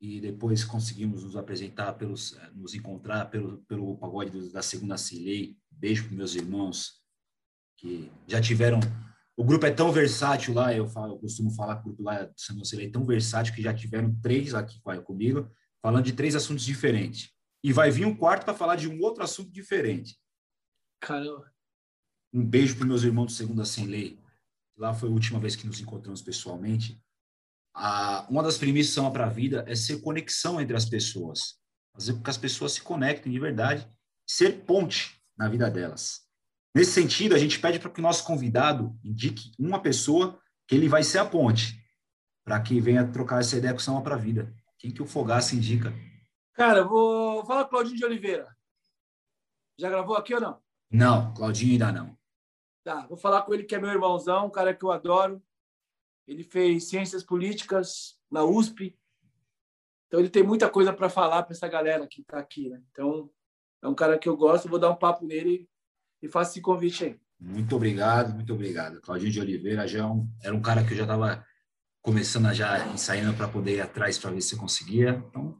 e 0.00 0.18
depois 0.20 0.64
conseguimos 0.64 1.22
nos 1.22 1.36
apresentar, 1.36 1.92
pelos, 1.92 2.34
eh, 2.34 2.50
nos 2.54 2.74
encontrar 2.74 3.26
pelo, 3.26 3.58
pelo 3.68 3.98
pagode 3.98 4.50
da 4.50 4.62
Segunda 4.62 4.96
Cilei. 4.96 5.56
Beijo 5.70 6.06
para 6.06 6.16
meus 6.16 6.34
irmãos 6.34 7.02
que 7.76 8.10
já 8.26 8.40
tiveram. 8.40 8.80
O 9.36 9.44
grupo 9.44 9.66
é 9.66 9.70
tão 9.70 9.92
versátil 9.92 10.54
lá, 10.54 10.74
eu, 10.74 10.86
falo, 10.86 11.14
eu 11.14 11.18
costumo 11.18 11.50
falar 11.50 11.76
que 11.76 11.82
o 11.82 11.84
grupo 11.84 12.02
lá 12.02 12.24
do 12.24 12.32
Segunda 12.40 12.64
Cilei 12.64 12.86
é 12.86 12.90
tão 12.90 13.04
versátil 13.04 13.54
que 13.54 13.62
já 13.62 13.74
tiveram 13.74 14.14
três 14.22 14.54
aqui 14.54 14.80
comigo, 15.04 15.50
falando 15.82 16.04
de 16.04 16.12
três 16.12 16.34
assuntos 16.34 16.64
diferentes. 16.64 17.30
E 17.62 17.72
vai 17.72 17.90
vir 17.90 18.06
um 18.06 18.16
quarto 18.16 18.44
para 18.44 18.54
falar 18.54 18.76
de 18.76 18.88
um 18.88 19.00
outro 19.00 19.22
assunto 19.22 19.50
diferente. 19.50 20.18
Caramba. 21.00 21.52
Um 22.32 22.44
beijo 22.44 22.76
para 22.76 22.86
meus 22.86 23.02
irmãos 23.02 23.26
do 23.26 23.32
Segunda 23.32 23.64
Sem 23.64 23.86
Lei. 23.86 24.18
Lá 24.76 24.94
foi 24.94 25.08
a 25.08 25.12
última 25.12 25.38
vez 25.38 25.56
que 25.56 25.66
nos 25.66 25.80
encontramos 25.80 26.22
pessoalmente 26.22 27.02
a, 27.74 28.26
uma 28.28 28.42
das 28.42 28.58
premissas 28.58 28.92
são 28.92 29.10
para 29.10 29.26
a 29.26 29.30
vida 29.30 29.64
é 29.66 29.74
ser 29.74 30.00
conexão 30.00 30.60
entre 30.60 30.76
as 30.76 30.84
pessoas, 30.84 31.54
fazer 31.92 32.14
com 32.14 32.22
que 32.22 32.30
as 32.30 32.36
pessoas 32.36 32.72
se 32.72 32.82
conectem 32.82 33.32
de 33.32 33.38
verdade, 33.38 33.88
ser 34.26 34.64
ponte 34.64 35.20
na 35.36 35.48
vida 35.48 35.70
delas. 35.70 36.20
Nesse 36.74 36.92
sentido, 36.92 37.34
a 37.34 37.38
gente 37.38 37.58
pede 37.58 37.78
para 37.78 37.90
que 37.90 37.98
o 37.98 38.02
nosso 38.02 38.24
convidado 38.24 38.96
indique 39.02 39.50
uma 39.58 39.80
pessoa 39.80 40.38
que 40.68 40.74
ele 40.74 40.88
vai 40.88 41.02
ser 41.02 41.18
a 41.18 41.24
ponte, 41.24 41.82
para 42.44 42.60
que 42.60 42.80
venha 42.80 43.06
trocar 43.06 43.40
essa 43.40 43.56
ideia 43.56 43.72
com 43.72 43.80
Samba 43.80 44.02
para 44.02 44.14
a 44.14 44.18
vida. 44.18 44.54
Quem 44.78 44.90
que 44.90 45.02
o 45.02 45.06
Fogaça 45.06 45.56
indica? 45.56 45.92
Cara, 46.60 46.84
vou 46.84 47.42
falar 47.46 47.64
com 47.64 47.70
Claudinho 47.70 47.96
de 47.96 48.04
Oliveira. 48.04 48.54
Já 49.78 49.88
gravou 49.88 50.14
aqui 50.14 50.34
ou 50.34 50.40
não? 50.42 50.60
Não, 50.90 51.32
Claudinho 51.32 51.72
ainda 51.72 51.90
não. 51.90 52.18
Tá, 52.84 53.06
vou 53.06 53.16
falar 53.16 53.40
com 53.40 53.54
ele 53.54 53.64
que 53.64 53.74
é 53.74 53.78
meu 53.78 53.88
irmãozão, 53.88 54.48
um 54.48 54.50
cara 54.50 54.74
que 54.74 54.84
eu 54.84 54.92
adoro. 54.92 55.42
Ele 56.28 56.44
fez 56.44 56.84
ciências 56.84 57.24
políticas 57.24 58.20
na 58.30 58.44
USP. 58.44 58.94
Então, 60.06 60.20
ele 60.20 60.28
tem 60.28 60.42
muita 60.42 60.68
coisa 60.68 60.92
para 60.92 61.08
falar 61.08 61.44
para 61.44 61.54
essa 61.54 61.66
galera 61.66 62.06
que 62.06 62.20
está 62.20 62.38
aqui. 62.38 62.68
Né? 62.68 62.82
Então, 62.90 63.30
é 63.80 63.88
um 63.88 63.94
cara 63.94 64.18
que 64.18 64.28
eu 64.28 64.36
gosto. 64.36 64.68
Vou 64.68 64.78
dar 64.78 64.90
um 64.90 64.96
papo 64.96 65.24
nele 65.24 65.66
e 66.20 66.28
faço 66.28 66.50
esse 66.50 66.60
convite 66.60 67.06
aí. 67.06 67.20
Muito 67.40 67.74
obrigado, 67.74 68.34
muito 68.34 68.52
obrigado. 68.52 69.00
Claudinho 69.00 69.32
de 69.32 69.40
Oliveira 69.40 69.88
já 69.88 70.00
é 70.00 70.04
um, 70.04 70.28
era 70.42 70.54
um 70.54 70.60
cara 70.60 70.84
que 70.84 70.92
eu 70.92 70.98
já 70.98 71.04
estava 71.04 71.42
começando 72.02 72.44
a 72.44 72.52
já 72.52 72.86
ensaiando 72.88 73.34
para 73.34 73.48
poder 73.48 73.76
ir 73.76 73.80
atrás 73.80 74.18
para 74.18 74.30
ver 74.30 74.42
se 74.42 74.58
conseguia. 74.58 75.24
Então, 75.26 75.58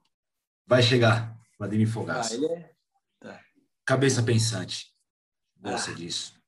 vai 0.71 0.85
chegar, 0.85 1.37
Vladimir 1.59 1.93
Fogaça. 1.93 2.33
Ah, 2.33 2.37
ele 2.37 2.47
é... 2.47 2.75
Tá. 3.19 3.45
Cabeça 3.85 4.23
pensante. 4.23 4.95
Gosta 5.59 5.91
ah, 5.91 5.95
disso. 5.95 6.41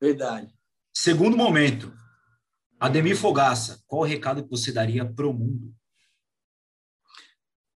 Verdade. 0.00 0.56
Segundo 0.94 1.36
momento, 1.36 1.92
Ademir 2.78 3.16
Fogaça, 3.16 3.82
qual 3.88 4.02
o 4.02 4.04
recado 4.04 4.44
que 4.44 4.48
você 4.48 4.70
daria 4.70 5.04
para 5.04 5.26
o 5.26 5.34
mundo? 5.34 5.74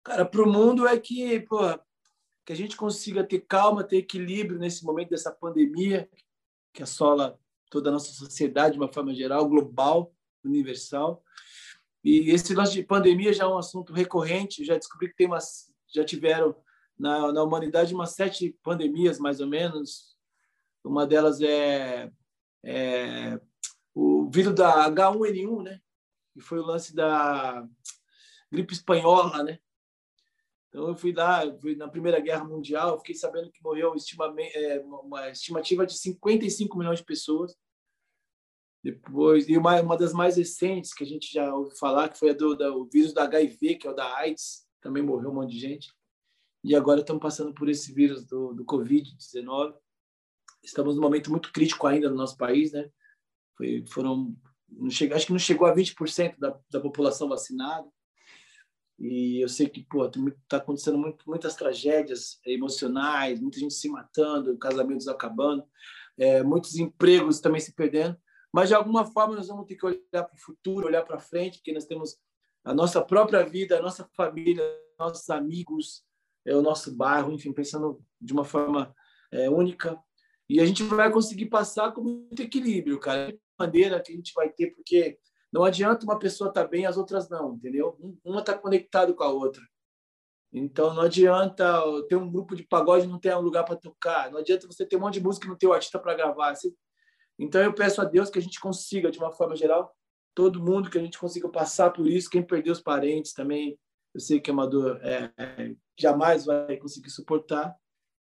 Cara, 0.04 0.24
para 0.24 0.42
o 0.42 0.50
mundo 0.50 0.86
é 0.86 0.96
que, 0.96 1.44
que 2.46 2.52
a 2.52 2.56
gente 2.56 2.76
consiga 2.76 3.24
ter 3.24 3.40
calma, 3.40 3.82
ter 3.82 3.96
equilíbrio 3.96 4.60
nesse 4.60 4.84
momento 4.84 5.10
dessa 5.10 5.32
pandemia 5.32 6.08
que 6.72 6.84
assola 6.84 7.36
toda 7.68 7.90
a 7.90 7.92
nossa 7.92 8.12
sociedade 8.12 8.74
de 8.74 8.80
uma 8.80 8.92
forma 8.92 9.12
geral, 9.12 9.48
global, 9.48 10.14
universal. 10.44 11.24
E 12.04 12.30
esse 12.30 12.54
lance 12.54 12.74
de 12.74 12.82
pandemia 12.82 13.32
já 13.32 13.44
é 13.44 13.46
um 13.46 13.56
assunto 13.56 13.92
recorrente. 13.92 14.64
já 14.64 14.76
descobri 14.76 15.08
que 15.08 15.16
tem 15.16 15.26
umas, 15.26 15.72
já 15.88 16.04
tiveram 16.04 16.54
na, 16.98 17.32
na 17.32 17.42
humanidade 17.42 17.94
umas 17.94 18.10
sete 18.10 18.56
pandemias 18.62 19.18
mais 19.18 19.40
ou 19.40 19.46
menos. 19.46 20.14
Uma 20.84 21.06
delas 21.06 21.40
é, 21.40 22.12
é 22.62 23.40
o 23.94 24.28
vírus 24.30 24.54
da 24.54 24.90
H1N1, 24.90 25.62
né? 25.62 25.80
Que 26.34 26.40
foi 26.40 26.58
o 26.58 26.66
lance 26.66 26.94
da 26.94 27.66
gripe 28.52 28.74
espanhola, 28.74 29.42
né? 29.42 29.58
Então 30.68 30.88
eu 30.88 30.96
fui 30.96 31.12
lá, 31.12 31.40
fui 31.60 31.76
na 31.76 31.88
Primeira 31.88 32.20
Guerra 32.20 32.44
Mundial, 32.44 32.98
fiquei 32.98 33.14
sabendo 33.14 33.50
que 33.50 33.62
morreu 33.62 33.94
é, 34.54 34.80
uma 34.80 35.30
estimativa 35.30 35.86
de 35.86 35.96
55 35.96 36.76
milhões 36.76 36.98
de 36.98 37.04
pessoas. 37.04 37.56
Depois, 38.84 39.48
e 39.48 39.56
uma, 39.56 39.80
uma 39.80 39.96
das 39.96 40.12
mais 40.12 40.36
recentes 40.36 40.92
que 40.92 41.02
a 41.02 41.06
gente 41.06 41.32
já 41.32 41.54
ouviu 41.54 41.74
falar, 41.74 42.10
que 42.10 42.18
foi 42.18 42.30
a 42.30 42.34
do, 42.34 42.54
do 42.54 42.84
vírus 42.92 43.14
da 43.14 43.24
HIV, 43.24 43.76
que 43.76 43.86
é 43.86 43.90
o 43.90 43.94
da 43.94 44.14
AIDS, 44.18 44.66
também 44.78 45.02
morreu 45.02 45.30
um 45.30 45.34
monte 45.36 45.52
de 45.52 45.58
gente. 45.58 45.90
E 46.62 46.76
agora 46.76 47.00
estamos 47.00 47.22
passando 47.22 47.54
por 47.54 47.70
esse 47.70 47.94
vírus 47.94 48.26
do, 48.26 48.52
do 48.52 48.62
Covid-19. 48.62 49.74
Estamos 50.62 50.96
num 50.96 51.00
momento 51.00 51.30
muito 51.30 51.50
crítico 51.50 51.86
ainda 51.86 52.10
no 52.10 52.16
nosso 52.16 52.36
país, 52.36 52.72
né? 52.72 52.90
Foi, 53.56 53.82
foram, 53.86 54.36
não 54.68 54.90
chega, 54.90 55.16
acho 55.16 55.26
que 55.26 55.32
não 55.32 55.38
chegou 55.38 55.66
a 55.66 55.74
20% 55.74 56.38
da, 56.38 56.60
da 56.70 56.78
população 56.78 57.26
vacinada. 57.26 57.88
E 58.98 59.42
eu 59.42 59.48
sei 59.48 59.66
que 59.66 59.82
pô, 59.82 60.04
está 60.04 60.58
acontecendo 60.58 60.98
muito, 60.98 61.24
muitas 61.26 61.56
tragédias 61.56 62.38
emocionais, 62.44 63.40
muita 63.40 63.58
gente 63.58 63.72
se 63.72 63.88
matando, 63.88 64.58
casamentos 64.58 65.08
acabando, 65.08 65.64
é, 66.18 66.42
muitos 66.42 66.76
empregos 66.76 67.40
também 67.40 67.62
se 67.62 67.74
perdendo. 67.74 68.14
Mas 68.54 68.68
de 68.68 68.74
alguma 68.76 69.04
forma 69.04 69.34
nós 69.34 69.48
vamos 69.48 69.66
ter 69.66 69.74
que 69.74 69.84
olhar 69.84 69.98
para 70.12 70.36
o 70.36 70.38
futuro, 70.38 70.86
olhar 70.86 71.02
para 71.02 71.18
frente, 71.18 71.58
porque 71.58 71.72
nós 71.72 71.86
temos 71.86 72.16
a 72.62 72.72
nossa 72.72 73.02
própria 73.02 73.42
vida, 73.42 73.76
a 73.76 73.82
nossa 73.82 74.08
família, 74.16 74.62
nossos 74.96 75.28
amigos, 75.28 76.04
é, 76.46 76.54
o 76.54 76.62
nosso 76.62 76.94
bairro, 76.94 77.32
enfim, 77.32 77.52
pensando 77.52 78.00
de 78.20 78.32
uma 78.32 78.44
forma 78.44 78.94
é, 79.32 79.50
única. 79.50 79.98
E 80.48 80.60
a 80.60 80.64
gente 80.64 80.84
vai 80.84 81.10
conseguir 81.10 81.46
passar 81.46 81.90
com 81.90 82.00
muito 82.00 82.40
equilíbrio, 82.40 83.00
cara 83.00 83.36
maneira 83.58 84.00
que 84.00 84.12
a 84.12 84.14
gente 84.14 84.32
vai 84.32 84.48
ter, 84.48 84.68
porque 84.68 85.18
não 85.52 85.64
adianta 85.64 86.04
uma 86.04 86.18
pessoa 86.18 86.48
estar 86.48 86.62
tá 86.62 86.68
bem, 86.68 86.86
as 86.86 86.96
outras 86.96 87.28
não, 87.28 87.54
entendeu? 87.54 87.98
Uma 88.24 88.38
está 88.38 88.56
conectado 88.56 89.16
com 89.16 89.24
a 89.24 89.30
outra. 89.30 89.62
Então 90.52 90.94
não 90.94 91.02
adianta 91.02 91.82
ter 92.08 92.14
um 92.14 92.30
grupo 92.30 92.54
de 92.54 92.62
pagode 92.62 93.04
e 93.04 93.08
não 93.08 93.18
ter 93.18 93.34
um 93.34 93.40
lugar 93.40 93.64
para 93.64 93.74
tocar. 93.74 94.30
Não 94.30 94.38
adianta 94.38 94.68
você 94.68 94.86
ter 94.86 94.96
um 94.96 95.00
monte 95.00 95.14
de 95.14 95.22
música 95.24 95.46
e 95.46 95.48
não 95.48 95.56
ter 95.56 95.66
o 95.66 95.72
artista 95.72 95.98
para 95.98 96.14
gravar. 96.14 96.54
Então 97.38 97.62
eu 97.62 97.72
peço 97.72 98.00
a 98.00 98.04
Deus 98.04 98.30
que 98.30 98.38
a 98.38 98.42
gente 98.42 98.60
consiga, 98.60 99.10
de 99.10 99.18
uma 99.18 99.32
forma 99.32 99.56
geral, 99.56 99.94
todo 100.34 100.62
mundo 100.62 100.90
que 100.90 100.98
a 100.98 101.02
gente 101.02 101.18
consiga 101.18 101.48
passar 101.48 101.90
por 101.90 102.06
isso. 102.06 102.30
Quem 102.30 102.42
perdeu 102.42 102.72
os 102.72 102.80
parentes 102.80 103.32
também, 103.32 103.78
eu 104.12 104.20
sei 104.20 104.40
que 104.40 104.50
é 104.50 104.52
uma 104.52 104.66
dor 104.66 105.00
é, 105.02 105.74
jamais 105.98 106.44
vai 106.44 106.76
conseguir 106.76 107.10
suportar, 107.10 107.74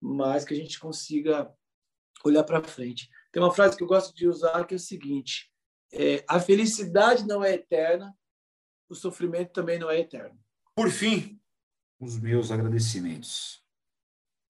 mas 0.01 0.45
que 0.45 0.55
a 0.55 0.57
gente 0.57 0.79
consiga 0.79 1.53
olhar 2.25 2.45
para 2.45 2.63
frente. 2.63 3.09
Tem 3.33 3.43
uma 3.43 3.55
frase 3.55 3.77
que 3.77 3.83
eu 3.83 3.89
gosto 3.89 4.15
de 4.15 4.27
usar 4.27 4.65
que 4.67 4.75
é 4.75 4.77
o 4.77 4.81
seguinte: 4.81 5.51
é, 5.93 6.25
a 6.29 6.41
felicidade 6.41 7.27
não 7.27 7.45
é 7.45 7.55
eterna, 7.55 8.15
o 8.89 8.95
sofrimento 8.95 9.53
também 9.53 9.79
não 9.79 9.91
é 9.91 10.01
eterno. 10.01 10.39
Por 10.75 10.91
fim, 10.91 11.41
os 11.99 12.19
meus 12.19 12.51
agradecimentos. 12.51 13.63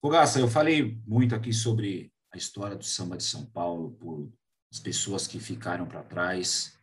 Fogaça, 0.01 0.39
eu 0.39 0.47
falei 0.47 0.99
muito 1.05 1.35
aqui 1.35 1.53
sobre 1.53 2.11
a 2.31 2.37
história 2.37 2.75
do 2.75 2.83
samba 2.83 3.17
de 3.17 3.23
São 3.23 3.45
Paulo, 3.45 3.91
por 3.91 4.31
as 4.71 4.79
pessoas 4.79 5.27
que 5.27 5.39
ficaram 5.39 5.85
para 5.85 6.03
trás, 6.03 6.77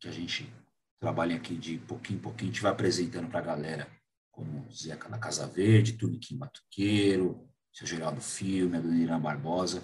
que 0.00 0.08
a 0.08 0.12
gente 0.12 0.52
trabalha 0.98 1.36
aqui 1.36 1.56
de 1.56 1.78
pouquinho 1.78 2.18
em 2.18 2.22
pouquinho, 2.22 2.50
a 2.50 2.52
gente 2.52 2.62
vai 2.62 2.72
apresentando 2.72 3.28
para 3.28 3.40
a 3.40 3.42
galera, 3.42 3.90
como 4.30 4.70
Zeca 4.72 5.08
da 5.08 5.18
Casa 5.18 5.46
Verde, 5.46 5.94
Tuniquim 5.94 6.36
Batuqueiro, 6.36 7.48
seu 7.72 7.86
Geraldo 7.86 8.20
Filme, 8.20 8.80
Dona 8.80 8.96
Irã 8.96 9.20
Barbosa 9.20 9.82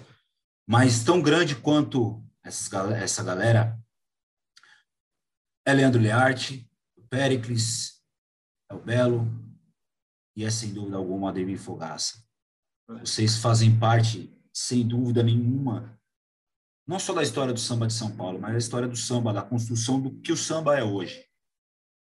mas 0.65 1.03
tão 1.03 1.21
grande 1.21 1.55
quanto 1.55 2.23
essa 2.41 3.23
galera 3.23 3.77
é 5.65 5.73
Leandro 5.73 6.01
Learte, 6.01 6.69
o 6.95 7.01
Pericles, 7.03 8.01
é 8.69 8.73
o 8.73 8.79
Belo 8.79 9.27
e 10.35 10.43
é, 10.43 10.49
sem 10.49 10.73
dúvida 10.73 10.97
alguma, 10.97 11.29
Ademir 11.29 11.59
Fogaça. 11.59 12.23
Vocês 12.87 13.37
fazem 13.37 13.77
parte, 13.77 14.35
sem 14.51 14.85
dúvida 14.87 15.21
nenhuma, 15.21 15.99
não 16.85 16.99
só 16.99 17.13
da 17.13 17.23
história 17.23 17.53
do 17.53 17.59
samba 17.59 17.87
de 17.87 17.93
São 17.93 18.15
Paulo, 18.15 18.39
mas 18.39 18.51
da 18.51 18.57
história 18.57 18.87
do 18.87 18.95
samba, 18.95 19.33
da 19.33 19.41
construção 19.41 20.01
do 20.01 20.19
que 20.21 20.31
o 20.31 20.37
samba 20.37 20.77
é 20.77 20.83
hoje. 20.83 21.25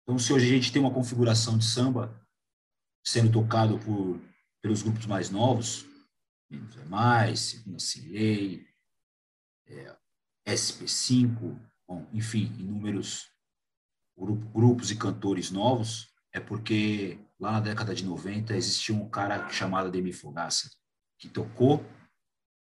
Então, 0.03 0.19
se 0.19 0.32
hoje 0.32 0.47
a 0.47 0.55
gente 0.55 0.73
tem 0.73 0.81
uma 0.81 0.93
configuração 0.93 1.59
de 1.59 1.65
samba 1.65 2.19
sendo 3.05 3.32
tocado 3.32 3.78
por, 3.78 4.20
pelos 4.62 4.82
grupos 4.82 5.07
mais 5.07 5.31
novos, 5.31 5.86
Menos 6.51 6.77
é 6.78 6.85
Mais, 6.86 7.40
Segunda 7.40 7.78
é, 9.66 9.97
SP5, 10.47 11.61
bom, 11.86 12.09
enfim, 12.12 12.47
inúmeros 12.59 13.31
grupos 14.16 14.90
e 14.90 14.97
cantores 14.97 15.51
novos, 15.51 16.11
é 16.32 16.40
porque 16.40 17.19
lá 17.39 17.53
na 17.53 17.61
década 17.61 17.95
de 17.95 18.05
90 18.05 18.57
existia 18.57 18.95
um 18.95 19.09
cara 19.09 19.49
chamado 19.51 19.90
Demi 19.90 20.12
Fogaça, 20.12 20.70
que 21.19 21.28
tocou, 21.28 21.85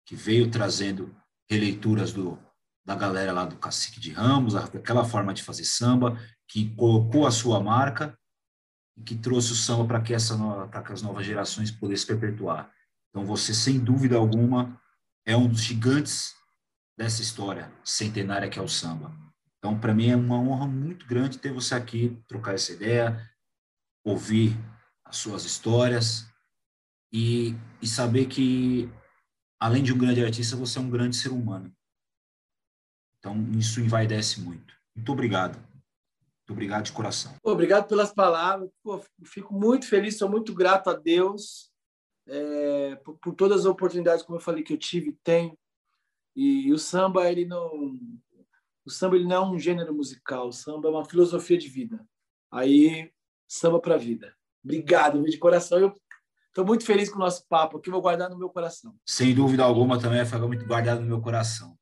que 0.03 0.15
veio 0.15 0.49
trazendo 0.49 1.15
releituras 1.49 2.11
do, 2.11 2.39
da 2.85 2.95
galera 2.95 3.31
lá 3.31 3.45
do 3.45 3.57
Cacique 3.57 3.99
de 3.99 4.11
Ramos, 4.11 4.55
aquela 4.55 5.03
forma 5.03 5.33
de 5.33 5.43
fazer 5.43 5.65
samba, 5.65 6.19
que 6.47 6.73
colocou 6.75 7.25
a 7.25 7.31
sua 7.31 7.59
marca 7.59 8.17
e 8.97 9.01
que 9.01 9.15
trouxe 9.15 9.51
o 9.51 9.55
samba 9.55 9.85
para 9.85 10.01
que, 10.01 10.15
que 10.15 10.93
as 10.93 11.01
novas 11.01 11.25
gerações 11.25 11.71
pudessem 11.71 12.17
perpetuar. 12.17 12.71
Então, 13.09 13.25
você, 13.25 13.53
sem 13.53 13.79
dúvida 13.79 14.17
alguma, 14.17 14.79
é 15.25 15.35
um 15.35 15.47
dos 15.47 15.61
gigantes 15.61 16.33
dessa 16.97 17.21
história 17.21 17.71
centenária 17.83 18.49
que 18.49 18.59
é 18.59 18.61
o 18.61 18.67
samba. 18.67 19.13
Então, 19.57 19.79
para 19.79 19.93
mim, 19.93 20.09
é 20.09 20.15
uma 20.15 20.39
honra 20.39 20.67
muito 20.67 21.07
grande 21.07 21.39
ter 21.39 21.51
você 21.51 21.73
aqui, 21.73 22.21
trocar 22.27 22.53
essa 22.53 22.71
ideia, 22.71 23.29
ouvir 24.03 24.55
as 25.03 25.17
suas 25.17 25.43
histórias 25.43 26.27
e, 27.11 27.55
e 27.81 27.87
saber 27.87 28.27
que, 28.27 28.89
além 29.65 29.81
de 29.81 29.91
um 29.91 29.97
grande 29.97 30.23
artista, 30.23 30.55
você 30.55 30.77
é 30.77 30.81
um 30.81 30.89
grande 30.89 31.15
ser 31.15 31.29
humano. 31.29 31.75
Então, 33.17 33.35
isso 33.57 33.81
envaidece 33.81 34.39
muito. 34.39 34.75
Muito 34.95 35.11
obrigado. 35.11 35.55
Muito 35.55 36.51
obrigado 36.51 36.85
de 36.85 36.91
coração. 36.91 37.35
Obrigado 37.43 37.87
pelas 37.87 38.13
palavras. 38.13 38.69
Pô, 38.83 39.03
fico 39.23 39.51
muito 39.55 39.87
feliz, 39.87 40.19
sou 40.19 40.29
muito 40.29 40.53
grato 40.53 40.91
a 40.91 40.93
Deus 40.93 41.71
é, 42.27 42.95
por, 42.97 43.17
por, 43.17 43.33
todas 43.33 43.61
as 43.61 43.65
oportunidades, 43.65 44.23
como 44.23 44.37
eu 44.37 44.41
falei, 44.41 44.63
que 44.63 44.73
eu 44.73 44.77
tive 44.77 45.09
e 45.09 45.17
tenho. 45.23 45.57
E, 46.35 46.67
e, 46.67 46.71
o 46.73 46.77
samba, 46.77 47.31
ele 47.31 47.45
não. 47.45 47.97
O 48.85 48.91
samba 48.91 49.15
ele 49.15 49.25
não 49.25 49.35
é 49.35 49.49
um 49.49 49.57
gênero 49.57 49.95
musical, 49.95 50.49
o 50.49 50.53
samba 50.53 50.89
é 50.89 50.91
uma 50.91 51.05
filosofia 51.05 51.57
de 51.57 51.67
vida. 51.67 52.07
Aí, 52.51 53.11
samba 53.47 53.79
para 53.79 53.95
a 53.95 53.97
vida. 53.97 54.31
Obrigado, 54.63 55.23
de 55.23 55.39
coração. 55.39 55.79
Eu 55.79 55.99
estou 56.55 56.65
muito 56.65 56.85
feliz 56.85 57.09
com 57.09 57.17
o 57.17 57.19
nosso 57.19 57.45
papo 57.49 57.77
aqui, 57.77 57.89
vou 57.89 58.01
guardar 58.01 58.29
no 58.29 58.37
meu 58.37 58.49
coração. 58.49 58.95
Sem 59.05 59.35
dúvida 59.35 59.61
alguma, 59.61 59.99
também 59.99 60.19
vai 60.19 60.25
ficar 60.25 60.39
muito 60.39 60.65
guardado 60.65 61.01
no 61.01 61.07
meu 61.07 61.19
coração. 61.19 61.77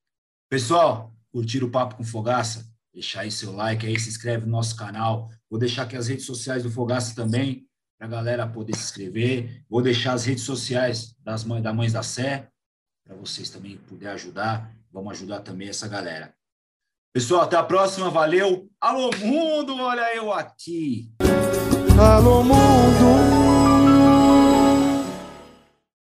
Pessoal, 0.50 1.14
curtiram 1.32 1.68
o 1.68 1.72
papo 1.72 1.96
com 1.96 2.04
Fogaça? 2.04 2.66
Deixar 2.92 3.22
aí 3.22 3.32
seu 3.32 3.56
like 3.56 3.86
aí, 3.86 4.00
se 4.00 4.10
inscreve 4.10 4.48
no 4.48 4.52
nosso 4.52 4.76
canal. 4.76 5.30
Vou 5.48 5.60
deixar 5.60 5.84
aqui 5.84 5.96
as 5.96 6.08
redes 6.08 6.26
sociais 6.26 6.64
do 6.64 6.72
Fogaça 6.72 7.16
também 7.16 7.68
para 8.00 8.08
a 8.08 8.10
galera 8.10 8.48
poder 8.48 8.76
se 8.76 8.84
inscrever. 8.84 9.64
Vou 9.70 9.82
deixar 9.84 10.14
as 10.14 10.26
redes 10.26 10.44
sociais 10.44 11.16
das 11.20 11.44
mães, 11.44 11.62
da 11.62 11.72
Mães 11.72 11.94
da 11.94 12.02
Sé, 12.02 12.50
para 13.06 13.16
vocês 13.16 13.52
também 13.52 13.78
poderem 13.78 14.14
ajudar. 14.16 14.76
Vamos 14.92 15.12
ajudar 15.12 15.42
também 15.42 15.70
essa 15.70 15.88
galera. 15.88 16.34
Pessoal, 17.14 17.42
até 17.42 17.58
a 17.58 17.64
próxima. 17.64 18.10
Valeu. 18.10 18.68
Alô, 18.82 19.12
mundo, 19.20 19.76
olha 19.76 20.16
eu 20.16 20.34
aqui. 20.34 21.14
Alô, 22.00 22.44
mundo. 22.44 23.33